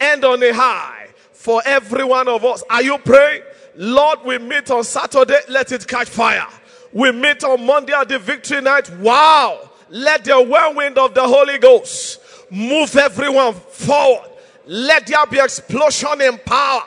End 0.00 0.24
on 0.24 0.42
a 0.42 0.52
high 0.52 1.08
for 1.32 1.62
every 1.64 2.04
one 2.04 2.28
of 2.28 2.44
us. 2.44 2.62
Are 2.70 2.82
you 2.82 2.98
praying? 2.98 3.42
Lord, 3.74 4.20
we 4.24 4.38
meet 4.38 4.70
on 4.70 4.84
Saturday. 4.84 5.38
Let 5.48 5.72
it 5.72 5.86
catch 5.86 6.08
fire. 6.08 6.46
We 6.92 7.10
meet 7.10 7.42
on 7.42 7.64
Monday 7.64 7.92
at 7.94 8.08
the 8.08 8.18
victory 8.18 8.60
night. 8.60 8.90
Wow. 8.98 9.70
Let 9.88 10.24
the 10.24 10.40
whirlwind 10.40 10.98
of 10.98 11.14
the 11.14 11.26
Holy 11.26 11.58
Ghost 11.58 12.20
move 12.50 12.94
everyone 12.96 13.54
forward. 13.54 14.30
Let 14.66 15.06
there 15.06 15.26
be 15.26 15.40
explosion 15.40 16.20
in 16.20 16.38
power 16.38 16.84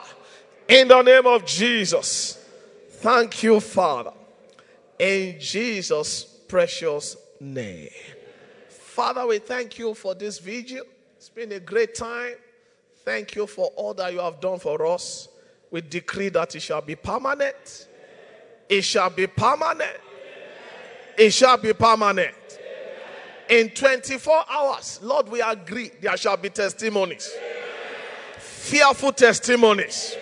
in 0.68 0.88
the 0.88 1.02
name 1.02 1.26
of 1.26 1.44
Jesus. 1.44 2.42
Thank 2.90 3.42
you, 3.42 3.60
Father. 3.60 4.12
In 4.98 5.38
Jesus' 5.38 6.35
precious 6.48 7.16
name. 7.40 7.90
Father, 8.68 9.26
we 9.26 9.38
thank 9.38 9.78
you 9.78 9.94
for 9.94 10.14
this 10.14 10.38
vigil. 10.38 10.84
It's 11.16 11.28
been 11.28 11.52
a 11.52 11.60
great 11.60 11.94
time. 11.94 12.34
Thank 13.04 13.36
you 13.36 13.46
for 13.46 13.66
all 13.76 13.94
that 13.94 14.12
you 14.12 14.20
have 14.20 14.40
done 14.40 14.58
for 14.58 14.86
us. 14.86 15.28
We 15.70 15.80
decree 15.80 16.28
that 16.30 16.54
it 16.54 16.60
shall 16.60 16.80
be 16.80 16.96
permanent. 16.96 17.88
It 18.68 18.82
shall 18.82 19.10
be 19.10 19.26
permanent. 19.26 19.96
It 21.16 21.30
shall 21.30 21.56
be 21.56 21.72
permanent. 21.72 22.34
In 23.48 23.70
24 23.70 24.44
hours, 24.50 25.00
Lord, 25.02 25.28
we 25.28 25.40
agree 25.40 25.92
there 26.00 26.16
shall 26.16 26.36
be 26.36 26.50
testimonies. 26.50 27.30
Fearful 28.38 29.12
testimonies. 29.12 30.16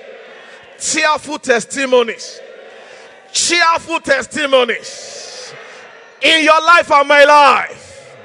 Tearful 0.79 1.39
testimonies. 1.39 2.41
Cheerful 3.33 4.01
testimonies. 4.01 5.34
In 6.25 6.43
your 6.43 6.61
life 6.63 6.91
and 6.91 7.07
my 7.07 7.25
life. 7.25 8.17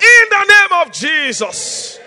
In 0.00 0.28
the 0.30 0.44
name 0.44 0.86
of 0.86 0.92
Jesus. 0.92 1.98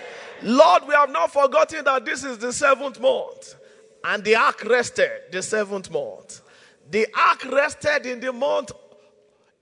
Lord, 0.42 0.84
we 0.86 0.94
have 0.94 1.10
not 1.10 1.32
forgotten 1.32 1.84
that 1.84 2.04
this 2.04 2.24
is 2.24 2.38
the 2.38 2.52
seventh 2.52 3.00
month. 3.00 3.56
And 4.04 4.24
the 4.24 4.36
ark 4.36 4.64
rested 4.64 5.10
the 5.30 5.42
seventh 5.42 5.90
month. 5.90 6.42
The 6.90 7.06
ark 7.16 7.44
rested 7.50 8.06
in 8.06 8.20
the 8.20 8.32
month, 8.32 8.72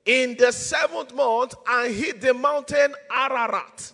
in 0.05 0.37
the 0.37 0.53
seventh 0.53 1.15
month, 1.15 1.55
and 1.67 1.95
hit 1.95 2.21
the 2.21 2.35
mountain 2.35 2.95
Ararat. 3.15 3.93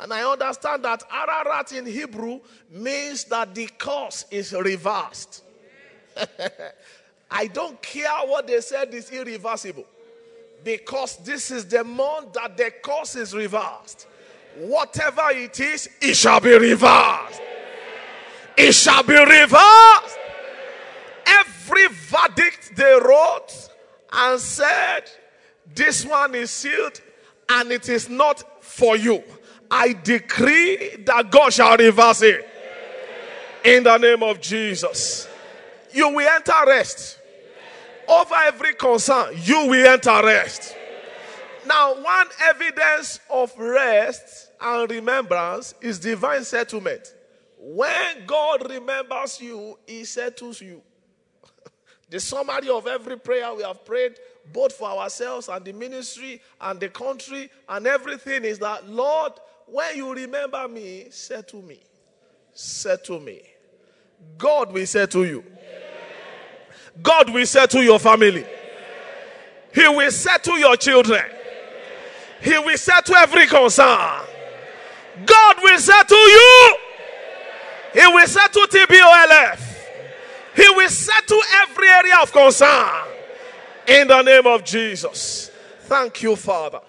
And 0.00 0.12
I 0.12 0.30
understand 0.30 0.84
that 0.84 1.02
Ararat 1.12 1.72
in 1.72 1.86
Hebrew 1.86 2.40
means 2.70 3.24
that 3.24 3.54
the 3.54 3.66
course 3.78 4.24
is 4.30 4.52
reversed. 4.52 5.44
I 7.30 7.46
don't 7.46 7.80
care 7.80 8.10
what 8.26 8.46
they 8.46 8.60
said 8.60 8.92
is 8.92 9.10
irreversible. 9.10 9.86
Because 10.64 11.16
this 11.18 11.50
is 11.50 11.66
the 11.66 11.82
month 11.82 12.34
that 12.34 12.56
the 12.56 12.72
curse 12.82 13.16
is 13.16 13.34
reversed. 13.34 14.06
Whatever 14.56 15.30
it 15.30 15.58
is, 15.60 15.88
it 16.00 16.14
shall 16.14 16.40
be 16.40 16.56
reversed. 16.56 17.40
It 18.56 18.72
shall 18.72 19.02
be 19.02 19.18
reversed. 19.18 20.18
Every 21.26 21.88
verdict 21.88 22.76
they 22.76 22.98
wrote 23.02 23.70
and 24.12 24.38
said, 24.40 25.02
This 25.74 26.04
one 26.04 26.34
is 26.34 26.50
sealed 26.50 27.00
and 27.48 27.72
it 27.72 27.88
is 27.88 28.08
not 28.08 28.62
for 28.62 28.96
you. 28.96 29.22
I 29.70 29.94
decree 29.94 30.96
that 31.06 31.30
God 31.30 31.52
shall 31.52 31.76
reverse 31.76 32.22
it. 32.22 32.48
In 33.64 33.84
the 33.84 33.96
name 33.96 34.22
of 34.22 34.40
Jesus. 34.40 35.28
You 35.92 36.08
will 36.10 36.28
enter 36.28 36.52
rest. 36.66 37.18
Over 38.08 38.34
every 38.44 38.74
concern, 38.74 39.34
you 39.42 39.66
will 39.66 39.86
enter 39.86 40.20
rest. 40.24 40.76
Now, 41.66 41.94
one 41.94 42.26
evidence 42.44 43.20
of 43.30 43.56
rest 43.56 44.50
and 44.60 44.90
remembrance 44.90 45.74
is 45.80 45.98
divine 45.98 46.44
settlement. 46.44 47.14
When 47.58 48.26
God 48.26 48.68
remembers 48.68 49.40
you, 49.40 49.78
He 49.86 50.04
settles 50.04 50.60
you. 50.60 50.82
the 52.10 52.18
summary 52.18 52.68
of 52.68 52.86
every 52.88 53.18
prayer 53.18 53.54
we 53.54 53.62
have 53.62 53.84
prayed, 53.84 54.14
both 54.52 54.72
for 54.72 54.88
ourselves 54.88 55.48
and 55.48 55.64
the 55.64 55.72
ministry 55.72 56.42
and 56.60 56.80
the 56.80 56.88
country 56.88 57.48
and 57.68 57.86
everything, 57.86 58.44
is 58.44 58.58
that, 58.58 58.88
Lord, 58.88 59.32
when 59.66 59.96
you 59.96 60.12
remember 60.12 60.66
me, 60.66 61.06
settle 61.10 61.62
me. 61.62 61.80
Settle 62.52 63.20
me. 63.20 63.42
God 64.36 64.72
will 64.72 64.86
settle 64.86 65.24
you. 65.24 65.44
God 67.00 67.30
will 67.30 67.46
settle 67.46 67.82
your 67.82 67.98
family. 67.98 68.44
He 69.74 69.88
will 69.88 70.10
settle 70.10 70.58
your 70.58 70.76
children. 70.76 71.24
He 72.42 72.58
will 72.58 72.76
settle 72.76 73.14
every 73.16 73.46
concern. 73.46 74.20
God 75.24 75.56
will 75.62 75.78
settle 75.78 76.28
you. 76.28 76.76
He 77.94 78.06
will 78.06 78.26
settle 78.26 78.66
TBOLF. 78.66 79.60
He 80.56 80.68
will 80.68 80.88
settle 80.88 81.40
every 81.54 81.88
area 81.88 82.16
of 82.20 82.32
concern. 82.32 83.06
In 83.86 84.08
the 84.08 84.22
name 84.22 84.46
of 84.46 84.64
Jesus. 84.64 85.50
Thank 85.82 86.22
you, 86.22 86.36
Father. 86.36 86.80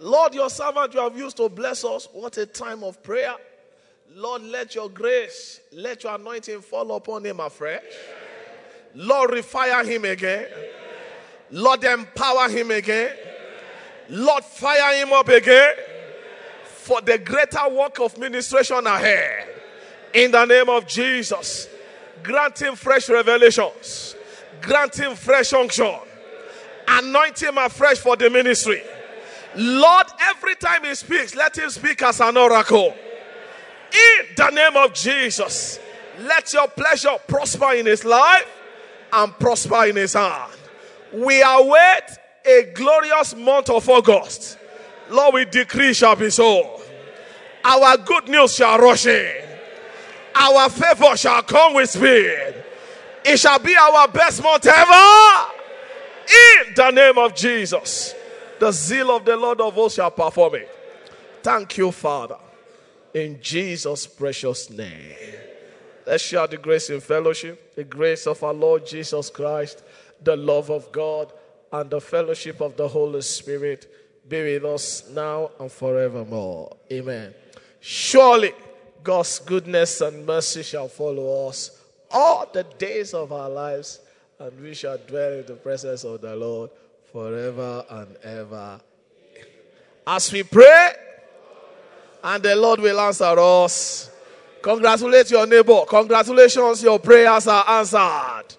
Lord, 0.00 0.34
your 0.34 0.50
servant 0.50 0.94
you 0.94 1.00
have 1.00 1.16
used 1.16 1.36
to 1.36 1.48
bless 1.48 1.84
us. 1.84 2.08
What 2.12 2.36
a 2.38 2.46
time 2.46 2.82
of 2.82 3.02
prayer. 3.02 3.34
Lord, 4.14 4.42
let 4.42 4.74
your 4.74 4.88
grace, 4.88 5.60
let 5.72 6.04
your 6.04 6.14
anointing 6.14 6.60
fall 6.60 6.94
upon 6.96 7.24
him 7.24 7.40
afresh. 7.40 7.82
Lord, 8.94 9.30
refire 9.30 9.84
him 9.84 10.04
again. 10.04 10.46
Lord, 11.50 11.84
empower 11.84 12.48
him 12.48 12.70
again. 12.70 13.14
Lord, 14.08 14.44
fire 14.44 14.96
him 14.96 15.12
up 15.12 15.28
again 15.28 15.74
for 16.64 17.00
the 17.00 17.18
greater 17.18 17.68
work 17.70 18.00
of 18.00 18.18
ministration 18.18 18.86
ahead. 18.86 19.48
In 20.12 20.30
the 20.30 20.44
name 20.44 20.68
of 20.68 20.86
Jesus, 20.86 21.68
grant 22.22 22.60
him 22.60 22.74
fresh 22.74 23.08
revelations, 23.08 24.14
grant 24.60 24.98
him 24.98 25.14
fresh 25.14 25.52
unction, 25.52 25.94
anoint 26.88 27.42
him 27.42 27.56
afresh 27.56 27.98
for 27.98 28.16
the 28.16 28.28
ministry. 28.28 28.82
Lord, 29.54 30.06
every 30.20 30.54
time 30.56 30.84
he 30.84 30.94
speaks, 30.94 31.34
let 31.34 31.56
him 31.56 31.70
speak 31.70 32.02
as 32.02 32.20
an 32.20 32.36
oracle. 32.36 32.94
In 33.92 34.26
the 34.36 34.50
name 34.50 34.76
of 34.76 34.92
Jesus, 34.92 35.78
let 36.20 36.52
your 36.52 36.68
pleasure 36.68 37.16
prosper 37.26 37.72
in 37.72 37.86
his 37.86 38.04
life 38.04 38.46
and 39.12 39.38
prosper 39.38 39.84
in 39.84 39.96
his 39.96 40.14
hand. 40.14 40.52
We 41.12 41.42
await 41.42 42.04
a 42.44 42.72
glorious 42.74 43.36
month 43.36 43.70
of 43.70 43.88
August. 43.88 44.58
Lord, 45.10 45.34
we 45.34 45.44
decree 45.44 45.92
shall 45.92 46.16
be 46.16 46.30
so. 46.30 46.80
Our 47.64 47.96
good 47.98 48.28
news 48.28 48.54
shall 48.54 48.78
rush 48.78 49.06
in. 49.06 49.42
Our 50.34 50.70
favor 50.70 51.16
shall 51.16 51.42
come 51.42 51.74
with 51.74 51.90
speed. 51.90 52.54
It 53.24 53.38
shall 53.38 53.58
be 53.58 53.76
our 53.76 54.08
best 54.08 54.42
month 54.42 54.66
ever. 54.66 55.50
In 56.26 56.74
the 56.74 56.90
name 56.90 57.18
of 57.18 57.34
Jesus. 57.34 58.14
The 58.58 58.72
zeal 58.72 59.10
of 59.10 59.24
the 59.24 59.36
Lord 59.36 59.60
of 59.60 59.74
hosts 59.74 59.96
shall 59.96 60.10
perform 60.10 60.54
it. 60.56 60.70
Thank 61.42 61.76
you, 61.78 61.90
Father. 61.90 62.38
In 63.12 63.40
Jesus' 63.42 64.06
precious 64.06 64.70
name. 64.70 65.16
Let's 66.06 66.24
share 66.24 66.46
the 66.46 66.56
grace 66.56 66.90
in 66.90 67.00
fellowship, 67.00 67.74
the 67.74 67.84
grace 67.84 68.26
of 68.26 68.42
our 68.42 68.54
Lord 68.54 68.86
Jesus 68.86 69.30
Christ, 69.30 69.82
the 70.22 70.36
love 70.36 70.70
of 70.70 70.90
God, 70.92 71.32
and 71.72 71.88
the 71.88 72.00
fellowship 72.00 72.60
of 72.60 72.76
the 72.76 72.88
Holy 72.88 73.22
Spirit 73.22 73.90
be 74.28 74.42
with 74.42 74.64
us 74.64 75.08
now 75.10 75.50
and 75.58 75.70
forevermore. 75.70 76.76
Amen. 76.90 77.34
Surely 77.80 78.52
God's 79.02 79.38
goodness 79.40 80.00
and 80.00 80.26
mercy 80.26 80.62
shall 80.62 80.88
follow 80.88 81.48
us 81.48 81.80
all 82.10 82.48
the 82.52 82.64
days 82.78 83.14
of 83.14 83.32
our 83.32 83.48
lives, 83.48 84.00
and 84.38 84.60
we 84.60 84.74
shall 84.74 84.98
dwell 84.98 85.32
in 85.32 85.46
the 85.46 85.54
presence 85.54 86.04
of 86.04 86.20
the 86.20 86.36
Lord 86.36 86.70
forever 87.10 87.84
and 87.90 88.16
ever. 88.22 88.80
As 90.06 90.32
we 90.32 90.42
pray, 90.42 90.92
and 92.22 92.42
the 92.42 92.54
Lord 92.54 92.80
will 92.80 93.00
answer 93.00 93.34
us. 93.38 94.11
Congratulate 94.62 95.30
your 95.30 95.46
neighbor. 95.46 95.84
Congratulations, 95.88 96.82
your 96.82 96.98
prayers 96.98 97.46
are 97.48 97.68
answered. 97.68 98.54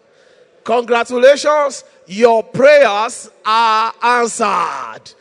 Congratulations, 0.64 1.84
your 2.06 2.44
prayers 2.44 3.30
are 3.46 3.94
answered. 4.02 5.14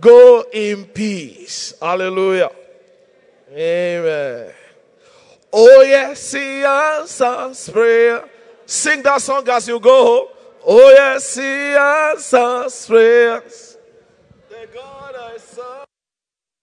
Go 0.00 0.44
in 0.52 0.84
peace. 0.86 1.74
Hallelujah. 1.80 2.50
Amen. 3.50 4.52
Oh, 5.52 5.82
yes, 5.82 6.32
he 6.32 6.62
answers 6.62 7.68
prayer. 7.70 8.28
Sing 8.64 9.02
that 9.02 9.20
song 9.20 9.48
as 9.48 9.66
you 9.66 9.80
go. 9.80 10.30
Oh, 10.64 10.90
yes, 10.90 11.34
he 11.34 11.42
answers 11.42 12.86
prayers. 12.86 13.76
The 14.50 14.68
God 14.72 15.14
I 15.16 15.36
serve. 15.38 15.77